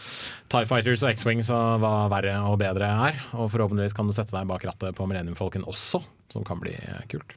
Tie 0.52 0.68
Fighters 0.70 1.02
og 1.02 1.10
X-Wings 1.10 1.50
og 1.54 1.82
hva 1.82 1.94
verre 2.12 2.36
og 2.46 2.60
bedre 2.62 2.92
er. 3.08 3.18
Og 3.34 3.50
forhåpentligvis 3.54 3.96
kan 3.96 4.06
du 4.06 4.14
sette 4.14 4.36
deg 4.36 4.46
bak 4.50 4.68
rattet 4.70 4.94
på 4.94 5.08
Millennium-folken 5.10 5.66
også, 5.66 6.04
som 6.32 6.46
kan 6.46 6.62
bli 6.62 6.76
eh, 6.78 7.02
kult. 7.10 7.34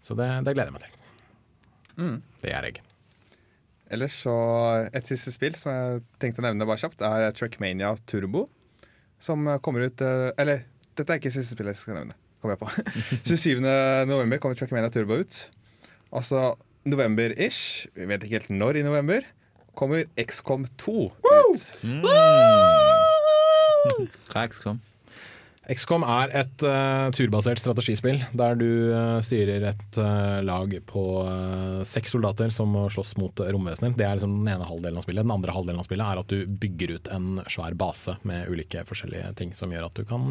Så 0.00 0.14
det, 0.14 0.30
det 0.46 0.54
gleder 0.54 0.70
jeg 0.70 0.78
meg 0.78 0.86
til. 0.86 0.96
Det 2.40 2.54
gjør 2.54 2.70
jeg. 2.70 2.86
Ellers 3.90 4.14
så 4.22 4.32
Et 4.94 5.10
siste 5.10 5.32
spill 5.34 5.56
som 5.58 5.72
jeg 5.74 6.02
tenkte 6.22 6.40
å 6.40 6.46
nevne 6.46 6.68
bare 6.68 6.78
kjapt, 6.80 7.02
er 7.02 7.34
Trackmania 7.34 7.96
Turbo. 8.06 8.46
Som 9.20 9.44
kommer 9.64 9.84
ut 9.88 10.00
eh, 10.04 10.30
Eller, 10.40 10.62
dette 10.96 11.12
er 11.14 11.20
ikke 11.20 11.32
siste 11.34 11.54
spillet 11.56 11.76
jeg 11.76 11.82
skal 11.84 11.98
nevne. 12.00 12.16
Kommer 12.40 12.56
jeg 12.56 12.62
på 12.62 12.68
27. 13.36 13.60
november 14.08 14.40
kommer 14.40 14.56
Trackmania 14.56 14.90
Turbo 14.94 15.18
ut. 15.20 15.42
Altså 16.10 16.54
november-ish. 16.88 17.90
Vi 17.94 18.06
vet 18.08 18.24
ikke 18.24 18.38
helt 18.40 18.50
når 18.56 18.80
i 18.80 18.84
november. 18.86 19.26
Kommer 19.78 20.06
XCOM 20.18 20.64
2 20.80 20.94
ut. 21.12 21.66
Hva 24.30 24.42
er 24.42 24.48
XCOM? 24.50 24.80
XCOM 25.70 26.02
er 26.02 26.32
et 26.40 26.64
uh, 26.66 27.08
turbasert 27.14 27.60
strategispill 27.62 28.18
der 28.36 28.56
du 28.58 28.66
uh, 28.90 29.20
styrer 29.22 29.68
et 29.70 29.98
uh, 30.00 30.40
lag 30.42 30.72
på 30.88 31.02
seks 31.86 32.14
soldater 32.16 32.50
som 32.54 32.74
slåss 32.90 33.14
mot 33.20 33.42
romvesener. 33.54 33.94
Det 33.96 34.06
er 34.06 34.18
liksom 34.18 34.40
den 34.40 34.50
ene 34.54 34.66
halvdelen 34.66 34.98
av 34.98 35.06
spillet. 35.06 35.26
Den 35.26 35.34
andre 35.34 35.54
halvdelen 35.54 35.82
av 35.82 35.86
spillet 35.86 36.06
er 36.06 36.22
at 36.22 36.32
du 36.32 36.56
bygger 36.62 36.96
ut 36.96 37.10
en 37.14 37.42
svær 37.50 37.76
base 37.78 38.16
med 38.26 38.50
ulike 38.50 38.82
forskjellige 38.88 39.34
ting 39.38 39.54
som 39.56 39.72
gjør 39.72 39.88
at 39.88 40.00
du 40.00 40.06
kan 40.08 40.26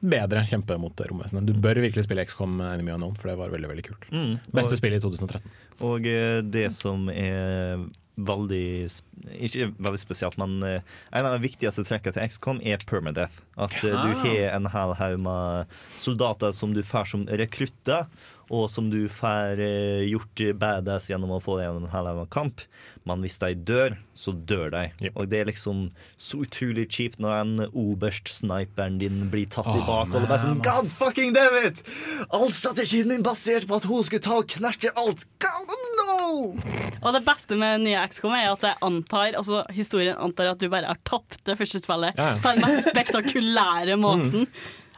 bedre 0.00 0.42
kjempe 0.48 0.78
mot 0.80 1.04
romvesenet. 1.10 1.46
Du 1.46 1.54
bør 1.62 1.80
virkelig 1.84 2.06
spille 2.06 2.26
XCOM 2.26 2.58
Enemy 2.60 2.96
Unknown, 2.96 3.14
for 3.18 3.30
det 3.30 3.38
var 3.40 3.54
veldig 3.54 3.70
veldig 3.70 3.86
kult. 3.86 4.08
Mm. 4.10 4.34
Beste 4.50 4.76
Og, 4.76 4.80
spillet 4.82 5.00
i 5.00 5.06
2013. 5.06 5.54
og 5.86 6.10
det 6.52 6.68
som 6.74 7.08
er 7.12 7.86
veldig 8.16 8.88
Ikke 9.36 9.70
veldig 9.76 10.00
spesielt, 10.00 10.38
men 10.40 10.62
eh, 10.64 10.94
en 11.12 11.28
av 11.28 11.36
de 11.36 11.44
viktigste 11.44 11.84
trekkene 11.84 12.16
til 12.16 12.30
XCOM 12.32 12.62
er 12.64 12.84
permadeath. 12.88 13.42
At 13.60 13.76
eh, 13.82 13.92
du 13.92 14.16
har 14.22 14.56
en 14.56 14.70
hel 14.72 14.94
haug 15.00 15.20
med 15.26 15.76
soldater 16.00 16.54
som 16.56 16.72
du 16.76 16.82
får 16.86 17.12
som 17.12 17.26
rekrutter, 17.28 18.08
og 18.50 18.68
som 18.70 18.90
du 18.92 19.08
får 19.10 19.58
eh, 19.62 20.04
gjort 20.06 20.42
badass 20.60 21.08
gjennom 21.10 21.34
å 21.34 21.40
få 21.42 21.58
gjennom 21.62 21.86
en 21.88 21.92
hel 21.92 22.10
haug 22.12 22.28
kamp. 22.30 22.62
Men 23.06 23.22
hvis 23.22 23.38
de 23.42 23.52
dør, 23.66 23.96
så 24.18 24.32
dør 24.32 24.70
de. 24.74 24.84
Yep. 25.02 25.16
Og 25.18 25.28
det 25.30 25.40
er 25.40 25.48
liksom 25.50 25.82
så 26.18 26.40
utrolig 26.44 26.86
kjipt 26.94 27.20
når 27.22 27.34
en 27.40 27.66
oberst-sniperen 27.70 29.00
din 29.02 29.26
blir 29.32 29.48
tatt 29.50 29.68
og 29.70 29.82
er 29.82 30.26
bare 30.26 30.40
sånn, 30.42 30.62
God 30.64 30.88
fucking 30.90 31.34
damn 31.36 31.58
it! 31.60 31.82
All 32.30 32.50
strategien 32.54 33.10
min 33.10 33.26
basert 33.26 33.68
på 33.68 33.78
at 33.78 33.86
hun 33.90 34.06
skulle 34.06 34.24
ta 34.24 34.38
og 34.40 34.48
knerte 34.56 34.94
alt. 34.98 35.26
God 35.42 35.76
no! 36.00 36.54
Og 37.02 37.12
det 37.14 37.22
beste 37.26 37.58
med 37.58 37.84
nye 37.84 38.06
XCOM 38.08 38.34
er 38.34 38.48
at 38.50 38.64
jeg 38.64 38.78
antar 38.84 39.36
Altså 39.38 39.62
historien 39.74 40.16
antar 40.22 40.50
at 40.52 40.62
du 40.62 40.66
bare 40.72 40.88
har 40.90 40.98
tapt 41.06 41.38
det 41.46 41.54
første 41.58 41.80
spillet 41.82 42.18
Ja, 42.18 42.32
på 42.42 42.54
den 42.54 42.64
mest 42.64 42.88
spektakulære 42.92 43.98
måten. 44.00 44.48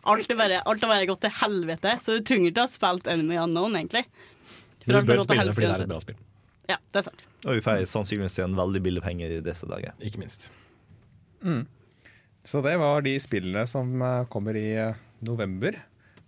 Alt, 0.08 0.30
er 0.32 0.38
bare, 0.40 0.62
alt 0.64 0.84
har 0.84 0.90
bare 0.94 1.08
gått 1.10 1.20
til 1.26 1.34
helvete, 1.42 1.94
så 2.00 2.16
du 2.16 2.24
trenger 2.24 2.50
ikke 2.52 2.64
å 2.64 2.68
ha 2.68 2.72
spilt 2.72 3.10
Enemy 3.12 3.36
Unknown, 3.42 3.76
egentlig. 3.76 4.06
For 4.84 4.96
Du 5.02 5.10
bør 5.10 5.24
spille 5.26 5.44
det 5.50 5.56
fordi 5.58 5.68
det 5.68 5.74
er 5.74 5.84
et 5.84 5.90
bra 5.92 6.00
spill. 6.00 6.20
Ja, 6.68 6.76
det 6.92 7.00
er 7.00 7.04
sant. 7.10 7.24
Og 7.46 7.58
vi 7.58 7.64
får 7.64 7.84
sannsynligvis 7.88 8.38
se 8.38 8.44
en 8.44 8.56
veldig 8.56 8.80
billig 8.84 9.02
penger 9.04 9.36
i 9.36 9.42
disse 9.44 9.68
dager. 9.68 9.92
Ikke 10.04 10.20
minst. 10.20 10.48
Så 12.48 12.62
det 12.64 12.74
var 12.80 13.04
de 13.04 13.14
spillene 13.20 13.66
som 13.68 13.90
eh, 14.02 14.24
kommer 14.32 14.56
i 14.56 14.70
eh, 14.80 14.96
november. 15.24 15.76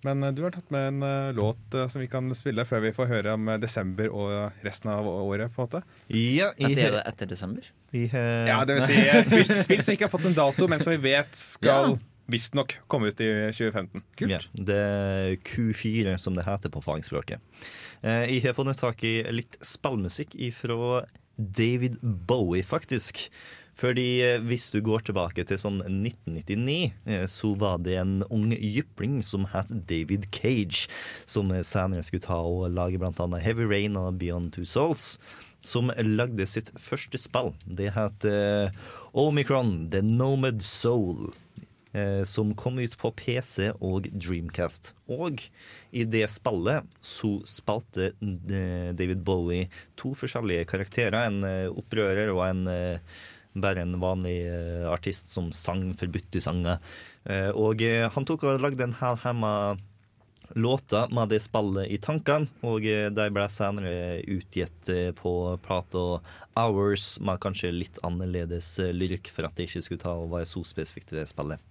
Men 0.05 0.23
eh, 0.25 0.33
du 0.37 0.43
har 0.45 0.53
tatt 0.53 0.69
med 0.73 0.91
en 0.91 1.35
låt 1.37 1.77
som 1.93 2.01
vi 2.01 2.09
kan 2.13 2.29
spille 2.37 2.65
før 2.69 2.85
vi 2.85 2.93
får 2.97 3.09
høre 3.11 3.35
om 3.37 3.49
desember 3.61 4.13
og 4.13 4.61
resten 4.65 4.93
av 4.93 5.09
året. 5.09 5.53
på 5.55 5.63
en 5.63 5.69
måte 5.69 5.83
Ja, 6.13 6.51
At 6.53 6.77
det 6.77 6.87
er 6.89 6.99
det 6.99 7.03
etter 7.09 7.33
desember? 7.33 7.73
i, 7.93 8.07
Ja, 8.13 8.61
det 8.69 8.79
vil 8.79 8.87
si 8.87 9.01
spill, 9.29 9.57
spill 9.65 9.83
som 9.83 9.97
ikke 9.97 10.09
har 10.09 10.13
fått 10.13 10.29
en 10.31 10.37
dato, 10.37 10.69
men 10.71 10.81
som 10.85 10.93
vi 10.95 11.01
vet 11.11 11.33
skal 11.37 11.97
Ja. 11.97 11.99
Visstnok 12.31 12.77
kom 12.91 13.05
ut 13.05 13.21
i 13.21 13.29
2015. 13.53 14.03
Ja, 14.31 14.41
det 14.53 14.77
er 14.77 15.37
Q4, 15.47 16.17
som 16.23 16.37
det 16.39 16.47
heter 16.49 16.73
på 16.73 16.83
fagspråket. 16.85 17.41
Eh, 18.03 18.27
jeg 18.31 18.45
har 18.47 18.57
funnet 18.57 18.81
tak 18.81 19.03
i 19.05 19.21
litt 19.33 19.59
spillmusikk 19.65 20.37
fra 20.57 21.03
David 21.37 21.99
Bowie, 22.03 22.65
faktisk. 22.65 23.29
Fordi 23.81 24.21
eh, 24.25 24.39
hvis 24.45 24.69
du 24.75 24.81
går 24.85 25.07
tilbake 25.09 25.45
til 25.49 25.61
sånn 25.61 25.81
1999, 25.85 26.93
eh, 27.09 27.27
så 27.31 27.53
var 27.61 27.81
det 27.85 27.99
en 28.01 28.21
ung 28.29 28.51
jypling 28.57 29.21
som 29.25 29.47
het 29.53 29.73
David 29.89 30.29
Cage, 30.35 30.89
som 31.29 31.53
senere 31.65 32.05
skulle 32.07 32.27
ta 32.27 32.41
og 32.41 32.73
lage 32.77 33.01
annet 33.01 33.45
Heavy 33.45 33.69
Rain 33.69 33.97
og 34.01 34.19
Beyond 34.21 34.55
Two 34.57 34.69
Souls. 34.69 35.15
Som 35.61 35.91
lagde 35.93 36.47
sitt 36.49 36.71
første 36.81 37.19
spill. 37.21 37.51
Det 37.69 37.91
het 37.93 38.25
Omicron 39.13 39.91
The 39.93 40.01
Nomad 40.01 40.63
Soul. 40.65 41.35
Eh, 41.93 42.23
som 42.25 42.53
kom 42.55 42.79
ut 42.79 42.93
på 42.99 43.11
PC 43.19 43.73
og 43.83 44.07
Dreamcast. 44.15 44.93
Og 45.11 45.43
i 45.91 46.05
det 46.07 46.23
spillet 46.31 46.87
så 47.03 47.33
spilte 47.51 48.13
eh, 48.15 48.93
David 48.95 49.25
Bowie 49.27 49.67
to 49.99 50.13
forskjellige 50.15 50.69
karakterer. 50.71 51.19
En 51.27 51.43
eh, 51.47 51.67
opprører 51.67 52.31
og 52.31 52.45
en 52.47 52.65
bare 53.61 53.83
en 53.83 53.97
vanlig 53.99 54.45
artist 54.87 55.33
som 55.33 55.49
sang 55.51 55.89
forbudte 55.99 56.39
sanger. 56.39 56.79
Og 57.59 57.83
han 57.83 58.27
tok 58.29 58.45
og 58.47 58.61
lagde 58.63 58.87
en 58.87 58.95
hel 59.01 59.19
hemma 59.25 59.51
låter 60.55 61.15
med 61.15 61.29
det 61.29 61.41
spillet 61.41 61.91
i 61.91 61.99
tankene, 62.03 62.49
og 62.67 62.85
eh, 62.87 63.09
de 63.15 63.27
ble 63.33 63.47
senere 63.53 64.21
utgitt 64.31 64.91
eh, 64.91 65.11
på 65.17 65.33
plata 65.65 66.21
Hours 66.59 67.15
med 67.23 67.41
kanskje 67.43 67.73
litt 67.75 68.01
annerledes 68.07 68.73
eh, 68.83 68.93
lyrikk 68.95 69.31
for 69.33 69.47
at 69.47 69.57
det 69.57 69.69
ikke 69.69 69.85
skulle 69.87 70.03
ta 70.03 70.15
og 70.19 70.33
være 70.35 70.49
så 70.51 70.65
spesifikt 70.67 71.15
i 71.15 71.21
det 71.21 71.29
spillet. 71.31 71.63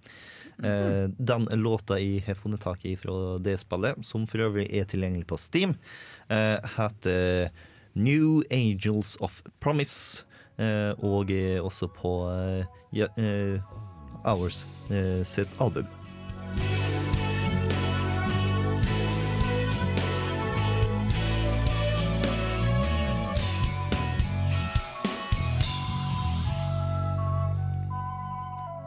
Eh, 0.64 1.06
den 1.16 1.48
låta 1.60 2.00
jeg 2.00 2.24
har 2.26 2.38
funnet 2.38 2.64
tak 2.64 2.84
i 2.88 2.96
fra 3.00 3.36
det 3.42 3.58
spillet, 3.62 4.00
som 4.06 4.26
for 4.30 4.46
øvrig 4.48 4.68
er 4.72 4.88
tilgjengelig 4.88 5.28
på 5.30 5.40
Steam, 5.40 5.76
heter 6.30 7.48
New 7.98 8.44
Angels 8.54 9.16
of 9.20 9.40
Promise, 9.58 10.22
og 11.02 11.32
er 11.34 11.58
også 11.64 11.88
på 11.90 12.12
Hours 14.22 14.62
sitt 15.26 15.58
album. 15.58 15.88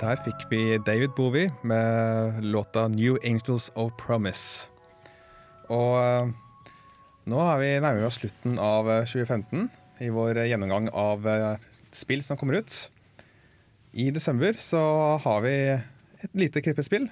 Der 0.03 0.19
fikk 0.19 0.41
vi 0.51 0.57
David 0.83 1.13
Bowie 1.15 1.51
med 1.63 2.43
låta 2.43 2.87
'New 2.87 3.15
Angels 3.23 3.69
of 3.75 3.93
Promise'. 3.95 4.65
Og 5.71 5.93
eh, 5.95 6.27
nå 7.31 7.39
er 7.39 7.61
vi 7.61 7.69
nærmere 7.79 8.09
oss 8.09 8.17
slutten 8.19 8.57
av 8.59 8.89
eh, 8.91 9.07
2015 9.07 9.69
i 10.03 10.09
vår 10.11 10.41
eh, 10.41 10.49
gjennomgang 10.51 10.89
av 10.91 11.23
eh, 11.23 11.55
spill 11.95 12.19
som 12.19 12.35
kommer 12.35 12.59
ut. 12.59 12.75
I 13.95 14.09
desember 14.11 14.59
så 14.59 14.83
har 15.23 15.39
vi 15.47 15.55
et 15.71 16.35
lite 16.35 16.59
krippespill. 16.59 17.07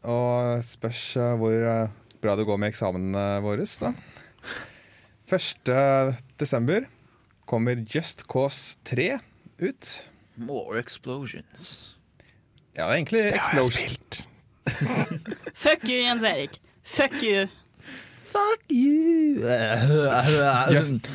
Og 0.00 0.64
spørs 0.64 1.04
eh, 1.20 1.36
hvor 1.36 1.60
eh, 1.60 1.94
bra 2.24 2.40
det 2.40 2.48
går 2.48 2.62
med 2.62 2.72
eksamenene 2.72 3.28
våre. 3.44 3.68
Da. 3.84 3.92
1. 5.28 5.76
desember 6.40 6.88
kommer 7.44 7.84
Just 7.84 8.24
Cause 8.32 8.78
3 8.88 9.18
ut. 9.60 9.96
More 10.36 10.78
explosions. 10.80 11.94
Ja, 12.76 12.84
det 12.84 12.88
er 12.88 12.96
egentlig 12.98 13.22
Explosion. 13.32 14.24
Fuck 15.54 15.86
you, 15.88 15.96
Jens 15.96 16.24
Erik. 16.24 16.60
Fuck 16.84 17.22
you. 17.22 17.46
Fuck 18.36 18.70
you! 18.70 19.40
Just, 20.76 21.08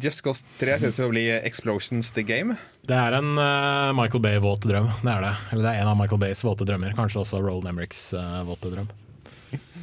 Just 0.00 0.22
Cause 0.24 0.46
3 0.58 0.78
ser 0.80 0.92
ut 0.92 0.96
til 0.96 1.08
å 1.08 1.12
bli 1.12 1.26
Explosions 1.34 2.12
the 2.16 2.24
Game. 2.24 2.56
Det 2.88 2.96
er 2.96 3.18
en 3.18 3.34
uh, 3.36 3.92
Michael 3.96 4.22
Bay-våt 4.24 4.64
drøm. 4.64 4.88
Det 5.02 5.12
er 5.12 5.26
det. 5.26 5.34
Eller 5.52 5.66
det 5.66 5.74
er 5.74 5.82
en 5.82 5.92
av 5.92 5.98
Michael 6.00 6.22
Bays 6.22 6.40
våte 6.46 6.66
drømmer. 6.66 6.96
Kanskje 6.96 7.20
også 7.22 7.42
Roland 7.42 7.68
Emmerichs 7.74 8.00
uh, 8.16 8.40
våte 8.48 8.72
drøm. 8.72 8.88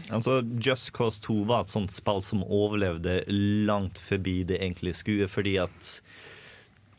Altså, 0.10 0.40
Just 0.58 0.90
Cause 0.98 1.22
2 1.28 1.44
var 1.52 1.68
et 1.68 1.74
sånt 1.76 1.94
spill 1.94 2.24
som 2.26 2.42
overlevde 2.44 3.22
langt 3.70 4.02
forbi 4.02 4.42
det 4.50 4.58
egentlige 4.58 4.98
skuet, 5.04 5.30
fordi 5.30 5.60
at 5.62 6.00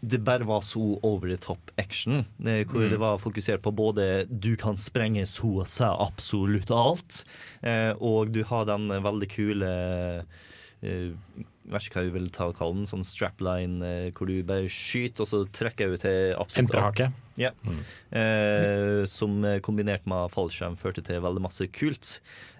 det 0.00 0.22
bare 0.24 0.46
var 0.48 0.64
så 0.64 0.98
over 1.02 1.28
the 1.28 1.36
top 1.36 1.70
action. 1.76 2.24
Hvor 2.38 2.64
hvor 2.72 2.88
det 2.88 3.00
var 3.00 3.20
fokusert 3.20 3.62
på 3.62 3.72
både 3.76 4.26
du 4.30 4.56
kan 4.56 4.78
sprenge 4.80 5.26
så 5.28 5.60
og 5.60 5.68
så 5.68 5.92
absolutt 5.92 6.70
alt, 6.70 7.24
eh, 7.62 7.92
og 8.00 8.32
du 8.32 8.42
har 8.44 8.64
den 8.64 8.88
veldig 8.88 9.28
kule 9.28 9.70
eh, 10.82 11.12
vet 11.70 11.86
ikke 11.86 12.00
hva 12.00 12.04
jeg 12.06 12.14
vil 12.14 12.28
ta 12.34 12.48
og 12.50 12.56
kalle 12.58 12.80
den, 12.80 12.88
sånn 12.88 13.06
strapline 13.06 13.86
eh, 13.86 14.06
hvor 14.16 14.30
du 14.30 14.40
bare 14.46 14.70
skyter, 14.72 15.24
og 15.24 15.30
så 15.30 15.42
trekker 15.54 15.86
jeg 15.86 15.98
ut 15.98 16.04
til 16.04 16.20
absolutt 16.40 16.76
alt. 16.80 17.02
Ja. 17.40 17.52
Mm. 17.64 17.82
Eh, 18.20 19.02
som 19.10 19.38
eh, 19.46 19.60
kombinert 19.64 20.08
med 20.10 20.32
fallskjerm 20.34 20.78
førte 20.80 21.04
til 21.06 21.22
veldig 21.24 21.44
masse 21.46 21.68
kult. 21.76 22.18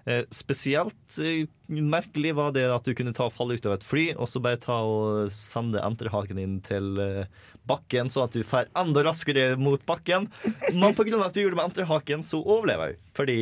Eh, 0.09 0.23
spesielt 0.33 1.17
eh, 1.21 1.45
merkelig 1.69 2.31
var 2.35 2.51
det 2.55 2.63
at 2.73 2.87
du 2.87 2.93
kunne 2.97 3.13
ta 3.13 3.27
og 3.27 3.33
falle 3.35 3.53
ut 3.59 3.65
av 3.69 3.75
et 3.77 3.83
fly, 3.85 4.05
og 4.17 4.25
så 4.31 4.41
bare 4.41 4.57
ta 4.61 4.79
og 4.81 5.29
sende 5.35 5.81
entrehaken 5.85 6.39
din 6.41 6.55
til 6.65 6.97
eh, 7.03 7.25
bakken, 7.69 8.09
sånn 8.09 8.25
at 8.25 8.33
du 8.33 8.41
får 8.47 8.71
enda 8.81 9.03
raskere 9.05 9.51
mot 9.61 9.83
bakken. 9.85 10.25
Men 10.73 10.95
på 10.97 11.05
grunn 11.05 11.19
av 11.21 11.27
at 11.29 11.37
du 11.37 11.43
gjorde 11.43 11.53
det 11.53 11.61
med 11.61 11.69
entrehaken, 11.69 12.25
så 12.25 12.41
overlever 12.41 12.93
jeg. 12.95 13.01
Fordi 13.19 13.37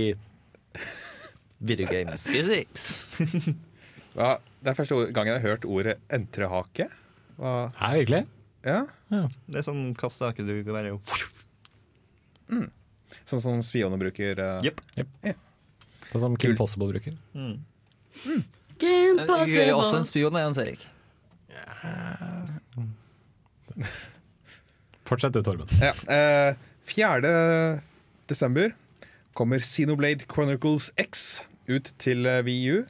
Video 1.60 1.88
games. 1.92 2.24
Physics. 2.28 3.08
ja, 4.16 4.38
Det 4.64 4.72
er 4.72 4.78
første 4.78 5.00
gangen 5.16 5.34
jeg 5.34 5.42
har 5.42 5.48
hørt 5.56 5.66
ordet 5.68 5.98
entrehake. 6.12 6.90
Hva? 7.40 7.56
Hæ, 7.80 7.90
virkelig? 8.02 8.22
Ja, 8.68 8.82
Det 9.48 9.62
er 9.62 9.66
sånn 9.66 9.94
kastehake 9.96 10.44
du 10.44 10.58
kan 10.68 10.76
være 10.76 10.98
Sånn 13.30 13.42
som 13.42 13.62
spioner 13.66 14.00
bruker. 14.02 14.40
eh, 14.40 14.68
Jepp. 14.70 14.82
Sånn 16.12 16.24
som 16.24 16.38
Kim 16.42 16.56
Possible 16.58 16.88
bruker. 16.90 17.18
Game 18.80 19.26
Jeg 19.26 19.58
er 19.60 19.70
jo 19.70 19.78
også 19.82 20.00
en 20.00 20.04
possible. 20.04 20.04
spion, 20.08 20.38
Jens 20.40 20.58
Erik. 20.62 20.88
Fortsett 25.10 25.34
du, 25.34 25.42
Torben. 25.44 25.68
Ja, 25.82 25.94
eh, 26.14 26.56
4. 26.90 27.82
desember 28.30 28.74
kommer 29.38 29.60
Xenoblade 29.60 30.26
Chronicles 30.30 30.92
X 30.98 31.44
ut 31.70 31.92
til 32.02 32.26
eh, 32.30 32.42
VU. 32.46 32.86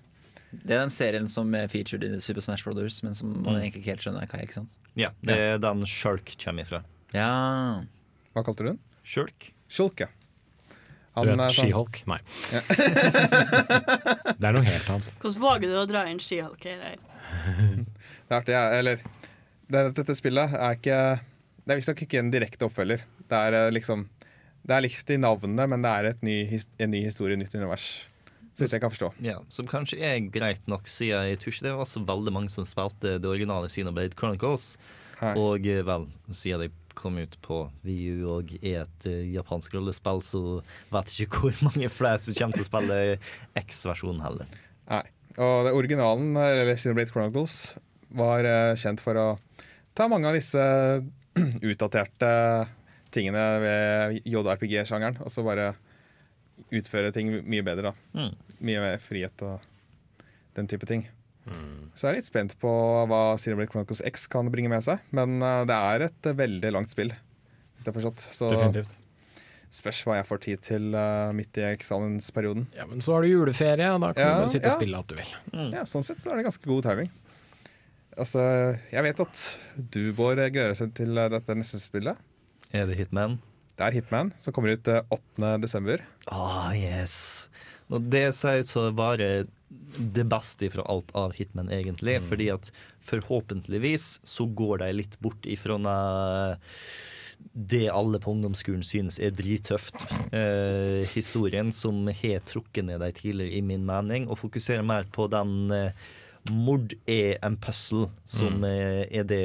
Det 0.51 0.73
er 0.73 0.81
den 0.81 0.89
serien 0.93 1.27
som 1.29 1.51
er 1.55 1.67
featured 1.69 2.03
i 2.07 2.19
Super 2.23 2.41
Smash 2.41 2.65
Brothers, 2.65 3.01
men 3.05 3.13
som 3.15 3.29
man 3.43 3.59
egentlig 3.59 3.83
ikke 3.83 3.91
helt 3.93 4.05
skjønner 4.05 4.25
hva 4.25 4.39
er. 4.39 4.47
ikke 4.47 4.57
sant? 4.57 4.77
Ja, 4.97 5.11
det 5.21 5.35
er 5.37 5.59
den 5.61 5.83
Shulk 5.87 6.31
kommer 6.41 6.65
ifra. 6.65 6.81
Ja. 7.13 7.83
Hva 8.33 8.43
kalte 8.47 8.65
du 8.65 8.71
den? 8.71 8.79
Shulk? 9.05 9.51
Shulk, 9.69 10.01
ja. 10.01 10.09
Du 11.25 11.31
vet 11.31 11.39
sånn- 11.55 11.69
She-Hulk? 11.69 12.01
Nei. 12.09 12.19
det 14.39 14.45
er 14.49 14.55
noe 14.55 14.65
helt 14.65 14.89
annet. 14.93 15.09
Hvordan 15.21 15.41
våger 15.43 15.67
du 15.71 15.77
å 15.81 15.85
dra 15.89 16.03
inn 16.09 16.21
skihalker 16.23 16.83
her? 16.83 16.99
Det 18.29 18.35
er 18.35 18.37
artig, 18.43 18.53
ja. 18.53 18.65
Eller 18.77 18.99
det, 19.69 19.81
Dette 19.97 20.13
spillet 20.17 20.53
er 20.53 20.75
ikke 20.77 20.97
Det 21.65 21.73
er 21.73 21.79
visstnok 21.79 22.03
ikke 22.05 22.19
en 22.21 22.29
direkte 22.33 22.67
oppfølger. 22.67 23.01
Det 23.29 23.39
er 23.47 23.57
eh, 23.57 23.71
liksom 23.73 24.03
Det 24.61 24.75
er 24.75 24.83
likt 24.85 25.09
i 25.13 25.17
navnet, 25.21 25.65
men 25.71 25.81
det 25.85 25.91
er 25.95 26.09
et 26.11 26.21
ny, 26.25 26.37
en 26.77 26.91
ny 26.93 27.01
historie, 27.05 27.37
nytt 27.39 27.55
univers. 27.57 27.87
Så 28.53 28.65
vidt 28.65 28.73
jeg 28.75 28.83
kan 28.83 28.91
forstå. 28.91 29.09
Ja, 29.23 29.37
Som 29.49 29.69
kanskje 29.71 30.01
er 30.03 30.17
greit 30.33 30.65
nok, 30.69 30.89
siden 30.91 31.29
jeg 31.31 31.39
tror 31.41 31.53
ikke 31.55 31.67
det 31.69 31.75
var 31.79 31.87
så 31.89 32.01
veldig 32.05 32.33
mange 32.35 32.51
som 32.51 32.65
spilte 32.67 33.15
det 33.23 33.29
originale 33.29 33.69
Xenoblade 33.71 34.17
Chronicles. 34.19 34.73
Hei. 35.21 35.31
Og 35.39 35.65
eh, 35.67 35.81
vel, 35.87 36.05
siden 36.35 36.65
det 36.65 36.71
kom 36.97 37.19
ut 37.21 37.35
på 37.45 37.61
VU 37.85 38.25
og 38.31 38.53
er 38.59 38.83
et 38.83 39.07
japansk 39.33 39.75
rollespill, 39.75 40.23
så 40.25 40.41
vet 40.93 41.13
jeg 41.13 41.27
ikke 41.27 41.43
hvor 41.45 41.61
mange 41.67 41.91
flere 41.93 42.21
som 42.21 42.37
kommer 42.37 42.57
til 42.57 42.65
å 42.65 42.69
spille 42.69 42.99
X-versjonen 43.59 44.23
heller. 44.25 44.59
Nei. 44.89 45.05
Og 45.39 45.67
det 45.67 45.75
originalen, 45.77 46.33
eller 46.35 46.73
Xenoblade 46.75 47.13
Chronicles, 47.13 47.59
var 48.09 48.47
eh, 48.47 48.75
kjent 48.79 49.01
for 49.03 49.19
å 49.19 49.27
ta 49.95 50.09
mange 50.11 50.29
av 50.29 50.37
disse 50.37 50.63
utdaterte 51.71 52.31
tingene 53.13 53.45
ved 53.63 54.19
JRPG-sjangeren, 54.27 55.21
og 55.23 55.31
så 55.33 55.45
bare 55.45 55.71
utføre 56.75 57.13
ting 57.15 57.31
mye 57.47 57.65
bedre. 57.65 57.93
da. 57.93 58.19
Mm. 58.19 58.57
Mye 58.59 58.83
mer 58.83 58.99
frihet 59.03 59.45
og 59.47 59.63
den 60.57 60.67
type 60.69 60.89
ting. 60.89 61.07
Så 61.95 62.05
jeg 62.07 62.13
er 62.13 62.17
litt 62.21 62.29
spent 62.29 62.53
på 62.61 62.71
hva 63.11 63.21
Xenoblade 63.35 63.71
Chronicles 63.73 64.01
X 64.07 64.27
kan 64.31 64.47
bringe 64.53 64.71
med 64.71 64.85
seg. 64.85 65.01
Men 65.15 65.41
eh, 65.43 65.63
det 65.67 65.75
er 65.75 66.05
et 66.07 66.29
veldig 66.39 66.71
langt 66.75 66.93
spill, 66.93 67.11
hvis 67.11 67.83
jeg 67.83 67.89
har 67.91 67.97
forstått. 67.97 68.25
Så 68.35 68.51
Definitivt. 68.53 68.93
spørs 69.79 70.03
hva 70.07 70.19
jeg 70.19 70.27
får 70.29 70.43
tid 70.45 70.61
til 70.65 70.85
uh, 70.95 71.33
midt 71.35 71.59
i 71.59 71.65
eksamensperioden. 71.73 72.69
Ja, 72.77 72.87
men 72.89 73.03
så 73.05 73.17
har 73.17 73.25
du 73.25 73.31
juleferie, 73.33 73.89
og 73.93 73.99
da 74.05 74.13
kan 74.15 74.23
Ja, 74.31 74.37
du 74.45 74.53
sitte 74.53 74.71
ja. 74.71 74.77
og 74.77 74.79
spille 74.81 75.01
alt 75.01 75.11
du 75.11 75.17
vil. 75.19 75.33
Ja, 75.75 75.83
Sånn 75.89 76.07
sett 76.07 76.23
så 76.23 76.31
er 76.31 76.39
det 76.39 76.47
ganske 76.47 76.71
god 76.71 76.87
timing. 76.87 77.11
Altså, 78.19 78.41
jeg 78.91 79.05
vet 79.05 79.21
at 79.23 79.43
du, 79.75 80.01
Bård, 80.15 80.39
gleder 80.51 80.73
seg 80.75 80.95
til 80.97 81.15
eh, 81.19 81.29
dette 81.31 81.55
neste 81.55 81.79
spillet. 81.79 82.17
Er 82.75 82.89
det 82.89 82.97
Hitman? 82.99 83.37
Det 83.79 83.85
er 83.85 83.95
Hitman, 83.95 84.33
som 84.41 84.55
kommer 84.55 84.73
ut 84.75 84.89
eh, 84.91 85.03
8. 85.13 85.53
desember. 85.63 86.01
Ah, 86.27 86.73
yes. 86.75 87.47
Når 87.91 88.03
det 88.11 88.25
ser 88.37 88.59
ut 88.59 88.67
til 88.71 88.87
å 88.89 88.95
være 88.97 89.29
det 89.97 90.25
beste 90.29 90.69
fra 90.73 90.85
alt 90.89 91.11
av 91.17 91.35
Hitman, 91.37 91.71
egentlig. 91.73 92.19
Fordi 92.25 92.49
at 92.53 92.71
forhåpentligvis 93.05 94.19
så 94.23 94.45
går 94.45 94.83
de 94.83 94.91
litt 95.01 95.19
bort 95.23 95.45
ifra 95.49 95.77
det 97.53 97.85
alle 97.89 98.19
på 98.19 98.33
ungdomsskolen 98.33 98.83
synes 98.83 99.19
er 99.19 99.31
drittøft. 99.35 99.95
Eh, 100.35 101.07
historien 101.13 101.71
som 101.71 102.07
har 102.07 102.41
trukket 102.47 102.85
ned 102.85 102.99
de 102.99 103.11
tidligere, 103.15 103.55
i 103.55 103.61
min 103.63 103.85
mening, 103.87 104.27
og 104.27 104.41
fokuserer 104.41 104.83
mer 104.83 105.07
på 105.11 105.29
den 105.31 105.71
eh, 105.71 106.09
Mord 106.49 106.95
er 107.07 107.37
en 107.45 107.57
puzzle, 107.59 108.09
som 108.25 108.61
mm. 108.63 108.67
er 109.11 109.25
det 109.27 109.41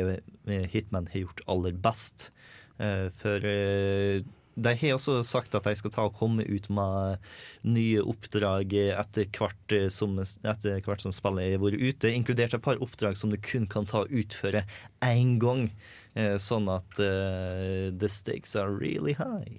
eh, 0.46 0.66
Hitman 0.70 1.08
har 1.12 1.26
gjort 1.26 1.42
aller 1.50 1.74
best. 1.86 2.30
Eh, 2.78 3.08
for 3.20 3.46
eh, 3.46 4.22
de 4.54 4.72
har 4.78 4.94
også 4.94 5.18
sagt 5.26 5.54
at 5.58 5.66
de 5.66 5.74
skal 5.78 5.92
ta 5.94 6.04
og 6.06 6.14
komme 6.18 6.44
ut 6.46 6.68
med 6.70 7.18
nye 7.66 8.02
oppdrag 8.04 8.74
etter 8.78 9.26
hvert 9.34 9.74
som, 9.90 10.16
etter 10.22 10.78
hvert 10.84 11.02
som 11.02 11.14
spillet 11.14 11.56
har 11.56 11.62
vært 11.62 11.82
ute, 11.82 12.12
inkludert 12.14 12.54
et 12.54 12.64
par 12.64 12.82
oppdrag 12.84 13.18
som 13.18 13.32
du 13.32 13.38
kun 13.42 13.66
kan 13.70 13.88
ta 13.90 14.04
og 14.04 14.14
utføre 14.14 14.64
én 15.02 15.36
gang. 15.42 15.68
Eh, 16.14 16.36
Sånn 16.38 16.68
at 16.70 17.00
uh, 17.02 17.90
the 17.90 18.10
stakes 18.10 18.54
are 18.54 18.70
really 18.70 19.16
high. 19.18 19.58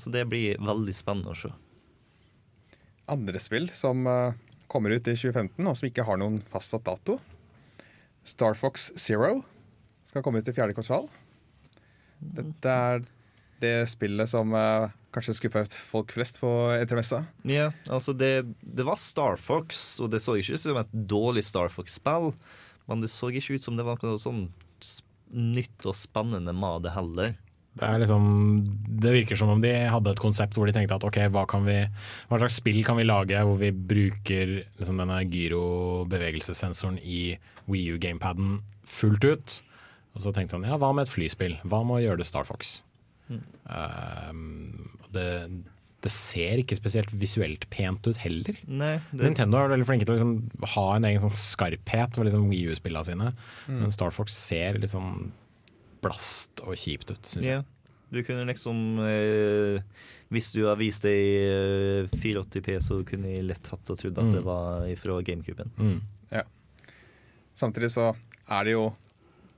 Så 0.00 0.08
det 0.08 0.24
blir 0.30 0.56
veldig 0.64 0.94
spennende 0.96 1.34
å 1.34 1.36
se. 1.36 1.50
Andre 3.12 3.40
spill 3.40 3.68
som 3.76 4.06
eh, 4.08 4.36
kommer 4.68 4.94
ut 4.96 5.04
i 5.04 5.12
2015, 5.16 5.60
og 5.60 5.76
som 5.76 5.88
ikke 5.88 6.06
har 6.08 6.20
noen 6.20 6.38
fastsatt 6.48 6.86
dato. 6.88 7.18
Star 8.24 8.56
Fox 8.56 8.90
Zero 9.00 9.42
skal 10.08 10.24
komme 10.24 10.40
ut 10.40 10.48
i 10.48 10.54
fjerde 10.56 10.76
kvartal. 10.76 11.08
Dette 12.18 12.72
er 12.72 13.04
det 13.62 13.74
spillet 13.90 14.30
som 14.30 14.54
uh, 14.54 14.88
kanskje 15.14 15.36
skuffet 15.38 15.74
folk 15.74 16.12
flest 16.14 16.40
på 16.42 16.50
etermessa. 16.76 17.24
Ja, 17.48 17.70
altså 17.90 18.14
det, 18.16 18.48
det 18.62 18.86
var 18.86 19.00
Star 19.00 19.38
Fox, 19.40 19.98
og 20.02 20.12
det 20.12 20.22
så 20.24 20.38
ikke 20.38 20.56
ut 20.56 20.64
som 20.64 20.80
et 20.80 20.96
dårlig 21.10 21.44
Star 21.46 21.72
Fox-spill. 21.72 22.32
Men 22.88 23.04
det 23.04 23.12
så 23.12 23.28
ikke 23.28 23.58
ut 23.58 23.66
som 23.66 23.76
det 23.76 23.84
var 23.86 24.00
noe 24.04 24.20
sånn 24.20 24.46
nytt 25.28 25.84
og 25.84 25.96
spennende 25.96 26.54
med 26.56 26.86
det 26.86 26.94
heller. 26.94 27.36
Det, 27.78 27.86
er 27.86 28.00
liksom, 28.02 28.24
det 29.02 29.12
virker 29.14 29.38
som 29.38 29.52
om 29.52 29.60
de 29.62 29.70
hadde 29.92 30.10
et 30.10 30.22
konsept 30.22 30.56
hvor 30.56 30.66
de 30.66 30.74
tenkte 30.74 30.96
at 30.96 31.04
ok, 31.06 31.20
hva, 31.30 31.44
kan 31.46 31.66
vi, 31.68 31.76
hva 32.30 32.40
slags 32.40 32.58
spill 32.58 32.80
kan 32.86 32.98
vi 32.98 33.06
lage 33.06 33.38
hvor 33.46 33.60
vi 33.60 33.70
bruker 33.70 34.56
liksom 34.80 34.98
denne 34.98 35.20
gyro-bevegelsessensoren 35.28 36.98
i 37.04 37.36
Wii 37.70 37.94
U-gamepaden 37.94 38.58
fullt 38.88 39.28
ut. 39.28 39.58
Og 40.16 40.24
så 40.24 40.34
tenkte 40.34 40.58
han 40.58 40.66
ja, 40.66 40.80
hva 40.80 40.90
med 40.96 41.06
et 41.06 41.12
flyspill? 41.12 41.58
Hva 41.68 41.84
med 41.86 42.00
å 42.00 42.04
gjøre 42.06 42.24
det 42.24 42.30
Star 42.30 42.48
Fox? 42.48 42.80
Um, 43.28 44.90
det, 45.12 45.26
det 46.04 46.10
ser 46.14 46.62
ikke 46.62 46.76
spesielt 46.78 47.10
visuelt 47.20 47.66
pent 47.70 48.06
ut 48.08 48.16
heller. 48.22 48.56
Nei, 48.66 48.94
det, 49.12 49.22
Nintendo 49.26 49.58
er 49.60 49.72
veldig 49.74 49.86
flinke 49.88 50.06
til 50.08 50.14
å 50.14 50.18
liksom 50.18 50.66
ha 50.76 50.86
en 50.96 51.08
egen 51.10 51.24
sånn 51.24 51.34
skarphet 51.36 52.16
ved 52.20 52.30
liksom 52.30 52.46
Wii 52.52 52.68
U-spillene 52.72 53.04
sine. 53.08 53.32
Men 53.68 53.90
Star 53.94 54.14
Fox 54.14 54.36
ser 54.38 54.78
litt 54.80 54.94
sånn 54.94 55.32
blast 56.04 56.62
og 56.64 56.76
kjipt 56.78 57.10
ut, 57.10 57.24
syns 57.26 57.46
jeg. 57.50 57.64
Du 58.14 58.22
kunne 58.24 58.46
liksom 58.48 58.78
eh, 59.04 59.82
Hvis 60.32 60.46
du 60.54 60.62
har 60.64 60.78
vist 60.80 61.02
det 61.04 61.12
i 61.12 61.32
eh, 61.44 62.14
480P, 62.22 62.78
så 62.80 63.02
kunne 63.04 63.34
jeg 63.34 63.44
lett 63.50 63.68
hatt 63.68 63.90
og 63.92 63.98
trodd 64.00 64.16
at 64.22 64.30
det 64.32 64.40
Mm. 64.40 64.46
var 64.46 64.86
fra 65.02 65.18
GameCuben. 65.26 65.74
Mm. 65.76 65.98
Samtidig 67.58 67.90
så 67.90 68.12
er 68.48 68.64
det 68.68 68.72
jo 68.76 68.84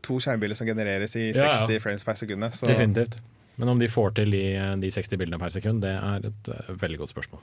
to 0.00 0.16
skjermbilder 0.24 0.56
som 0.56 0.66
genereres 0.70 1.12
i 1.20 1.26
Ja, 1.34 1.50
ja. 1.50 1.56
60 1.66 1.82
frames 1.84 2.04
per 2.08 2.16
sekund. 2.16 2.46
Definitivt. 2.64 3.18
Men 3.60 3.74
om 3.74 3.80
de 3.80 3.90
får 3.92 4.16
til 4.16 4.34
i 4.36 4.44
de 4.80 4.90
60 4.90 5.20
bildene 5.20 5.40
per 5.40 5.52
sekund, 5.52 5.82
det 5.84 5.92
er 5.92 6.30
et 6.30 6.50
eh, 6.54 6.72
veldig 6.80 7.02
godt 7.02 7.12
spørsmål. 7.12 7.42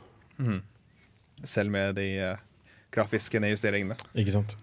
selv 1.44 1.70
med 1.70 1.96
de 1.96 2.08
eh, 2.18 2.40
grafiske 2.94 3.40
nedjusteringene. 3.40 3.98
Ikke 4.18 4.34
sant? 4.34 4.58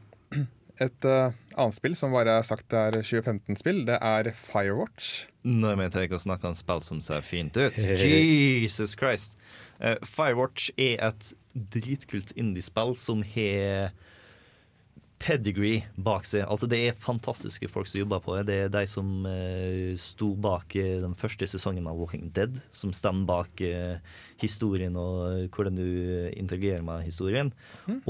Et 0.83 1.07
uh, 1.07 1.31
annet 1.55 1.77
spill 1.77 1.95
som 1.95 2.11
bare 2.11 2.33
er 2.41 2.47
sagt 2.47 2.75
er 2.75 2.97
2015-spill, 2.99 3.85
det 3.87 4.01
er 4.03 4.33
Firewatch. 4.35 5.29
Når 5.47 5.77
vi 5.79 5.87
tenker 5.95 6.19
å 6.19 6.25
snakke 6.25 6.51
om 6.51 6.57
spill 6.59 6.83
som 6.83 7.03
ser 7.05 7.23
fint 7.23 7.55
ut. 7.55 7.79
Jesus 7.79 8.97
Christ. 8.99 9.39
Uh, 9.79 9.95
Firewatch 10.03 10.73
er 10.75 10.99
et 11.13 11.31
dritkult 11.55 12.35
indiespill 12.35 12.97
som 12.99 13.23
har 13.37 13.95
pedigree 15.25 15.85
bak 15.97 16.27
seg. 16.29 16.45
Altså 16.45 16.69
Det 16.71 16.81
er 16.85 16.99
fantastiske 17.01 17.69
folk 17.73 17.89
som 17.89 18.03
jobber 18.03 18.21
på 18.25 18.37
det. 18.37 18.45
Det 18.51 18.59
er 18.67 18.73
de 18.75 18.85
som 18.91 19.25
eh, 19.29 19.95
sto 20.01 20.33
bak 20.37 20.77
eh, 20.81 20.99
den 21.03 21.17
første 21.19 21.49
sesongen 21.49 21.89
av 21.91 21.99
Walking 22.01 22.29
Dead, 22.37 22.61
som 22.77 22.93
stemmer 22.97 23.29
bak 23.31 23.65
eh, 23.65 23.97
historien 24.43 24.97
og 25.01 25.23
eh, 25.31 25.47
hvordan 25.49 25.81
du 25.81 25.87
interagerer 26.37 26.85
med 26.85 27.07
historien. 27.09 27.55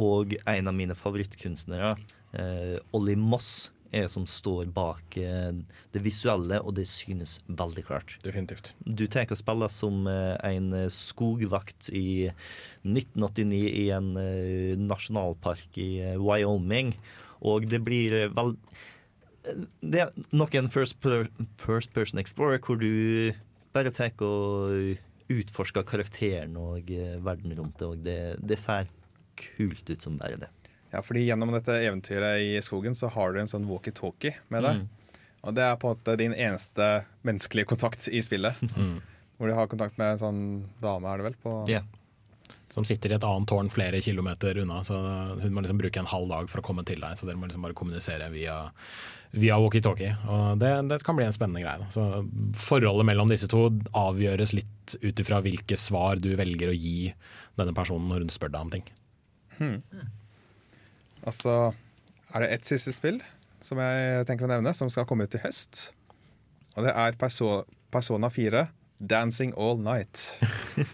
Og 0.00 0.34
en 0.42 0.70
av 0.70 0.74
mine 0.76 0.96
favorittkunstnere, 0.98 1.94
eh, 2.34 2.76
Ollie 2.96 3.20
Moss, 3.20 3.70
er 3.94 4.08
som 4.12 4.26
står 4.28 4.68
bak 4.74 5.16
eh, 5.20 5.52
det 5.94 6.02
visuelle, 6.04 6.60
og 6.62 6.76
det 6.78 6.86
synes 6.90 7.38
veldig 7.46 7.84
klart. 7.86 8.16
Definitivt. 8.24 8.72
Du 8.84 9.06
tar 9.10 9.30
og 9.30 9.40
spiller 9.40 9.72
som 9.72 10.08
eh, 10.10 10.34
en 10.48 10.72
eh, 10.76 10.90
skogvakt 10.92 11.90
i 11.94 12.30
1989 12.84 13.62
i 13.84 13.86
en 13.94 14.12
nasjonalpark 14.88 15.78
i 15.80 15.90
Wyoming, 16.20 16.94
og 17.44 17.68
det 17.68 17.82
blir 17.84 18.14
vel 18.32 18.54
Det 19.84 20.00
er 20.00 20.12
nok 20.32 20.54
en 20.56 20.70
first, 20.72 21.00
per, 21.04 21.26
first 21.60 21.92
person 21.92 22.18
explorer 22.18 22.62
hvor 22.64 22.78
du 22.80 23.34
bare 23.74 23.92
tar 23.92 24.14
og 24.24 24.96
utforsker 25.28 25.84
karakteren 25.84 26.56
og 26.56 26.88
verden 27.24 27.52
rundt 27.58 27.80
det, 27.80 27.86
og 27.86 28.04
det, 28.06 28.18
det 28.40 28.58
ser 28.60 28.88
kult 29.36 29.90
ut 29.90 30.04
som 30.04 30.16
bare 30.20 30.40
det. 30.40 30.50
Ja, 30.94 31.02
fordi 31.02 31.24
Gjennom 31.26 31.50
dette 31.54 31.74
eventyret 31.82 32.44
i 32.44 32.52
skogen 32.62 32.94
så 32.94 33.10
har 33.10 33.34
du 33.34 33.40
en 33.42 33.50
sånn 33.50 33.66
walkietalkie 33.66 34.36
med 34.54 34.62
deg. 34.66 34.84
Og 35.44 35.56
det 35.56 35.64
er 35.66 35.74
på 35.80 35.90
en 35.90 35.98
måte 35.98 36.14
din 36.20 36.32
eneste 36.32 37.04
menneskelige 37.26 37.68
kontakt 37.74 38.06
i 38.08 38.22
spillet. 38.24 38.60
Hvor 39.36 39.50
du 39.50 39.56
har 39.56 39.68
kontakt 39.68 39.98
med 39.98 40.14
en 40.14 40.20
sånn 40.22 40.40
dame, 40.80 41.10
er 41.10 41.20
det 41.20 41.26
vel? 41.26 41.38
På 41.42 41.56
yeah. 41.68 41.84
Som 42.70 42.86
sitter 42.86 43.12
i 43.12 43.16
et 43.16 43.26
annet 43.26 43.48
tårn 43.50 43.68
flere 43.70 44.00
kilometer 44.02 44.58
unna, 44.62 44.80
så 44.86 44.96
hun 45.40 45.52
må 45.54 45.62
liksom 45.62 45.78
bruke 45.78 46.00
en 46.00 46.10
halv 46.10 46.30
dag 46.30 46.48
for 46.50 46.62
å 46.62 46.64
komme 46.66 46.84
til 46.86 47.02
deg. 47.02 47.18
Så 47.18 47.26
dere 47.28 47.38
må 47.38 47.46
liksom 47.46 47.66
bare 47.66 47.76
kommunisere 47.76 48.30
via, 48.32 48.56
via 49.34 49.58
walkietalkie. 49.62 50.14
Og 50.30 50.62
det, 50.62 50.72
det 50.90 50.98
kan 51.06 51.18
bli 51.18 51.26
en 51.26 51.34
spennende 51.34 51.62
greie. 51.62 51.82
Da. 51.82 51.90
Så 51.94 52.24
forholdet 52.64 53.06
mellom 53.10 53.30
disse 53.30 53.50
to 53.50 53.68
avgjøres 53.94 54.54
litt 54.56 54.96
ut 55.02 55.22
ifra 55.22 55.42
hvilke 55.44 55.78
svar 55.78 56.22
du 56.22 56.32
velger 56.38 56.72
å 56.72 56.76
gi 56.78 57.12
denne 57.58 57.76
personen 57.76 58.10
når 58.10 58.24
hun 58.24 58.34
spør 58.34 58.54
deg 58.56 58.66
om 58.66 58.74
ting. 58.74 58.90
Og 59.60 60.23
så 61.32 61.72
er 62.34 62.44
det 62.44 62.50
ett 62.58 62.68
siste 62.68 62.92
spill 62.92 63.22
som 63.64 63.80
jeg 63.80 64.26
tenker 64.28 64.44
å 64.44 64.50
nevne, 64.50 64.74
som 64.76 64.90
skal 64.92 65.06
komme 65.08 65.24
ut 65.24 65.36
i 65.38 65.40
høst. 65.40 65.94
Og 66.76 66.84
det 66.84 66.92
er 66.92 67.16
Perso 67.16 67.62
Persona 67.94 68.28
4 68.28 68.66
Dancing 68.98 69.54
All 69.56 69.78
Night. 69.80 70.40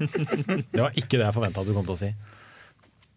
Det 0.73 0.81
var 0.81 0.95
ikke 0.99 1.19
det 1.19 1.27
jeg 1.27 1.37
forventa 1.37 1.65
du 1.65 1.73
kom 1.77 1.87
til 1.89 1.97
å 1.97 2.01
si. 2.01 2.11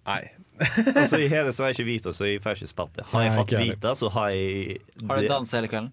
Nei. 0.07 0.21
Altså 1.01 1.17
I 1.23 1.29
hele 1.31 1.53
så 1.55 1.63
har 1.65 1.71
jeg 1.71 1.79
ikke 1.79 1.87
Vita, 1.89 2.13
så 2.15 2.27
jeg 2.29 2.41
får 2.43 2.59
ikke 2.59 2.71
spilt 2.71 2.97
det. 2.97 3.05
Har 3.11 3.25
jeg 3.25 3.35
hatt 3.39 3.53
Vita, 3.57 3.93
så 3.97 4.09
har 4.13 4.31
jeg 4.35 4.79
Har 5.09 5.21
du 5.21 5.29
dansa 5.31 5.59
hele 5.59 5.71
kvelden? 5.71 5.91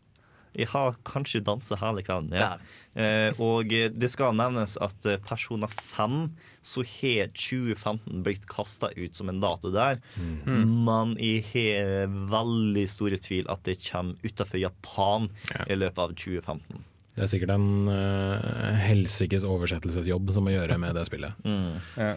Jeg 0.59 0.67
har 0.73 0.97
kanskje 1.07 1.41
dansa 1.47 1.79
hele 1.81 2.03
kvelden, 2.07 2.35
ja. 2.35 2.53
Der. 2.57 2.79
Eh, 2.99 3.31
og 3.39 3.71
det 3.71 4.09
skal 4.11 4.35
nevnes 4.35 4.75
at 4.83 5.07
eh, 5.07 5.21
Persona 5.23 5.69
5 5.71 6.25
så 6.67 6.83
har 6.85 7.31
2015 7.33 8.23
blitt 8.27 8.43
kasta 8.51 8.91
ut 8.97 9.17
som 9.17 9.31
en 9.33 9.39
dato 9.41 9.71
der. 9.73 10.01
Men 10.45 11.15
jeg 11.17 11.45
har 11.55 12.11
veldig 12.31 12.85
store 12.91 13.17
tvil 13.23 13.47
at 13.49 13.63
det 13.65 13.79
kommer 13.87 14.19
utafor 14.27 14.61
Japan 14.61 15.31
Ja. 15.55 15.65
i 15.73 15.79
løpet 15.79 16.03
av 16.03 16.13
2015. 16.19 16.83
Det 17.17 17.25
er 17.25 17.31
sikkert 17.33 17.51
en 17.55 17.89
uh, 17.91 18.77
helsikes 18.85 19.45
oversettelsesjobb 19.49 20.31
som 20.37 20.45
må 20.47 20.53
gjøre 20.53 20.77
med 20.81 20.95
det 20.97 21.07
spillet. 21.09 21.33
Ja. 21.45 22.13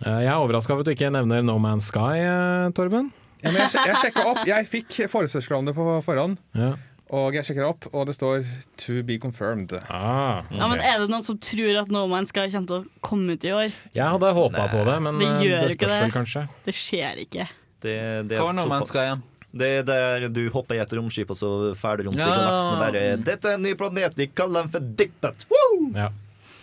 Uh, 0.00 0.20
jeg 0.22 0.30
er 0.30 0.38
overraska 0.40 0.72
over 0.74 0.84
at 0.86 0.88
du 0.88 0.94
ikke 0.94 1.10
nevner 1.12 1.42
No 1.44 1.58
Man's 1.60 1.90
Sky, 1.90 2.22
uh, 2.24 2.70
Torben. 2.74 3.10
Ja, 3.42 3.50
men 3.52 3.62
jeg, 3.64 3.72
jeg 3.90 3.98
sjekka 4.02 4.24
opp. 4.30 4.40
Jeg 4.48 4.66
fikk 4.68 4.96
forespørsel 5.12 5.58
om 5.58 5.68
det 5.68 5.74
på 5.76 5.84
forhånd. 6.04 6.38
Ja. 6.56 6.74
Og 7.10 7.34
jeg 7.34 7.42
sjekker 7.48 7.64
opp, 7.66 7.88
og 7.90 8.04
det 8.06 8.14
står 8.14 8.44
'to 8.78 9.02
be 9.02 9.16
confirmed'. 9.18 9.74
Ah, 9.90 10.44
Ja, 10.50 10.68
men. 10.68 10.78
Er 10.78 11.00
det 11.02 11.10
noen 11.10 11.24
som 11.26 11.38
tror 11.38 11.80
at 11.80 11.90
No 11.90 12.06
Man's 12.06 12.30
Sky 12.30 12.46
kommer 12.50 12.66
til 12.68 12.76
å 12.76 12.84
komme 13.02 13.32
ut 13.34 13.44
i 13.44 13.50
år? 13.50 13.72
Jeg 13.94 14.04
hadde 14.06 14.30
håpa 14.34 14.68
på 14.70 14.84
det, 14.86 15.02
men 15.02 15.18
Det 15.18 15.26
eh, 15.26 15.42
gjør 15.42 15.60
det 15.68 15.78
spørs 15.78 15.98
vel 16.00 16.12
kanskje. 16.14 16.48
Det 16.64 16.74
skjer 16.74 17.18
ikke. 17.26 17.48
Det, 17.82 18.28
det, 18.28 18.38
er 18.38 18.40
Hva 18.40 18.46
var 18.52 18.54
No 18.54 18.66
Man's 18.70 18.86
Sky 18.92 18.98
igjen? 19.08 19.22
det 19.52 19.66
er 19.66 19.82
der 19.82 20.28
du 20.28 20.48
hopper 20.54 20.76
i 20.76 20.78
et 20.78 20.92
romskip, 20.94 21.30
og 21.30 21.36
så 21.36 21.74
fer 21.74 21.96
du 21.96 22.04
rundt 22.06 22.14
i 22.14 22.20
Ja. 22.20 22.26
galaksen 22.30 22.72
og 22.72 22.78
bare 22.78 23.16
'Dette 23.18 23.44
er 23.48 23.54
en 23.54 23.62
ny 23.62 23.74
planet, 23.74 24.14
de 24.14 24.26
kaller 24.28 24.62
den 24.62 24.70
for 24.70 24.78
dippet 24.80 25.46
Woo! 25.50 25.90
Ja. 25.96 26.08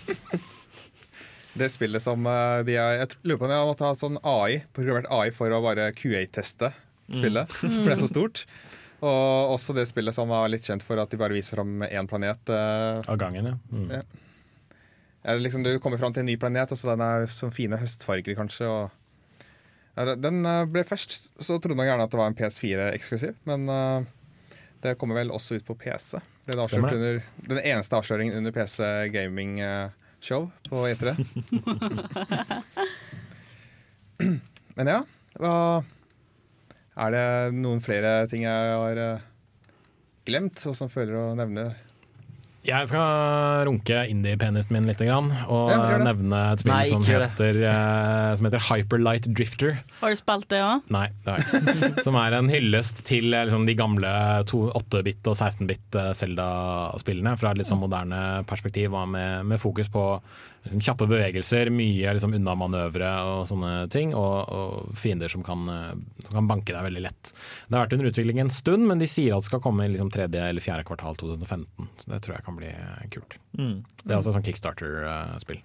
Det 1.58 1.72
spillet 1.74 2.02
som 2.02 2.26
eh, 2.30 2.64
de 2.64 2.76
er 2.78 3.00
Jeg 3.02 3.08
lurer 3.26 3.38
på 3.42 3.46
om 3.46 3.52
jeg 3.52 3.68
måtte 3.72 3.88
ha 3.88 3.94
sånn 3.98 4.18
AI, 4.24 4.64
programmert 4.78 5.10
AI 5.12 5.32
for 5.34 5.50
å 5.50 5.62
bare 5.64 5.92
QA-teste 5.92 6.72
spillet. 7.12 7.50
For 7.50 7.68
det 7.88 7.94
er 7.96 8.02
så 8.02 8.10
stort. 8.12 8.46
Og 9.06 9.54
også 9.54 9.76
det 9.78 9.86
spillet 9.90 10.16
som 10.16 10.30
var 10.32 10.48
litt 10.50 10.66
kjent 10.66 10.82
for 10.86 10.98
at 10.98 11.12
de 11.12 11.20
bare 11.22 11.36
viser 11.36 11.60
fram 11.60 11.84
én 11.86 12.08
planet. 12.10 12.50
eh, 12.50 13.02
Av 13.06 13.18
gangen, 13.18 13.46
ja. 13.46 13.58
Mm. 13.70 13.92
Ja. 13.92 14.02
Eller 15.24 15.44
liksom 15.44 15.64
Du 15.64 15.80
kommer 15.80 15.98
fram 15.98 16.14
til 16.14 16.22
en 16.22 16.30
ny 16.32 16.38
planet, 16.38 16.72
og 16.72 16.78
så 16.80 16.90
den 16.94 17.04
er 17.06 17.28
sånn 17.30 17.54
fine 17.54 17.78
høstfarger, 17.78 18.36
kanskje. 18.38 18.66
Og 18.70 20.14
den 20.22 20.46
eh, 20.46 20.66
ble 20.70 20.84
først 20.86 21.34
Så 21.38 21.60
trodde 21.60 21.78
man 21.78 21.90
gjerne 21.90 22.06
at 22.08 22.14
det 22.14 22.22
var 22.22 22.32
en 22.32 22.38
PS4-eksklusiv, 22.38 23.38
men 23.50 23.70
uh, 23.70 24.02
det 24.82 24.98
kommer 24.98 25.18
vel 25.18 25.34
også 25.34 25.58
ut 25.58 25.66
på 25.66 25.76
PC. 25.78 26.22
Ble 26.48 26.56
det 26.58 26.78
under, 26.78 27.22
den 27.50 27.62
eneste 27.62 27.98
avsløringen 27.98 28.38
under 28.38 28.54
PC 28.56 29.10
Gaming 29.12 29.58
Show 30.22 30.50
på 30.70 30.86
E3. 30.88 31.18
men 34.78 34.88
ja, 34.94 35.02
hva 35.38 35.54
Er 36.98 37.14
det 37.14 37.26
noen 37.58 37.82
flere 37.84 38.24
ting 38.30 38.48
jeg 38.48 38.72
har 38.74 39.02
eh, 39.02 39.26
glemt, 40.26 40.64
og 40.66 40.74
som 40.78 40.90
føler 40.90 41.20
å 41.20 41.28
nevne? 41.38 41.70
Jeg 42.68 42.90
skal 42.90 43.62
runke 43.64 44.02
indie-penisen 44.12 44.74
min 44.76 44.90
litt 44.90 45.00
grann, 45.00 45.30
og 45.46 45.70
Ja, 45.72 46.00
nevne 46.04 46.40
et 46.52 46.64
spill 46.64 46.74
Nei, 46.74 46.82
som, 46.90 47.06
heter, 47.06 47.60
eh, 47.70 48.32
som 48.36 48.50
heter 48.50 48.66
Hyperlight 48.66 49.30
Drifter. 49.38 49.78
Har 50.02 50.12
du 50.12 50.20
spilt 50.20 50.50
det 50.52 50.60
òg? 50.66 50.90
Nei, 50.92 51.06
det 51.24 51.32
har 51.32 51.46
jeg 51.46 51.62
ikke. 51.64 52.02
Som 52.10 52.18
er 52.20 52.36
en 52.36 52.52
hyllest 52.52 53.06
til 53.08 53.30
eh, 53.30 53.46
liksom, 53.48 53.70
de 53.70 53.78
gamle 53.78 54.12
8-bit 54.50 55.30
og 55.32 55.38
16-bit 55.38 56.02
Zelda-spillene 56.18 57.38
fra 57.40 57.54
et 57.54 57.62
litt 57.62 57.72
sånn 57.72 57.84
moderne 57.86 58.44
perspektiv, 58.50 58.98
og 58.98 59.14
med, 59.16 59.48
med 59.48 59.64
fokus 59.64 59.88
på 59.94 60.10
liksom, 60.66 60.82
kjappe 60.84 61.08
bevegelser, 61.10 61.72
mye 61.74 62.14
liksom, 62.18 62.34
unnamanøvre 62.38 63.12
og 63.28 63.42
sånne 63.50 63.72
ting, 63.94 64.14
og, 64.18 64.36
og 64.54 64.98
fiender 65.00 65.32
som 65.32 65.44
kan, 65.46 65.64
eh, 65.72 65.94
som 66.26 66.40
kan 66.40 66.50
banke 66.50 66.76
deg 66.76 66.88
veldig 66.88 67.04
lett. 67.08 67.34
Det 67.68 67.78
har 67.78 67.86
vært 67.86 67.98
under 67.98 68.12
utvikling 68.12 68.42
en 68.44 68.54
stund, 68.54 68.88
men 68.90 69.02
de 69.02 69.10
sier 69.12 69.36
at 69.36 69.44
det 69.44 69.50
skal 69.50 69.64
komme 69.64 69.88
i 69.88 69.92
liksom, 69.94 70.12
tredje 70.14 70.44
eller 70.44 70.64
fjerde 70.64 70.88
kvartal 70.88 71.18
2015, 71.20 71.90
så 72.04 72.14
det 72.14 72.22
tror 72.26 72.38
jeg 72.38 72.48
kan 72.48 72.60
bli 72.60 72.72
eh, 72.74 73.10
kult. 73.14 73.40
Mm. 73.58 73.82
Det 74.04 74.12
er 74.12 74.20
også 74.20 74.34
et 74.34 74.40
sånn 74.40 74.48
Kickstarter-spill. 74.48 75.64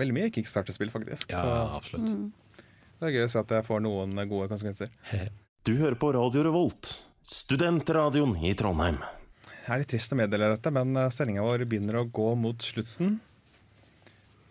Veldig 0.00 0.14
mye 0.16 0.32
Kickstarter-spill, 0.32 0.92
faktisk. 0.92 1.32
Ja, 1.34 1.44
absolutt. 1.76 2.06
absolutt. 2.06 2.66
det 3.00 3.08
er 3.08 3.16
gøy 3.18 3.26
å 3.26 3.30
se 3.32 3.40
at 3.42 3.54
jeg 3.58 3.66
får 3.66 3.86
noen 3.86 4.26
gode 4.26 4.50
konsekvenser. 4.52 4.92
Du 5.68 5.74
hører 5.76 5.92
på 6.00 6.08
Radio 6.16 6.40
Revolt, 6.46 6.88
studentradioen 7.20 8.30
i 8.48 8.54
Trondheim. 8.56 8.96
Det 9.44 9.74
er 9.74 9.82
litt 9.82 9.90
trist 9.92 10.14
å 10.14 10.16
meddele 10.16 10.48
dette, 10.54 10.70
men 10.72 10.96
sendinga 11.12 11.44
vår 11.44 11.66
begynner 11.68 11.98
å 12.00 12.06
gå 12.08 12.30
mot 12.40 12.64
slutten. 12.64 13.18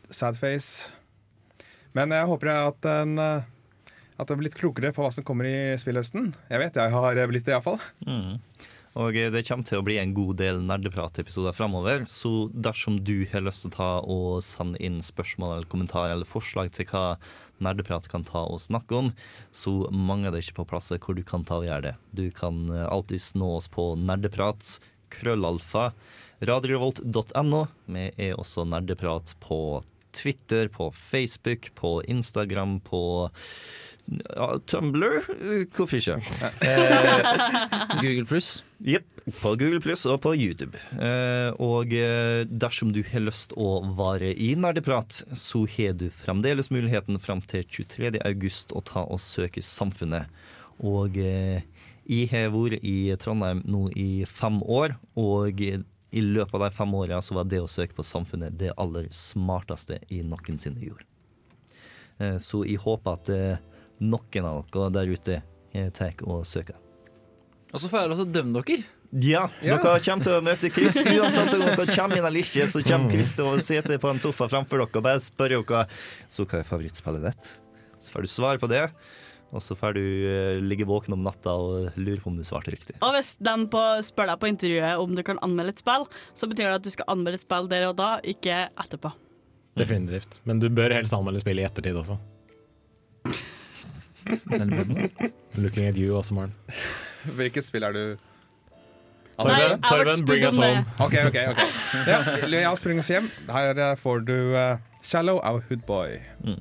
Sadface. 0.09 0.89
Men 1.97 2.13
jeg 2.13 2.29
håper 2.29 2.51
at, 2.53 2.81
den, 2.85 3.17
eh, 3.21 3.47
at 4.17 4.27
det 4.27 4.35
har 4.35 4.41
blitt 4.41 4.57
klokere 4.59 4.93
på 4.93 5.05
hva 5.05 5.11
som 5.13 5.25
kommer 5.25 5.49
i 5.49 5.77
spillhøsten. 5.79 6.33
Jeg 6.51 6.61
vet 6.61 6.77
jeg 6.77 6.93
har 6.93 7.23
blitt 7.31 7.47
det, 7.47 7.55
iallfall. 7.55 7.79
Mm. 8.05 8.39
Og 8.99 9.17
eh, 9.17 9.29
det 9.33 9.45
kommer 9.47 9.67
til 9.67 9.81
å 9.81 9.85
bli 9.85 9.99
en 10.01 10.15
god 10.17 10.39
del 10.41 10.61
nerdepratepisoder 10.65 11.55
framover. 11.57 12.05
Så 12.11 12.49
dersom 12.53 12.99
du 13.05 13.23
har 13.31 13.45
lyst 13.45 13.65
til 13.65 13.73
å 13.73 13.77
ta 13.77 13.91
og 14.01 14.41
sende 14.45 14.81
inn 14.83 14.99
spørsmål 15.05 15.57
eller 15.57 15.71
kommentarer 15.71 16.15
eller 16.15 16.29
forslag 16.29 16.73
til 16.75 16.89
hva 16.91 17.05
nerdeprat 17.63 18.07
kan 18.11 18.23
ta 18.23 18.45
og 18.47 18.61
snakke 18.63 18.95
om, 18.95 19.11
så 19.51 19.73
mangler 19.91 20.31
det 20.31 20.45
ikke 20.45 20.61
på 20.61 20.69
plasser 20.71 21.01
hvor 21.03 21.17
du 21.17 21.25
kan 21.27 21.43
ta 21.47 21.59
og 21.59 21.67
gjøre 21.67 21.89
det. 21.89 21.95
Du 22.15 22.25
kan 22.31 22.67
alltid 22.69 22.87
alltids 22.99 23.33
nå 23.35 23.49
oss 23.57 23.67
på 23.71 23.91
nerdeprat, 23.99 24.77
krøllalfa, 25.13 25.89
radiorevolt.no. 26.45 27.61
Vi 27.91 28.05
er 28.15 28.37
også 28.39 28.65
nerdeprat 28.69 29.33
på 29.43 29.81
Twitter, 30.15 30.67
på 30.73 30.91
Facebook, 30.95 31.71
på 31.75 31.99
Instagram, 32.09 32.79
på 32.85 33.01
ja, 34.35 34.47
Tumblr. 34.65 35.19
Eh, 35.29 35.65
Hvorfor 35.75 35.99
ikke? 35.99 36.17
Google 38.01 38.25
pluss. 38.25 38.63
Jepp. 38.79 39.05
På 39.41 39.51
Google 39.59 39.81
Pluss 39.83 40.07
og 40.09 40.21
på 40.23 40.33
YouTube. 40.33 40.79
Eh, 40.97 41.51
og 41.61 41.93
eh, 41.93 42.45
dersom 42.49 42.93
du 42.95 43.03
har 43.05 43.21
lyst 43.27 43.53
å 43.59 43.79
være 43.97 44.31
i 44.33 44.53
Nerdeprat, 44.57 45.21
så 45.37 45.65
har 45.75 45.93
du 45.99 46.07
fremdeles 46.09 46.71
muligheten 46.73 47.19
fram 47.21 47.43
til 47.45 47.67
23. 47.67 48.15
august 48.25 48.73
å 48.73 48.81
ta 48.85 49.05
og 49.05 49.21
søke 49.21 49.61
Samfunnet. 49.61 50.31
Og 50.79 51.19
eh, 51.21 51.61
jeg 52.09 52.31
har 52.31 52.49
vært 52.55 52.81
i 52.81 53.13
Trondheim 53.21 53.61
nå 53.69 53.85
i 53.93 54.25
fem 54.25 54.61
år, 54.65 54.97
og 55.19 55.61
i 56.11 56.21
løpet 56.25 56.53
av 56.57 56.63
de 56.65 56.71
fem 56.73 56.93
åra 56.97 57.21
så 57.21 57.35
var 57.37 57.47
det 57.49 57.59
å 57.61 57.69
søke 57.69 57.93
på 57.97 58.05
Samfunnet 58.05 58.57
det 58.57 58.71
aller 58.81 59.07
smarteste 59.13 59.99
jeg 60.09 60.25
noensinne 60.25 60.81
gjorde. 60.81 61.05
Eh, 62.19 62.37
så 62.41 62.63
jeg 62.65 62.81
håper 62.81 63.17
at 63.19 63.29
eh, 63.33 63.57
noen 64.01 64.47
av 64.49 64.63
dere 64.73 64.89
der 64.95 65.11
ute 65.13 65.41
eh, 65.73 65.89
tar 65.95 66.15
og 66.25 66.45
søker. 66.49 66.79
Og 67.69 67.77
så 67.77 67.89
får 67.91 68.01
jeg 68.01 68.09
lov 68.11 68.21
til 68.23 68.27
å 68.29 68.33
dømme 68.39 68.63
dere. 68.65 68.87
Ja, 69.09 69.47
Ja. 69.65 69.77
dere 69.81 70.01
kommer 70.05 70.25
til 70.25 70.35
å 70.37 70.41
møte 70.45 70.69
Chris. 70.73 70.97
Uansett 71.17 71.53
om 71.53 71.63
dere 71.65 71.85
kommer 71.93 72.17
inn 72.17 72.25
eller 72.25 72.41
ikke, 72.43 72.67
så 72.69 72.81
kommer 72.85 73.13
Chris 73.13 73.35
til 73.37 73.49
å 73.49 73.55
sitte 73.61 73.97
på 74.01 74.09
en 74.11 74.21
sofa 74.21 74.49
framfor 74.51 74.81
dere 74.81 75.01
og 75.01 75.05
bare 75.05 75.21
spørre 75.23 75.61
dere 75.65 75.85
Så 76.29 76.45
hva 76.45 76.59
er 76.61 76.67
favorittspillet 76.67 77.25
ditt. 77.29 77.55
Så 77.99 78.13
får 78.13 78.25
du 78.25 78.31
svare 78.31 78.61
på 78.61 78.69
det, 78.71 78.85
og 79.49 79.63
så 79.65 79.75
får 79.77 79.95
du 79.97 80.03
eh, 80.29 80.59
ligge 80.61 80.85
våken 80.85 81.15
om 81.15 81.23
natta 81.25 81.55
og 81.57 81.97
lure 81.97 82.21
på 82.21 82.29
om 82.29 82.37
du 82.37 82.45
svarte 82.45 82.73
riktig. 82.73 82.95
Og 83.01 83.13
hvis 83.15 83.33
de 83.41 83.55
spør 84.05 84.29
deg 84.31 84.41
på 84.41 84.49
intervjuet 84.51 85.01
om 85.01 85.15
du 85.17 85.23
kan 85.25 85.41
anmelde 85.45 85.73
et 85.73 85.81
spill, 85.81 86.05
så 86.37 86.49
betyr 86.49 86.69
det 86.69 86.77
at 86.81 86.85
du 86.85 86.91
skal 86.93 87.09
anmelde 87.15 87.39
et 87.39 87.45
spill 87.45 87.69
der 87.71 87.87
og 87.89 87.97
da, 87.97 88.11
ikke 88.21 88.67
etterpå. 88.69 89.13
Definitivt. 89.79 90.41
Men 90.45 90.61
du 90.61 90.69
bør 90.69 90.93
helst 90.93 91.15
anmelde 91.17 91.41
spillet 91.41 91.65
i 91.65 91.69
ettertid 91.69 91.97
også. 91.97 92.19
Looking 95.57 95.87
at 95.89 95.97
you 95.97 96.15
også, 96.17 96.35
Maren. 96.37 96.53
Hvilket 97.35 97.65
spill 97.65 97.83
er 97.87 97.95
du 97.95 98.03
Torben, 99.39 99.81
Torben, 99.87 100.25
bring 100.27 100.43
us 100.43 100.57
home. 100.59 100.83
OK, 100.99 101.15
OK. 101.29 101.37
ok 101.53 101.59
ja, 102.07 102.17
Jeg 102.51 102.77
springer 102.77 102.99
oss 102.99 103.07
hjem. 103.07 103.29
Her 103.47 103.95
får 103.95 104.25
du 104.27 104.35
uh, 104.51 104.77
'Shallow 105.01 105.39
Our 105.39 105.63
Hood 105.69 105.85
Boy'. 105.87 106.19
Mm. 106.43 106.59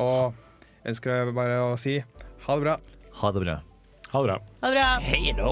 Og 0.00 0.34
jeg 0.86 0.94
ønsker 0.94 1.32
bare 1.34 1.54
å 1.66 1.70
si 1.74 1.96
ha 1.98 2.54
det 2.54 2.62
bra. 2.62 2.74
Ha 3.18 3.30
det 3.34 3.40
bra. 3.42 3.54
Ha 4.12 4.20
det 4.22 4.26
bra. 4.28 4.36
Ha 4.62 4.68
det 4.70 4.76
bra. 4.76 4.90
Hei 5.02 5.32
da. 5.34 5.50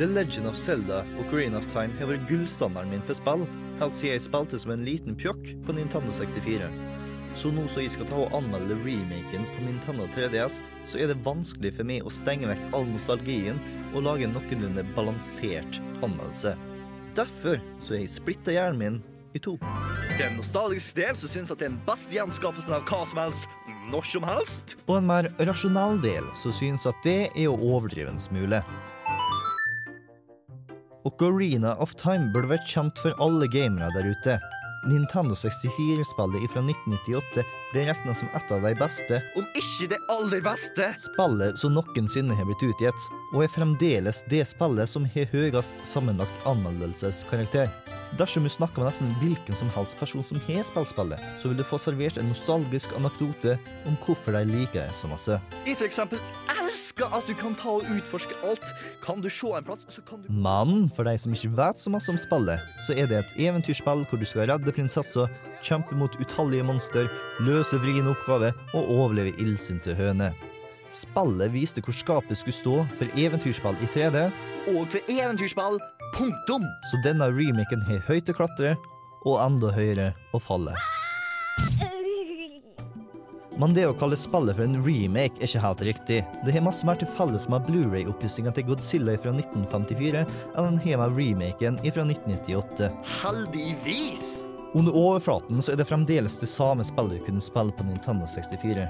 The 0.00 0.08
Legend 0.10 0.48
of 0.48 0.58
Zelda 0.58 1.04
og 1.20 1.30
Green 1.30 1.54
of 1.54 1.70
Time 1.70 1.94
har 2.00 2.10
vært 2.10 2.26
gullstandarden 2.26 2.90
min 2.96 3.06
for 3.06 3.14
spill, 3.14 3.46
helt 3.78 3.94
siden 3.94 4.16
jeg 4.16 4.26
spilte 4.26 4.58
som 4.58 4.74
en 4.74 4.82
liten 4.88 5.14
pjokk 5.14 5.54
på 5.62 5.76
Nintendo 5.78 6.10
64. 6.18 6.66
Så 7.34 7.52
nå 7.54 7.66
som 7.70 7.84
jeg 7.84 7.92
skal 7.94 8.08
ta 8.10 8.16
og 8.24 8.34
anmelde 8.34 8.74
remaken 8.82 9.44
på 9.52 9.62
Nintendo 9.66 10.08
3DS, 10.14 10.58
så 10.88 10.98
er 10.98 11.12
det 11.12 11.20
vanskelig 11.24 11.72
for 11.76 11.86
meg 11.86 12.02
å 12.06 12.12
stenge 12.12 12.48
vekk 12.50 12.74
all 12.74 12.88
nostalgien 12.90 13.60
og 13.94 14.04
lage 14.06 14.26
en 14.26 14.34
noenlunde 14.34 14.84
balansert 14.96 15.78
anmeldelse. 16.00 16.56
Derfor 17.16 17.62
så 17.82 17.94
har 17.94 18.02
jeg 18.02 18.12
splitta 18.12 18.54
hjernen 18.54 18.80
min 18.80 19.00
i 19.34 19.42
to. 19.42 19.56
Det 20.16 20.24
er 20.24 20.28
en 20.32 20.40
nostalgisk 20.40 20.98
del 20.98 21.16
som 21.18 21.30
syns 21.30 21.54
at 21.54 21.60
det 21.62 21.68
er 21.68 21.74
den 21.74 21.82
beste 21.86 22.16
gjenskapelsen 22.18 22.76
av 22.76 22.86
hva 22.90 23.02
som 23.06 23.22
helst, 23.22 23.58
når 23.90 24.06
som 24.10 24.26
helst. 24.26 24.76
Og 24.88 24.98
en 24.98 25.10
mer 25.10 25.30
rasjonell 25.46 26.00
del 26.02 26.26
som 26.38 26.54
syns 26.54 26.86
at 26.90 26.98
det 27.06 27.20
er 27.30 27.50
å 27.50 27.58
overdrive 27.58 28.10
en 28.10 28.22
smule. 28.22 28.62
Ocarina 31.08 31.78
of 31.80 31.94
Time 31.96 32.28
burde 32.34 32.52
vært 32.52 32.68
kjent 32.68 32.98
for 33.00 33.16
alle 33.22 33.48
gamere 33.50 33.88
der 33.94 34.10
ute. 34.10 34.40
Nintendo 34.82 35.34
64-spillet 35.34 36.50
fra 36.52 36.60
1998 36.60 37.44
ble 37.72 37.86
regna 37.88 38.14
som 38.16 38.30
et 38.34 38.52
av 38.54 38.64
de 38.64 38.72
beste, 38.78 39.20
om 39.38 39.46
ikke 39.58 39.90
det 39.92 40.00
aller 40.12 40.42
beste, 40.44 40.90
spillet 41.00 41.60
som 41.60 41.76
noensinne 41.76 42.36
har 42.36 42.48
blitt 42.48 42.66
utgitt, 42.70 43.08
og 43.32 43.44
er 43.44 43.54
fremdeles 43.54 44.24
det 44.32 44.42
spillet 44.50 44.90
som 44.90 45.06
har 45.14 45.30
høyest 45.34 45.80
sammenlagt 45.86 46.50
anmeldelseskarakter. 46.50 47.70
Dersom 48.18 48.42
du 48.42 48.50
snakker 48.50 48.82
med 48.82 48.88
nesten 48.90 49.10
hvilken 49.20 49.54
som 49.54 49.68
helst 49.76 49.94
person 50.00 50.24
som 50.26 50.40
har 50.48 50.64
spilt 50.66 50.90
spillet, 50.90 51.26
så 51.38 51.50
vil 51.50 51.60
du 51.60 51.66
få 51.66 51.78
servert 51.78 52.18
en 52.18 52.26
nostalgisk 52.32 52.90
anekdote 52.98 53.54
om 53.86 53.98
hvorfor 54.02 54.34
de 54.34 54.42
liker 54.50 54.80
det 54.80 54.96
så 54.98 55.10
masse. 55.10 55.38
Jeg 55.62 55.78
for 55.78 55.86
eksempel 55.86 56.18
elsker 56.56 57.14
at 57.14 57.30
du 57.30 57.36
kan 57.38 57.54
ta 57.58 57.76
og 57.78 57.86
utforske 57.94 58.34
alt. 58.46 58.66
Kan 59.04 59.22
du 59.22 59.30
se 59.30 59.52
en 59.54 59.66
plass, 59.66 59.86
så 59.86 60.02
kan 60.06 60.24
du 60.24 60.30
Men 60.30 60.90
for 60.96 61.06
de 61.06 61.14
som 61.18 61.34
ikke 61.34 61.52
vet 61.54 61.78
så 61.82 61.92
masse 61.94 62.10
om 62.10 62.18
spillet, 62.18 62.66
så 62.86 62.98
er 62.98 63.06
det 63.10 63.22
et 63.22 63.36
eventyrspill 63.46 64.02
hvor 64.10 64.18
du 64.18 64.26
skal 64.26 64.50
redde 64.50 64.74
prinsessa, 64.74 65.28
kjempe 65.66 65.96
mot 65.98 66.16
utallige 66.20 66.66
monster, 66.66 67.08
løse 67.44 67.78
vriene 67.82 68.12
oppgaver 68.14 68.54
og 68.74 68.92
overleve 68.96 69.34
illsinte 69.42 69.94
høner. 69.98 70.36
Spillet 70.90 71.52
viste 71.54 71.82
hvor 71.86 71.94
skapet 71.94 72.38
skulle 72.38 72.56
stå 72.56 72.76
for 72.98 73.18
eventyrspill 73.18 73.78
i 73.78 73.90
3D. 73.90 74.24
Og 74.74 74.88
for 74.90 75.12
eventyrspill, 75.12 75.78
punktum! 76.16 76.66
Så 76.90 76.98
denne 77.06 77.30
remaken 77.30 77.84
har 77.86 78.02
høyt 78.10 78.30
å 78.32 78.36
klatre, 78.36 78.74
og 79.28 79.38
enda 79.44 79.70
høyere 79.76 80.10
å 80.34 80.40
falle. 80.42 80.74
Men 83.60 83.74
det 83.76 83.84
å 83.84 83.96
kalle 84.00 84.16
spillet 84.16 84.56
for 84.56 84.64
en 84.64 84.78
remake 84.80 85.36
er 85.36 85.50
ikke 85.50 85.60
helt 85.60 85.82
riktig. 85.84 86.20
Det 86.46 86.54
har 86.54 86.64
masse 86.64 86.86
mer 86.88 86.96
til 86.96 87.10
felles 87.18 87.44
med 87.52 87.66
Blu-ray-oppussinga 87.68 88.54
til 88.56 88.70
Godzilla 88.70 89.18
fra 89.20 89.34
1954 89.36 90.24
enn 90.24 90.70
den 90.70 90.80
har 90.86 91.02
med 91.02 91.18
remaken 91.18 91.82
fra 91.84 92.06
1998. 92.08 92.88
Heldigvis! 93.20 94.30
Under 94.74 94.94
overflaten 94.94 95.62
så 95.62 95.72
er 95.72 95.80
det 95.80 95.88
fremdeles 95.90 96.36
det 96.38 96.46
samme 96.46 96.84
spillet 96.86 97.18
du 97.18 97.24
kunne 97.26 97.42
spille 97.42 97.74
på 97.74 97.86
Nintendo 97.88 98.26
64. 98.30 98.84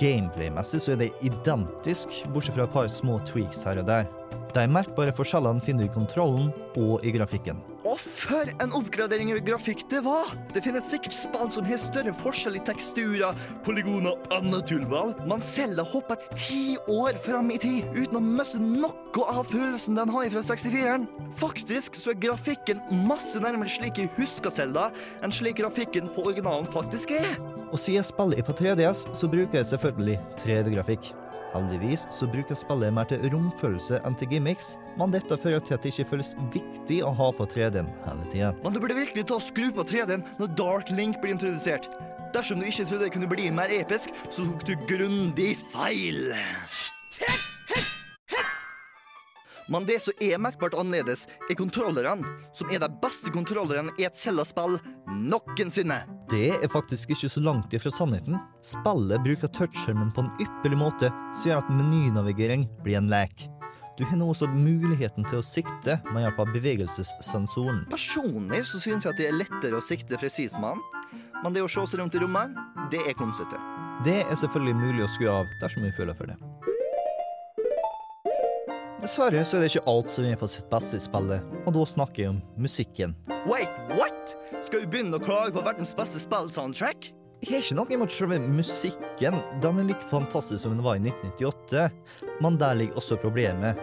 Gameplay-messig 0.00 0.82
så 0.84 0.92
er 0.92 1.00
det 1.00 1.12
identisk, 1.24 2.12
bortsett 2.34 2.58
fra 2.58 2.66
et 2.66 2.74
par 2.74 2.90
små 2.92 3.16
tweaks 3.24 3.62
her 3.64 3.80
og 3.80 3.88
der. 3.88 4.10
De 4.52 4.66
merkbare 4.68 5.14
forskjellene 5.16 5.64
finner 5.64 5.86
du 5.86 5.88
i 5.88 5.94
kontrollen 5.94 6.50
og 6.76 7.00
i 7.00 7.14
grafikken. 7.16 7.62
Å, 7.94 7.98
for 8.00 8.48
en 8.58 8.72
oppgradering 8.74 9.28
i 9.30 9.36
grafikk 9.44 9.84
det 9.90 10.00
var! 10.02 10.32
Det 10.50 10.64
finnes 10.64 10.86
sikkert 10.90 11.14
spill 11.14 11.50
som 11.54 11.66
har 11.68 11.78
større 11.78 12.14
forskjell 12.24 12.56
i 12.58 12.62
teksturer, 12.66 13.38
polygoner 13.62 14.16
og 14.16 14.34
annet 14.34 14.66
tullball. 14.66 15.12
Men 15.30 15.44
Selda 15.44 15.84
hoppet 15.86 16.26
ti 16.34 16.74
år 16.90 17.14
fram 17.22 17.52
i 17.54 17.60
tid 17.62 17.86
uten 17.94 18.18
å 18.18 18.24
miste 18.24 18.58
noe 18.58 19.28
av 19.30 19.46
følelsen 19.52 19.94
den 20.00 20.10
har 20.10 20.26
fra 20.34 20.42
64-eren. 20.42 21.06
Faktisk 21.38 21.94
så 22.00 22.16
er 22.16 22.22
grafikken 22.24 22.82
masse 23.06 23.38
nærmere 23.38 23.70
slik 23.70 24.02
jeg 24.02 24.10
husker 24.18 24.50
Selda, 24.50 24.88
enn 25.22 25.34
slik 25.34 25.60
grafikken 25.62 26.10
på 26.16 26.26
originalen 26.26 26.66
faktisk 26.74 27.14
er. 27.14 27.36
Og 27.70 27.78
siden 27.78 28.06
spillet 28.06 28.42
er 28.42 28.48
på 28.48 28.58
3DS, 28.58 29.06
så 29.14 29.30
bruker 29.30 29.60
jeg 29.60 29.70
selvfølgelig 29.70 30.18
3D-grafikk. 30.42 31.14
Heldigvis 31.54 32.06
så 32.10 32.26
bruker 32.30 32.58
spillet 32.58 32.94
mer 32.94 33.06
til 33.10 33.22
romfølelse 33.32 34.00
enn 34.06 34.16
til 34.18 34.30
gimmicks, 34.32 34.74
men 34.98 35.14
dette 35.14 35.38
fører 35.38 35.62
til 35.62 35.76
at 35.76 35.86
det 35.86 35.94
ikke 35.94 36.08
føles 36.14 36.34
viktig 36.54 37.00
å 37.06 37.12
ha 37.14 37.30
på 37.36 37.46
3D-en 37.54 37.90
hele 38.06 38.28
tida. 38.32 38.52
Men 38.64 38.74
du 38.74 38.82
burde 38.82 38.98
virkelig 38.98 39.26
ta 39.30 39.38
og 39.38 39.46
skru 39.46 39.70
på 39.74 39.86
3D-en 39.94 40.26
når 40.40 40.54
Dark 40.58 40.92
Link 40.94 41.20
blir 41.22 41.36
introdusert. 41.36 41.90
Dersom 42.34 42.58
du 42.58 42.66
ikke 42.66 42.88
trodde 42.88 43.06
det 43.06 43.14
kunne 43.14 43.30
bli 43.30 43.50
mer 43.54 43.70
episk, 43.70 44.14
så 44.26 44.42
tok 44.42 44.66
du 44.66 44.74
grundig 44.90 45.54
feil. 45.70 46.34
Men 49.72 49.86
det 49.88 50.00
som 50.04 50.12
er 50.20 50.40
merkbart 50.42 50.76
annerledes, 50.76 51.24
er 51.48 51.56
kontrollerne, 51.56 52.26
som 52.52 52.70
er 52.72 52.82
de 52.82 52.90
beste 53.00 53.32
kontrollerne 53.32 53.94
i 53.98 54.04
et 54.04 54.18
Zelda-spill 54.18 54.76
noensinne. 55.08 56.02
Det 56.30 56.50
er 56.58 56.72
faktisk 56.72 57.14
ikke 57.14 57.30
så 57.32 57.40
langt 57.44 57.72
ifra 57.76 57.92
sannheten. 57.94 58.36
Spillet 58.64 59.24
bruker 59.24 59.52
touchskjermen 59.56 60.12
på 60.14 60.26
en 60.26 60.32
ypperlig 60.44 60.80
måte, 60.80 61.10
som 61.32 61.50
gjør 61.50 61.64
at 61.64 61.72
menynavigering 61.72 62.68
blir 62.84 63.00
en 63.00 63.10
lek. 63.12 63.48
Du 63.94 64.02
har 64.04 64.18
nå 64.18 64.26
også 64.32 64.48
muligheten 64.50 65.22
til 65.30 65.38
å 65.38 65.46
sikte 65.46 66.00
med 66.10 66.24
hjelp 66.24 66.40
av 66.42 66.50
bevegelsessensoren. 66.56 67.84
Personlig 67.92 68.64
så 68.66 68.80
synes 68.82 69.06
jeg 69.06 69.14
at 69.14 69.20
det 69.20 69.28
er 69.30 69.38
lettere 69.38 69.78
å 69.78 69.84
sikte 69.84 70.18
presis 70.18 70.58
med 70.58 70.74
den, 70.74 71.22
men 71.44 71.54
det 71.54 71.62
å 71.62 71.70
se 71.70 71.84
seg 71.86 72.02
rundt 72.02 72.18
i 72.18 72.24
rommet, 72.24 72.58
det 72.90 73.04
er 73.06 73.14
klumsete. 73.14 73.60
Det 74.04 74.24
er 74.24 74.40
selvfølgelig 74.40 74.80
mulig 74.80 75.06
å 75.06 75.12
skru 75.14 75.30
av 75.30 75.46
dersom 75.62 75.86
vi 75.86 75.94
føler 75.94 76.18
for 76.18 76.26
det. 76.32 76.53
Dessverre 79.04 79.42
så 79.44 79.58
er 79.58 79.60
det 79.60 79.66
ikke 79.68 79.90
alt 79.90 80.08
som 80.08 80.24
er 80.24 80.38
på 80.40 80.46
sitt 80.48 80.70
beste 80.70 80.96
i 80.96 81.02
spillet, 81.04 81.44
og 81.68 81.74
da 81.76 81.82
snakker 81.84 82.22
jeg 82.22 82.30
om 82.32 82.38
musikken. 82.56 83.10
Wait, 83.44 83.68
what? 83.98 84.32
Skal 84.64 84.80
vi 84.80 84.88
begynne 84.94 85.18
å 85.18 85.20
klage 85.20 85.52
på 85.52 85.64
verdens 85.66 85.92
beste 85.92 86.22
spill-soundtrack? 86.22 87.10
Jeg 87.44 87.50
har 87.50 87.66
ikke 87.66 87.76
noe 87.76 87.92
imot 87.92 88.14
selve 88.16 88.38
musikken, 88.48 89.36
den 89.60 89.82
er 89.82 89.90
like 89.90 90.08
fantastisk 90.08 90.62
som 90.62 90.72
den 90.72 90.80
var 90.86 90.96
i 90.96 91.04
1998, 91.04 91.84
men 92.40 92.56
der 92.62 92.78
ligger 92.80 93.02
også 93.02 93.18
problemet. 93.20 93.82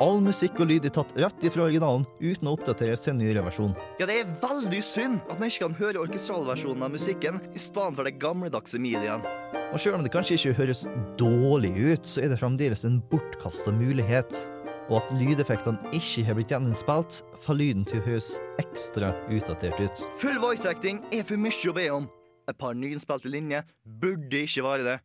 All 0.00 0.24
musikk 0.24 0.56
og 0.64 0.72
lyd 0.72 0.88
er 0.88 0.96
tatt 0.96 1.12
rett 1.20 1.44
ifra 1.44 1.66
originalen 1.68 2.08
uten 2.24 2.48
å 2.48 2.56
oppdateres 2.56 3.04
til 3.04 3.12
en 3.12 3.20
nyere 3.20 3.44
versjon. 3.44 3.76
Ja, 4.00 4.08
det 4.08 4.16
er 4.22 4.32
veldig 4.40 4.80
synd 4.82 5.20
at 5.28 5.36
man 5.36 5.52
ikke 5.52 5.68
kan 5.68 5.76
høre 5.82 6.06
orkestralversjonen 6.06 6.88
av 6.88 6.96
musikken 6.96 7.36
i 7.52 7.60
stedet 7.60 8.00
for 8.00 8.08
det 8.08 8.16
gamledagse 8.16 8.80
medien. 8.80 9.28
Og 9.74 9.76
selv 9.82 10.00
om 10.00 10.06
det 10.06 10.14
kanskje 10.14 10.40
ikke 10.40 10.56
høres 10.62 10.86
dårlig 11.20 11.76
ut, 11.76 12.08
så 12.08 12.24
er 12.24 12.32
det 12.32 12.40
fremdeles 12.40 12.88
en 12.88 13.02
bortkasta 13.12 13.76
mulighet. 13.76 14.32
Og 14.90 14.98
at 15.00 15.14
lydeffektene 15.16 15.94
ikke 15.96 16.26
har 16.26 16.36
blitt 16.36 16.52
gjeninnspilt, 16.52 17.22
får 17.44 17.56
lyden 17.60 17.86
til 17.88 18.02
å 18.02 18.06
høres 18.10 18.34
ekstra 18.60 19.14
utdatert 19.32 19.80
ut. 19.80 20.04
Full 20.20 20.36
voice 20.42 20.68
acting 20.68 21.00
er 21.14 21.24
for 21.24 21.40
mye 21.40 21.70
å 21.70 21.76
be 21.76 21.88
om. 21.94 22.08
Et 22.50 22.58
par 22.60 22.76
nyinnspilte 22.76 23.30
linjer 23.32 23.64
burde 24.02 24.44
ikke 24.44 24.64
være 24.66 24.88
det. 24.90 24.98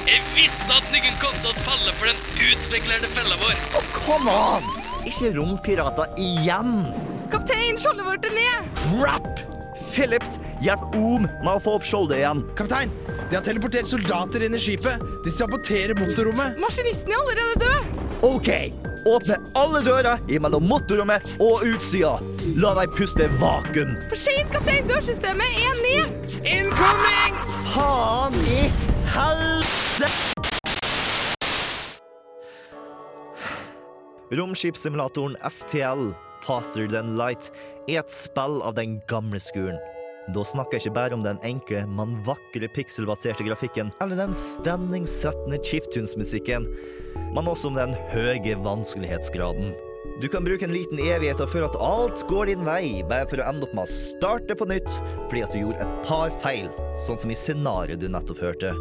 Jeg 0.09 0.21
visste 0.37 0.77
at 0.77 0.91
noen 0.93 1.17
kom 1.23 1.39
til 1.41 1.49
å 1.49 1.63
falle 1.65 1.95
for 1.97 2.11
den 2.11 2.21
utspekulerte 2.51 3.09
fella 3.17 3.39
vår. 3.41 3.57
Oh, 3.81 3.89
come 3.97 4.29
on! 4.29 4.69
Ikke 5.09 5.31
rompirater 5.39 6.13
igjen! 6.21 6.83
Kaptein, 7.33 7.81
skjoldet 7.81 8.05
vårt 8.11 8.29
er 8.29 8.37
ned! 8.37 8.69
Crap! 8.83 9.41
Phillips, 9.89 10.37
hjelp 10.61 10.85
Om 11.01 11.25
med 11.25 11.53
å 11.55 11.63
få 11.65 11.79
opp 11.79 11.89
skjoldet 11.89 12.21
igjen. 12.21 12.45
Kaptein, 12.61 12.93
de 13.31 13.39
har 13.39 13.47
teleportert 13.47 13.89
soldater 13.89 14.45
inn 14.45 14.57
i 14.57 14.61
skipet. 14.61 15.01
De 15.25 15.33
saboterer 15.33 15.97
motorrommet. 15.97 16.61
Maskinisten 16.61 17.17
er 17.17 17.25
allerede 17.25 17.65
død. 17.65 18.05
OK. 18.35 18.53
Åpne 19.09 19.37
alle 19.57 19.81
dører 19.81 20.19
mellom 20.29 20.67
motorrommet 20.69 21.31
og 21.41 21.63
utsida. 21.65 22.19
La 22.61 22.75
dem 22.77 22.93
puste 22.93 23.29
vakuum. 23.41 23.95
For 24.11 24.21
seint, 24.21 24.51
kaptein. 24.53 24.85
Dørsystemet 24.91 25.49
er 25.65 25.79
ned. 25.81 26.35
Incoming! 26.45 27.39
Faen 27.73 28.37
i 28.45 28.69
helse... 29.15 30.11
Romskipssimulatoren 34.29 35.39
FTL, 35.41 36.11
Faster 36.45 36.85
Than 36.93 37.17
Light, 37.17 37.49
er 37.89 38.03
et 38.03 38.13
spill 38.13 38.61
av 38.61 38.77
den 38.77 38.99
gamle 39.09 39.41
skuren. 39.41 39.81
Da 40.35 40.45
snakker 40.45 40.77
jeg 40.77 40.89
ikke 40.89 40.97
bare 40.99 41.17
om 41.17 41.25
den 41.25 41.39
enkle, 41.47 41.87
men 41.89 42.19
vakre 42.27 42.69
pikselbaserte 42.75 43.47
grafikken 43.47 43.93
eller 44.05 44.19
den 44.21 44.35
stemningssettende 44.37 45.61
chiptunes-musikken, 45.65 46.67
men 47.33 47.49
også 47.49 47.71
om 47.71 47.79
den 47.79 47.97
høye 48.13 48.59
vanskelighetsgraden. 48.65 49.73
Du 50.21 50.27
kan 50.29 50.45
bruke 50.45 50.67
en 50.67 50.75
liten 50.75 51.01
evighet 51.01 51.41
og 51.41 51.49
føle 51.53 51.69
at 51.69 51.79
alt 51.81 52.25
går 52.29 52.51
din 52.51 52.65
vei, 52.67 53.01
bare 53.09 53.29
for 53.31 53.41
å 53.41 53.49
ende 53.49 53.65
opp 53.65 53.75
med 53.79 53.87
å 53.87 53.93
starte 53.93 54.57
på 54.59 54.69
nytt 54.69 54.89
fordi 55.29 55.45
at 55.47 55.55
du 55.55 55.61
gjorde 55.63 55.85
et 55.85 56.07
par 56.09 56.35
feil, 56.43 56.69
sånn 57.07 57.21
som 57.23 57.33
i 57.33 57.39
scenarioet 57.39 58.03
du 58.03 58.09
nettopp 58.13 58.43
hørte. 58.43 58.75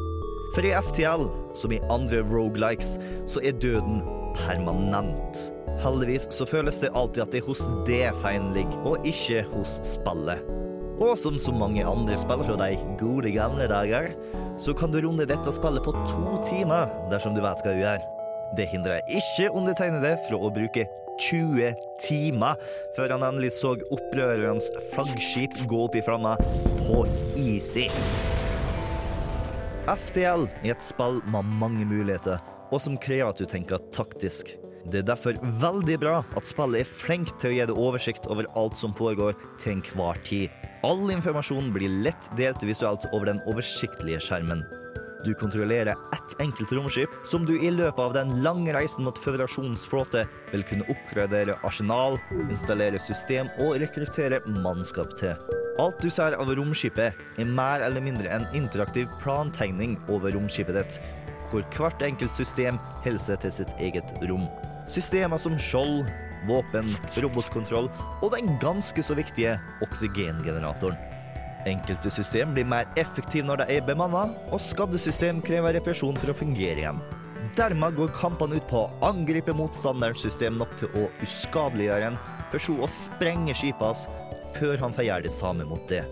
For 0.55 0.65
i 0.65 0.73
FTL, 0.73 1.27
som 1.55 1.71
i 1.75 1.81
andre 1.93 2.23
rogelikes, 2.27 2.95
så 3.29 3.43
er 3.45 3.55
døden 3.61 4.01
permanent. 4.39 5.47
Heldigvis 5.83 6.27
så 6.33 6.47
føles 6.49 6.81
det 6.81 6.93
alltid 6.97 7.23
at 7.27 7.33
det 7.35 7.43
er 7.43 7.49
hos 7.49 7.67
det 7.87 8.05
feilen 8.23 8.53
ligger, 8.57 8.79
og 8.89 9.05
ikke 9.07 9.45
hos 9.53 9.77
spillet. 9.85 10.41
Og 10.97 11.13
som 11.21 11.35
så 11.37 11.53
mange 11.53 11.85
andre 11.85 12.17
spill 12.17 12.41
fra 12.41 12.55
de 12.57 12.77
gode 12.97 13.29
gamle 13.35 13.67
dager, 13.69 14.13
så 14.57 14.73
kan 14.73 14.89
du 14.89 14.97
runde 15.03 15.27
dette 15.29 15.51
spillet 15.53 15.83
på 15.85 15.93
to 16.09 16.39
timer 16.45 16.89
dersom 17.11 17.35
du 17.35 17.43
vet 17.43 17.61
hva 17.61 17.73
du 17.75 17.83
gjør. 17.83 18.05
Det 18.57 18.65
hindrer 18.71 19.03
ikke 19.11 19.51
undertegnede 19.51 20.15
fra 20.25 20.39
å 20.41 20.49
bruke 20.55 20.87
20 21.21 21.75
timer 22.01 22.57
før 22.95 23.13
han 23.13 23.25
endelig 23.27 23.53
så 23.57 23.75
opprørerens 23.93 24.69
flaggskip 24.93 25.59
gå 25.69 25.83
opp 25.85 25.97
i 25.97 26.03
flammer 26.05 26.41
på 26.87 27.03
easy. 27.37 27.87
FTL 29.87 30.47
er 30.63 30.73
et 30.73 30.83
spill 30.83 31.21
med 31.31 31.47
mange 31.61 31.85
muligheter, 31.87 32.41
og 32.73 32.81
som 32.83 32.97
krever 32.99 33.29
at 33.29 33.39
du 33.39 33.45
tenker 33.47 33.85
taktisk. 33.95 34.49
Det 34.87 35.03
er 35.03 35.09
derfor 35.11 35.37
veldig 35.61 35.99
bra 36.01 36.21
at 36.39 36.49
spillet 36.49 36.81
er 36.81 36.89
flink 36.89 37.35
til 37.37 37.51
å 37.51 37.55
gi 37.55 37.67
deg 37.69 37.83
oversikt 37.85 38.27
over 38.31 38.49
alt 38.57 38.79
som 38.79 38.95
foregår 38.97 39.37
til 39.61 39.77
enhver 39.77 40.19
tid. 40.27 40.66
All 40.85 41.09
informasjon 41.09 41.71
blir 41.73 41.89
lett 42.05 42.29
delt 42.37 42.61
visuelt 42.63 43.07
over 43.11 43.31
den 43.31 43.39
oversiktlige 43.49 44.19
skjermen. 44.21 44.61
Du 45.25 45.33
kontrollerer 45.33 45.95
ett 46.13 46.35
enkelt 46.39 46.71
romskip, 46.71 47.09
som 47.25 47.45
du 47.45 47.55
i 47.57 47.71
løpet 47.73 47.99
av 47.99 48.13
den 48.13 48.29
lange 48.43 48.73
reisen 48.75 49.03
mot 49.03 49.17
Føderasjonens 49.17 49.87
flåte 49.89 50.27
vil 50.51 50.63
kunne 50.69 50.85
oppgradere 50.93 51.57
arsenal, 51.65 52.19
installere 52.45 53.01
system 53.01 53.49
og 53.65 53.79
rekruttere 53.81 54.39
mannskap 54.45 55.17
til. 55.17 55.33
Alt 55.81 55.97
du 56.05 56.11
ser 56.13 56.37
av 56.37 56.53
romskipet, 56.57 57.17
er 57.41 57.49
mer 57.57 57.81
eller 57.85 58.03
mindre 58.05 58.29
en 58.33 58.45
interaktiv 58.57 59.09
plantegning 59.23 59.97
over 60.13 60.37
romskipet 60.37 60.77
ditt, 60.77 61.01
hvor 61.49 61.65
hvert 61.73 62.05
enkelt 62.05 62.37
system 62.37 62.77
holder 63.01 63.25
seg 63.25 63.41
til 63.43 63.57
sitt 63.59 63.75
eget 63.81 64.13
rom. 64.29 64.45
Systemer 64.87 65.41
som 65.41 65.57
skjold, 65.59 66.05
våpen, 66.49 66.89
robotkontroll 67.23 67.91
og 68.21 68.33
den 68.33 68.57
ganske 68.61 69.03
så 69.03 69.17
viktige 69.17 69.57
oksygengeneratoren. 69.85 70.97
Enkelte 71.67 72.11
system 72.13 72.53
blir 72.55 72.67
mer 72.69 72.87
effektive 72.99 73.47
når 73.47 73.63
de 73.63 73.77
er 73.77 73.87
bemanna, 73.87 74.27
og 74.55 74.61
skadde 74.63 74.99
system 75.01 75.41
krever 75.43 75.75
reparasjon 75.75 76.19
for 76.21 76.31
å 76.31 76.37
fungere 76.37 76.83
igjen. 76.83 77.01
Dermed 77.57 77.97
går 77.97 78.13
kampene 78.15 78.59
ut 78.59 78.69
på 78.69 78.85
å 78.85 79.09
angripe 79.09 79.55
motstanderens 79.57 80.23
system 80.23 80.59
nok 80.59 80.77
til 80.79 80.93
å 80.95 81.07
uskadeliggjøre 81.25 82.11
en, 82.11 82.21
for 82.51 82.63
så 82.63 82.77
å 82.79 82.91
sprenge 82.91 83.55
skipet 83.57 83.83
hans 83.83 84.07
før 84.55 84.79
han 84.79 84.95
får 84.95 85.09
gjøre 85.09 85.27
det 85.27 85.35
samme 85.35 85.67
mot 85.67 85.83
det. 85.91 86.05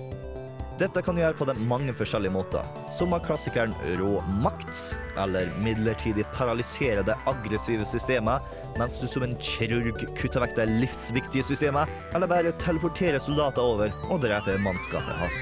Dette 0.76 1.00
kan 1.00 1.16
du 1.16 1.22
gjøre 1.22 1.38
på 1.40 1.46
de 1.48 1.54
mange 1.70 1.94
forskjellige 1.96 2.36
måter, 2.36 2.66
som 2.92 3.14
av 3.16 3.22
klassikeren 3.24 3.72
rå 3.96 4.18
makt, 4.44 4.82
eller 5.24 5.48
midlertidig 5.64 6.26
paralysere 6.36 7.06
det 7.08 7.16
aggressive 7.32 7.88
systemet, 7.88 8.44
mens 8.76 8.98
du 9.00 9.06
som 9.08 9.24
en 9.24 9.38
kirurg 9.40 10.02
kutter 10.20 10.44
vekk 10.44 10.58
det 10.58 10.66
livsviktige 10.74 11.48
systemet, 11.48 11.88
eller 12.12 12.28
bare 12.28 12.52
teleporterer 12.60 13.24
soldater 13.24 13.64
over 13.64 13.96
og 14.10 14.20
dreper 14.26 14.60
mannskapet 14.66 15.22
hans. 15.22 15.40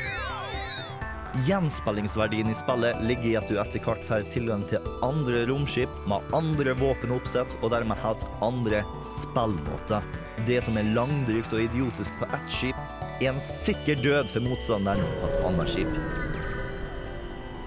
Gjenspillingsverdien 1.47 2.51
i 2.53 2.60
spillet 2.60 2.99
ligger 3.10 3.31
i 3.31 3.38
at 3.39 3.49
du 3.49 3.57
etter 3.57 3.81
hvert 3.81 4.03
får 4.05 4.27
tilgang 4.35 4.61
til 4.69 4.85
andre 5.01 5.47
romskip 5.49 5.95
med 6.05 6.35
andre 6.38 6.76
våpenoppsett 6.77 7.55
og 7.64 7.73
dermed 7.73 7.97
helt 8.05 8.27
andre 8.45 8.84
spillmåter. 9.15 10.05
Det 10.45 10.61
som 10.61 10.77
er 10.77 10.93
langdrygt 10.93 11.57
og 11.57 11.65
idiotisk 11.65 12.22
på 12.22 12.30
ett 12.38 12.53
skip, 12.53 12.85
en 13.22 13.40
sikker 13.41 13.99
død 14.02 14.31
for 14.34 14.45
motstanderen 14.48 15.03
på 15.22 15.30
et 15.30 15.45
annet 15.48 15.69
skip. 15.69 15.95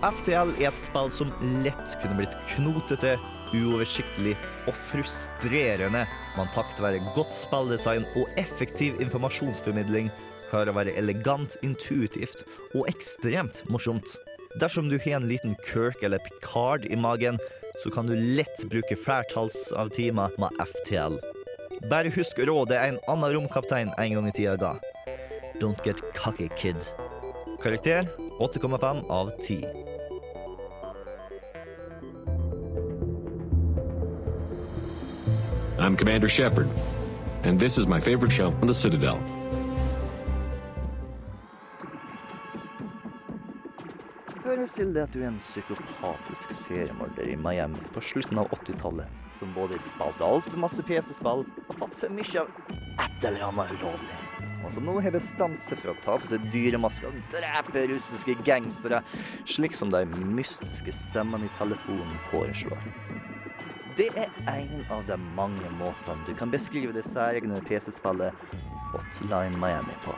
FTL 0.04 0.52
er 0.60 0.68
et 0.68 0.80
spill 0.80 1.10
som 1.14 1.32
lett 1.64 1.96
kunne 2.02 2.18
blitt 2.18 2.36
knotete, 2.52 3.16
uoversiktlig 3.54 4.34
og 4.66 4.74
frustrerende, 4.88 6.02
men 6.36 6.50
takket 6.54 6.82
være 6.82 7.02
godt 7.16 7.34
spilldesign 7.34 8.06
og 8.18 8.30
effektiv 8.40 8.98
informasjonsformidling 9.02 10.10
klarer 10.50 10.70
å 10.70 10.76
være 10.76 10.94
elegant, 10.98 11.56
intuitivt 11.66 12.44
og 12.74 12.86
ekstremt 12.90 13.62
morsomt. 13.70 14.16
Dersom 14.60 14.90
du 14.90 14.98
har 14.98 15.18
en 15.18 15.28
liten 15.28 15.56
Kirk 15.66 16.02
eller 16.06 16.22
Picard 16.26 16.86
i 16.86 16.96
magen, 16.96 17.40
så 17.82 17.90
kan 17.92 18.08
du 18.08 18.14
lett 18.16 18.62
bruke 18.70 18.96
flertalls 18.96 19.70
av 19.76 19.90
timer 19.96 20.32
med 20.40 20.54
FTL. 20.62 21.18
Bare 21.90 22.12
husk 22.14 22.38
rådet 22.48 22.78
en 22.80 23.00
annen 23.10 23.34
romkaptein 23.36 23.92
en 23.98 24.14
gang 24.16 24.30
i 24.30 24.36
tida 24.36 24.56
ga. 24.60 24.76
Don't 25.58 25.82
get 25.82 26.02
cocky, 26.14 26.48
kid. 26.56 26.76
Karakter 27.62 28.06
8,5 28.38 29.10
av 29.10 29.30
10. 29.40 29.64
I'm 35.78 35.96
Commander 35.96 36.28
Shepard, 36.28 36.68
and 37.42 37.58
this 37.58 37.78
is 37.78 37.86
my 37.86 38.00
favorite 38.00 38.32
show 38.32 38.48
on 38.60 38.66
the 38.66 38.74
Citadel. 38.74 39.18
Forestill 44.42 44.92
deg 44.92 45.02
at 45.06 45.12
du 45.14 45.22
er 45.22 45.30
en 45.30 45.40
psykopatisk 45.40 46.52
seriemorder 46.52 47.32
i 47.32 47.36
Miami 47.36 47.80
på 47.94 48.04
slutten 48.04 48.38
av 48.38 48.52
80-tallet, 48.60 49.08
som 49.34 49.56
både 49.56 49.80
spilte 49.80 50.24
altfor 50.24 50.60
masse 50.60 50.84
PC-spill 50.84 51.44
og 51.48 51.76
tatt 51.80 51.96
for 51.96 52.12
mye 52.12 52.44
av 52.44 52.48
et 53.06 53.28
eller 53.30 53.48
annet 53.48 53.76
ulovlig. 53.78 54.25
Og 54.66 54.72
som 54.74 54.86
nå 54.86 54.96
har 54.98 55.14
bestemt 55.14 55.60
seg 55.62 55.78
for 55.78 55.92
å 55.92 56.00
ta 56.02 56.16
på 56.18 56.26
seg 56.26 56.48
dyremasker 56.50 57.06
og 57.06 57.18
drepe 57.30 57.84
russiske 57.92 58.34
gangstere, 58.46 58.98
slik 59.46 59.76
som 59.78 59.92
de 59.94 60.02
mystiske 60.10 60.90
stemmene 60.94 61.46
i 61.46 61.52
telefonen 61.54 62.18
foreslår. 62.32 62.88
Det 63.96 64.10
er 64.18 64.26
en 64.50 64.82
av 64.92 65.06
de 65.08 65.16
mange 65.38 65.70
måtene 65.78 66.26
du 66.26 66.34
kan 66.36 66.50
beskrive 66.52 66.92
det 66.92 67.06
særegne 67.06 67.62
PC-spillet 67.64 68.34
Hotline 68.90 69.56
Miami 69.62 69.94
på. 70.02 70.16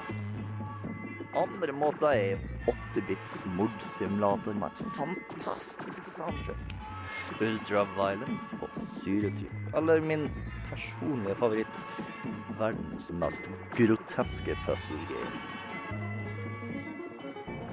Andre 1.36 1.74
måter 1.76 2.08
er 2.16 2.40
8-bits 2.72 3.42
mordsimulator 3.52 4.56
med 4.56 4.72
et 4.72 4.96
fantastisk 4.96 6.08
soundtrack. 6.08 6.72
Ultraviolence 7.44 8.56
på 8.58 8.68
syretyp. 8.72 9.52
Eller 9.76 10.00
min 10.00 10.26
personlige 10.70 11.36
favoritt, 11.38 11.84
verdens 12.58 13.10
mest 13.20 13.48
groteske 13.76 14.56
puzzle 14.66 15.00
game. 15.10 15.44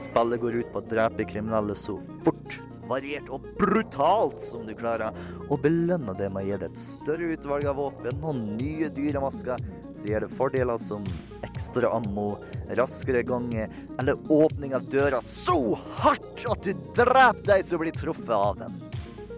Spillet 0.05 0.41
går 0.41 0.61
ut 0.61 0.71
på 0.73 0.81
å 0.81 0.87
drepe 0.89 1.25
kriminelle 1.27 1.75
så 1.79 1.97
fort, 2.23 2.59
variert 2.85 3.31
og 3.33 3.45
brutalt 3.57 4.43
som 4.43 4.65
du 4.67 4.75
klarer, 4.77 5.15
og 5.49 5.61
belønner 5.63 6.17
det 6.17 6.29
med 6.33 6.43
å 6.43 6.47
gi 6.49 6.57
deg 6.59 6.67
et 6.69 6.81
større 6.81 7.31
utvalg 7.33 7.65
av 7.71 7.79
våpen 7.79 8.21
og 8.21 8.43
nye 8.59 8.91
dyremasker, 8.93 9.63
så 9.95 10.09
gir 10.11 10.25
det 10.25 10.33
fordeler 10.35 10.77
som 10.81 11.05
ekstra 11.45 11.89
ammo, 11.95 12.35
raskere 12.77 13.23
gange 13.25 13.69
eller 13.99 14.19
åpning 14.29 14.75
av 14.75 14.85
døra 14.91 15.21
så 15.23 15.57
hardt 16.01 16.45
at 16.51 16.67
du 16.67 16.73
dreper 16.97 17.45
deg 17.47 17.65
som 17.65 17.81
blir 17.81 17.95
truffet 17.95 18.35
av 18.35 18.59
den. 18.59 18.84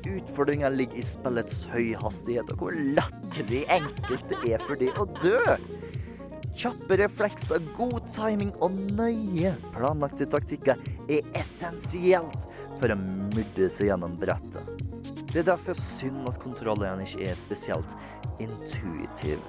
Utfordringa 0.08 0.70
ligger 0.72 1.00
i 1.00 1.04
spillets 1.06 1.66
høye 1.74 1.98
hastighet 2.00 2.52
og 2.54 2.62
hvor 2.62 2.78
latterlig 2.96 3.66
enkelt 3.74 4.32
det 4.32 4.40
er 4.54 4.64
for 4.64 4.80
det 4.80 4.94
å 4.96 5.08
dø. 5.20 5.58
Kjappe 6.58 6.98
reflekser, 6.98 7.62
god 7.78 8.08
timing 8.10 8.54
og 8.66 8.78
nøye 8.98 9.54
planlagte 9.76 10.26
taktikker 10.32 10.80
er 11.06 11.28
essensielt 11.38 12.48
for 12.80 12.94
å 12.94 12.98
myrde 12.98 13.70
seg 13.74 13.92
gjennom 13.92 14.16
brettet. 14.22 14.66
Det 15.34 15.44
er 15.44 15.52
derfor 15.52 15.78
synd 15.78 16.26
at 16.30 16.40
kontrollene 16.42 17.06
ikke 17.06 17.28
er 17.30 17.38
spesielt 17.38 17.94
intuitive. 18.42 19.44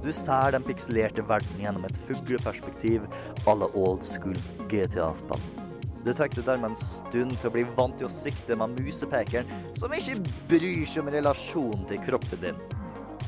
Du 0.00 0.10
ser 0.16 0.52
den 0.56 0.64
pikselerte 0.64 1.24
verden 1.28 1.60
gjennom 1.60 1.84
et 1.88 1.98
fugleperspektiv 2.06 3.04
à 3.46 3.56
la 3.56 3.68
old 3.76 4.04
school 4.04 4.36
GTA-spill. 4.68 5.69
Det 6.04 6.14
tar 6.16 6.32
dermed 6.32 6.72
en 6.72 6.80
stund 6.80 7.36
til 7.38 7.50
å 7.50 7.54
bli 7.54 7.64
vant 7.76 7.96
til 8.00 8.08
å 8.08 8.12
sikte 8.12 8.56
med 8.56 8.78
musepekeren, 8.80 9.48
som 9.76 9.92
ikke 9.92 10.16
bryr 10.48 10.86
seg 10.88 11.02
om 11.04 11.10
relasjonen 11.12 11.84
til 11.90 12.00
kroppen 12.06 12.40
din. 12.44 12.62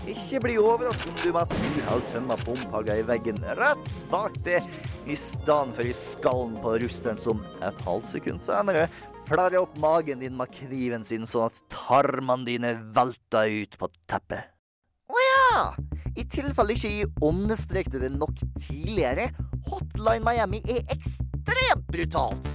Ikke 0.09 0.41
bli 0.43 0.57
overrasket 0.59 1.13
om 1.13 1.19
du 1.21 1.29
med 1.37 1.53
et 1.53 1.83
uhell 1.83 2.01
tømmer 2.11 2.41
bompagga 2.47 2.97
i 2.99 3.05
veggen 3.07 3.39
rett 3.61 3.99
bak 4.11 4.39
deg, 4.47 4.67
i 5.07 5.15
stedet 5.19 5.77
for 5.77 5.87
i 5.87 5.95
skallen 5.95 6.57
på 6.63 6.75
rusteren 6.83 7.21
som 7.21 7.43
et 7.63 7.85
halvt 7.87 8.11
sekund 8.17 8.43
senere 8.43 8.89
flarrer 9.29 9.63
opp 9.63 9.77
magen 9.81 10.21
din 10.23 10.35
med 10.37 10.51
kniven 10.55 11.05
sin 11.07 11.29
sånn 11.29 11.47
at 11.47 11.61
tarmene 11.71 12.49
dine 12.49 12.75
velter 12.95 13.53
ut 13.63 13.79
på 13.79 13.91
teppet. 14.11 14.52
Å 15.13 15.23
ja! 15.23 15.63
I 16.17 16.25
tilfelle 16.29 16.73
ikke 16.77 16.91
jeg 16.93 17.09
understrekte 17.25 18.01
det 18.01 18.13
nok 18.15 18.37
tidligere, 18.57 19.31
Hotline 19.69 20.25
Miami 20.25 20.61
er 20.69 20.85
ekstremt 20.93 21.87
brutalt. 21.93 22.53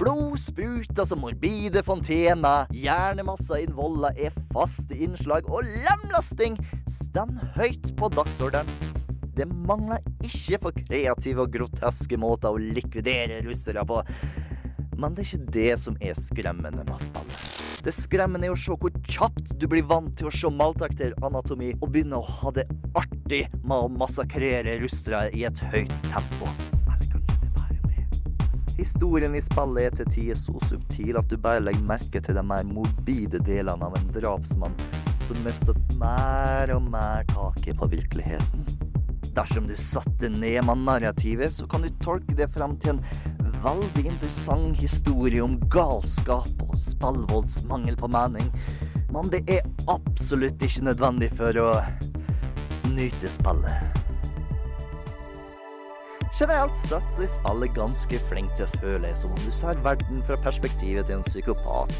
Blod 0.00 0.38
spruter 0.40 1.06
som 1.08 1.20
morbide 1.22 1.82
fontener, 1.84 2.70
hjernemasser 2.74 3.64
innen 3.64 4.06
er 4.12 4.34
faste 4.52 4.96
innslag, 4.96 5.48
og 5.50 5.66
lemlasting 5.84 6.58
står 6.90 7.34
høyt 7.58 7.90
på 7.98 8.10
dagsordenen. 8.14 8.96
Det 9.36 9.46
mangler 9.48 10.02
ikke 10.26 10.60
på 10.66 10.74
kreative 10.82 11.46
og 11.46 11.54
groteske 11.54 12.18
måter 12.20 12.52
å 12.52 12.60
likvidere 12.60 13.40
russere 13.46 13.86
på. 13.88 14.02
Men 15.00 15.16
det 15.16 15.24
er 15.24 15.30
ikke 15.30 15.52
det 15.56 15.72
som 15.80 15.96
er 16.02 16.18
skremmende 16.18 16.84
med 16.84 17.06
spillet. 17.06 17.69
Det 17.80 17.92
skremmende 17.96 18.44
er 18.44 18.52
å 18.52 18.58
se 18.60 18.74
hvor 18.76 18.92
kjapt 19.08 19.54
du 19.56 19.64
blir 19.70 19.86
vant 19.88 20.12
til 20.18 20.28
å 20.28 20.32
se 20.34 20.50
maltrakteranatomi 20.52 21.70
og 21.78 21.86
begynne 21.94 22.18
å 22.18 22.26
ha 22.40 22.52
det 22.58 22.66
artig 22.98 23.46
med 23.62 23.76
å 23.76 23.88
massakrere 23.94 24.74
russere 24.82 25.30
i 25.32 25.46
et 25.48 25.62
høyt 25.72 25.94
tempo. 26.10 26.50
Historien 28.76 29.32
i 29.36 29.40
spillet 29.44 29.86
er 29.86 29.96
til 29.96 30.12
tider 30.12 30.38
så 30.40 30.60
subtil 30.68 31.16
at 31.20 31.32
du 31.32 31.36
bare 31.40 31.64
legger 31.64 31.88
merke 31.88 32.20
til 32.24 32.36
de 32.36 32.44
mer 32.44 32.68
morbide 32.68 33.40
delene 33.48 33.88
av 33.88 33.96
en 33.96 34.12
drapsmann 34.12 34.76
som 35.24 35.40
mister 35.44 35.76
mer 36.00 36.76
og 36.76 36.84
mer 36.92 37.28
taket 37.32 37.80
på 37.80 37.92
virkeligheten. 37.96 38.89
Dersom 39.36 39.66
du 39.70 39.76
satte 39.78 40.28
ned 40.28 40.64
med 40.66 40.84
narrativet, 40.86 41.52
så 41.52 41.66
kan 41.70 41.84
du 41.84 41.90
tolke 42.02 42.34
det 42.38 42.50
frem 42.50 42.76
til 42.82 42.96
en 42.96 43.02
veldig 43.62 44.06
interessant 44.08 44.80
historie 44.80 45.42
om 45.44 45.58
galskap 45.72 46.64
og 46.66 46.76
spillvolds 46.78 47.62
mangel 47.70 47.98
på 48.00 48.10
mening. 48.10 48.50
Men 49.14 49.30
det 49.32 49.44
er 49.50 49.66
absolutt 49.90 50.62
ikke 50.62 50.88
nødvendig 50.90 51.30
for 51.38 51.56
å 51.62 51.70
nyte 52.90 53.30
spillet. 53.30 54.00
Generelt 56.30 56.76
sett 56.78 57.08
så 57.12 57.24
er 57.24 57.30
spillet 57.32 57.74
ganske 57.74 58.20
flink 58.30 58.52
til 58.56 58.66
å 58.66 58.80
føle 58.80 59.10
som 59.18 59.34
om 59.34 59.42
du 59.44 59.50
ser 59.54 59.80
verden 59.84 60.22
fra 60.26 60.38
perspektivet 60.40 61.10
til 61.10 61.18
en 61.18 61.26
psykopat. 61.26 61.96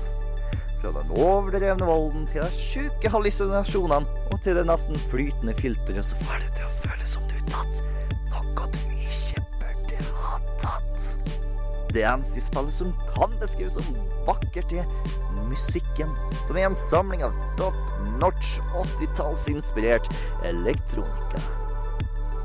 Fra 0.81 0.95
den 0.97 1.11
overdrevne 1.13 1.89
volden 1.89 2.29
til 2.31 2.47
de 2.47 2.63
sjuke 2.63 3.11
hallusinasjonene 3.13 4.31
og 4.31 4.39
til 4.45 4.57
det 4.57 4.65
nesten 4.71 5.03
flytende 5.11 5.57
filteret 5.59 6.07
så 6.07 6.23
får 6.23 6.47
det 6.47 6.55
til 6.57 6.69
å 6.69 6.75
føles 6.79 6.90
tatt 7.49 7.83
noe 8.31 8.67
du 8.75 8.81
ikke 9.01 9.43
burde 9.61 10.03
ha 10.21 10.39
tatt. 10.61 11.15
Det 11.95 12.05
eneste 12.07 12.39
i 12.39 12.45
spillet 12.45 12.75
som 12.75 12.93
kan 13.11 13.33
beskrives 13.41 13.79
som 13.79 14.03
vakkert, 14.29 14.73
er 14.73 14.87
musikken, 15.51 16.11
som 16.47 16.59
er 16.59 16.69
en 16.69 16.79
samling 16.79 17.25
av 17.27 17.35
top 17.59 17.77
notch 18.21 18.59
80-tallsinspirert 18.79 20.07
elektronika. 20.47 21.43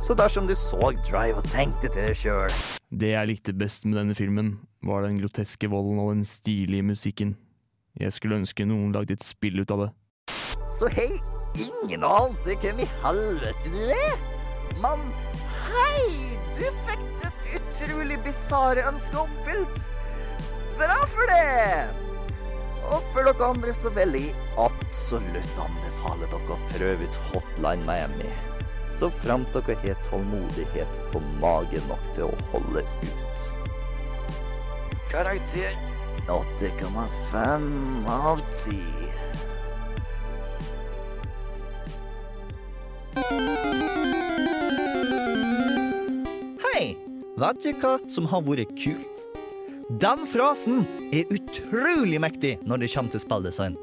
Så 0.02 0.14
dersom 0.14 0.48
du 0.48 0.54
så 0.58 0.92
Drive 1.08 1.40
og 1.42 1.48
tenkte 1.50 1.90
til 1.90 2.04
deg 2.04 2.18
sjøl 2.20 2.52
Det 2.94 3.08
jeg 3.16 3.30
likte 3.30 3.56
best 3.58 3.88
med 3.90 3.98
denne 3.98 4.14
filmen, 4.14 4.60
var 4.86 5.02
den 5.02 5.18
groteske 5.18 5.70
volden 5.72 5.98
og 6.04 6.12
den 6.14 6.26
stilige 6.30 6.86
musikken. 6.86 7.34
Jeg 7.98 8.14
skulle 8.14 8.38
ønske 8.44 8.68
noen 8.70 8.94
lagde 8.94 9.18
et 9.18 9.26
spill 9.26 9.64
ut 9.64 9.74
av 9.74 9.86
det. 9.86 9.90
Så 10.70 10.92
hei, 10.94 11.10
ingen 11.58 12.06
anelse 12.06 12.58
hvem 12.62 12.84
i 12.84 12.90
helvete 13.02 13.74
du 13.74 13.84
er. 13.96 14.35
Men 14.82 15.00
hei, 15.70 16.08
du 16.58 16.66
fikk 16.88 17.06
ditt 17.22 17.46
utrolig 17.60 18.18
bisarre 18.26 18.84
ønske 18.90 19.18
oppfylt. 19.24 19.86
Bra 20.80 20.98
for 21.08 21.32
det! 21.32 21.88
Og 22.86 23.06
for 23.14 23.26
dere 23.26 23.48
andre 23.48 23.74
så 23.74 23.90
vil 23.96 24.18
jeg 24.20 24.36
absolutt 24.62 25.62
anbefale 25.64 26.28
dere 26.30 26.54
å 26.54 26.60
prøve 26.74 27.08
ut 27.08 27.22
Hotline 27.32 27.88
Miami. 27.88 28.32
Så 28.96 29.10
fremt 29.24 29.56
dere 29.56 29.76
har 29.82 29.98
tålmodighet 30.10 31.02
på 31.14 31.24
magen 31.42 31.84
nok 31.90 32.06
til 32.18 32.26
å 32.30 32.36
holde 32.54 32.82
ut. 33.08 33.42
Karakter 35.12 35.72
8,5 36.28 38.08
av 38.12 38.42
10. 38.52 39.06
Hei! 46.76 46.98
Vet 47.40 47.62
du 47.64 47.70
hva 47.80 47.94
som 48.12 48.26
har 48.28 48.42
vært 48.44 48.74
kult? 48.76 49.22
Den 50.02 50.26
frasen 50.28 50.82
er 51.16 51.30
utrolig 51.32 52.20
mektig 52.20 52.58
når 52.68 52.82
det 52.82 52.90
kommer 52.92 53.14
til 53.14 53.22
spilldesign. 53.24 53.78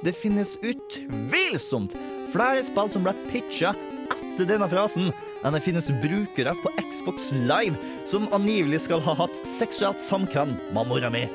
Det 0.00 0.14
finnes 0.16 0.54
utvilsomt 0.64 1.92
flere 2.32 2.64
spill 2.64 2.88
som 2.94 3.04
ble 3.04 3.12
pitcha 3.28 3.74
etter 3.74 4.48
denne 4.48 4.70
frasen, 4.72 5.10
enn 5.44 5.58
det 5.58 5.60
finnes 5.66 5.92
brukere 6.00 6.56
på 6.62 6.72
Xbox 6.86 7.34
Live 7.36 7.76
som 8.08 8.24
angivelig 8.32 8.86
skal 8.86 9.04
ha 9.04 9.18
hatt 9.20 9.44
seksuelt 9.44 10.00
samkvem 10.00 10.56
med 10.72 10.88
mora 10.88 11.12
mi. 11.12 11.26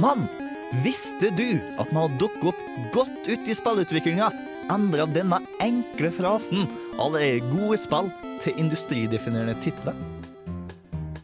Men 0.00 0.24
visste 0.80 1.28
du 1.36 1.58
at 1.76 1.92
man 1.92 2.06
har 2.06 2.20
dukket 2.24 2.54
opp 2.54 2.68
godt 2.96 3.28
ut 3.28 3.52
i 3.52 3.60
spillutviklinga 3.60 4.32
endra 4.72 5.04
denne 5.12 5.44
enkle 5.60 6.08
frasen 6.08 6.64
allerede 6.96 7.44
gode 7.52 7.84
spill 7.84 8.08
til 8.40 8.64
industridefinerende 8.64 9.60
titler? 9.60 10.16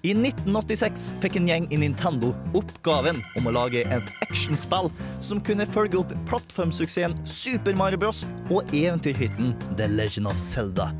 I 0.05 0.11
1986 0.13 1.15
fikk 1.23 1.39
en 1.39 1.47
gjeng 1.49 1.67
i 1.73 1.79
Nintendo 1.81 2.35
oppgaven 2.53 3.23
om 3.39 3.47
å 3.49 3.55
lage 3.57 3.87
et 3.89 4.11
actionspill 4.27 4.91
som 5.25 5.41
kunne 5.41 5.65
følge 5.65 5.97
opp 6.03 6.13
plattformsuksessen 6.29 7.17
Super 7.25 7.73
Mario 7.79 8.03
Bros. 8.03 8.21
og 8.53 8.69
eventyrhytten 8.77 9.55
The 9.79 9.89
Legend 9.89 10.29
of 10.29 10.37
Zelda. 10.37 10.91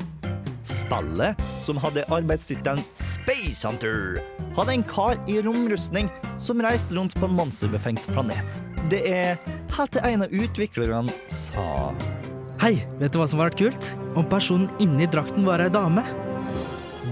Spillet, 0.65 1.37
som 1.61 1.77
hadde 1.77 2.07
arbeidstittelen 2.09 2.81
Space 2.97 3.61
Hunter, 3.61 4.17
hadde 4.57 4.73
en 4.73 4.87
kar 4.89 5.21
i 5.29 5.37
romrustning 5.45 6.09
som 6.41 6.65
reiste 6.65 6.97
rundt 6.97 7.13
på 7.13 7.29
en 7.29 7.37
monsterbefengt 7.37 8.09
planet. 8.09 8.61
Det 8.89 9.05
er 9.05 9.37
helt 9.77 9.93
til 9.93 10.01
en 10.15 10.25
av 10.25 10.33
utviklerne 10.33 11.13
sa 11.29 11.93
Hei, 12.57 12.79
vet 12.97 13.13
du 13.13 13.21
hva 13.21 13.29
som 13.29 13.37
var 13.37 13.53
kult? 13.53 13.93
Om 14.17 14.25
personen 14.33 14.71
inni 14.81 15.05
drakten 15.05 15.45
var 15.45 15.61
ei 15.61 15.69
dame. 15.69 16.01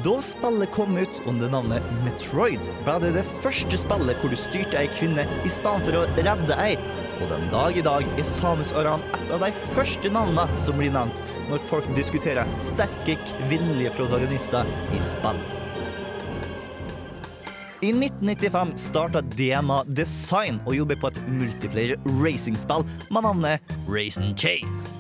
Da 0.03 0.21
spillet 0.21 0.71
kom 0.71 0.97
ut 0.97 1.21
under 1.25 1.49
navnet 1.49 1.83
Metroid, 2.03 2.59
ble 2.83 2.95
det 2.99 3.13
det 3.15 3.21
første 3.39 3.77
spillet 3.79 4.17
hvor 4.19 4.33
du 4.33 4.35
styrte 4.35 4.75
ei 4.75 4.89
kvinne 4.91 5.23
i 5.47 5.51
stedet 5.51 5.85
for 5.85 5.95
å 5.95 6.01
redde 6.17 6.57
ei. 6.59 6.73
Og 7.21 7.29
den 7.31 7.45
dag 7.53 7.77
i 7.79 7.83
dag 7.85 8.09
er 8.19 8.27
Samus 8.27 8.73
Aran 8.75 9.05
et 9.15 9.31
av 9.31 9.45
de 9.45 9.51
første 9.77 10.11
navnene 10.11 10.59
som 10.59 10.75
blir 10.81 10.91
nevnt 10.91 11.21
når 11.47 11.63
folk 11.69 11.87
diskuterer 11.95 12.49
sterke 12.59 13.15
kvinnelige 13.29 13.93
protagonister 13.95 14.67
i 14.91 14.99
spill. 15.05 15.39
I 17.83 17.93
1995 17.95 18.73
starta 18.89 19.21
DMA 19.37 19.85
Design 19.87 20.59
å 20.67 20.75
jobbe 20.75 20.99
på 20.99 21.13
et 21.13 21.21
multiplayer 21.29 22.11
racingspill 22.19 22.83
med 23.07 23.23
navnet 23.29 23.73
Racing 23.87 24.35
Chase. 24.35 24.91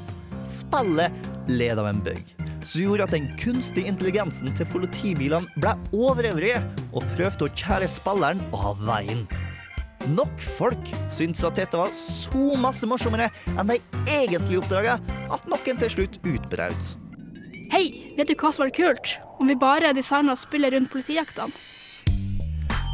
Spillet 0.47 1.51
led 1.51 1.75
av 1.75 1.91
en 1.91 2.03
bug 2.07 2.42
som 2.65 2.81
gjorde 2.81 3.07
at 3.07 3.13
den 3.15 3.29
kunstige 3.39 3.89
intelligensen 3.91 4.53
til 4.57 4.69
politibilene 4.71 5.49
ble 5.61 5.75
overivrig 5.95 6.55
og 6.91 7.05
prøvde 7.15 7.47
å 7.47 7.53
kjære 7.53 7.89
spilleren 7.91 8.41
av 8.55 8.81
veien. 8.87 9.25
Nok 10.11 10.33
folk 10.57 10.89
syntes 11.13 11.45
at 11.47 11.59
dette 11.59 11.79
var 11.79 11.93
så 11.95 12.57
masse 12.59 12.87
morsommere 12.89 13.29
enn 13.55 13.71
de 13.71 13.79
egentlige 14.11 14.59
oppdraget 14.59 15.13
at 15.31 15.45
noen 15.47 15.79
til 15.79 15.93
slutt 15.95 16.19
utbrøt. 16.27 16.89
Hei, 17.73 17.85
vet 18.17 18.29
du 18.29 18.35
hva 18.37 18.51
som 18.53 18.65
var 18.65 18.73
kult? 18.75 19.15
Om 19.39 19.49
vi 19.49 19.59
bare 19.59 19.95
designa 19.95 20.35
spillet 20.37 20.75
rundt 20.75 20.91
politijaktene. 20.93 21.55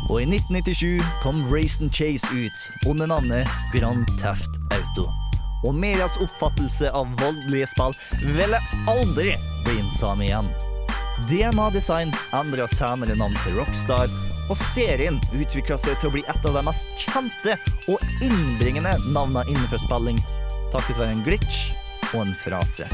Og 0.10 0.24
i 0.24 0.26
1997 0.26 1.04
kom 1.22 1.44
Racing 1.54 1.92
Chase 1.94 2.26
ut 2.34 2.90
under 2.90 3.10
navnet 3.10 3.50
Grand 3.74 4.08
Theft 4.22 4.50
Auto. 4.74 5.19
Og 5.68 5.76
medias 5.76 6.18
oppfattelse 6.24 6.92
av 6.96 7.12
voldelige 7.20 7.68
spill 7.74 7.96
ville 8.38 8.60
aldri 8.88 9.36
bli 9.66 9.78
den 9.82 10.22
igjen. 10.24 10.52
DMA 11.28 11.70
Design 11.76 12.14
endra 12.34 12.68
senere 12.72 13.18
navn 13.20 13.36
til 13.44 13.60
Rockstar, 13.60 14.08
og 14.50 14.58
serien 14.58 15.20
utvikla 15.36 15.78
seg 15.78 16.00
til 16.00 16.10
å 16.10 16.16
bli 16.16 16.24
et 16.32 16.48
av 16.48 16.56
de 16.56 16.64
mest 16.66 16.90
kjente 17.04 17.58
og 17.92 18.24
innbringende 18.24 18.96
navnene 19.12 19.46
innenfor 19.52 19.84
spilling, 19.84 20.24
takket 20.74 20.98
være 20.98 21.18
en 21.18 21.26
glitch 21.28 21.66
og 22.14 22.24
en 22.24 22.38
frase. 22.46 22.88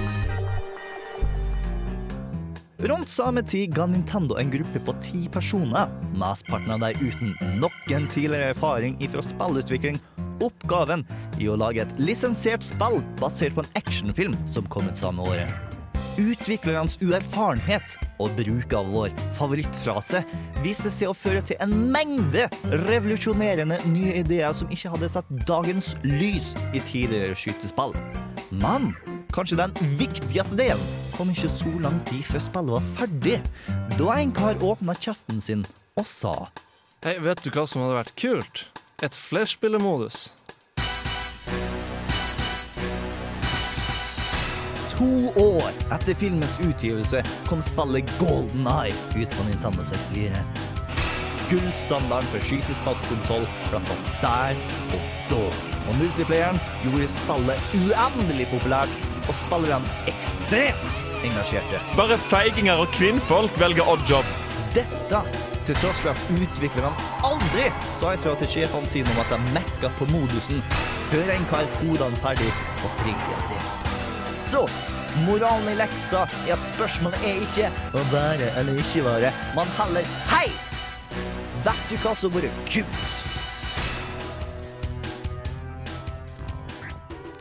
Rundt 2.85 3.09
samme 3.09 3.41
tid 3.41 3.73
ga 3.73 3.85
Nintendo 3.85 4.35
en 4.37 4.51
gruppe 4.51 4.79
på 4.85 4.93
ti 5.01 5.23
personer, 5.33 5.89
mesteparten 6.13 6.69
av 6.75 6.83
dem 6.83 6.99
uten 7.01 7.31
noen 7.57 8.03
tidligere 8.13 8.51
erfaring 8.53 8.99
fra 9.09 9.23
spillutvikling, 9.25 9.97
oppgaven 10.45 11.01
i 11.41 11.47
å 11.49 11.55
lage 11.57 11.81
et 11.81 11.95
lisensiert 11.97 12.61
spill 12.67 12.99
basert 13.17 13.55
på 13.57 13.63
en 13.63 13.71
actionfilm 13.79 14.35
som 14.45 14.69
kom 14.69 14.85
ut 14.85 15.01
samme 15.01 15.25
året. 15.25 15.49
Utviklernes 16.21 16.99
uerfarenhet 17.01 17.95
og 18.21 18.37
bruk 18.37 18.77
av 18.77 18.93
vår 18.93 19.17
favorittfrase 19.39 20.21
viste 20.61 20.93
seg 20.93 21.09
å 21.09 21.17
føre 21.17 21.41
til 21.41 21.57
en 21.65 21.73
mengde 21.89 22.45
revolusjonerende 22.85 23.81
nye 23.89 24.19
ideer 24.21 24.53
som 24.53 24.69
ikke 24.69 24.93
hadde 24.93 25.09
sett 25.09 25.33
dagens 25.49 25.95
lys 26.05 26.53
i 26.69 26.85
tidligere 26.85 27.33
skytespill. 27.33 27.97
Men 28.53 28.93
kanskje 29.35 29.57
den 29.59 29.73
viktigste 29.99 30.55
delen 30.55 30.83
kom 31.15 31.31
ikke 31.31 31.49
så 31.51 31.71
lang 31.83 31.97
tid 32.07 32.23
før 32.29 32.43
spillet 32.43 32.75
var 32.77 32.87
ferdig, 32.95 33.35
da 33.99 34.15
en 34.15 34.31
kar 34.35 34.63
åpna 34.63 34.95
kjeften 34.95 35.41
sin 35.43 35.65
og 35.99 36.07
sa 36.07 36.35
Hei, 37.03 37.19
vet 37.21 37.43
du 37.43 37.51
hva 37.53 37.67
som 37.69 37.83
hadde 37.83 37.99
vært 37.99 38.15
kult? 38.17 38.63
Et 39.03 39.13
flerspillermodus. 39.13 40.31
To 44.95 45.09
år 45.37 45.67
etter 45.91 46.15
filmens 46.17 46.55
utgivelse 46.63 47.19
kom 47.49 47.61
spillet 47.61 48.09
Golden 48.17 48.69
Eye 48.71 48.95
ut 49.19 49.35
på 49.35 49.47
Nintendo 49.49 49.83
64. 49.85 50.39
Gullstandarden 51.51 52.31
for 52.31 52.47
skytespillkonsoll 52.47 53.43
ble 53.67 53.81
satt 53.85 54.13
der 54.23 54.61
og 54.95 55.09
da. 55.29 55.43
Og 55.85 55.99
multiplayeren 55.99 56.57
gjorde 56.87 57.11
spillet 57.19 57.75
uendelig 57.83 58.47
populært, 58.55 59.04
og 59.29 59.35
spillerne 59.35 59.97
ekstremt 60.11 61.01
engasjerte. 61.25 61.81
Bare 61.97 62.17
feiginger 62.29 62.81
og 62.83 62.91
kvinnfolk 62.95 63.59
velger 63.59 63.87
oddjob. 63.95 64.33
Dette 64.75 65.21
Til 65.65 65.77
tross 65.81 66.03
for 66.03 66.11
at 66.11 66.27
utviklerne 66.29 66.91
aldri 67.25 67.63
sa 67.89 68.11
ifra 68.13 68.35
til 68.37 68.51
sjefene 68.51 68.85
sine 68.85 69.09
om 69.15 69.21
at 69.23 69.31
de 69.33 69.39
mekka 69.55 69.89
på 69.97 70.05
modusen 70.11 70.61
før 71.09 71.31
en 71.33 71.47
kalte 71.49 71.81
hodene 71.81 72.21
ferdig 72.21 72.51
på 72.83 72.91
fritida 72.99 73.39
si. 73.47 73.57
Så 74.45 74.61
moralen 75.25 75.71
i 75.73 75.75
leksa 75.79 76.27
er 76.45 76.53
at 76.59 76.69
spørsmålet 76.69 77.25
er 77.25 77.41
ikke 77.41 77.73
å 77.97 78.05
være 78.13 78.53
eller 78.61 78.77
ikke 78.83 79.07
være, 79.09 79.33
men 79.57 79.77
heller 79.79 80.15
hei! 80.35 80.47
Vet 81.65 81.87
du 81.89 81.97
hva 82.03 82.13
som 82.13 82.35
har 82.35 82.45
vært 82.45 82.67
kult? 82.69 83.24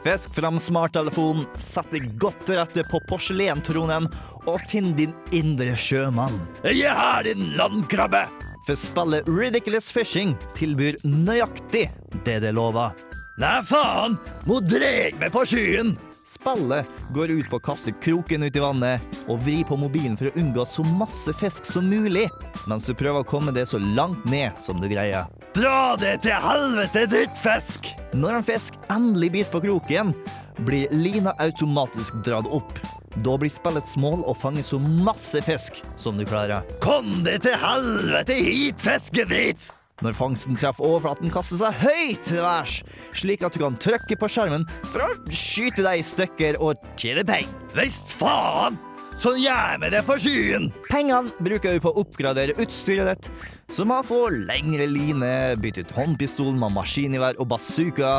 Fisk 0.05 0.35
fram 0.35 0.59
smarttelefonen, 0.61 1.47
sett 1.57 1.89
deg 1.95 2.11
godt 2.21 2.43
til 2.45 2.59
rette 2.59 2.83
på 2.91 2.99
porselentronen 3.09 4.11
og 4.45 4.59
finn 4.69 4.91
din 4.99 5.15
indre 5.33 5.73
sjømann. 5.81 6.37
Jeg 6.69 6.93
har 6.93 7.25
din 7.25 7.55
landkrabbe! 7.57 8.27
For 8.67 8.77
spillet 8.77 9.29
Ridiculous 9.29 9.89
Fishing 9.93 10.35
tilbyr 10.57 11.01
nøyaktig 11.09 11.87
det 12.29 12.37
det 12.45 12.53
lover. 12.53 12.93
Nei, 13.41 13.59
faen! 13.65 14.19
Nå 14.45 14.61
dreg 14.69 15.17
meg 15.21 15.33
på 15.33 15.47
skyen! 15.49 15.97
Spillet 16.45 16.87
går 17.11 17.31
ut 17.31 17.47
på 17.49 17.57
å 17.57 17.63
kaste 17.65 17.93
kroken 18.05 18.43
ut 18.45 18.57
i 18.57 18.61
vannet 18.61 19.21
og 19.33 19.41
vri 19.47 19.63
på 19.65 19.79
mobilen 19.81 20.17
for 20.21 20.29
å 20.29 20.35
unngå 20.37 20.67
så 20.69 20.83
masse 20.99 21.33
fisk 21.41 21.65
som 21.65 21.87
mulig, 21.89 22.27
mens 22.69 22.85
du 22.85 22.93
prøver 22.93 23.25
å 23.25 23.29
komme 23.29 23.55
det 23.57 23.65
så 23.71 23.81
langt 23.81 24.27
ned 24.29 24.53
som 24.61 24.77
du 24.83 24.85
greier. 24.91 25.25
Dra 25.57 25.95
det 25.97 26.19
til 26.27 26.37
helvete, 26.45 27.07
drittfisk! 27.09 27.89
Når 28.13 28.41
en 28.41 28.45
fisk 28.51 28.77
endelig 28.93 29.31
biter 29.39 29.55
på 29.55 29.63
kroken, 29.65 30.13
blir 30.69 30.93
lina 30.93 31.33
automatisk 31.41 32.19
dratt 32.27 32.51
opp. 32.53 32.77
Da 33.25 33.39
blir 33.41 33.53
spillets 33.53 33.97
mål 33.97 34.27
å 34.29 34.35
fange 34.37 34.67
så 34.67 34.77
masse 34.83 35.41
fisk 35.47 35.81
som 35.97 36.21
du 36.21 36.27
klarer. 36.29 36.61
Kom 36.85 37.23
deg 37.25 37.41
til 37.47 37.57
helvete 37.65 38.37
hit, 38.37 38.85
fiskedritt! 38.85 39.71
Når 40.03 40.17
fangsten 40.19 40.57
treffer 40.59 40.89
overflaten, 40.89 41.31
kaster 41.31 41.61
seg 41.61 41.77
høyt 41.85 42.25
til 42.27 42.43
værs, 42.43 42.81
slik 43.15 43.45
at 43.47 43.55
du 43.55 43.63
kan 43.63 43.77
trykke 43.79 44.19
på 44.19 44.31
skjermen 44.31 44.67
for 44.89 45.05
å 45.07 45.13
skyte 45.31 45.85
deg 45.87 46.01
i 46.01 46.09
stykker 46.09 46.59
og 46.59 46.83
tjene 46.99 47.23
penger. 47.29 47.55
Visst 47.79 48.17
faen! 48.19 48.81
Sånn 49.15 49.39
gjør 49.39 49.79
vi 49.79 49.91
det 49.95 50.01
på 50.09 50.17
skyen! 50.19 50.65
Pengene 50.89 51.31
bruker 51.47 51.77
du 51.77 51.85
på 51.85 51.93
å 51.93 52.03
oppgradere 52.03 52.57
utstyret 52.59 53.13
ditt, 53.13 53.29
som 53.71 53.93
å 53.95 54.01
få 54.03 54.25
lengre 54.35 54.89
line, 54.91 55.31
bytte 55.63 55.87
ut 55.87 55.95
håndpistol 55.95 56.57
med 56.59 56.75
maskingevær 56.75 57.39
og 57.39 57.53
bazooka, 57.55 58.15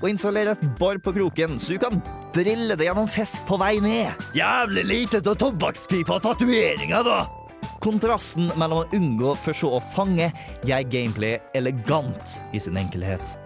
og 0.00 0.10
installere 0.10 0.56
et 0.58 0.68
bor 0.82 0.98
på 0.98 1.14
kroken, 1.14 1.60
så 1.62 1.76
du 1.76 1.84
kan 1.86 2.02
drille 2.34 2.74
det 2.74 2.90
gjennom 2.90 3.10
fisk 3.10 3.46
på 3.46 3.62
vei 3.62 3.76
ned. 3.84 4.26
Jævlig 4.34 4.88
lite 4.90 5.22
av 5.22 5.38
tobakkspipa 5.38 6.18
og 6.18 6.26
tatoveringer, 6.26 7.06
da! 7.06 7.39
Kontrasten 7.80 8.50
mellom 8.60 8.82
å 8.82 8.88
unngå 8.96 9.34
for 9.40 9.56
så 9.56 9.70
å 9.78 9.84
fange 9.94 10.26
gjør 10.68 10.88
gameplay 10.92 11.38
elegant 11.56 12.36
i 12.52 12.60
sin 12.60 12.76
enkelhet. 12.76 13.36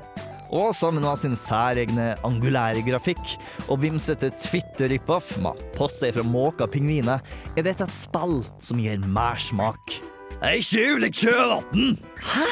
Og 0.54 0.74
sammen 0.76 1.02
med 1.02 1.18
sin 1.18 1.36
særegne 1.38 2.12
angulære 2.26 2.82
grafikk 2.86 3.22
og 3.68 3.80
vimsete 3.82 4.32
Twitter-rip-off 4.38 5.32
med 5.42 5.62
poster 5.78 6.12
fra 6.14 6.26
måka 6.26 6.68
pingviner, 6.70 7.22
er 7.54 7.66
dette 7.66 7.86
et 7.86 7.96
spill 7.96 8.42
som 8.62 8.82
gir 8.82 9.02
mersmak. 9.06 9.96
Ei 10.44 10.60
skjulig 10.62 11.14
sjøvann! 11.16 11.96
Hæ? 12.20 12.50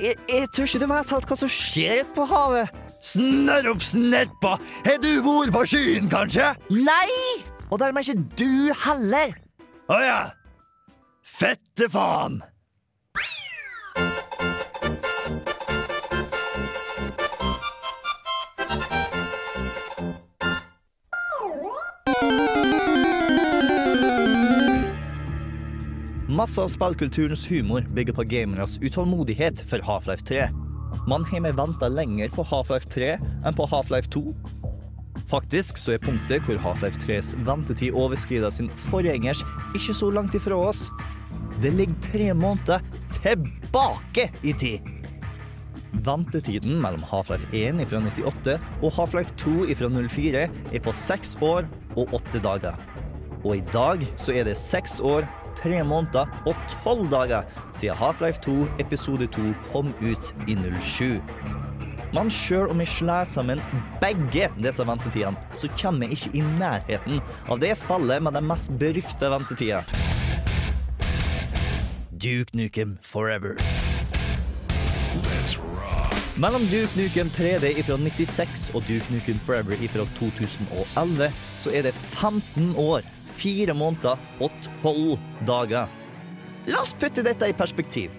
Jeg, 0.00 0.16
jeg 0.32 0.48
tror 0.54 0.68
ikke 0.68 0.80
du 0.80 0.88
vet 0.88 1.12
helt 1.12 1.28
hva 1.28 1.36
som 1.36 1.52
skjer 1.52 2.00
ute 2.00 2.16
på 2.16 2.26
havet. 2.30 2.82
Snørr 3.04 3.70
opp 3.74 3.84
snørpa! 3.84 4.56
Har 4.88 5.00
du 5.04 5.10
vært 5.24 5.52
på 5.54 5.64
skyen, 5.74 6.08
kanskje? 6.12 6.54
Nei! 6.72 7.44
Og 7.70 7.78
dermed 7.80 8.08
ikke 8.08 8.24
du 8.40 8.72
heller. 8.88 9.36
Å 9.90 9.98
ja. 10.00 10.20
Fette 11.40 11.86
faen! 11.88 12.42
Masse 26.28 26.60
av 26.60 26.68
spillkulturens 26.68 27.46
humor 27.48 27.80
bygger 27.80 28.12
på 28.12 28.22
gameres 28.22 28.76
utålmodighet 28.78 29.62
for 29.70 29.80
Half-Life 29.80 30.26
3. 30.28 30.50
Man 31.08 31.24
har 31.24 31.40
med 31.40 31.56
venta 31.56 31.88
lenger 31.88 32.28
på 32.34 32.44
Half-Life 32.50 32.92
3 32.92 33.14
enn 33.16 33.56
på 33.56 33.64
Half-Life 33.70 34.12
2. 34.12 34.26
Faktisk 35.32 35.80
så 35.80 35.96
er 35.96 36.04
punktet 36.04 36.44
hvor 36.44 36.60
Half-Life 36.60 37.00
3s 37.06 37.32
ventetid 37.48 37.96
overskrider 37.96 38.52
sin 38.52 38.68
forgjengers, 38.90 39.40
ikke 39.72 39.96
så 39.96 40.12
langt 40.12 40.36
ifra 40.36 40.60
oss. 40.68 40.90
Det 41.62 41.70
ligger 41.70 41.94
tre 42.12 42.34
måneder 42.34 42.80
tilbake 43.12 44.30
i 44.42 44.52
tid. 44.52 44.78
Ventetiden 45.92 46.78
mellom 46.80 47.02
Half-Life 47.04 47.50
1 47.52 47.82
fra 47.90 48.00
98 48.00 48.54
og 48.82 48.92
Half-Life 48.96 49.34
2 49.36 49.50
fra 49.76 49.90
04 50.08 50.46
er 50.48 50.80
på 50.80 50.94
seks 50.96 51.36
år 51.44 51.68
og 51.96 52.14
åtte 52.16 52.40
dager. 52.40 52.80
Og 53.44 53.58
i 53.58 53.64
dag 53.74 54.06
så 54.16 54.32
er 54.32 54.48
det 54.48 54.56
seks 54.56 55.00
år, 55.04 55.28
tre 55.58 55.82
måneder 55.84 56.32
og 56.48 56.56
tolv 56.80 57.10
dager 57.12 57.44
siden 57.76 57.98
Half-Life 58.00 58.40
2 58.40 58.56
episode 58.80 59.28
2 59.36 59.52
kom 59.72 59.92
ut 60.00 60.32
i 60.48 60.56
07. 60.80 61.20
Men 62.16 62.32
sjøl 62.32 62.72
om 62.72 62.80
vi 62.80 62.88
slår 62.88 63.28
sammen 63.28 63.60
begge 64.00 64.48
disse 64.64 64.86
ventetidene, 64.88 65.36
så 65.60 65.68
kommer 65.76 66.08
vi 66.08 66.16
ikke 66.16 66.38
i 66.40 66.46
nærheten 66.56 67.20
av 67.52 67.60
det 67.60 67.76
spillet 67.84 68.24
med 68.24 68.38
den 68.38 68.48
mest 68.48 68.72
berykta 68.80 69.28
ventetida. 69.36 69.84
Duke 72.20 72.52
Nukem 72.52 72.98
Forever. 73.00 73.56
Mellom 76.36 76.62
Duke 76.68 76.92
Nukem 77.00 77.30
3D 77.32 77.70
fra 77.86 77.96
96 77.96 78.66
og 78.74 78.84
Duke 78.84 79.14
Nukem 79.14 79.38
Forever 79.46 79.80
fra 79.88 80.04
2011 80.18 81.30
så 81.62 81.72
er 81.72 81.88
det 81.88 81.94
15 81.94 82.74
år, 82.76 83.06
4 83.40 83.72
måneder 83.74 84.20
og 84.40 84.52
12 84.82 85.16
dager. 85.48 85.88
La 86.68 86.82
oss 86.84 86.92
putte 86.92 87.24
dette 87.24 87.48
i 87.48 87.56
perspektiv. 87.56 88.12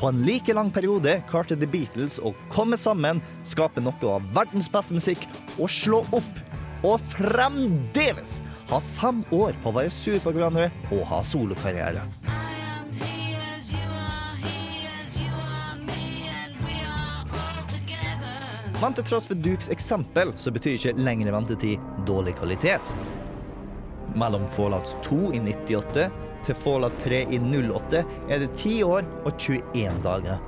På 0.00 0.08
en 0.08 0.24
like 0.24 0.56
lang 0.56 0.72
periode 0.72 1.18
klarte 1.28 1.58
The 1.58 1.68
Beatles 1.68 2.16
å 2.24 2.32
komme 2.48 2.80
sammen, 2.80 3.20
skape 3.44 3.84
noe 3.84 4.16
av 4.16 4.32
verdens 4.32 4.72
beste 4.72 4.96
musikk 4.96 5.28
og 5.58 5.68
slå 5.68 6.06
opp. 6.08 6.32
Og 6.88 6.96
fremdeles 7.12 8.40
ha 8.72 8.80
fem 8.96 9.20
år 9.30 9.52
på 9.60 9.70
å 9.70 9.76
være 9.76 9.92
sur 9.92 10.16
på 10.24 10.32
hverandre 10.32 10.72
og 10.88 11.04
ha 11.12 11.20
solokarriere. 11.20 12.08
Men 18.82 18.96
til 18.98 19.04
tross 19.06 19.28
for 19.30 19.38
Dukes 19.38 19.68
eksempel, 19.70 20.32
så 20.34 20.50
betyr 20.50 20.74
ikke 20.74 20.96
lengre 20.98 21.30
ventetid 21.30 21.82
dårlig 22.06 22.34
kvalitet. 22.40 22.94
Mellom 24.18 24.48
Fallout 24.56 24.90
2 25.06 25.18
i 25.36 25.42
98 25.44 26.08
til 26.42 26.58
Fallout 26.58 26.96
3 27.04 27.20
i 27.30 27.38
08 27.38 28.00
er 28.02 28.42
det 28.42 28.48
10 28.56 28.80
år 28.88 29.06
og 29.22 29.30
21 29.38 30.00
dager. 30.02 30.42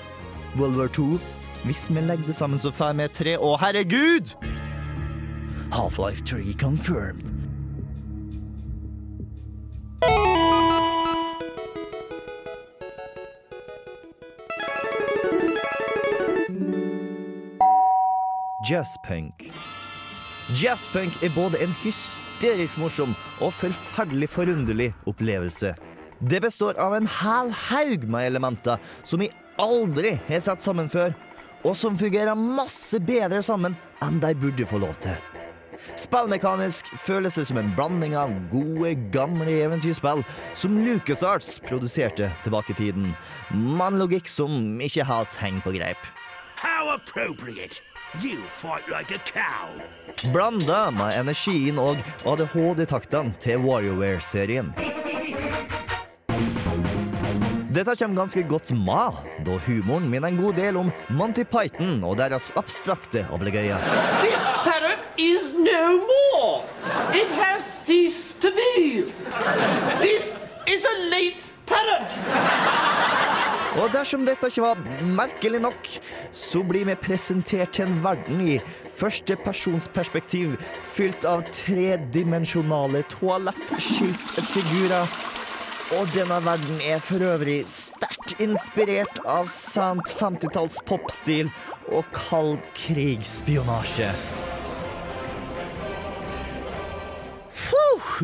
World 0.57 0.77
War 0.77 0.89
Two. 0.89 1.19
Hvis 1.65 1.89
vi 1.91 2.01
legger 2.01 2.29
det 2.29 2.37
sammen, 2.37 2.59
så 2.59 2.71
får 2.71 2.95
vi 3.01 3.09
tre 3.09 3.35
Å, 3.37 3.57
herregud! 3.61 4.37
Half-Life 5.73 6.25
3 6.25 6.55
confirmed. 6.61 7.25
Jazzpunk. 18.69 19.49
Jazzpunk 20.57 21.23
er 21.23 21.33
både 21.35 21.61
en 21.65 21.73
hysterisk 21.83 22.79
morsom 22.81 23.15
og 23.45 23.53
forferdelig 23.57 24.29
forunderlig 24.33 24.91
opplevelse. 25.09 25.75
Det 26.19 26.41
består 26.43 26.79
av 26.81 26.97
en 26.97 27.09
hel 27.21 27.53
haug 27.69 28.09
med 28.11 28.27
elementer 28.27 28.81
som 29.05 29.23
vi 29.23 29.31
aldri 29.61 30.17
har 30.29 30.43
sett 30.43 30.65
sammen 30.65 30.91
før, 30.91 31.15
og 31.67 31.77
som 31.77 31.99
fungerer 31.99 32.39
masse 32.39 33.01
bedre 33.03 33.43
sammen 33.43 33.77
enn 34.05 34.21
de 34.23 34.35
burde 34.39 34.69
få 34.69 34.81
lov 34.83 34.97
til. 35.03 35.17
Spillmekanisk 35.99 36.91
føles 37.01 37.39
det 37.39 37.47
som 37.49 37.59
en 37.61 37.73
blanding 37.77 38.17
av 38.19 38.33
gode, 38.53 38.95
gamle 39.15 39.51
eventyrspill 39.63 40.25
som 40.59 40.79
LucasArts 40.85 41.59
produserte 41.67 42.31
tilbake 42.45 42.75
i 42.75 42.81
tiden, 42.83 43.13
med 43.51 43.87
en 43.87 44.01
logikk 44.03 44.31
som 44.31 44.81
ikke 44.83 45.07
helt 45.09 45.39
henger 45.41 45.67
på 45.67 45.77
greip. 45.79 46.09
How 46.59 46.91
appropriate! 46.95 47.88
You 48.15 48.39
fight 48.49 48.89
like 48.89 49.15
a 49.15 49.19
cow. 49.19 49.69
Blanda 50.33 50.91
med 50.91 51.13
energien 51.21 51.77
og 51.79 51.99
ADHD-taktene 52.25 53.35
til 53.37 53.61
WarioWare-serien. 53.61 54.71
Dette 57.69 57.95
kommer 58.01 58.17
ganske 58.17 58.43
godt 58.49 58.73
med, 58.73 59.21
da 59.45 59.59
humoren 59.67 60.09
minner 60.09 60.33
en 60.33 60.41
god 60.41 60.57
del 60.57 60.81
om 60.81 60.89
Monty 61.13 61.45
Python 61.45 62.01
og 62.01 62.17
deres 62.17 62.49
abstrakte 62.57 63.27
obligøyer. 63.31 63.77
This 64.25 64.49
parrot 64.65 65.05
is 65.21 65.53
no 65.53 66.01
more. 66.09 66.65
It 67.13 67.29
has 67.29 67.63
ceased 67.63 68.41
to 68.41 68.49
be. 68.57 69.13
This 70.01 70.55
is 70.67 70.89
a 70.89 70.97
late 71.13 71.53
parrot. 71.69 72.09
Og 73.77 73.91
dersom 73.93 74.25
dette 74.25 74.49
ikke 74.49 74.65
var 74.65 74.81
merkelig 75.17 75.61
nok, 75.61 75.89
så 76.33 76.63
blir 76.67 76.87
vi 76.89 76.95
presentert 76.99 77.75
til 77.77 77.89
en 77.89 77.99
verden 78.05 78.41
i 78.41 78.57
førstepersonsperspektiv 78.99 80.57
fylt 80.89 81.27
av 81.29 81.45
tredimensjonale 81.53 83.05
toalettskiltfigurer. 83.13 85.13
Og 85.99 86.11
denne 86.13 86.39
verden 86.45 86.81
er 86.85 87.01
for 87.05 87.23
øvrig 87.25 87.63
sterkt 87.69 88.41
inspirert 88.45 89.21
av 89.29 89.49
sant 89.53 90.11
50-talls 90.17 90.81
popstil 90.89 91.53
og 91.93 92.05
kald 92.17 92.59
krigsspionasje. 92.77 94.11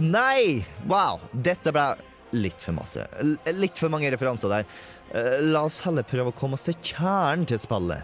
Nei! 0.02 0.64
Wow, 0.90 1.20
dette 1.30 1.70
ble 1.74 1.86
litt 2.34 2.58
for 2.62 2.74
masse. 2.74 3.04
L 3.22 3.36
litt 3.54 3.78
for 3.78 3.92
mange 3.92 4.10
referanser 4.10 4.50
der. 4.50 4.66
Eh, 5.15 5.39
La 5.47 5.62
oss 5.69 5.77
heller 5.86 6.03
prøve 6.03 6.32
å 6.32 6.35
komme 6.35 6.57
oss 6.59 6.66
til 6.66 6.74
kjernen 6.82 7.47
til 7.47 7.59
spillet, 7.62 8.03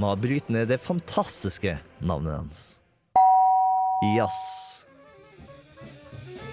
med 0.00 0.08
å 0.08 0.16
bryte 0.20 0.52
ned 0.52 0.68
det 0.72 0.80
fantastiske 0.80 1.78
navnet 2.00 2.32
hans. 2.38 2.80
Jazz. 4.16 4.38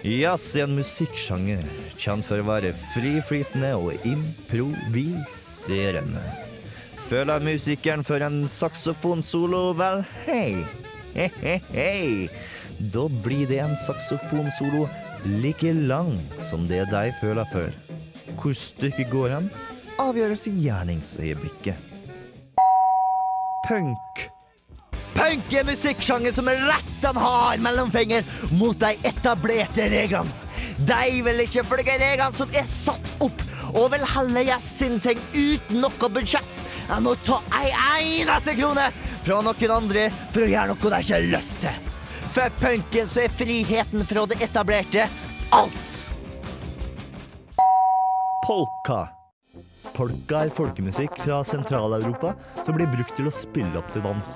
Jazz 0.04 0.56
er 0.58 0.64
en 0.66 0.76
musikksjanger 0.76 1.64
kjent 1.96 2.26
for 2.28 2.38
å 2.42 2.50
være 2.50 2.74
friflytende 2.92 3.72
og 3.80 3.94
improviserende. 4.08 6.24
Føler 7.08 7.40
musikeren 7.44 8.04
for 8.04 8.20
en 8.26 8.48
saksofonsolo? 8.52 9.74
Vel, 9.80 10.04
hei. 10.26 10.66
Hei, 11.14 11.30
hei, 11.40 11.60
hei. 11.72 12.30
Da 12.92 13.08
blir 13.24 13.48
det 13.48 13.60
en 13.64 13.78
saksofonsolo 13.80 14.90
like 15.40 15.72
lang 15.88 16.20
som 16.44 16.68
det 16.68 16.84
de 16.92 17.12
føler 17.22 17.48
for. 17.54 17.72
Hvor 18.40 18.54
stykket 18.58 19.12
går 19.14 19.30
hen, 19.38 19.48
avgjøres 20.02 20.48
i 20.50 20.54
gjerningsøyeblikket. 20.64 21.92
Punk. 23.68 24.24
Punk 25.14 25.54
er 25.56 25.68
musikksjanger 25.68 26.34
som 26.36 26.50
er 26.52 26.64
rett 26.68 27.06
han 27.06 27.20
har 27.20 27.62
mellomfinger 27.64 28.26
mot 28.58 28.78
de 28.82 28.96
etablerte 29.08 29.88
reglene. 29.92 30.42
De 30.84 31.22
vil 31.26 31.44
ikke 31.44 31.64
følge 31.68 31.96
reglene 32.02 32.36
som 32.36 32.52
er 32.58 32.68
satt 32.70 33.12
opp, 33.24 33.42
og 33.74 33.92
vil 33.94 34.06
heller 34.16 34.48
gjøre 34.50 34.66
sin 34.66 35.00
ting 35.02 35.22
uten 35.34 35.82
noe 35.84 36.10
budsjett 36.14 36.64
enn 36.94 37.08
å 37.10 37.16
ta 37.26 37.40
ei 37.62 37.72
eneste 38.20 38.56
krone 38.58 38.90
fra 39.24 39.40
noen 39.46 39.76
andre 39.78 40.10
for 40.34 40.44
å 40.44 40.52
gjøre 40.52 40.74
noe 40.74 40.94
de 40.94 41.02
ikke 41.06 41.18
har 41.18 41.28
lyst 41.32 41.64
til. 41.64 41.92
For 42.34 42.54
punken 42.60 43.10
så 43.10 43.26
er 43.28 43.36
friheten 43.38 44.06
fra 44.10 44.26
det 44.30 44.42
etablerte 44.42 45.08
alt. 45.54 46.00
Polka. 48.44 49.23
Polka 49.94 50.40
er 50.42 50.54
folkemusikk 50.54 51.20
fra 51.22 51.44
Sentral-Europa 51.46 52.34
som 52.64 52.78
blir 52.78 52.90
brukt 52.90 53.14
til 53.18 53.30
å 53.30 53.34
spille 53.36 53.78
opp 53.78 53.92
til 53.94 54.02
dans. 54.06 54.32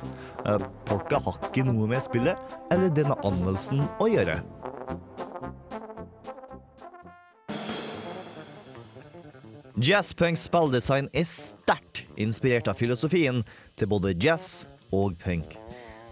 Eh, 0.45 0.65
Polka 0.85 1.17
har 1.25 1.39
ikke 1.49 1.65
noe 1.65 1.87
med 1.89 2.03
spillet 2.05 2.57
eller 2.73 2.93
denne 2.93 3.17
anmeldelsen 3.25 3.81
å 3.97 4.09
gjøre. 4.11 4.37
Jazzpunks 9.77 10.45
spilldesign 10.47 11.09
er 11.13 11.25
sterkt 11.29 12.05
inspirert 12.17 12.69
av 12.69 12.77
filosofien 12.79 13.43
til 13.77 13.89
både 13.89 14.15
jazz 14.17 14.65
og 14.93 15.17
punk. 15.21 15.57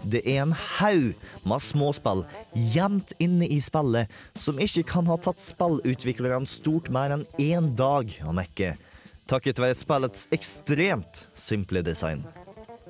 Det 0.06 0.20
er 0.22 0.44
en 0.44 0.54
haug 0.54 1.14
med 1.46 1.62
småspill 1.64 2.22
gjemt 2.74 3.14
inne 3.22 3.48
i 3.50 3.58
spillet 3.62 4.10
som 4.38 4.60
ikke 4.62 4.84
kan 4.90 5.08
ha 5.10 5.16
tatt 5.18 5.42
spillutviklerne 5.42 6.46
stort 6.50 6.90
mer 6.94 7.14
enn 7.16 7.24
én 7.42 7.72
dag 7.78 8.12
å 8.22 8.34
mekke, 8.36 8.74
takket 9.30 9.58
være 9.62 9.76
spillets 9.78 10.26
ekstremt 10.34 11.26
simple 11.38 11.82
design. 11.86 12.24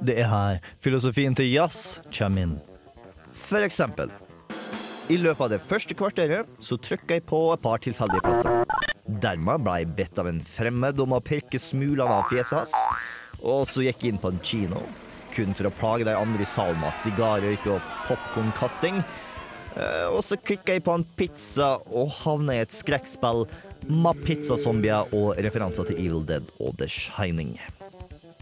Det 0.04 0.18
er 0.20 0.28
her 0.28 0.58
filosofien 0.84 1.34
til 1.36 1.48
jazz 1.48 2.00
kommer 2.12 2.44
inn. 2.44 2.56
For 3.32 3.64
eksempel. 3.64 4.10
I 5.08 5.16
løpet 5.22 5.44
av 5.46 5.52
det 5.54 5.62
første 5.62 5.94
kvarteret 5.94 6.48
så 6.58 6.76
trykka 6.82 7.16
jeg 7.20 7.26
på 7.30 7.38
et 7.54 7.62
par 7.62 7.78
tilfeldige 7.84 8.24
plasser. 8.24 8.64
Dermed 9.06 9.62
ble 9.62 9.76
jeg 9.80 9.92
bedt 9.96 10.18
av 10.18 10.26
en 10.28 10.40
fremmed 10.42 10.98
om 11.04 11.14
å 11.14 11.22
pirke 11.22 11.60
smulene 11.62 12.10
av 12.10 12.26
fjeset 12.32 12.58
hans. 12.58 12.74
Og 13.38 13.68
så 13.70 13.84
gikk 13.86 14.02
jeg 14.02 14.16
inn 14.16 14.18
på 14.22 14.32
en 14.32 14.40
kino, 14.42 14.80
kun 15.36 15.54
for 15.54 15.68
å 15.68 15.76
plage 15.78 16.08
de 16.08 16.16
andre 16.16 16.42
i 16.42 16.48
salen 16.50 16.80
med 16.82 16.96
sigarrøyk 16.98 17.68
og 17.70 17.92
popkornkasting. 18.08 18.98
Eh, 19.76 20.08
Og 20.10 20.24
så 20.24 20.38
klikka 20.40 20.74
jeg 20.74 20.82
på 20.84 20.94
en 20.96 21.06
pizza 21.16 21.76
og 21.86 22.10
havna 22.24 22.56
i 22.56 22.64
et 22.64 22.74
skrekkspill 22.74 23.44
med 23.88 24.22
pizzazombier 24.26 25.14
og 25.16 25.40
referanser 25.44 25.88
til 25.88 26.00
Evil 26.02 26.24
Dead 26.28 26.46
og 26.60 26.76
The 26.80 26.88
Shining. 26.90 27.56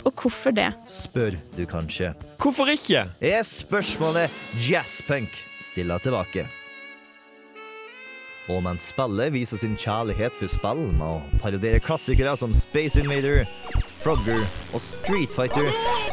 Og 0.05 0.13
hvorfor 0.21 0.53
det? 0.53 0.69
Spør 0.91 1.39
du 1.57 1.65
kanskje. 1.69 2.13
Hvorfor 2.41 2.69
ikke? 2.73 3.07
Er 3.25 3.43
spørsmålet 3.49 4.33
jazzpunk 4.69 5.33
stiller 5.65 5.99
tilbake. 5.99 6.45
Og 8.53 8.61
mens 8.61 8.91
spillet 8.93 9.33
viser 9.33 9.57
sin 9.57 9.77
kjærlighet 9.81 10.35
for 10.37 10.53
spill 10.53 10.83
med 10.99 11.07
å 11.07 11.41
parodiere 11.41 11.81
klassikere 11.81 12.35
som 12.37 12.53
Space 12.53 13.01
Invader, 13.01 13.47
Frogger 14.03 14.45
og 14.75 14.85
Street 14.85 15.33
Fighter, 15.33 15.71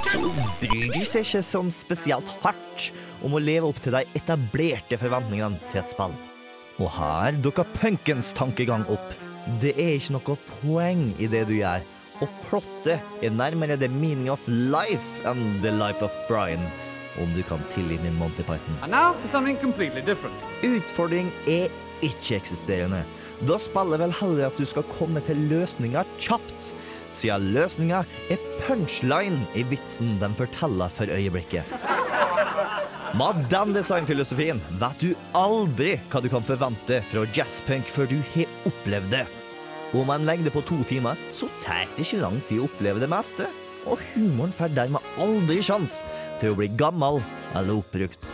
så 0.08 0.24
bryr 0.64 0.94
de 0.96 1.04
seg 1.04 1.28
ikke 1.28 1.44
sånn 1.44 1.76
spesielt 1.76 2.32
hardt 2.40 2.92
om 3.22 3.36
å 3.36 3.44
leve 3.44 3.68
opp 3.68 3.84
til 3.84 4.00
de 4.00 4.06
etablerte 4.16 5.00
forventningene 5.02 5.60
til 5.68 5.84
et 5.84 5.92
spill. 5.92 6.16
Og 6.82 6.90
her 6.96 7.36
dukker 7.46 7.68
punkens 7.78 8.32
tankegang 8.34 8.88
opp. 8.90 9.12
Det 9.62 9.76
er 9.78 10.00
ikke 10.00 10.16
noe 10.16 10.38
poeng 10.48 11.12
i 11.22 11.28
det 11.30 11.44
du 11.50 11.54
gjør, 11.60 11.84
og 12.22 12.32
plottet 12.48 13.22
er 13.22 13.34
nærmere 13.36 13.78
the 13.78 13.90
meaning 13.90 14.32
of 14.34 14.42
life 14.48 15.22
enn 15.30 15.60
the 15.62 15.74
life 15.74 16.02
of 16.06 16.14
Brian, 16.30 16.64
om 17.22 17.30
du 17.36 17.44
kan 17.46 17.62
tilgi 17.76 18.00
min 18.02 18.18
Monty 18.18 18.46
Python. 18.48 18.82
Utfordring 20.66 21.30
er 21.46 21.70
ikke-eksisterende. 22.02 23.04
Da 23.46 23.58
spiller 23.62 24.02
vel 24.02 24.14
heller 24.18 24.50
at 24.50 24.58
du 24.58 24.66
skal 24.66 24.86
komme 24.98 25.22
til 25.26 25.38
løsninger 25.54 26.18
kjapt, 26.18 26.72
siden 27.14 27.52
løsninga 27.54 28.06
er 28.34 28.42
punchline 28.66 29.46
i 29.58 29.66
vitsen 29.70 30.16
de 30.22 30.34
forteller 30.38 30.90
for 30.90 31.14
øyeblikket. 31.14 31.66
Med 33.12 33.42
den 33.52 33.74
designfilosofien 33.76 34.62
vet 34.80 35.02
du 35.04 35.10
aldri 35.36 35.98
hva 36.14 36.22
du 36.24 36.30
kan 36.32 36.46
forvente 36.48 37.02
fra 37.10 37.26
jazzpunk 37.36 37.90
før 37.92 38.08
du 38.08 38.18
har 38.32 38.52
opplevd 38.70 39.10
det. 39.12 39.26
Og 39.92 40.06
med 40.08 40.22
en 40.22 40.28
lengde 40.30 40.52
på 40.54 40.62
to 40.64 40.78
timer 40.88 41.20
så 41.36 41.50
tar 41.60 41.90
det 41.92 42.06
ikke 42.06 42.22
lang 42.22 42.38
tid 42.48 42.62
å 42.62 42.70
oppleve 42.70 43.02
det 43.04 43.10
meste, 43.12 43.50
og 43.84 44.00
humoren 44.14 44.54
får 44.56 44.72
dermed 44.78 45.10
aldri 45.20 45.58
sjans 45.60 45.98
til 46.40 46.54
å 46.54 46.60
bli 46.62 46.70
gammel 46.80 47.20
eller 47.52 47.82
oppbrukt. 47.82 48.30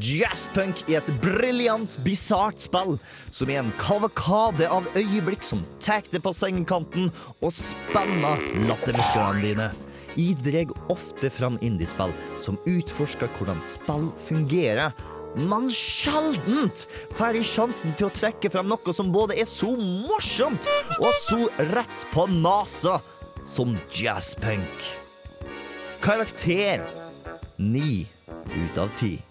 Jazzpunk 0.00 0.82
er 0.88 0.98
et 0.98 1.12
briljant, 1.22 2.00
bisart 2.02 2.64
spill 2.66 2.96
som 3.30 3.52
er 3.52 3.60
en 3.60 3.70
kavakade 3.78 4.66
av 4.66 4.90
øyeblikk 4.98 5.46
som 5.46 5.62
tar 5.78 6.02
deg 6.10 6.24
på 6.24 6.34
sengekanten 6.34 7.12
og 7.38 7.54
spenner 7.54 8.42
lattermusklene 8.66 9.46
dine. 9.46 9.70
Jeg 10.20 10.36
drar 10.44 10.72
ofte 10.92 11.30
fram 11.32 11.56
indiespill 11.64 12.12
som 12.44 12.58
utforsker 12.68 13.30
hvordan 13.38 13.60
spill 13.64 14.10
fungerer, 14.26 14.92
men 15.48 15.70
sjeldent 15.72 16.84
får 17.16 17.38
jeg 17.38 17.48
sjansen 17.48 17.94
til 17.96 18.08
å 18.08 18.14
trekke 18.18 18.50
fram 18.52 18.68
noe 18.68 18.94
som 18.96 19.12
både 19.14 19.38
er 19.40 19.48
så 19.48 19.70
morsomt 19.78 20.68
og 20.98 21.12
så 21.24 21.46
rett 21.70 22.06
på 22.12 22.26
nesa 22.34 22.98
som 23.48 23.76
jazzpunk. 23.96 24.86
Karakter 26.04 26.84
9 27.56 28.04
ut 28.58 28.82
av 28.82 28.92
10. 28.92 29.29